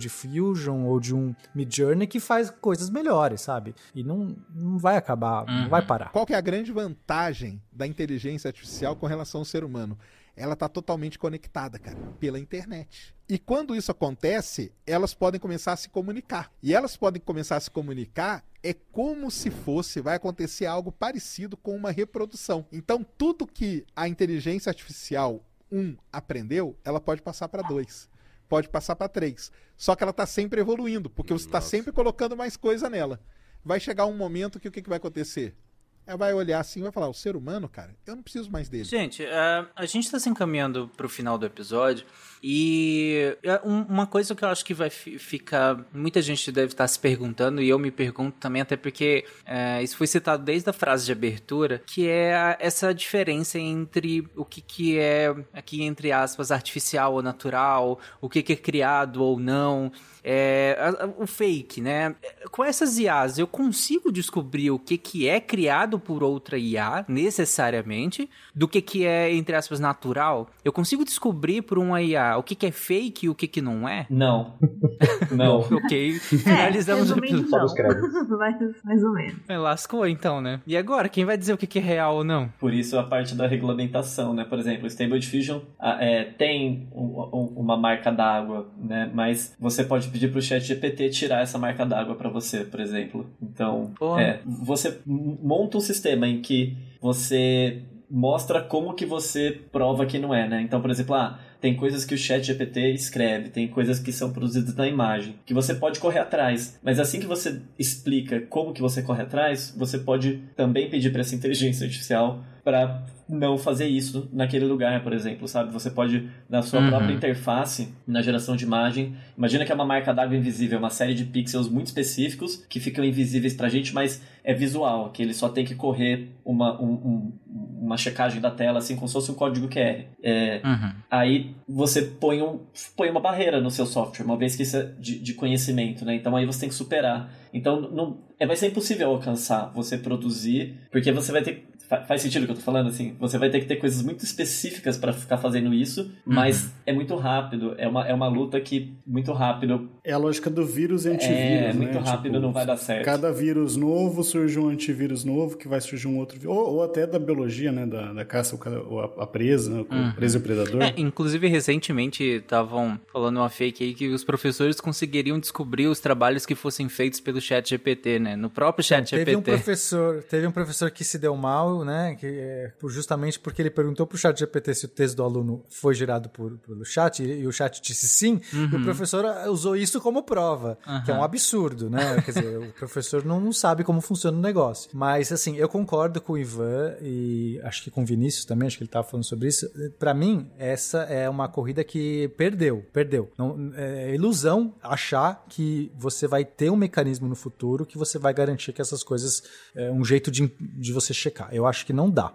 Diffusion 0.54 0.84
ou 0.84 1.00
de 1.00 1.14
um 1.14 1.34
Midjourney 1.54 2.06
que 2.06 2.20
faz 2.20 2.50
coisas 2.50 2.88
melhores, 2.88 3.40
sabe? 3.40 3.74
E 3.94 4.02
não, 4.02 4.36
não 4.54 4.78
vai 4.78 4.96
acabar, 4.96 5.44
uhum. 5.48 5.62
não 5.62 5.68
vai 5.68 5.84
parar. 5.84 6.10
Qual 6.10 6.24
que 6.24 6.32
é 6.32 6.36
a 6.36 6.40
grande 6.40 6.72
vantagem 6.72 7.60
da 7.72 7.86
inteligência 7.86 8.48
artificial 8.48 8.96
com 8.96 9.06
relação 9.06 9.40
ao 9.40 9.44
ser 9.44 9.64
humano? 9.64 9.98
ela 10.36 10.54
está 10.54 10.68
totalmente 10.68 11.16
conectada, 11.16 11.78
cara, 11.78 11.96
pela 12.18 12.40
internet. 12.40 13.14
E 13.28 13.38
quando 13.38 13.72
isso 13.76 13.92
acontece, 13.92 14.72
elas 14.84 15.14
podem 15.14 15.40
começar 15.40 15.72
a 15.72 15.76
se 15.76 15.88
comunicar. 15.88 16.50
E 16.60 16.74
elas 16.74 16.96
podem 16.96 17.22
começar 17.22 17.56
a 17.56 17.60
se 17.60 17.70
comunicar 17.70 18.44
é 18.60 18.74
como 18.90 19.30
se 19.30 19.48
fosse, 19.48 20.00
vai 20.00 20.16
acontecer 20.16 20.66
algo 20.66 20.90
parecido 20.90 21.56
com 21.56 21.76
uma 21.76 21.92
reprodução. 21.92 22.66
Então, 22.72 23.06
tudo 23.16 23.46
que 23.46 23.86
a 23.94 24.08
inteligência 24.08 24.70
artificial 24.70 25.40
1 25.70 25.78
um, 25.78 25.96
aprendeu, 26.12 26.76
ela 26.84 27.00
pode 27.00 27.22
passar 27.22 27.46
para 27.48 27.62
2 27.62 28.08
pode 28.48 28.68
passar 28.68 28.96
para 28.96 29.08
3. 29.08 29.50
Só 29.76 29.94
que 29.94 30.02
ela 30.02 30.10
está 30.10 30.26
sempre 30.26 30.60
evoluindo, 30.60 31.10
porque 31.10 31.32
você 31.32 31.46
está 31.46 31.60
sempre 31.60 31.92
colocando 31.92 32.36
mais 32.36 32.56
coisa 32.56 32.88
nela. 32.88 33.20
Vai 33.64 33.80
chegar 33.80 34.06
um 34.06 34.16
momento 34.16 34.60
que 34.60 34.68
o 34.68 34.70
que, 34.70 34.82
que 34.82 34.88
vai 34.88 34.98
acontecer? 34.98 35.56
Ela 36.06 36.18
vai 36.18 36.34
olhar 36.34 36.60
assim 36.60 36.80
e 36.80 36.82
vai 36.82 36.92
falar: 36.92 37.08
o 37.08 37.14
ser 37.14 37.36
humano, 37.36 37.68
cara, 37.68 37.94
eu 38.06 38.16
não 38.16 38.22
preciso 38.22 38.50
mais 38.50 38.68
dele. 38.68 38.84
Gente, 38.84 39.22
uh, 39.22 39.66
a 39.74 39.86
gente 39.86 40.04
está 40.04 40.18
se 40.18 40.28
encaminhando 40.28 40.90
para 40.96 41.06
o 41.06 41.08
final 41.08 41.38
do 41.38 41.46
episódio. 41.46 42.06
E 42.46 43.38
é, 43.42 43.58
uma 43.64 44.06
coisa 44.06 44.34
que 44.34 44.44
eu 44.44 44.48
acho 44.48 44.62
que 44.66 44.74
vai 44.74 44.90
ficar. 44.90 45.82
Muita 45.94 46.20
gente 46.20 46.52
deve 46.52 46.72
estar 46.72 46.86
se 46.86 46.98
perguntando, 46.98 47.62
e 47.62 47.70
eu 47.70 47.78
me 47.78 47.90
pergunto 47.90 48.36
também, 48.38 48.60
até 48.60 48.76
porque 48.76 49.24
é, 49.46 49.82
isso 49.82 49.96
foi 49.96 50.06
citado 50.06 50.44
desde 50.44 50.68
a 50.68 50.72
frase 50.74 51.06
de 51.06 51.12
abertura, 51.12 51.82
que 51.86 52.06
é 52.06 52.56
essa 52.60 52.92
diferença 52.92 53.58
entre 53.58 54.28
o 54.36 54.44
que, 54.44 54.60
que 54.60 54.98
é, 54.98 55.34
aqui 55.54 55.82
entre 55.84 56.12
aspas, 56.12 56.50
artificial 56.50 57.14
ou 57.14 57.22
natural, 57.22 57.98
o 58.20 58.28
que, 58.28 58.42
que 58.42 58.52
é 58.52 58.56
criado 58.56 59.22
ou 59.22 59.40
não. 59.40 59.90
É, 60.24 60.76
o 61.18 61.26
fake, 61.26 61.80
né? 61.80 62.14
Com 62.50 62.64
essas 62.64 62.98
IAs, 62.98 63.38
eu 63.38 63.46
consigo 63.46 64.10
descobrir 64.10 64.70
o 64.70 64.78
que, 64.78 64.96
que 64.96 65.28
é 65.28 65.38
criado 65.40 65.98
por 65.98 66.22
outra 66.22 66.56
IA, 66.56 67.04
necessariamente, 67.08 68.28
do 68.54 68.66
que, 68.66 68.80
que 68.80 69.04
é, 69.04 69.34
entre 69.34 69.54
aspas, 69.54 69.78
natural. 69.78 70.48
Eu 70.64 70.72
consigo 70.72 71.04
descobrir 71.04 71.62
por 71.62 71.78
uma 71.78 72.00
IA 72.00 72.36
o 72.38 72.42
que, 72.42 72.54
que 72.54 72.66
é 72.66 72.70
fake 72.70 73.26
e 73.26 73.28
o 73.28 73.34
que, 73.34 73.46
que 73.46 73.60
não 73.60 73.88
é? 73.88 74.06
Não. 74.08 74.54
Não. 75.30 75.60
ok. 75.72 76.12
Finalizamos 76.14 77.10
é, 77.10 77.14
o 77.14 77.18
episódio. 77.18 77.74
mais, 78.38 78.56
mais 78.84 79.02
ou 79.02 79.12
menos. 79.12 79.36
É, 79.48 79.58
lascou 79.58 80.06
então, 80.06 80.40
né? 80.40 80.60
E 80.66 80.76
agora, 80.76 81.08
quem 81.08 81.24
vai 81.24 81.36
dizer 81.36 81.52
o 81.52 81.56
que, 81.58 81.66
que 81.66 81.78
é 81.78 81.82
real 81.82 82.16
ou 82.16 82.24
não? 82.24 82.48
Por 82.58 82.72
isso 82.72 82.98
a 82.98 83.02
parte 83.02 83.34
da 83.34 83.46
regulamentação, 83.46 84.34
né? 84.34 84.44
Por 84.44 84.58
exemplo, 84.58 84.84
o 84.84 84.86
Stable 84.86 85.18
Diffusion 85.18 85.60
é, 85.80 86.24
tem 86.24 86.88
um, 86.92 87.02
um, 87.32 87.52
uma 87.56 87.76
marca 87.76 88.10
d'água, 88.10 88.68
né? 88.78 89.10
Mas 89.12 89.54
você 89.58 89.84
pode 89.84 90.08
pedir 90.14 90.30
pro 90.30 90.40
chat 90.40 90.62
GPT 90.62 91.10
tirar 91.10 91.42
essa 91.42 91.58
marca 91.58 91.84
d'água 91.84 92.14
para 92.14 92.30
você, 92.30 92.60
por 92.64 92.78
exemplo. 92.78 93.26
Então, 93.42 93.92
é, 94.16 94.38
você 94.46 95.00
monta 95.04 95.76
um 95.76 95.80
sistema 95.80 96.28
em 96.28 96.40
que 96.40 96.76
você 97.00 97.82
mostra 98.08 98.62
como 98.62 98.94
que 98.94 99.04
você 99.04 99.60
prova 99.72 100.06
que 100.06 100.20
não 100.20 100.32
é, 100.32 100.48
né? 100.48 100.62
Então, 100.62 100.80
por 100.80 100.88
exemplo, 100.88 101.16
ah, 101.16 101.40
tem 101.60 101.74
coisas 101.74 102.04
que 102.04 102.14
o 102.14 102.18
chat 102.18 102.44
GPT 102.44 102.92
escreve, 102.92 103.48
tem 103.48 103.66
coisas 103.66 103.98
que 103.98 104.12
são 104.12 104.32
produzidas 104.32 104.76
na 104.76 104.86
imagem, 104.86 105.34
que 105.44 105.52
você 105.52 105.74
pode 105.74 105.98
correr 105.98 106.20
atrás. 106.20 106.78
Mas 106.80 107.00
assim 107.00 107.18
que 107.18 107.26
você 107.26 107.60
explica 107.76 108.40
como 108.42 108.72
que 108.72 108.80
você 108.80 109.02
corre 109.02 109.22
atrás, 109.22 109.74
você 109.76 109.98
pode 109.98 110.44
também 110.54 110.88
pedir 110.88 111.10
para 111.10 111.22
essa 111.22 111.34
inteligência 111.34 111.86
artificial 111.86 112.44
para 112.62 113.04
não 113.28 113.56
fazer 113.56 113.86
isso 113.86 114.28
naquele 114.32 114.64
lugar, 114.64 115.02
por 115.02 115.12
exemplo, 115.12 115.48
sabe? 115.48 115.72
Você 115.72 115.90
pode, 115.90 116.28
na 116.48 116.62
sua 116.62 116.80
uhum. 116.80 116.88
própria 116.88 117.14
interface, 117.14 117.94
na 118.06 118.20
geração 118.20 118.56
de 118.56 118.64
imagem, 118.64 119.16
imagina 119.36 119.64
que 119.64 119.72
é 119.72 119.74
uma 119.74 119.84
marca 119.84 120.12
d'água 120.12 120.36
invisível, 120.36 120.78
uma 120.78 120.90
série 120.90 121.14
de 121.14 121.24
pixels 121.24 121.68
muito 121.68 121.86
específicos 121.86 122.64
que 122.68 122.78
ficam 122.80 123.04
invisíveis 123.04 123.54
pra 123.54 123.68
gente, 123.68 123.94
mas 123.94 124.22
é 124.42 124.52
visual, 124.52 125.10
que 125.10 125.22
ele 125.22 125.32
só 125.32 125.48
tem 125.48 125.64
que 125.64 125.74
correr 125.74 126.28
uma, 126.44 126.78
um, 126.80 126.92
um, 126.92 127.32
uma 127.80 127.96
checagem 127.96 128.40
da 128.40 128.50
tela, 128.50 128.78
assim, 128.78 128.94
como 128.94 129.08
se 129.08 129.14
fosse 129.14 129.30
um 129.30 129.34
código 129.34 129.68
QR. 129.68 130.04
É, 130.22 130.60
uhum. 130.62 130.92
Aí 131.10 131.54
você 131.66 132.02
põe, 132.02 132.42
um, 132.42 132.60
põe 132.94 133.08
uma 133.08 133.20
barreira 133.20 133.60
no 133.60 133.70
seu 133.70 133.86
software, 133.86 134.24
uma 134.26 134.36
vez 134.36 134.54
que 134.54 134.62
isso 134.62 134.76
é 134.76 134.90
de, 134.98 135.18
de 135.18 135.32
conhecimento, 135.32 136.04
né? 136.04 136.14
Então 136.14 136.36
aí 136.36 136.44
você 136.44 136.60
tem 136.60 136.68
que 136.68 136.74
superar. 136.74 137.30
Então 137.54 137.80
não, 137.80 138.18
é, 138.38 138.46
vai 138.46 138.56
ser 138.56 138.66
impossível 138.66 139.08
alcançar 139.10 139.72
você 139.74 139.96
produzir, 139.96 140.74
porque 140.90 141.10
você 141.10 141.32
vai 141.32 141.42
ter 141.42 141.66
faz 142.06 142.22
sentido 142.22 142.42
o 142.42 142.46
que 142.46 142.52
eu 142.52 142.56
tô 142.56 142.62
falando, 142.62 142.88
assim? 142.88 143.14
Você 143.20 143.38
vai 143.38 143.50
ter 143.50 143.60
que 143.60 143.66
ter 143.66 143.76
coisas 143.76 144.02
muito 144.02 144.24
específicas 144.24 144.96
para 144.96 145.12
ficar 145.12 145.38
fazendo 145.38 145.72
isso, 145.72 146.10
mas 146.24 146.64
uhum. 146.64 146.70
é 146.86 146.92
muito 146.92 147.16
rápido. 147.16 147.74
É 147.78 147.86
uma, 147.86 148.06
é 148.06 148.14
uma 148.14 148.28
luta 148.28 148.60
que, 148.60 148.94
muito 149.06 149.32
rápido. 149.32 149.88
É 150.02 150.12
a 150.12 150.18
lógica 150.18 150.48
do 150.48 150.64
vírus 150.64 151.04
e 151.04 151.10
antivírus. 151.10 151.40
É, 151.40 151.60
né? 151.68 151.72
muito 151.72 151.98
rápido 151.98 152.32
tipo, 152.34 152.40
não 152.40 152.52
vai 152.52 152.66
dar 152.66 152.76
certo. 152.76 153.04
Cada 153.04 153.32
vírus 153.32 153.76
novo 153.76 154.22
surge 154.22 154.58
um 154.58 154.68
antivírus 154.68 155.24
novo, 155.24 155.56
que 155.56 155.68
vai 155.68 155.80
surgir 155.80 156.08
um 156.08 156.18
outro 156.18 156.38
vírus. 156.38 156.56
Ou, 156.56 156.74
ou 156.74 156.82
até 156.82 157.06
da 157.06 157.18
biologia, 157.18 157.70
né? 157.70 157.86
Da, 157.86 158.12
da 158.12 158.24
caça, 158.24 158.58
ou 158.88 159.00
a, 159.00 159.24
a 159.24 159.26
presa, 159.26 159.70
né? 159.70 159.84
o 159.88 159.94
uhum. 159.94 160.12
presa 160.12 160.38
e 160.38 160.40
o 160.40 160.42
predador. 160.42 160.82
É, 160.82 160.94
inclusive, 160.96 161.46
recentemente 161.48 162.22
estavam 162.24 162.98
falando 163.12 163.36
uma 163.36 163.48
fake 163.48 163.84
aí 163.84 163.94
que 163.94 164.08
os 164.08 164.24
professores 164.24 164.80
conseguiriam 164.80 165.38
descobrir 165.38 165.86
os 165.86 166.00
trabalhos 166.00 166.46
que 166.46 166.54
fossem 166.54 166.88
feitos 166.88 167.20
pelo 167.20 167.40
chat 167.40 167.68
GPT, 167.68 168.18
né? 168.18 168.36
No 168.36 168.50
próprio 168.50 168.84
chat 168.84 169.06
então, 169.06 169.18
GPT. 169.18 169.24
Teve 169.24 169.36
um 169.36 169.42
professor, 169.42 170.22
teve 170.24 170.46
um 170.46 170.52
professor 170.52 170.90
que 170.90 171.04
se 171.04 171.18
deu 171.18 171.36
mal, 171.36 171.73
né? 171.82 172.14
Que, 172.14 172.26
é, 172.26 172.72
justamente 172.88 173.40
porque 173.40 173.62
ele 173.62 173.70
perguntou 173.70 174.06
para 174.06 174.16
o 174.16 174.18
chat 174.18 174.38
GPT 174.38 174.74
se 174.74 174.84
o 174.84 174.88
texto 174.88 175.16
do 175.16 175.22
aluno 175.22 175.64
foi 175.70 175.94
gerado 175.94 176.28
por, 176.28 176.58
pelo 176.58 176.84
chat, 176.84 177.22
e, 177.22 177.46
o 177.46 177.52
chat 177.52 177.80
disse 177.80 178.06
sim, 178.06 178.40
uhum. 178.52 178.64
e 178.64 178.74
o 178.74 178.76
uhum. 178.76 178.84
professor 178.84 179.24
usou 179.48 179.74
isso 179.74 179.98
como 180.00 180.22
prova, 180.22 180.78
uhum. 180.86 181.02
que 181.04 181.10
é 181.10 181.14
um 181.14 181.24
absurdo, 181.24 181.88
né? 181.88 182.20
Quer 182.20 182.32
dizer, 182.32 182.58
o 182.58 182.72
professor 182.78 183.24
não, 183.24 183.40
não 183.40 183.52
sabe 183.52 183.82
como 183.82 184.02
funciona 184.02 184.36
o 184.36 184.40
negócio. 184.40 184.90
Mas, 184.92 185.32
assim, 185.32 185.56
eu 185.56 185.68
concordo 185.68 186.20
com 186.20 186.34
o 186.34 186.38
Ivan 186.38 186.96
e 187.00 187.58
acho 187.64 187.82
que 187.82 187.90
com 187.90 188.02
o 188.02 188.06
Vinícius 188.06 188.44
também, 188.44 188.66
acho 188.66 188.76
que 188.76 188.82
ele 188.82 188.88
estava 188.88 189.06
falando 189.06 189.24
sobre 189.24 189.48
isso. 189.48 189.70
Para 189.98 190.12
mim, 190.12 190.50
essa 190.58 191.04
é 191.04 191.28
uma 191.28 191.48
corrida 191.48 191.82
que 191.82 192.28
perdeu, 192.36 192.84
perdeu. 192.92 193.30
Não, 193.38 193.72
é 193.76 194.14
ilusão 194.14 194.74
achar 194.82 195.44
que 195.48 195.90
você 195.96 196.26
vai 196.26 196.44
ter 196.44 196.70
um 196.70 196.76
mecanismo 196.76 197.28
no 197.28 197.34
futuro 197.34 197.86
que 197.86 197.96
você 197.96 198.18
vai 198.18 198.34
garantir 198.34 198.72
que 198.72 198.82
essas 198.82 199.02
coisas, 199.02 199.42
é 199.74 199.90
um 199.90 200.04
jeito 200.04 200.30
de, 200.30 200.52
de 200.60 200.92
você 200.92 201.14
checar. 201.14 201.48
Eu 201.52 201.63
acho 201.66 201.84
que 201.86 201.92
não 201.92 202.10
dá. 202.10 202.32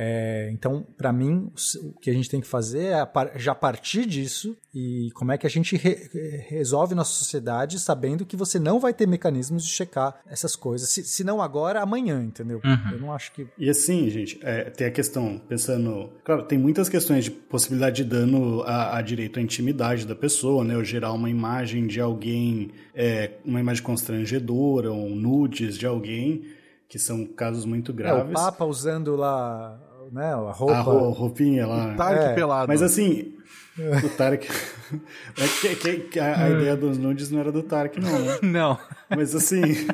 É, 0.00 0.48
então, 0.52 0.86
para 0.96 1.12
mim, 1.12 1.50
o 1.82 1.92
que 2.00 2.08
a 2.08 2.12
gente 2.12 2.30
tem 2.30 2.40
que 2.40 2.46
fazer 2.46 2.92
é 2.92 3.10
já 3.34 3.52
partir 3.52 4.06
disso 4.06 4.56
e 4.72 5.10
como 5.12 5.32
é 5.32 5.36
que 5.36 5.44
a 5.44 5.50
gente 5.50 5.76
re 5.76 6.08
resolve 6.46 6.94
nossa 6.94 7.12
sociedade 7.14 7.80
sabendo 7.80 8.24
que 8.24 8.36
você 8.36 8.60
não 8.60 8.78
vai 8.78 8.94
ter 8.94 9.08
mecanismos 9.08 9.64
de 9.64 9.70
checar 9.70 10.20
essas 10.24 10.54
coisas, 10.54 10.88
se, 10.88 11.02
se 11.02 11.24
não 11.24 11.42
agora, 11.42 11.80
amanhã, 11.80 12.22
entendeu? 12.22 12.60
Uhum. 12.64 12.92
Eu 12.92 13.00
não 13.00 13.12
acho 13.12 13.32
que. 13.32 13.48
E 13.58 13.68
assim, 13.68 14.08
gente, 14.08 14.38
é, 14.40 14.70
tem 14.70 14.86
a 14.86 14.90
questão, 14.92 15.42
pensando. 15.48 16.12
Claro, 16.24 16.44
tem 16.44 16.56
muitas 16.56 16.88
questões 16.88 17.24
de 17.24 17.32
possibilidade 17.32 17.96
de 17.96 18.04
dano 18.04 18.62
a, 18.62 18.98
a 18.98 19.02
direito 19.02 19.40
à 19.40 19.42
intimidade 19.42 20.06
da 20.06 20.14
pessoa, 20.14 20.62
né? 20.62 20.76
Ou 20.76 20.84
gerar 20.84 21.12
uma 21.12 21.28
imagem 21.28 21.88
de 21.88 22.00
alguém, 22.00 22.70
é, 22.94 23.32
uma 23.44 23.58
imagem 23.58 23.82
constrangedora, 23.82 24.92
ou 24.92 25.10
nudes 25.10 25.76
de 25.76 25.86
alguém 25.86 26.56
que 26.88 26.98
são 26.98 27.26
casos 27.26 27.64
muito 27.64 27.92
graves. 27.92 28.22
É, 28.22 28.24
o 28.24 28.32
Papa 28.32 28.64
usando 28.64 29.14
lá 29.14 29.78
né, 30.10 30.32
a 30.32 30.52
roupa. 30.52 30.74
A 30.74 30.80
roupinha 30.80 31.66
lá. 31.66 31.92
O 31.92 31.96
Tarek 31.96 32.24
é. 32.24 32.34
pelado. 32.34 32.68
Mas 32.68 32.82
assim, 32.82 33.34
o 34.04 34.08
Tarek. 34.16 34.48
que, 35.60 35.76
que, 35.76 35.96
que 36.00 36.20
a, 36.20 36.44
a, 36.44 36.50
ideia 36.50 36.76
dos 36.76 36.98
nudes 36.98 37.30
não 37.30 37.40
era 37.40 37.52
do 37.52 37.62
Tarek, 37.62 38.00
não, 38.00 38.18
né? 38.18 38.38
Não. 38.42 38.78
Mas 39.10 39.34
assim. 39.34 39.86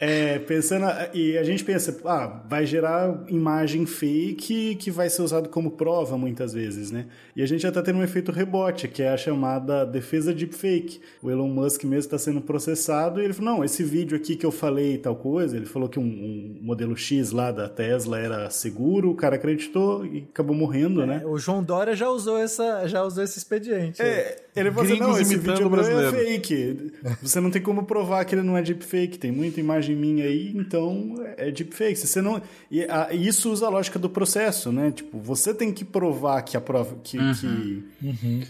É, 0.00 0.38
pensando, 0.38 0.86
e 1.12 1.36
a 1.36 1.44
gente 1.44 1.62
pensa, 1.62 1.94
ah, 2.06 2.42
vai 2.48 2.64
gerar 2.64 3.22
imagem 3.28 3.84
fake 3.84 4.76
que 4.76 4.90
vai 4.90 5.10
ser 5.10 5.20
usado 5.20 5.50
como 5.50 5.72
prova 5.72 6.16
muitas 6.16 6.54
vezes, 6.54 6.90
né? 6.90 7.04
E 7.36 7.42
a 7.42 7.46
gente 7.46 7.60
já 7.60 7.68
está 7.68 7.82
tendo 7.82 7.98
um 7.98 8.02
efeito 8.02 8.32
rebote, 8.32 8.88
que 8.88 9.02
é 9.02 9.10
a 9.10 9.16
chamada 9.18 9.84
defesa 9.84 10.32
deepfake. 10.32 11.02
O 11.22 11.30
Elon 11.30 11.48
Musk 11.48 11.84
mesmo 11.84 11.98
está 11.98 12.16
sendo 12.16 12.40
processado 12.40 13.20
e 13.20 13.24
ele 13.24 13.34
falou, 13.34 13.56
não, 13.56 13.64
esse 13.64 13.84
vídeo 13.84 14.16
aqui 14.16 14.36
que 14.36 14.46
eu 14.46 14.50
falei 14.50 14.96
tal 14.96 15.14
coisa, 15.14 15.54
ele 15.54 15.66
falou 15.66 15.86
que 15.86 15.98
um, 15.98 16.02
um, 16.02 16.58
modelo 16.62 16.96
X 16.96 17.30
lá 17.30 17.52
da 17.52 17.68
Tesla 17.68 18.18
era 18.18 18.48
seguro, 18.48 19.10
o 19.10 19.14
cara 19.14 19.36
acreditou 19.36 20.06
e 20.06 20.26
acabou 20.30 20.56
morrendo, 20.56 21.02
é, 21.02 21.06
né? 21.06 21.22
O 21.26 21.36
João 21.36 21.62
Dória 21.62 21.94
já 21.94 22.08
usou, 22.08 22.38
essa, 22.38 22.88
já 22.88 23.02
usou 23.04 23.22
esse 23.22 23.36
expediente. 23.36 24.00
É, 24.00 24.44
Ele 24.56 24.70
falou 24.70 24.90
assim, 24.90 24.98
não, 24.98 25.20
esse 25.20 25.36
vídeo 25.36 25.70
é 25.78 26.10
fake. 26.10 26.92
Você 27.20 27.38
não 27.38 27.50
tem 27.50 27.60
como 27.60 27.84
provar 27.84 28.24
que 28.24 28.34
ele 28.34 28.42
não 28.42 28.56
é 28.56 28.62
deepfake. 28.62 29.18
Tem 29.18 29.30
muita 29.30 29.60
imagem 29.60 29.89
minha 29.96 30.24
aí, 30.24 30.52
então 30.56 31.14
é 31.36 31.50
deepfake. 31.50 31.96
Você 31.96 32.20
não... 32.22 32.40
E 32.70 32.84
a- 32.84 33.08
isso 33.12 33.50
usa 33.52 33.66
a 33.66 33.70
lógica 33.70 33.98
do 33.98 34.08
processo, 34.08 34.70
né? 34.72 34.90
Tipo, 34.90 35.18
você 35.18 35.52
tem 35.54 35.72
que 35.72 35.84
provar 35.84 36.42
que 36.42 36.56
a 36.56 36.60
prova... 36.60 36.96
Que, 37.02 37.18
que 37.34 37.84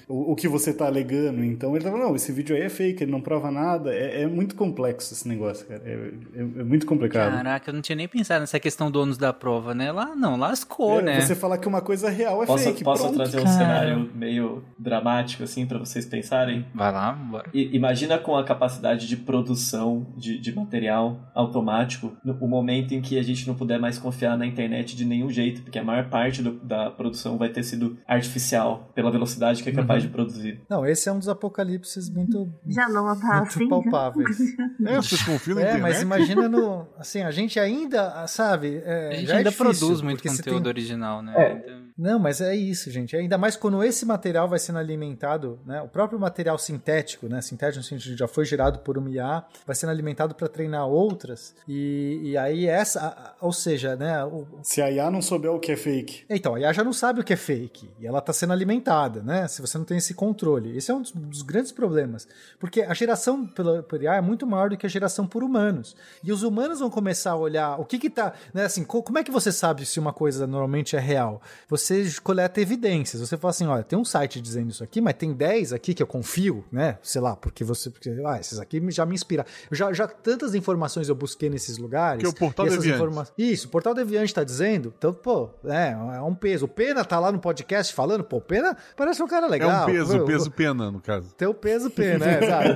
o, 0.08 0.32
o 0.32 0.36
que 0.36 0.48
você 0.48 0.72
tá 0.72 0.86
alegando. 0.86 1.44
Então 1.44 1.74
ele 1.74 1.84
tava, 1.84 1.96
não, 1.98 2.14
esse 2.14 2.32
vídeo 2.32 2.54
aí 2.56 2.62
é 2.62 2.68
fake, 2.68 3.02
ele 3.04 3.12
não 3.12 3.20
prova 3.20 3.50
nada. 3.50 3.92
É, 3.94 4.22
é 4.22 4.26
muito 4.26 4.54
complexo 4.54 5.12
esse 5.14 5.26
negócio, 5.28 5.66
cara. 5.66 5.82
É, 5.84 5.92
é- 6.34 6.60
é 6.60 6.64
muito 6.64 6.86
complicado. 6.86 7.32
Caraca, 7.32 7.70
eu 7.70 7.74
não 7.74 7.80
tinha 7.82 7.96
nem 7.96 8.08
pensado 8.08 8.40
nessa 8.40 8.60
questão 8.60 8.90
do 8.90 9.00
ônus 9.00 9.16
da 9.18 9.32
prova, 9.32 9.74
né? 9.74 9.90
Lá 9.92 10.14
não, 10.16 10.36
lascou, 10.36 11.00
É, 11.00 11.02
né? 11.02 11.20
Você 11.20 11.34
falar 11.34 11.58
que 11.58 11.68
uma 11.68 11.80
coisa 11.80 12.08
real 12.10 12.42
é 12.42 12.46
Posso, 12.46 12.64
fake. 12.64 12.84
posso 12.84 13.02
pronto. 13.04 13.16
trazer 13.16 13.40
um 13.40 13.44
cara. 13.44 13.56
cenário 13.56 14.10
meio 14.14 14.62
dramático, 14.78 15.42
assim, 15.42 15.66
pra 15.66 15.78
vocês 15.78 16.04
pensarem? 16.06 16.64
Vai 16.74 16.92
lá, 16.92 17.12
bora. 17.12 17.48
I- 17.54 17.70
imagina 17.76 18.18
com 18.18 18.36
a 18.36 18.44
capacidade 18.44 19.06
de 19.06 19.16
produção 19.16 20.06
de, 20.16 20.38
de 20.38 20.54
material 20.54 21.29
automático, 21.34 22.12
no, 22.24 22.34
o 22.40 22.48
momento 22.48 22.92
em 22.94 23.00
que 23.00 23.18
a 23.18 23.22
gente 23.22 23.46
não 23.46 23.54
puder 23.54 23.78
mais 23.78 23.98
confiar 23.98 24.36
na 24.36 24.46
internet 24.46 24.96
de 24.96 25.04
nenhum 25.04 25.30
jeito, 25.30 25.62
porque 25.62 25.78
a 25.78 25.84
maior 25.84 26.08
parte 26.08 26.42
do- 26.42 26.58
da 26.60 26.90
produção 26.90 27.36
vai 27.38 27.48
ter 27.48 27.62
sido 27.62 27.98
artificial, 28.06 28.90
pela 28.94 29.10
velocidade 29.10 29.62
que 29.62 29.68
é 29.68 29.72
capaz 29.72 30.02
de 30.02 30.08
produzir. 30.08 30.60
Não, 30.68 30.84
esse 30.86 31.08
é 31.08 31.12
um 31.12 31.18
dos 31.18 31.28
apocalipses 31.28 32.08
muito, 32.10 32.52
Já 32.66 32.88
não 32.88 33.04
tá 33.18 33.36
muito 33.38 33.48
assim? 33.48 33.68
palpáveis. 33.68 34.38
É, 34.86 34.96
vocês 34.96 35.22
confiam 35.22 35.56
na 35.56 35.62
É, 35.62 35.64
internet? 35.70 35.82
mas 35.82 36.02
imagina 36.02 36.48
no. 36.48 36.86
Assim, 36.98 37.22
a 37.22 37.30
gente 37.30 37.58
ainda, 37.58 38.26
sabe. 38.26 38.80
é, 38.84 39.08
A 39.08 39.14
gente 39.14 39.26
já 39.26 39.34
é 39.34 39.36
ainda 39.38 39.50
difícil, 39.50 39.64
produz 39.78 40.02
muito 40.02 40.22
conteúdo 40.22 40.62
tem- 40.62 40.68
original, 40.70 41.22
né? 41.22 41.34
É. 41.36 41.52
Então- 41.52 41.89
Não, 42.00 42.18
mas 42.18 42.40
é 42.40 42.54
isso, 42.56 42.90
gente. 42.90 43.14
Ainda 43.14 43.36
mais 43.36 43.56
quando 43.56 43.84
esse 43.84 44.06
material 44.06 44.48
vai 44.48 44.58
sendo 44.58 44.78
alimentado, 44.78 45.58
né? 45.66 45.82
O 45.82 45.88
próprio 45.88 46.18
material 46.18 46.56
sintético, 46.58 47.28
né? 47.28 47.42
Sintético 47.42 47.78
no 47.78 47.84
sentido 47.84 48.12
de 48.12 48.18
já 48.18 48.26
foi 48.26 48.44
gerado 48.46 48.78
por 48.78 48.96
uma 48.96 49.10
IA, 49.10 49.44
vai 49.66 49.76
sendo 49.76 49.90
alimentado 49.90 50.34
para 50.34 50.48
treinar 50.48 50.86
outras. 50.86 51.54
E, 51.68 52.20
e 52.22 52.36
aí 52.38 52.66
essa, 52.66 53.34
ou 53.40 53.52
seja, 53.52 53.96
né? 53.96 54.24
o- 54.24 54.46
Se 54.62 54.80
a 54.80 54.90
IA 54.90 55.10
não 55.10 55.20
souber 55.20 55.50
o 55.52 55.60
que 55.60 55.72
é 55.72 55.76
fake. 55.76 56.24
então, 56.30 56.54
a 56.54 56.60
IA 56.60 56.72
já 56.72 56.82
não 56.82 56.92
sabe 56.92 57.20
o 57.20 57.24
que 57.24 57.34
é 57.34 57.36
fake 57.36 57.90
e 58.00 58.06
ela 58.06 58.18
está 58.20 58.32
sendo 58.32 58.52
alimentada, 58.54 59.22
né? 59.22 59.46
Se 59.46 59.60
você 59.60 59.76
não 59.76 59.84
tem 59.84 59.98
esse 59.98 60.14
controle. 60.14 60.74
Esse 60.76 60.90
é 60.90 60.94
um 60.94 61.02
dos, 61.02 61.12
dos 61.12 61.42
grandes 61.42 61.70
problemas. 61.70 62.26
Porque 62.58 62.80
a 62.80 62.94
geração 62.94 63.46
pela, 63.46 63.82
por 63.82 64.02
IA 64.02 64.14
é 64.16 64.20
muito 64.22 64.46
maior 64.46 64.70
do 64.70 64.76
que 64.78 64.86
a 64.86 64.88
geração 64.88 65.26
por 65.26 65.42
humanos. 65.44 65.94
E 66.24 66.32
os 66.32 66.42
humanos 66.42 66.80
vão 66.80 66.88
começar 66.88 67.32
a 67.32 67.36
olhar 67.36 67.78
o 67.78 67.84
que 67.84 67.98
que 67.98 68.08
tá, 68.08 68.32
né? 68.54 68.64
Assim, 68.64 68.84
co- 68.84 69.02
como 69.02 69.18
é 69.18 69.22
que 69.24 69.30
você 69.30 69.52
sabe 69.52 69.84
se 69.84 70.00
uma 70.00 70.12
coisa 70.14 70.46
normalmente 70.46 70.96
é 70.96 70.98
real? 71.00 71.42
Você 71.68 71.89
coleta 72.22 72.60
evidências. 72.60 73.20
Você 73.20 73.36
fala 73.36 73.50
assim, 73.50 73.66
olha, 73.66 73.82
tem 73.82 73.98
um 73.98 74.04
site 74.04 74.40
dizendo 74.40 74.70
isso 74.70 74.82
aqui, 74.84 75.00
mas 75.00 75.14
tem 75.14 75.32
10 75.32 75.72
aqui 75.72 75.94
que 75.94 76.02
eu 76.02 76.06
confio, 76.06 76.64
né? 76.70 76.98
Sei 77.02 77.20
lá, 77.20 77.36
porque 77.36 77.62
você... 77.64 77.90
Porque, 77.90 78.10
ah, 78.26 78.38
esses 78.40 78.58
aqui 78.58 78.82
já 78.90 79.04
me 79.06 79.14
inspiram. 79.14 79.44
Eu 79.70 79.76
já, 79.76 79.92
já 79.92 80.06
tantas 80.08 80.54
informações 80.54 81.08
eu 81.08 81.14
busquei 81.14 81.48
nesses 81.50 81.78
lugares. 81.78 82.20
Que 82.20 82.26
é 82.26 82.28
o 82.28 82.32
Portal 82.32 82.66
essas 82.66 82.78
Deviante. 82.78 83.02
informa- 83.02 83.28
isso, 83.36 83.66
o 83.68 83.70
Portal 83.70 83.94
Deviante 83.94 84.34
tá 84.34 84.44
dizendo. 84.44 84.92
Então, 84.96 85.12
pô, 85.12 85.50
é, 85.64 85.90
é 86.16 86.22
um 86.22 86.34
peso. 86.34 86.64
O 86.64 86.68
Pena 86.68 87.04
tá 87.04 87.18
lá 87.18 87.30
no 87.32 87.38
podcast 87.38 87.92
falando, 87.94 88.24
pô, 88.24 88.40
Pena 88.40 88.76
parece 88.96 89.22
um 89.22 89.26
cara 89.28 89.46
É 89.46 89.50
legal. 89.50 89.82
um 89.82 89.86
peso, 89.86 90.18
Pô, 90.18 90.24
peso 90.24 90.50
pena, 90.50 90.90
no 90.90 91.00
caso. 91.00 91.32
Tem 91.34 91.46
o 91.48 91.54
peso 91.54 91.90
Pena, 91.90 92.24
é, 92.26 92.46
sabe? 92.48 92.70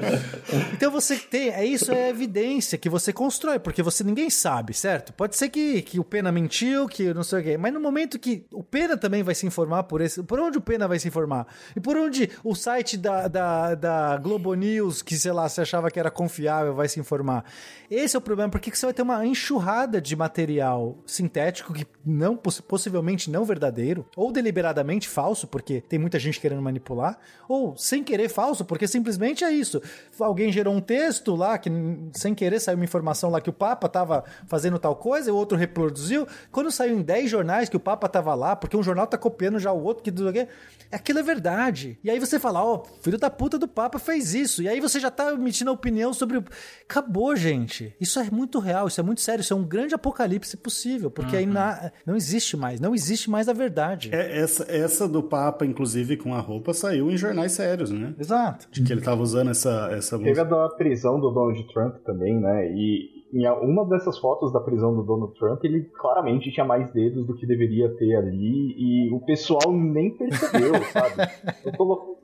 Então 0.75 0.91
você 0.91 1.17
tem, 1.17 1.51
é 1.51 1.65
isso 1.65 1.91
é 1.93 2.09
evidência 2.11 2.77
que 2.79 2.89
você 2.89 3.13
constrói, 3.13 3.59
porque 3.59 3.83
você 3.83 4.03
ninguém 4.05 4.29
sabe, 4.31 4.75
certo? 4.75 5.13
Pode 5.13 5.37
ser 5.37 5.49
que, 5.49 5.83
que 5.83 5.99
o 5.99 6.05
Pena 6.05 6.31
mentiu, 6.33 6.87
que 6.89 7.13
não 7.15 7.23
sei 7.23 7.41
o 7.41 7.43
quê, 7.43 7.57
mas 7.57 7.73
no 7.73 7.81
momento 7.81 8.19
que 8.19 8.45
o 8.53 8.63
Pena 8.63 8.97
também 9.05 9.23
vai 9.23 9.35
se 9.35 9.47
informar 9.47 9.83
por 9.83 10.01
esse, 10.01 10.23
por 10.23 10.41
onde 10.41 10.57
o 10.57 10.61
Pena 10.63 10.89
vai 10.89 10.99
se 10.99 11.07
informar? 11.07 11.47
E 11.77 11.81
por 11.81 11.95
onde 11.95 12.31
o 12.43 12.55
site 12.55 12.97
da, 12.97 13.29
da, 13.29 13.75
da 13.75 14.17
Globo 14.17 14.55
News, 14.55 15.03
que 15.03 15.15
sei 15.15 15.31
lá, 15.31 15.47
você 15.47 15.61
achava 15.61 15.91
que 15.91 16.01
era 16.01 16.11
confiável, 16.11 16.73
vai 16.75 16.89
se 16.89 16.99
informar? 16.99 17.45
Esse 17.91 18.17
é 18.17 18.19
o 18.19 18.23
problema, 18.23 18.51
porque 18.51 18.75
você 18.75 18.87
vai 18.87 18.95
ter 18.95 19.03
uma 19.03 19.27
enxurrada 19.27 20.01
de 20.01 20.17
material 20.17 20.97
sintético 21.05 21.75
que 21.75 21.87
não 22.05 22.35
poss- 22.35 22.63
possivelmente 22.63 23.31
não 23.31 23.45
verdadeiro, 23.45 24.07
ou 24.17 24.33
deliberadamente 24.33 25.07
falso, 25.07 25.47
porque 25.47 25.83
tem 25.83 25.99
muita 25.99 26.19
gente 26.19 26.41
querendo 26.41 26.63
manipular, 26.63 27.19
ou 27.47 27.77
sem 27.77 28.03
querer 28.03 28.31
falso, 28.31 28.65
porque 28.65 28.89
simplesmente 28.89 29.45
é 29.45 29.51
isso. 29.51 29.83
Alguém 30.19 30.51
gerou 30.51 30.75
um 30.75 30.81
texto 30.81 31.35
lá 31.37 31.59
que 31.59 31.71
sem 32.15 32.35
querer 32.35 32.59
saiu 32.59 32.77
uma 32.79 32.85
informação 32.85 33.29
lá 33.29 33.39
que 33.39 33.51
o 33.51 33.53
Papa 33.53 33.87
tava 33.87 34.25
fazendo 34.47 34.79
tal 34.79 34.97
coisa, 34.97 35.29
e 35.29 35.33
o 35.33 35.37
outro 35.37 35.59
reproduziu. 35.59 36.27
Quando 36.51 36.71
saiu 36.73 36.97
em 36.99 37.03
10 37.03 37.31
jornais 37.31 37.69
que 37.69 37.77
o 37.77 37.81
Papa 37.81 38.09
tava 38.09 38.35
lá, 38.35 38.57
porque 38.57 38.77
um 38.77 38.83
jornal 38.85 39.07
tá 39.07 39.19
copiando 39.19 39.59
já 39.59 39.73
o 39.73 39.83
outro 39.83 40.03
que 40.05 40.11
não 40.11 40.19
sei 40.19 40.27
o 40.29 40.33
quê, 40.33 40.49
aquilo 40.93 41.19
é 41.19 41.23
verdade. 41.23 41.99
E 42.05 42.11
aí 42.11 42.21
você 42.21 42.39
fala, 42.39 42.63
ó, 42.63 42.85
filho 43.01 43.19
da 43.19 43.29
puta 43.31 43.59
do 43.59 43.67
Papa 43.67 43.99
fez 43.99 44.35
isso. 44.35 44.63
E 44.63 44.69
aí 44.69 44.81
você 44.81 45.01
já 45.01 45.11
tá 45.11 45.33
emitindo 45.33 45.71
a 45.71 45.75
opinião 45.75 46.13
sobre 46.13 46.39
o... 46.39 46.45
Acabou, 46.89 47.35
gente. 47.35 47.95
Isso 48.01 48.19
é 48.21 48.31
muito 48.31 48.59
real, 48.59 48.87
isso 48.87 49.01
é 49.01 49.03
muito 49.03 49.21
sério, 49.21 49.41
isso 49.41 49.53
é 49.53 49.57
um 49.57 49.65
grande 49.65 49.95
apocalipse 49.95 50.57
possível, 50.57 51.11
porque 51.11 51.37
aí 51.37 51.47
na- 51.47 51.91
não 52.07 52.15
existe 52.17 52.57
mais, 52.57 52.79
não 52.81 52.95
existe 52.95 53.31
mais 53.31 53.49
a 53.49 53.53
verdade. 53.53 54.11
É, 54.13 54.39
essa, 54.39 54.65
essa 54.71 55.09
do 55.09 55.23
Papa, 55.23 55.65
inclusive, 55.65 56.17
com 56.17 56.35
a 56.35 56.41
roupa, 56.41 56.73
saiu 56.75 57.11
em 57.11 57.17
jornais 57.17 57.53
sérios, 57.53 57.91
né? 57.91 58.15
Exato. 58.19 58.69
De 58.71 58.83
que 58.83 58.93
ele 58.93 59.01
tava 59.01 59.23
usando 59.23 59.51
essa, 59.51 59.89
essa 59.93 60.19
Teve 60.19 60.41
a 60.41 60.45
da 60.45 60.69
prisão 60.71 61.19
do 61.19 61.31
Donald 61.31 61.67
Trump 61.73 61.97
também, 62.05 62.39
né? 62.39 62.71
E 62.73 63.14
em 63.35 63.47
uma 63.49 63.85
dessas 63.85 64.17
fotos 64.19 64.53
da 64.53 64.61
prisão 64.61 64.95
do 64.95 65.03
Donald 65.03 65.35
Trump, 65.35 65.65
ele 65.65 65.83
claramente 65.83 66.53
tinha 66.53 66.65
mais 66.65 66.93
dedos 66.93 67.27
do 67.27 67.35
que 67.35 67.47
deveria 67.47 67.89
ter 67.97 68.15
ali 68.15 68.75
e 68.79 69.13
o 69.13 69.21
pessoal 69.21 69.73
nem 69.73 70.11
percebeu, 70.17 70.73
sabe? 70.93 71.31
Eu 71.67 71.73
colo- 71.77 72.19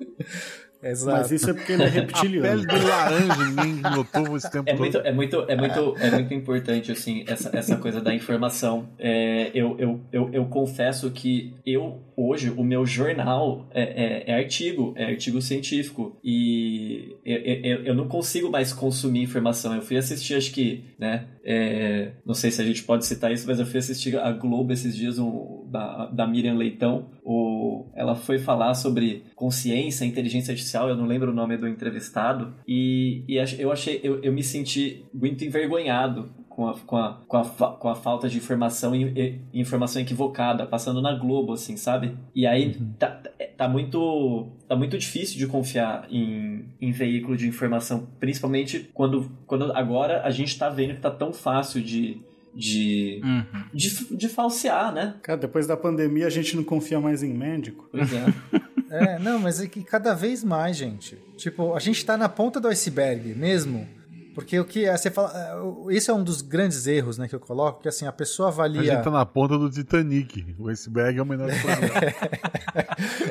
Exato. 0.83 1.19
Mas 1.19 1.31
isso 1.31 1.51
é 1.51 1.53
porque 1.55 1.73
ele 1.73 1.83
é 1.83 1.87
A 1.89 1.91
pele 1.91 2.01
reptiliano. 2.01 2.67
do 2.67 2.87
laranja 2.87 3.45
ninguém 3.45 3.75
notou 3.83 4.37
esse 4.37 4.51
tempo 4.51 4.69
É 4.69 4.73
todo. 4.73 4.81
muito, 4.81 4.99
é 4.99 5.13
muito, 5.13 5.45
é 5.49 5.57
muito, 5.57 5.97
é 5.99 6.11
muito 6.11 6.35
importante 6.35 6.91
assim 6.93 7.25
essa, 7.27 7.51
essa 7.57 7.77
coisa 7.77 8.01
da 8.01 8.15
informação. 8.15 8.89
É, 8.99 9.51
eu, 9.55 9.77
eu, 9.79 10.01
eu, 10.13 10.31
eu 10.33 10.45
confesso 10.47 11.11
que 11.11 11.55
eu 11.67 12.01
hoje 12.17 12.51
o 12.51 12.63
meu 12.63 12.85
jornal 12.85 13.67
é, 13.73 13.83
é, 13.83 14.31
é 14.31 14.35
artigo, 14.35 14.93
é 14.97 15.05
artigo 15.05 15.41
científico 15.41 16.17
e 16.23 17.17
eu, 17.25 17.39
eu, 17.39 17.85
eu 17.85 17.95
não 17.95 18.09
consigo 18.09 18.51
mais 18.51 18.73
consumir 18.73 19.23
informação. 19.23 19.75
Eu 19.75 19.83
fui 19.83 19.97
assistir, 19.97 20.35
acho 20.35 20.53
que, 20.53 20.85
né? 20.99 21.25
É, 21.45 22.13
não 22.25 22.35
sei 22.35 22.51
se 22.51 22.61
a 22.61 22.65
gente 22.65 22.83
pode 22.83 23.07
citar 23.07 23.33
isso, 23.33 23.47
mas 23.47 23.59
eu 23.59 23.67
fui 23.67 23.79
assistir 23.79 24.17
a 24.19 24.31
Globo 24.33 24.73
esses 24.73 24.97
dias 24.97 25.19
um, 25.19 25.67
da, 25.71 26.07
da 26.07 26.27
Miriam 26.27 26.55
Leitão. 26.55 27.11
O, 27.25 27.87
ela 27.95 28.15
foi 28.15 28.39
falar 28.39 28.75
sobre 28.75 29.25
consciência, 29.35 30.05
inteligência 30.05 30.53
artificial, 30.53 30.89
eu 30.89 30.97
não 30.97 31.07
lembro 31.07 31.31
o 31.31 31.35
nome 31.35 31.57
do 31.57 31.69
entrevistado, 31.69 32.55
e, 32.67 33.25
e 33.29 33.37
eu 33.59 33.73
achei, 33.73 34.01
eu, 34.03 34.23
eu 34.23 34.33
me 34.33 34.43
senti 34.43 35.05
muito 35.13 35.45
envergonhado 35.45 36.31
com 36.51 36.69
a, 36.69 36.75
com 36.79 36.97
a, 36.97 37.15
com 37.27 37.37
a, 37.39 37.45
com 37.45 37.89
a 37.89 37.95
falta 37.95 38.29
de 38.29 38.37
informação 38.37 38.95
e, 38.95 39.05
e- 39.19 39.41
informação 39.61 40.03
equivocada, 40.03 40.67
passando 40.67 41.01
na 41.01 41.15
Globo, 41.15 41.55
assim, 41.55 41.77
sabe? 41.77 42.15
E 42.35 42.47
aí 42.47 42.77
tá, 42.99 43.19
tá 43.57 43.69
muito 43.69 44.49
tá 44.69 44.77
muito 44.77 44.99
difícil 44.99 45.39
de 45.39 45.47
confiar 45.47 46.07
em, 46.11 46.65
em 46.81 46.91
veículo 46.93 47.37
de 47.37 47.47
informação, 47.49 48.07
principalmente 48.19 48.91
quando, 48.93 49.31
quando 49.47 49.73
agora 49.73 50.23
a 50.25 50.31
gente 50.31 50.59
tá 50.59 50.69
vendo 50.69 50.95
que 50.95 51.01
tá 51.01 51.11
tão 51.11 51.33
fácil 51.33 51.81
de, 51.81 52.21
de, 52.55 53.21
Uhum. 53.25 53.65
de, 53.73 54.17
de 54.17 54.29
falsear, 54.29 54.93
né? 54.93 55.15
Cara, 55.23 55.39
depois 55.39 55.67
da 55.67 55.77
pandemia 55.77 56.27
a 56.27 56.31
gente 56.31 56.57
não 56.57 56.65
confia 56.65 57.01
mais 57.01 57.23
em 57.23 57.33
médico. 57.33 57.89
Pois 57.93 58.13
é. 58.13 58.25
É, 58.91 59.19
não, 59.21 59.39
mas 59.39 59.61
é 59.61 59.69
que 59.69 59.85
cada 59.85 60.15
vez 60.15 60.43
mais, 60.43 60.77
gente. 60.77 61.17
Tipo, 61.37 61.75
a 61.75 61.79
gente 61.81 62.05
tá 62.05 62.17
na 62.17 62.29
ponta 62.29 62.61
do 62.61 62.67
iceberg 62.67 63.35
mesmo. 63.37 63.87
Porque 64.41 64.59
o 64.59 64.65
que 64.65 64.85
é, 64.87 64.97
você 64.97 65.11
fala. 65.11 65.33
é, 65.39 65.55
o- 65.57 65.91
Esse 65.91 66.11
é 66.11 66.15
um 66.15 66.23
dos 66.23 66.43
grandes 66.43 66.87
erros, 66.87 67.19
né, 67.19 67.29
que 67.29 67.35
eu 67.35 67.41
coloco, 67.41 67.81
que 67.83 67.89
assim, 67.89 68.07
a 68.07 68.13
pessoa 68.13 68.49
A 68.49 68.53
avalia. 68.53 68.83
gente 68.95 69.05
tá 69.05 69.11
na 69.11 69.25
ponta 69.27 69.57
do 69.59 69.71
Titanic. 69.71 70.55
O 70.59 70.69
iceberg 70.69 71.19
é 71.19 71.23
o 71.23 71.27
menor 71.27 71.49
planeta. 71.63 72.15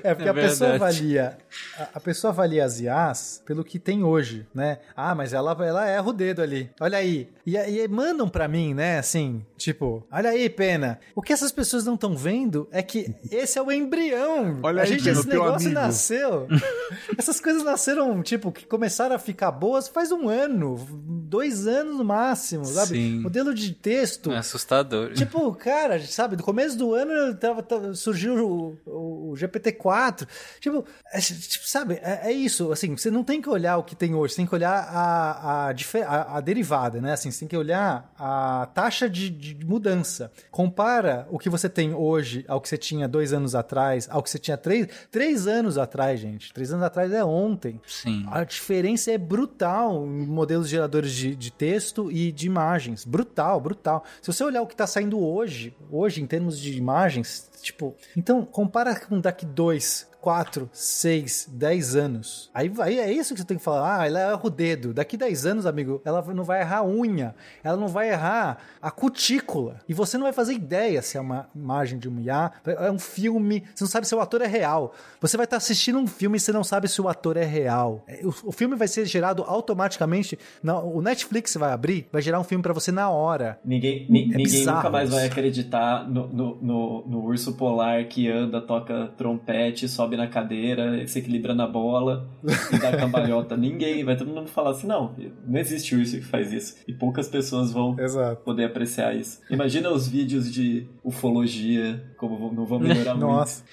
É 0.03 0.13
porque 0.13 0.27
É 0.27 0.31
a 0.31 0.33
pessoa 0.33 0.75
avalia. 0.75 1.37
A, 1.77 1.87
a 1.95 1.99
pessoa 1.99 2.31
avalia 2.31 2.65
as 2.65 2.79
IAs 2.79 3.41
pelo 3.45 3.63
que 3.63 3.79
tem 3.79 4.03
hoje, 4.03 4.45
né? 4.53 4.79
Ah, 4.95 5.13
mas 5.15 5.33
ela, 5.33 5.51
ela 5.65 5.87
erra 5.87 6.07
o 6.07 6.13
dedo 6.13 6.41
ali. 6.41 6.69
Olha 6.79 6.97
aí. 6.97 7.29
E, 7.45 7.55
e 7.57 7.87
mandam 7.87 8.27
pra 8.29 8.47
mim, 8.47 8.73
né? 8.73 8.99
Assim, 8.99 9.45
tipo, 9.57 10.05
olha 10.11 10.29
aí, 10.29 10.49
pena. 10.49 10.99
O 11.15 11.21
que 11.21 11.33
essas 11.33 11.51
pessoas 11.51 11.85
não 11.85 11.95
estão 11.95 12.15
vendo 12.15 12.67
é 12.71 12.81
que 12.81 13.13
esse 13.31 13.57
é 13.57 13.61
o 13.61 13.71
embrião. 13.71 14.59
Olha 14.63 14.81
a 14.81 14.83
aí, 14.83 14.89
gente, 14.91 15.03
Dino, 15.03 15.19
esse 15.19 15.27
teu 15.27 15.43
negócio 15.43 15.67
amigo. 15.67 15.81
nasceu. 15.81 16.47
Essas 17.17 17.39
coisas 17.39 17.63
nasceram, 17.63 18.21
tipo, 18.21 18.51
que 18.51 18.65
começaram 18.65 19.15
a 19.15 19.19
ficar 19.19 19.51
boas 19.51 19.87
faz 19.87 20.11
um 20.11 20.27
ano, 20.29 20.75
dois 21.03 21.65
anos 21.67 21.97
no 21.97 22.03
máximo, 22.03 22.65
sabe? 22.65 22.97
Sim. 22.97 23.19
Modelo 23.19 23.53
de 23.53 23.73
texto. 23.73 24.31
É 24.31 24.37
assustador. 24.37 25.13
Tipo, 25.13 25.53
cara, 25.55 25.99
sabe, 26.01 26.35
no 26.35 26.43
começo 26.43 26.77
do 26.77 26.93
ano 26.93 27.33
tava, 27.35 27.61
tava- 27.63 27.93
surgiu 27.93 28.77
o, 28.85 29.29
o 29.31 29.33
GPT-4. 29.35 30.27
Tipo, 30.59 30.85
é, 31.11 31.19
tipo, 31.19 31.67
sabe, 31.67 31.95
é, 32.01 32.29
é 32.29 32.31
isso. 32.31 32.71
Assim, 32.71 32.95
você 32.95 33.09
não 33.11 33.23
tem 33.23 33.41
que 33.41 33.49
olhar 33.49 33.77
o 33.77 33.83
que 33.83 33.95
tem 33.95 34.13
hoje, 34.15 34.33
você 34.33 34.37
tem 34.37 34.45
que 34.45 34.55
olhar 34.55 34.71
a, 34.73 35.67
a, 35.69 35.71
a- 35.71 36.37
a 36.37 36.41
derivada, 36.41 36.99
né? 37.01 37.13
Assim, 37.13 37.31
você 37.31 37.39
tem 37.39 37.47
que 37.47 37.57
olhar 37.57 38.11
a 38.17 38.67
taxa 38.73 39.09
de, 39.09 39.29
de 39.29 39.65
mudança. 39.65 40.31
Compara 40.51 41.27
o 41.31 41.37
que 41.39 41.49
você 41.49 41.69
tem 41.69 41.93
hoje 41.93 42.43
ao 42.47 42.59
que 42.61 42.69
você 42.69 42.77
tinha 42.77 43.07
dois 43.07 43.33
anos 43.33 43.55
atrás, 43.55 44.07
ao 44.11 44.21
que 44.21 44.29
você 44.29 44.39
tinha 44.39 44.57
três, 44.57 44.87
três 45.11 45.47
anos 45.47 45.77
atrás, 45.77 46.19
gente. 46.19 46.53
Três 46.53 46.71
anos 46.71 46.83
atrás 46.85 47.11
é 47.13 47.23
ontem. 47.23 47.79
Sim. 47.87 48.25
A 48.31 48.43
diferença 48.43 49.11
é 49.11 49.17
brutal 49.17 50.05
em 50.05 50.25
modelos 50.25 50.69
geradores 50.79 51.11
de, 51.13 51.35
de 51.35 51.51
texto 51.51 52.11
e 52.11 52.31
de 52.31 52.47
imagens. 52.47 53.05
Brutal, 53.05 53.59
brutal. 53.59 54.03
Se 54.21 54.31
você 54.31 54.43
olhar 54.43 54.61
o 54.61 54.67
que 54.67 54.73
está 54.73 54.87
saindo 54.87 55.19
hoje, 55.19 55.75
hoje 55.91 56.21
em 56.21 56.27
termos 56.27 56.59
de 56.59 56.77
imagens, 56.77 57.49
tipo, 57.61 57.95
então 58.15 58.43
compara 58.45 58.97
com 58.99 59.19
daqui 59.19 59.45
dois, 59.45 60.08
quatro, 60.21 60.69
seis, 60.73 61.47
dez 61.51 61.95
anos. 61.95 62.49
Aí, 62.53 62.71
aí 62.79 62.99
é 62.99 63.11
isso 63.11 63.33
que 63.33 63.39
você 63.39 63.45
tem 63.47 63.57
que 63.57 63.63
falar. 63.63 63.99
Ah, 64.01 64.07
ela 64.07 64.19
erra 64.19 64.39
o 64.43 64.49
dedo. 64.49 64.93
Daqui 64.93 65.15
10 65.17 65.45
anos, 65.45 65.65
amigo, 65.65 66.01
ela 66.05 66.21
não 66.33 66.43
vai 66.43 66.61
errar 66.61 66.79
a 66.79 66.85
unha. 66.85 67.33
Ela 67.63 67.77
não 67.77 67.87
vai 67.87 68.09
errar 68.09 68.57
a 68.81 68.91
cutícula. 68.91 69.79
E 69.87 69.93
você 69.93 70.17
não 70.17 70.23
vai 70.25 70.33
fazer 70.33 70.53
ideia 70.53 71.01
se 71.01 71.17
é 71.17 71.21
uma 71.21 71.49
imagem 71.55 71.97
de 71.99 72.09
um 72.09 72.19
IA. 72.19 72.51
É 72.65 72.91
um 72.91 72.99
filme. 72.99 73.63
Você 73.73 73.83
não 73.83 73.89
sabe 73.91 74.07
se 74.07 74.13
o 74.15 74.19
ator 74.19 74.41
é 74.41 74.47
real. 74.47 74.93
Você 75.21 75.37
vai 75.37 75.45
estar 75.45 75.57
assistindo 75.57 75.97
um 75.99 76.07
filme 76.07 76.37
e 76.37 76.39
você 76.39 76.51
não 76.51 76.63
sabe 76.63 76.87
se 76.87 77.01
o 77.01 77.07
ator 77.07 77.37
é 77.37 77.45
real. 77.45 78.03
É, 78.07 78.21
O, 78.25 78.51
filme 78.51 78.75
vai 78.75 78.87
ser 78.87 79.05
gerado 79.05 79.43
automaticamente. 79.43 80.37
Na, 80.61 80.79
o 80.79 81.01
Netflix 81.01 81.55
vai 81.55 81.71
abrir, 81.71 82.07
vai 82.11 82.21
gerar 82.21 82.39
um 82.39 82.43
filme 82.43 82.61
pra 82.61 82.73
você 82.73 82.91
na 82.91 83.09
hora. 83.09 83.59
Ninguém, 83.63 84.05
ni- 84.09 84.25
ninguém 84.27 84.43
bizarro 84.43 84.77
nunca 84.77 84.89
mais 84.89 85.09
vai 85.09 85.25
acreditar 85.25 86.07
no, 86.09 86.27
no, 86.27 86.55
no, 86.61 87.07
no 87.07 87.23
urso 87.23 87.53
polar 87.53 88.05
que 88.05 88.29
anda, 88.29 88.59
toca 88.61 89.07
trompete, 89.17 89.87
sobe 89.87 90.08
na 90.17 90.27
cadeira, 90.27 91.05
se 91.07 91.19
equilibra 91.19 91.53
na 91.55 91.67
bola 91.67 92.27
e 92.73 92.77
dá 92.79 92.95
cambalhota. 92.97 93.55
Ninguém, 93.57 94.03
vai 94.03 94.15
todo 94.15 94.29
mundo 94.31 94.47
falar 94.49 94.71
assim, 94.71 94.87
não, 94.87 95.15
não 95.47 95.59
existe 95.59 95.95
urso 95.95 96.17
que 96.17 96.25
faz 96.25 96.51
isso. 96.53 96.75
E 96.87 96.93
poucas 96.93 97.27
pessoas 97.27 97.71
vão 97.71 97.95
Exato. 97.99 98.41
poder 98.43 98.65
apreciar 98.65 99.15
isso. 99.15 99.39
Imagina 99.49 99.89
os 99.91 100.07
vídeos 100.07 100.51
de 100.51 100.87
ufologia, 101.03 102.03
como 102.17 102.51
não 102.53 102.65
vão 102.65 102.79
melhorar 102.79 103.13
muito. 103.15 103.27
Nossa. 103.27 103.63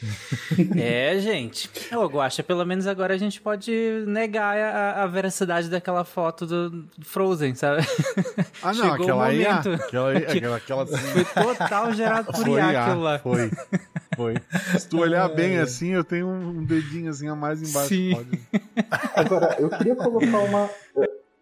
É, 0.76 1.18
gente. 1.18 1.68
Ô, 1.94 2.06
Guaxa, 2.06 2.42
pelo 2.42 2.64
menos 2.64 2.86
agora 2.86 3.14
a 3.14 3.18
gente 3.18 3.40
pode 3.40 3.72
negar 4.06 4.56
a, 4.56 5.02
a 5.02 5.06
veracidade 5.06 5.68
daquela 5.68 6.04
foto 6.04 6.46
do 6.46 6.84
Frozen, 7.02 7.54
sabe? 7.54 7.82
Ah, 8.62 8.72
não, 8.72 8.74
Chegou 8.74 8.92
aquela 8.94 9.18
o 9.18 9.22
aí. 9.22 9.46
ah, 9.46 9.50
momento. 9.62 9.72
Aquela 9.82 10.08
aí, 10.10 10.16
aquela, 10.18 10.56
aquela 10.56 10.82
assim, 10.84 11.24
Foi 11.24 11.54
total 11.56 11.92
gerado 11.92 12.26
por 12.32 12.44
Foi, 12.44 12.58
IA 12.60 12.66
ah, 12.66 12.84
aquilo 12.86 13.02
lá. 13.02 13.18
foi. 13.18 13.50
Foi. 14.16 14.34
Se 14.78 14.88
tu 14.88 14.98
olhar 15.00 15.28
bem 15.28 15.58
assim, 15.58 15.90
eu 15.90 16.02
tenho 16.02 16.25
um 16.26 16.64
dedinho 16.64 17.10
assim 17.10 17.28
a 17.28 17.34
mais 17.34 17.62
embaixo. 17.62 17.88
Sim. 17.88 18.14
Pode. 18.14 18.40
Agora, 19.14 19.56
eu 19.58 19.68
queria 19.70 19.96
colocar 19.96 20.38
uma. 20.38 20.70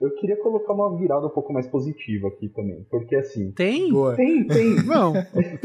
Eu 0.05 0.15
queria 0.17 0.37
colocar 0.37 0.73
uma 0.73 0.97
virada 0.97 1.27
um 1.27 1.31
pouco 1.31 1.53
mais 1.53 1.67
positiva 1.67 2.29
aqui 2.29 2.49
também. 2.49 2.85
Porque 2.91 3.17
assim. 3.17 3.53
Tem? 3.53 3.91
Boa. 3.93 4.15
Tem, 4.17 4.47
tem. 4.47 4.75
Não, 4.85 5.13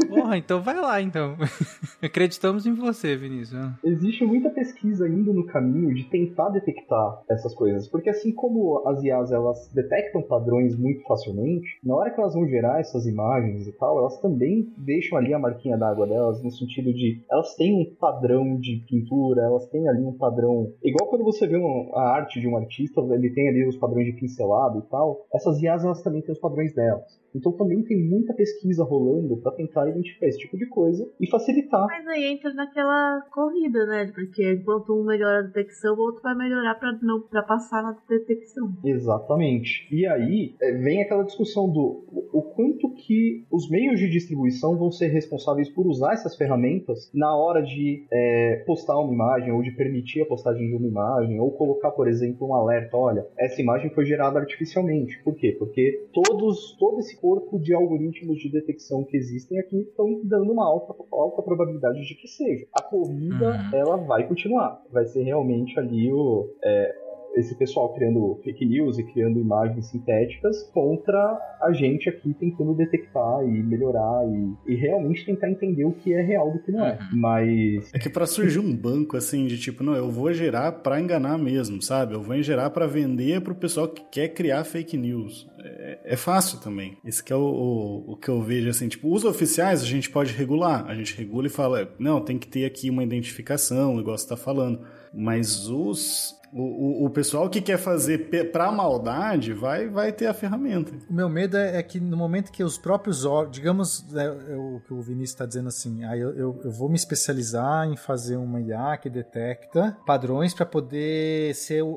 Porra, 0.08 0.36
então 0.36 0.62
vai 0.62 0.80
lá, 0.80 1.00
então. 1.00 1.36
Acreditamos 2.02 2.66
em 2.66 2.74
você, 2.74 3.16
Vinícius. 3.16 3.60
Existe 3.84 4.24
muita 4.24 4.50
pesquisa 4.50 5.08
indo 5.08 5.32
no 5.32 5.44
caminho 5.46 5.92
de 5.94 6.04
tentar 6.04 6.48
detectar 6.50 7.22
essas 7.30 7.54
coisas. 7.54 7.88
Porque 7.88 8.10
assim 8.10 8.32
como 8.32 8.82
as 8.88 9.02
IAs 9.02 9.30
elas 9.32 9.70
detectam 9.74 10.22
padrões 10.22 10.76
muito 10.76 11.02
facilmente, 11.06 11.78
na 11.84 11.94
hora 11.94 12.10
que 12.10 12.20
elas 12.20 12.34
vão 12.34 12.46
gerar 12.48 12.80
essas 12.80 13.06
imagens 13.06 13.66
e 13.66 13.72
tal, 13.72 13.98
elas 13.98 14.18
também 14.20 14.72
deixam 14.78 15.18
ali 15.18 15.34
a 15.34 15.38
marquinha 15.38 15.76
d'água 15.76 16.06
delas, 16.06 16.42
no 16.42 16.50
sentido 16.50 16.92
de 16.92 17.22
elas 17.30 17.54
têm 17.56 17.74
um 17.80 17.94
padrão 17.96 18.56
de 18.58 18.82
pintura, 18.88 19.42
elas 19.42 19.66
têm 19.68 19.88
ali 19.88 20.02
um 20.04 20.16
padrão. 20.16 20.72
Igual 20.82 21.10
quando 21.10 21.24
você 21.24 21.46
vê 21.46 21.56
uma- 21.56 21.90
a 21.98 22.14
arte 22.14 22.40
de 22.40 22.46
um 22.48 22.56
artista, 22.56 23.00
ele 23.10 23.30
tem 23.30 23.48
ali 23.48 23.66
os 23.68 23.76
padrões 23.76 24.06
de 24.06 24.12
pincelado 24.30 24.78
e 24.78 24.82
tal. 24.82 25.26
Essas 25.34 25.60
IAs 25.60 25.84
elas 25.84 26.02
também 26.02 26.22
têm 26.22 26.32
os 26.32 26.40
padrões 26.40 26.72
delas. 26.74 27.20
Então 27.34 27.52
também 27.52 27.82
tem 27.84 27.98
muita 28.08 28.34
pesquisa 28.34 28.84
rolando 28.84 29.36
para 29.36 29.52
tentar 29.52 29.88
identificar 29.88 30.26
esse 30.26 30.38
tipo 30.38 30.56
de 30.56 30.66
coisa 30.66 31.08
e 31.20 31.28
facilitar 31.30 31.86
Mas 31.86 32.06
aí 32.08 32.24
entra 32.26 32.52
naquela 32.52 33.22
corrida, 33.30 33.86
né? 33.86 34.10
Porque 34.14 34.52
enquanto 34.52 34.92
um 34.92 35.04
melhora 35.04 35.40
a 35.40 35.42
detecção, 35.42 35.94
o 35.94 36.00
outro 36.00 36.22
vai 36.22 36.34
melhorar 36.34 36.74
pra 36.74 36.92
não 37.02 37.16
ultrapassar 37.16 37.82
na 37.82 37.96
detecção. 38.08 38.72
Exatamente. 38.84 39.86
E 39.92 40.06
aí 40.06 40.54
é, 40.60 40.72
vem 40.72 41.02
aquela 41.02 41.24
discussão 41.24 41.68
do 41.70 42.04
o 42.32 42.40
o 42.40 42.42
quanto 42.42 42.90
que 42.94 43.44
os 43.50 43.68
meios 43.68 44.00
de 44.00 44.08
distribuição 44.08 44.76
vão 44.76 44.90
ser 44.90 45.08
responsáveis 45.08 45.68
por 45.68 45.86
usar 45.86 46.14
essas 46.14 46.34
ferramentas 46.36 47.10
na 47.12 47.36
hora 47.36 47.62
de 47.62 48.06
é, 48.10 48.62
postar 48.66 48.98
uma 48.98 49.12
imagem 49.12 49.52
ou 49.52 49.62
de 49.62 49.70
permitir 49.72 50.22
a 50.22 50.26
postagem 50.26 50.66
de 50.68 50.74
uma 50.74 50.88
imagem 50.88 51.38
ou 51.38 51.50
colocar, 51.52 51.90
por 51.90 52.08
exemplo, 52.08 52.48
um 52.48 52.54
alerta, 52.54 52.96
olha, 52.96 53.26
essa 53.38 53.60
imagem 53.60 53.90
foi 53.90 54.06
gerada 54.06 54.38
artificialmente. 54.38 55.22
Por 55.22 55.34
quê? 55.36 55.54
Porque 55.58 56.08
todos, 56.12 56.76
todo 56.78 56.98
esse 57.00 57.19
corpo 57.20 57.58
de 57.58 57.74
algoritmos 57.74 58.38
de 58.38 58.50
detecção 58.50 59.04
que 59.04 59.16
existem 59.16 59.58
aqui 59.58 59.80
estão 59.80 60.20
dando 60.24 60.52
uma 60.52 60.64
alta, 60.66 60.94
alta 61.12 61.42
probabilidade 61.42 62.00
de 62.06 62.14
que 62.14 62.28
seja. 62.28 62.66
A 62.72 62.82
corrida, 62.82 63.50
Uhum. 63.72 63.76
ela 63.78 63.96
vai 63.96 64.26
continuar. 64.26 64.82
Vai 64.92 65.04
ser 65.06 65.22
realmente 65.22 65.78
ali 65.78 66.10
o, 66.12 66.48
é, 66.64 66.94
esse 67.36 67.54
pessoal 67.54 67.92
criando 67.94 68.38
fake 68.42 68.64
news 68.66 68.98
e 68.98 69.04
criando 69.04 69.38
imagens 69.38 69.86
sintéticas 69.86 70.62
contra 70.72 71.38
a 71.62 71.72
gente 71.72 72.08
aqui 72.08 72.34
tentando 72.34 72.74
detectar 72.74 73.42
e 73.44 73.62
melhorar 73.62 74.26
e, 74.26 74.72
e 74.72 74.76
realmente 74.76 75.24
tentar 75.24 75.50
entender 75.50 75.84
o 75.84 75.92
que 75.92 76.12
é 76.12 76.20
real 76.20 76.52
do 76.52 76.58
que 76.60 76.72
não 76.72 76.84
é. 76.84 76.98
Mas 77.12 77.92
É 77.94 77.98
que 77.98 78.08
pra 78.08 78.26
surgir 78.26 78.58
um 78.58 78.74
banco 78.74 79.16
assim 79.16 79.46
de 79.46 79.58
tipo, 79.58 79.82
não, 79.82 79.94
eu 79.94 80.10
vou 80.10 80.32
gerar 80.32 80.72
pra 80.72 81.00
enganar 81.00 81.38
mesmo, 81.38 81.80
sabe? 81.82 82.14
Eu 82.14 82.22
vou 82.22 82.40
gerar 82.42 82.70
pra 82.70 82.86
vender 82.86 83.40
pro 83.40 83.54
pessoal 83.54 83.88
que 83.88 84.02
quer 84.10 84.28
criar 84.28 84.64
fake 84.64 84.96
news. 84.96 85.48
É, 85.62 86.00
é 86.04 86.16
fácil 86.16 86.60
também. 86.60 86.96
Esse 87.04 87.22
que 87.22 87.32
é 87.32 87.36
o, 87.36 87.40
o, 87.40 88.12
o 88.12 88.16
que 88.16 88.28
eu 88.28 88.40
vejo 88.40 88.68
assim, 88.68 88.88
tipo, 88.88 89.12
os 89.12 89.24
oficiais 89.24 89.82
a 89.82 89.86
gente 89.86 90.10
pode 90.10 90.32
regular, 90.32 90.86
a 90.86 90.94
gente 90.94 91.16
regula 91.16 91.46
e 91.46 91.50
fala, 91.50 91.94
não, 91.98 92.20
tem 92.20 92.38
que 92.38 92.48
ter 92.48 92.64
aqui 92.64 92.90
uma 92.90 93.02
identificação, 93.02 94.00
igual 94.00 94.16
você 94.16 94.28
tá 94.28 94.36
falando. 94.36 94.80
Mas 95.12 95.68
os 95.68 96.39
o, 96.52 97.04
o, 97.04 97.06
o 97.06 97.10
pessoal 97.10 97.48
que 97.48 97.60
quer 97.60 97.78
fazer 97.78 98.30
pra 98.52 98.70
maldade 98.72 99.52
vai, 99.52 99.88
vai 99.88 100.12
ter 100.12 100.26
a 100.26 100.34
ferramenta. 100.34 100.92
O 101.08 101.12
meu 101.14 101.28
medo 101.28 101.56
é 101.56 101.78
é 101.78 101.82
que 101.82 102.00
no 102.00 102.16
momento 102.16 102.50
que 102.50 102.64
os 102.64 102.76
próprios 102.76 103.24
órgãos, 103.24 103.54
digamos, 103.54 104.12
né, 104.12 104.24
é 104.48 104.56
o 104.56 104.80
que 104.84 104.92
o 104.92 105.00
Vinícius 105.00 105.30
está 105.30 105.46
dizendo 105.46 105.68
assim, 105.68 106.04
aí 106.04 106.18
eu, 106.20 106.30
eu, 106.36 106.60
eu 106.64 106.70
vou 106.70 106.88
me 106.88 106.96
especializar 106.96 107.86
em 107.88 107.96
fazer 107.96 108.36
uma 108.36 108.60
IA 108.60 108.96
que 108.96 109.08
detecta 109.08 109.96
padrões 110.04 110.52
para 110.52 110.66
poder 110.66 111.54
ser 111.54 111.82
o, 111.82 111.88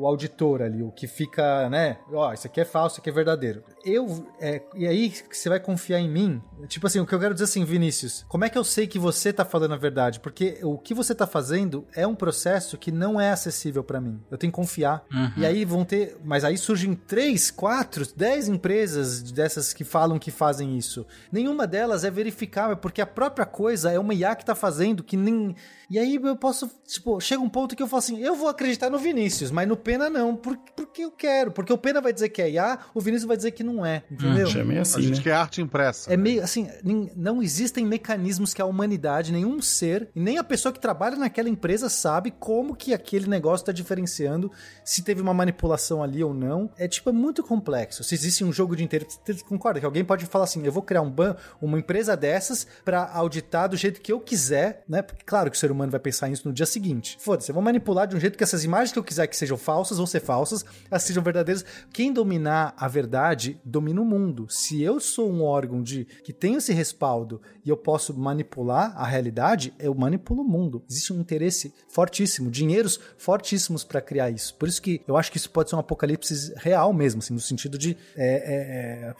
o- 0.00 0.06
auditor 0.06 0.62
ali, 0.62 0.82
o 0.82 0.90
que 0.90 1.06
fica, 1.06 1.68
né? 1.68 1.98
Ó, 2.12 2.32
isso 2.32 2.46
aqui 2.46 2.60
é 2.60 2.64
falso, 2.64 2.94
isso 2.94 3.00
aqui 3.00 3.10
é 3.10 3.12
verdadeiro. 3.12 3.62
Eu, 3.84 4.26
é, 4.40 4.62
e 4.74 4.86
aí 4.86 5.12
você 5.30 5.48
vai 5.48 5.60
confiar 5.60 6.00
em 6.00 6.08
mim? 6.10 6.40
Tipo 6.66 6.86
assim, 6.86 7.00
o 7.00 7.06
que 7.06 7.14
eu 7.14 7.20
quero 7.20 7.34
dizer 7.34 7.44
assim, 7.44 7.64
Vinícius, 7.64 8.24
como 8.28 8.44
é 8.44 8.48
que 8.48 8.56
eu 8.58 8.64
sei 8.64 8.86
que 8.86 8.98
você 8.98 9.32
tá 9.32 9.44
falando 9.44 9.74
a 9.74 9.76
verdade? 9.76 10.20
Porque 10.20 10.58
o 10.62 10.78
que 10.78 10.94
você 10.94 11.14
tá 11.14 11.26
fazendo 11.26 11.86
é 11.94 12.06
um 12.06 12.14
processo 12.14 12.78
que 12.78 12.90
não 12.90 13.20
é 13.20 13.30
acessível 13.30 13.84
para 13.84 13.97
mim. 14.00 14.20
Eu 14.30 14.38
tenho 14.38 14.52
que 14.52 14.56
confiar. 14.56 15.04
E 15.36 15.44
aí 15.46 15.64
vão 15.64 15.84
ter. 15.84 16.16
Mas 16.24 16.44
aí 16.44 16.56
surgem 16.56 16.94
três, 16.94 17.50
quatro, 17.50 18.06
dez 18.16 18.48
empresas 18.48 19.22
dessas 19.32 19.72
que 19.72 19.84
falam 19.84 20.18
que 20.18 20.30
fazem 20.30 20.76
isso. 20.76 21.06
Nenhuma 21.30 21.66
delas 21.66 22.04
é 22.04 22.10
verificável, 22.10 22.76
porque 22.76 23.00
a 23.00 23.06
própria 23.06 23.46
coisa 23.46 23.90
é 23.90 23.98
uma 23.98 24.14
IA 24.14 24.34
que 24.36 24.44
tá 24.44 24.54
fazendo 24.54 25.02
que 25.02 25.16
nem. 25.16 25.54
E 25.90 25.98
aí 25.98 26.16
eu 26.16 26.36
posso. 26.36 26.70
Tipo, 26.86 27.20
chega 27.20 27.40
um 27.40 27.48
ponto 27.48 27.74
que 27.74 27.82
eu 27.82 27.86
falo 27.86 27.98
assim: 27.98 28.18
eu 28.20 28.34
vou 28.34 28.48
acreditar 28.48 28.90
no 28.90 28.98
Vinícius, 28.98 29.50
mas 29.50 29.66
no 29.66 29.76
Pena 29.76 30.10
não. 30.10 30.36
Por, 30.36 30.56
porque 30.76 31.02
eu 31.04 31.10
quero. 31.10 31.50
Porque 31.50 31.72
o 31.72 31.78
Pena 31.78 32.00
vai 32.00 32.12
dizer 32.12 32.28
que 32.28 32.42
é 32.42 32.50
IA, 32.50 32.78
o 32.94 33.00
Vinícius 33.00 33.26
vai 33.26 33.36
dizer 33.36 33.52
que 33.52 33.62
não 33.62 33.84
é. 33.84 34.02
Entendeu? 34.10 34.46
Já 34.46 34.60
é 34.60 34.64
meio 34.64 34.80
A 34.80 34.82
assim, 34.82 35.02
gente 35.02 35.16
né? 35.18 35.22
quer 35.22 35.32
arte 35.32 35.62
impressa. 35.62 36.12
É 36.12 36.16
meio 36.16 36.42
assim, 36.42 36.68
não 37.16 37.42
existem 37.42 37.86
mecanismos 37.86 38.52
que 38.52 38.60
a 38.60 38.66
humanidade, 38.66 39.32
nenhum 39.32 39.60
ser, 39.62 40.10
e 40.14 40.20
nem 40.20 40.38
a 40.38 40.44
pessoa 40.44 40.72
que 40.72 40.80
trabalha 40.80 41.16
naquela 41.16 41.48
empresa 41.48 41.88
sabe 41.88 42.30
como 42.30 42.76
que 42.76 42.92
aquele 42.92 43.26
negócio 43.26 43.62
está 43.62 43.72
diferenciando 43.72 44.50
se 44.84 45.02
teve 45.02 45.22
uma 45.22 45.32
manipulação 45.32 46.02
ali 46.02 46.22
ou 46.22 46.34
não. 46.34 46.70
É 46.76 46.86
tipo, 46.86 47.08
é 47.08 47.12
muito 47.12 47.42
complexo. 47.42 48.04
Se 48.04 48.14
existe 48.14 48.44
um 48.44 48.52
jogo 48.52 48.76
de 48.76 48.84
interesse, 48.84 49.18
você 49.24 49.42
concorda 49.44 49.80
que 49.80 49.86
alguém 49.86 50.04
pode 50.04 50.26
falar 50.26 50.44
assim, 50.44 50.64
eu 50.64 50.72
vou 50.72 50.82
criar 50.82 51.02
um 51.02 51.10
ban, 51.10 51.36
uma 51.60 51.78
empresa 51.78 52.16
dessas 52.16 52.66
para 52.84 53.10
auditar 53.12 53.68
do 53.68 53.76
jeito 53.76 54.00
que 54.00 54.12
eu 54.12 54.20
quiser, 54.20 54.84
né? 54.88 55.00
Porque 55.02 55.24
claro 55.24 55.50
que 55.50 55.56
o 55.56 55.60
ser 55.60 55.70
humano 55.70 55.77
vai 55.86 56.00
pensar 56.00 56.28
nisso 56.28 56.46
no 56.46 56.54
dia 56.54 56.66
seguinte. 56.66 57.16
Foda-se, 57.20 57.50
eu 57.50 57.54
vou 57.54 57.62
manipular 57.62 58.06
de 58.06 58.16
um 58.16 58.20
jeito 58.20 58.36
que 58.36 58.44
essas 58.44 58.64
imagens 58.64 58.92
que 58.92 58.98
eu 58.98 59.04
quiser 59.04 59.26
que 59.26 59.36
sejam 59.36 59.56
falsas 59.56 59.98
vão 59.98 60.06
ser 60.06 60.20
falsas, 60.20 60.64
elas 60.90 61.02
sejam 61.02 61.22
verdadeiras. 61.22 61.64
Quem 61.92 62.12
dominar 62.12 62.74
a 62.76 62.88
verdade 62.88 63.60
domina 63.64 64.00
o 64.00 64.04
mundo. 64.04 64.46
Se 64.48 64.82
eu 64.82 65.00
sou 65.00 65.30
um 65.30 65.42
órgão 65.42 65.82
de 65.82 66.04
que 66.24 66.32
tem 66.32 66.54
esse 66.54 66.72
respaldo 66.72 67.40
e 67.64 67.68
eu 67.68 67.76
posso 67.76 68.16
manipular 68.18 68.92
a 68.96 69.06
realidade, 69.06 69.72
eu 69.78 69.94
manipulo 69.94 70.42
o 70.42 70.48
mundo. 70.48 70.82
Existe 70.88 71.12
um 71.12 71.20
interesse 71.20 71.72
fortíssimo, 71.88 72.50
dinheiros 72.50 72.98
fortíssimos 73.16 73.84
para 73.84 74.00
criar 74.00 74.30
isso. 74.30 74.54
Por 74.54 74.68
isso 74.68 74.80
que 74.80 75.02
eu 75.06 75.16
acho 75.16 75.30
que 75.30 75.36
isso 75.36 75.50
pode 75.50 75.70
ser 75.70 75.76
um 75.76 75.80
apocalipse 75.80 76.52
real 76.56 76.92
mesmo, 76.92 77.20
assim, 77.20 77.34
no 77.34 77.40
sentido 77.40 77.78
de 77.78 77.96
é, 78.16 78.26
é, 78.26 79.08
é 79.10 79.14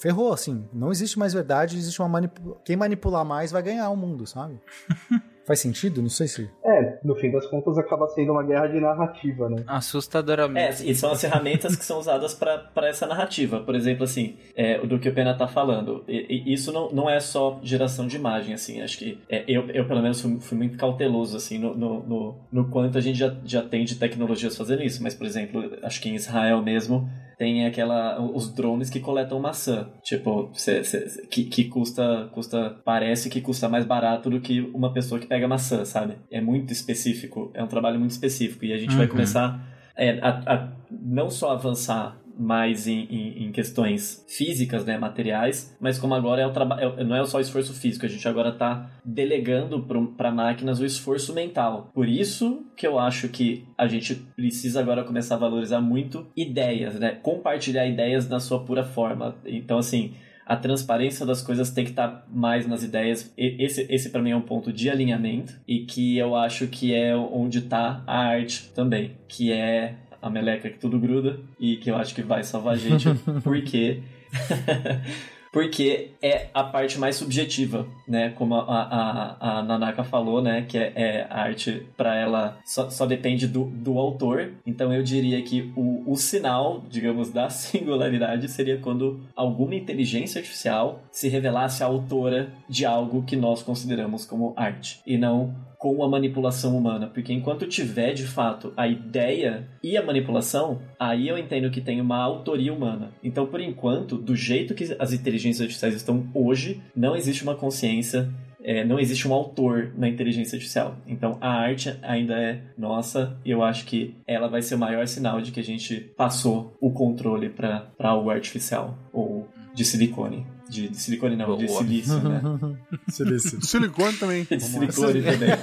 ferrou, 0.00 0.32
assim. 0.32 0.68
Não 0.72 0.90
existe 0.90 1.18
mais 1.18 1.32
verdade, 1.32 1.76
existe 1.76 2.00
uma 2.00 2.08
manipulação. 2.08 2.60
Quem 2.64 2.76
manipular 2.76 3.24
mais 3.24 3.50
vai 3.50 3.62
ganhar 3.62 3.90
o 3.90 3.96
mundo, 3.96 4.26
sabe? 4.26 4.60
Faz 5.50 5.58
sentido? 5.58 6.00
Não 6.00 6.08
sei 6.08 6.28
se. 6.28 6.48
É, 6.64 7.00
no 7.02 7.16
fim 7.16 7.28
das 7.28 7.44
contas 7.44 7.76
acaba 7.76 8.06
sendo 8.06 8.30
uma 8.30 8.42
guerra 8.44 8.68
de 8.68 8.78
narrativa, 8.78 9.50
né? 9.50 9.64
Assustadoramente. 9.66 10.86
É, 10.86 10.88
e 10.88 10.94
são 10.94 11.10
as 11.10 11.20
ferramentas 11.20 11.74
que 11.74 11.84
são 11.84 11.98
usadas 11.98 12.32
para 12.32 12.86
essa 12.86 13.04
narrativa. 13.04 13.58
Por 13.58 13.74
exemplo, 13.74 14.04
assim, 14.04 14.36
é, 14.54 14.78
do 14.78 14.96
que 15.00 15.08
o 15.08 15.12
Pena 15.12 15.36
tá 15.36 15.48
falando. 15.48 16.04
E, 16.06 16.44
e 16.48 16.52
isso 16.52 16.70
não, 16.70 16.92
não 16.92 17.10
é 17.10 17.18
só 17.18 17.58
geração 17.64 18.06
de 18.06 18.14
imagem, 18.14 18.54
assim. 18.54 18.80
Acho 18.80 18.96
que 18.96 19.18
é, 19.28 19.42
eu, 19.48 19.68
eu, 19.70 19.88
pelo 19.88 20.00
menos, 20.00 20.20
fui, 20.20 20.38
fui, 20.38 20.56
muito 20.56 20.78
cauteloso, 20.78 21.36
assim, 21.36 21.58
no, 21.58 21.76
no, 21.76 22.00
no, 22.04 22.38
no 22.52 22.68
quanto 22.70 22.96
a 22.96 23.00
gente 23.00 23.18
já, 23.18 23.34
já 23.44 23.60
tem 23.60 23.84
de 23.84 23.96
tecnologias 23.96 24.56
fazendo 24.56 24.84
isso. 24.84 25.02
Mas, 25.02 25.16
por 25.16 25.26
exemplo, 25.26 25.68
acho 25.82 26.00
que 26.00 26.08
em 26.08 26.14
Israel 26.14 26.62
mesmo 26.62 27.10
tem 27.40 27.64
aquela 27.64 28.20
os 28.20 28.52
drones 28.52 28.90
que 28.90 29.00
coletam 29.00 29.40
maçã. 29.40 29.88
Tipo 30.02 30.50
cê, 30.52 30.84
cê, 30.84 31.26
que, 31.30 31.44
que 31.44 31.64
custa 31.64 32.28
custa 32.32 32.78
parece 32.84 33.30
que 33.30 33.40
custa 33.40 33.66
mais 33.66 33.86
barato 33.86 34.28
do 34.28 34.42
que 34.42 34.60
uma 34.74 34.92
pessoa 34.92 35.18
que 35.18 35.26
pega 35.26 35.48
maçã 35.48 35.86
sabe? 35.86 36.18
É 36.30 36.38
muito 36.38 36.70
específico 36.70 37.50
é 37.54 37.64
um 37.64 37.66
trabalho 37.66 37.98
muito 37.98 38.10
específico. 38.10 38.66
E 38.66 38.74
a 38.74 38.76
gente 38.76 38.90
uhum. 38.90 38.98
vai 38.98 39.06
começar 39.06 39.58
é, 39.96 40.18
a, 40.20 40.28
a 40.54 40.68
não 40.90 41.30
só 41.30 41.52
avançar 41.52 42.20
mais 42.40 42.86
em, 42.86 43.04
em, 43.10 43.44
em, 43.44 43.52
questões 43.52 44.24
físicas, 44.26 44.84
né, 44.84 44.96
materiais, 44.96 45.76
mas 45.78 45.98
como 45.98 46.14
agora 46.14 46.40
é 46.40 46.46
o 46.46 46.52
trabalho, 46.52 46.94
é, 46.96 47.04
não 47.04 47.14
é 47.14 47.24
só 47.26 47.36
o 47.36 47.40
esforço 47.40 47.74
físico, 47.74 48.06
a 48.06 48.08
gente 48.08 48.26
agora 48.26 48.48
está 48.48 48.90
delegando 49.04 49.84
para 50.16 50.32
máquinas 50.32 50.80
o 50.80 50.84
esforço 50.86 51.34
mental. 51.34 51.90
Por 51.92 52.08
isso 52.08 52.64
que 52.74 52.86
eu 52.86 52.98
acho 52.98 53.28
que 53.28 53.66
a 53.76 53.86
gente 53.86 54.14
precisa 54.14 54.80
agora 54.80 55.04
começar 55.04 55.34
a 55.34 55.38
valorizar 55.38 55.82
muito 55.82 56.26
ideias, 56.34 56.98
né, 56.98 57.10
compartilhar 57.22 57.86
ideias 57.86 58.26
na 58.26 58.40
sua 58.40 58.64
pura 58.64 58.84
forma. 58.84 59.36
Então, 59.44 59.76
assim, 59.76 60.14
a 60.46 60.56
transparência 60.56 61.26
das 61.26 61.42
coisas 61.42 61.70
tem 61.70 61.84
que 61.84 61.90
estar 61.90 62.08
tá 62.08 62.24
mais 62.28 62.66
nas 62.66 62.82
ideias. 62.82 63.32
Esse, 63.36 63.86
esse 63.88 64.10
para 64.10 64.22
mim 64.22 64.30
é 64.30 64.36
um 64.36 64.40
ponto 64.40 64.72
de 64.72 64.88
alinhamento 64.88 65.60
e 65.68 65.80
que 65.80 66.16
eu 66.16 66.34
acho 66.34 66.66
que 66.66 66.94
é 66.94 67.14
onde 67.14 67.58
está 67.58 68.02
a 68.06 68.18
arte 68.18 68.72
também, 68.74 69.12
que 69.28 69.52
é 69.52 69.94
a 70.20 70.30
meleca 70.30 70.68
que 70.68 70.78
tudo 70.78 70.98
gruda 70.98 71.40
e 71.58 71.76
que 71.76 71.90
eu 71.90 71.96
acho 71.96 72.14
que 72.14 72.22
vai 72.22 72.42
salvar 72.42 72.74
a 72.74 72.76
gente, 72.76 73.08
porque 73.42 74.02
porque 75.52 76.12
é 76.22 76.48
a 76.54 76.62
parte 76.62 76.98
mais 76.98 77.16
subjetiva, 77.16 77.86
né? 78.06 78.30
Como 78.30 78.54
a, 78.54 78.60
a, 78.60 79.58
a 79.58 79.62
Nanaka 79.62 80.04
falou, 80.04 80.40
né? 80.40 80.62
Que 80.62 80.78
é, 80.78 80.92
é 80.94 81.26
a 81.28 81.42
arte 81.42 81.86
para 81.96 82.14
ela 82.16 82.58
só, 82.64 82.88
só 82.88 83.04
depende 83.04 83.46
do, 83.46 83.64
do 83.64 83.98
autor. 83.98 84.52
Então 84.64 84.92
eu 84.92 85.02
diria 85.02 85.42
que 85.42 85.72
o, 85.76 86.10
o 86.10 86.16
sinal, 86.16 86.84
digamos, 86.88 87.30
da 87.30 87.50
singularidade 87.50 88.48
seria 88.48 88.78
quando 88.78 89.20
alguma 89.34 89.74
inteligência 89.74 90.38
artificial 90.38 91.02
se 91.10 91.28
revelasse 91.28 91.82
a 91.82 91.86
autora 91.86 92.52
de 92.68 92.84
algo 92.86 93.22
que 93.24 93.36
nós 93.36 93.62
consideramos 93.62 94.24
como 94.24 94.54
arte 94.56 95.00
e 95.06 95.18
não 95.18 95.54
com 95.80 96.04
a 96.04 96.08
manipulação 96.08 96.76
humana, 96.76 97.06
porque 97.06 97.32
enquanto 97.32 97.66
tiver 97.66 98.12
de 98.12 98.26
fato 98.26 98.70
a 98.76 98.86
ideia 98.86 99.66
e 99.82 99.96
a 99.96 100.04
manipulação, 100.04 100.82
aí 100.98 101.26
eu 101.26 101.38
entendo 101.38 101.70
que 101.70 101.80
tem 101.80 102.02
uma 102.02 102.18
autoria 102.18 102.70
humana. 102.70 103.08
Então, 103.24 103.46
por 103.46 103.62
enquanto, 103.62 104.18
do 104.18 104.36
jeito 104.36 104.74
que 104.74 104.94
as 104.98 105.14
inteligências 105.14 105.62
artificiais 105.62 105.94
estão 105.94 106.28
hoje, 106.34 106.82
não 106.94 107.16
existe 107.16 107.42
uma 107.42 107.54
consciência 107.54 108.28
é, 108.62 108.84
não 108.84 109.00
existe 109.00 109.26
um 109.26 109.32
autor 109.32 109.90
na 109.96 110.06
inteligência 110.06 110.54
artificial. 110.54 110.94
Então 111.06 111.38
a 111.40 111.48
arte 111.48 111.96
ainda 112.02 112.34
é 112.34 112.60
nossa 112.76 113.34
e 113.42 113.50
eu 113.50 113.62
acho 113.62 113.86
que 113.86 114.14
ela 114.26 114.48
vai 114.48 114.60
ser 114.60 114.74
o 114.74 114.78
maior 114.78 115.06
sinal 115.06 115.40
de 115.40 115.50
que 115.50 115.60
a 115.60 115.64
gente 115.64 115.98
passou 116.14 116.76
o 116.78 116.90
controle 116.90 117.48
para 117.48 117.90
algo 117.98 118.28
artificial 118.28 118.98
ou 119.14 119.48
de 119.72 119.82
silicone. 119.82 120.44
De, 120.70 120.88
de 120.88 120.96
silicone 120.96 121.34
não, 121.34 121.46
Boa. 121.46 121.58
de 121.58 121.68
silício, 121.68 122.20
né? 122.20 122.40
silício. 123.08 123.60
silicone 123.60 124.16
também. 124.16 124.46
De 124.48 124.60
silicone 124.60 125.22
também. 125.22 125.50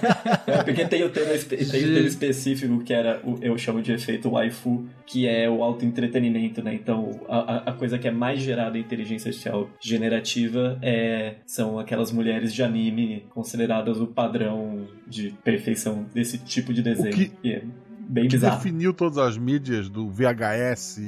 É, 0.48 0.64
porque 0.64 0.86
tem 0.86 1.04
o 1.04 1.10
tema, 1.10 1.32
tem 1.32 1.60
o 1.60 1.70
tema 1.70 2.08
específico 2.08 2.80
que 2.84 2.94
era, 2.94 3.22
o, 3.24 3.38
eu 3.42 3.58
chamo 3.58 3.82
de 3.82 3.92
efeito 3.92 4.30
waifu, 4.30 4.86
que 5.06 5.28
é 5.28 5.50
o 5.50 5.62
autoentretenimento, 5.62 6.64
né? 6.64 6.74
Então, 6.74 7.20
a, 7.28 7.70
a 7.70 7.74
coisa 7.74 7.98
que 7.98 8.08
é 8.08 8.12
mais 8.12 8.40
gerada 8.42 8.78
em 8.78 8.82
inteligência 8.82 9.30
artificial 9.30 9.70
generativa 9.80 10.80
é, 10.82 11.36
são 11.46 11.78
aquelas 11.80 12.12
mulheres 12.12 12.54
de 12.54 12.64
anime 12.64 13.26
consideradas 13.30 14.00
o 14.00 14.08
padrão 14.08 14.88
de 15.06 15.34
perfeição 15.44 16.06
desse 16.14 16.38
tipo 16.38 16.74
de 16.74 16.82
desenho. 16.82 17.14
O 17.14 17.16
que, 17.16 17.32
é 17.46 17.64
bem 18.08 18.28
que 18.28 18.36
bizarro. 18.36 18.58
definiu 18.58 18.94
todas 18.94 19.18
as 19.18 19.38
mídias 19.38 19.90
do 19.90 20.10
VHS 20.10 21.00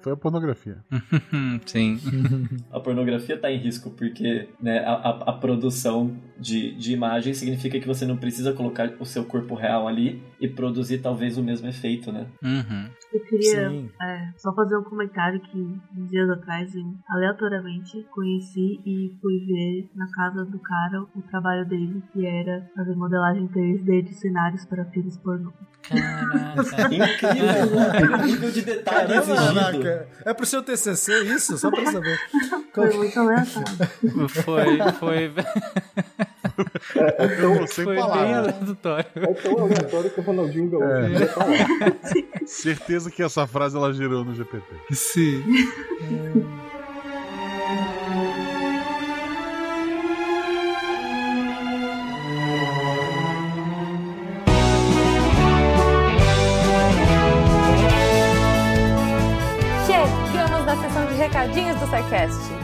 foi 0.00 0.12
a 0.12 0.16
pornografia. 0.16 0.78
Sim. 1.66 1.98
a 2.72 2.80
pornografia 2.80 3.34
está 3.34 3.50
em 3.50 3.58
risco 3.58 3.90
porque 3.90 4.48
né, 4.60 4.78
a, 4.80 4.92
a, 4.92 5.10
a, 5.30 5.32
produção 5.32 6.16
de, 6.38 6.74
de 6.74 6.92
imagem 6.92 7.34
significa 7.34 7.78
que 7.78 7.86
você 7.86 8.06
não 8.06 8.16
precisa 8.16 8.52
colocar 8.52 8.92
o 8.98 9.04
seu 9.04 9.24
corpo 9.24 9.54
real 9.54 9.86
ali 9.86 10.22
e 10.44 10.48
produzir 10.48 10.98
talvez 10.98 11.38
o 11.38 11.42
mesmo 11.42 11.66
efeito, 11.68 12.12
né? 12.12 12.26
Uhum. 12.42 12.90
Eu 13.12 13.20
queria 13.20 13.90
é, 14.02 14.32
só 14.36 14.54
fazer 14.54 14.76
um 14.76 14.82
comentário 14.82 15.40
que 15.40 15.58
uns 15.58 16.10
dias 16.10 16.28
atrás 16.28 16.74
eu 16.74 16.82
aleatoriamente 17.08 18.04
conheci 18.10 18.80
e 18.84 19.16
fui 19.20 19.38
ver 19.46 19.88
na 19.94 20.06
casa 20.10 20.44
do 20.44 20.58
cara 20.58 21.02
o 21.14 21.22
trabalho 21.22 21.66
dele, 21.66 22.02
que 22.12 22.26
era 22.26 22.68
fazer 22.76 22.94
modelagem 22.94 23.48
3D 23.48 24.02
de 24.02 24.14
cenários 24.14 24.64
para 24.66 24.84
filmes 24.86 25.16
pornô. 25.18 25.52
Caraca. 25.82 26.60
Incrível! 26.92 28.18
o 28.18 28.26
nível 28.26 28.50
de 28.50 28.62
detalhe 28.62 29.14
Caramba, 29.14 29.70
exigido. 29.70 29.88
É 30.24 30.34
pro 30.34 30.46
seu 30.46 30.62
TCC 30.62 31.24
isso? 31.34 31.56
Só 31.56 31.70
pra 31.70 31.86
saber. 31.86 32.18
Foi 32.74 32.92
muito 32.96 33.20
aleatório. 33.20 34.28
Foi, 34.28 34.92
foi. 34.98 35.32
É, 36.96 37.24
é 37.24 37.28
tão, 37.36 37.66
foi 37.66 37.86
bem 37.86 38.00
aleatório. 38.00 39.06
É 39.16 39.34
tão 39.34 39.58
aleatório 39.58 40.10
que 40.10 40.20
o 40.20 40.22
Ronaldinho 40.22 40.70
Gaúcho 40.70 40.86
é. 40.86 42.46
Certeza 42.46 43.10
que 43.10 43.22
essa 43.22 43.46
frase 43.46 43.76
ela 43.76 43.92
girou 43.92 44.24
no 44.24 44.34
GPT. 44.34 44.66
Sim. 44.92 45.42
recadinhos 61.24 61.78
do 61.80 61.86
SciCast. 61.86 62.63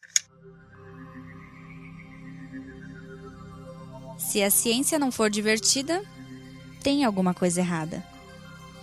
Se 4.17 4.41
a 4.41 4.49
ciência 4.49 4.97
não 4.97 5.11
for 5.11 5.29
divertida, 5.29 6.01
tem 6.81 7.03
alguma 7.03 7.33
coisa 7.33 7.59
errada 7.59 8.01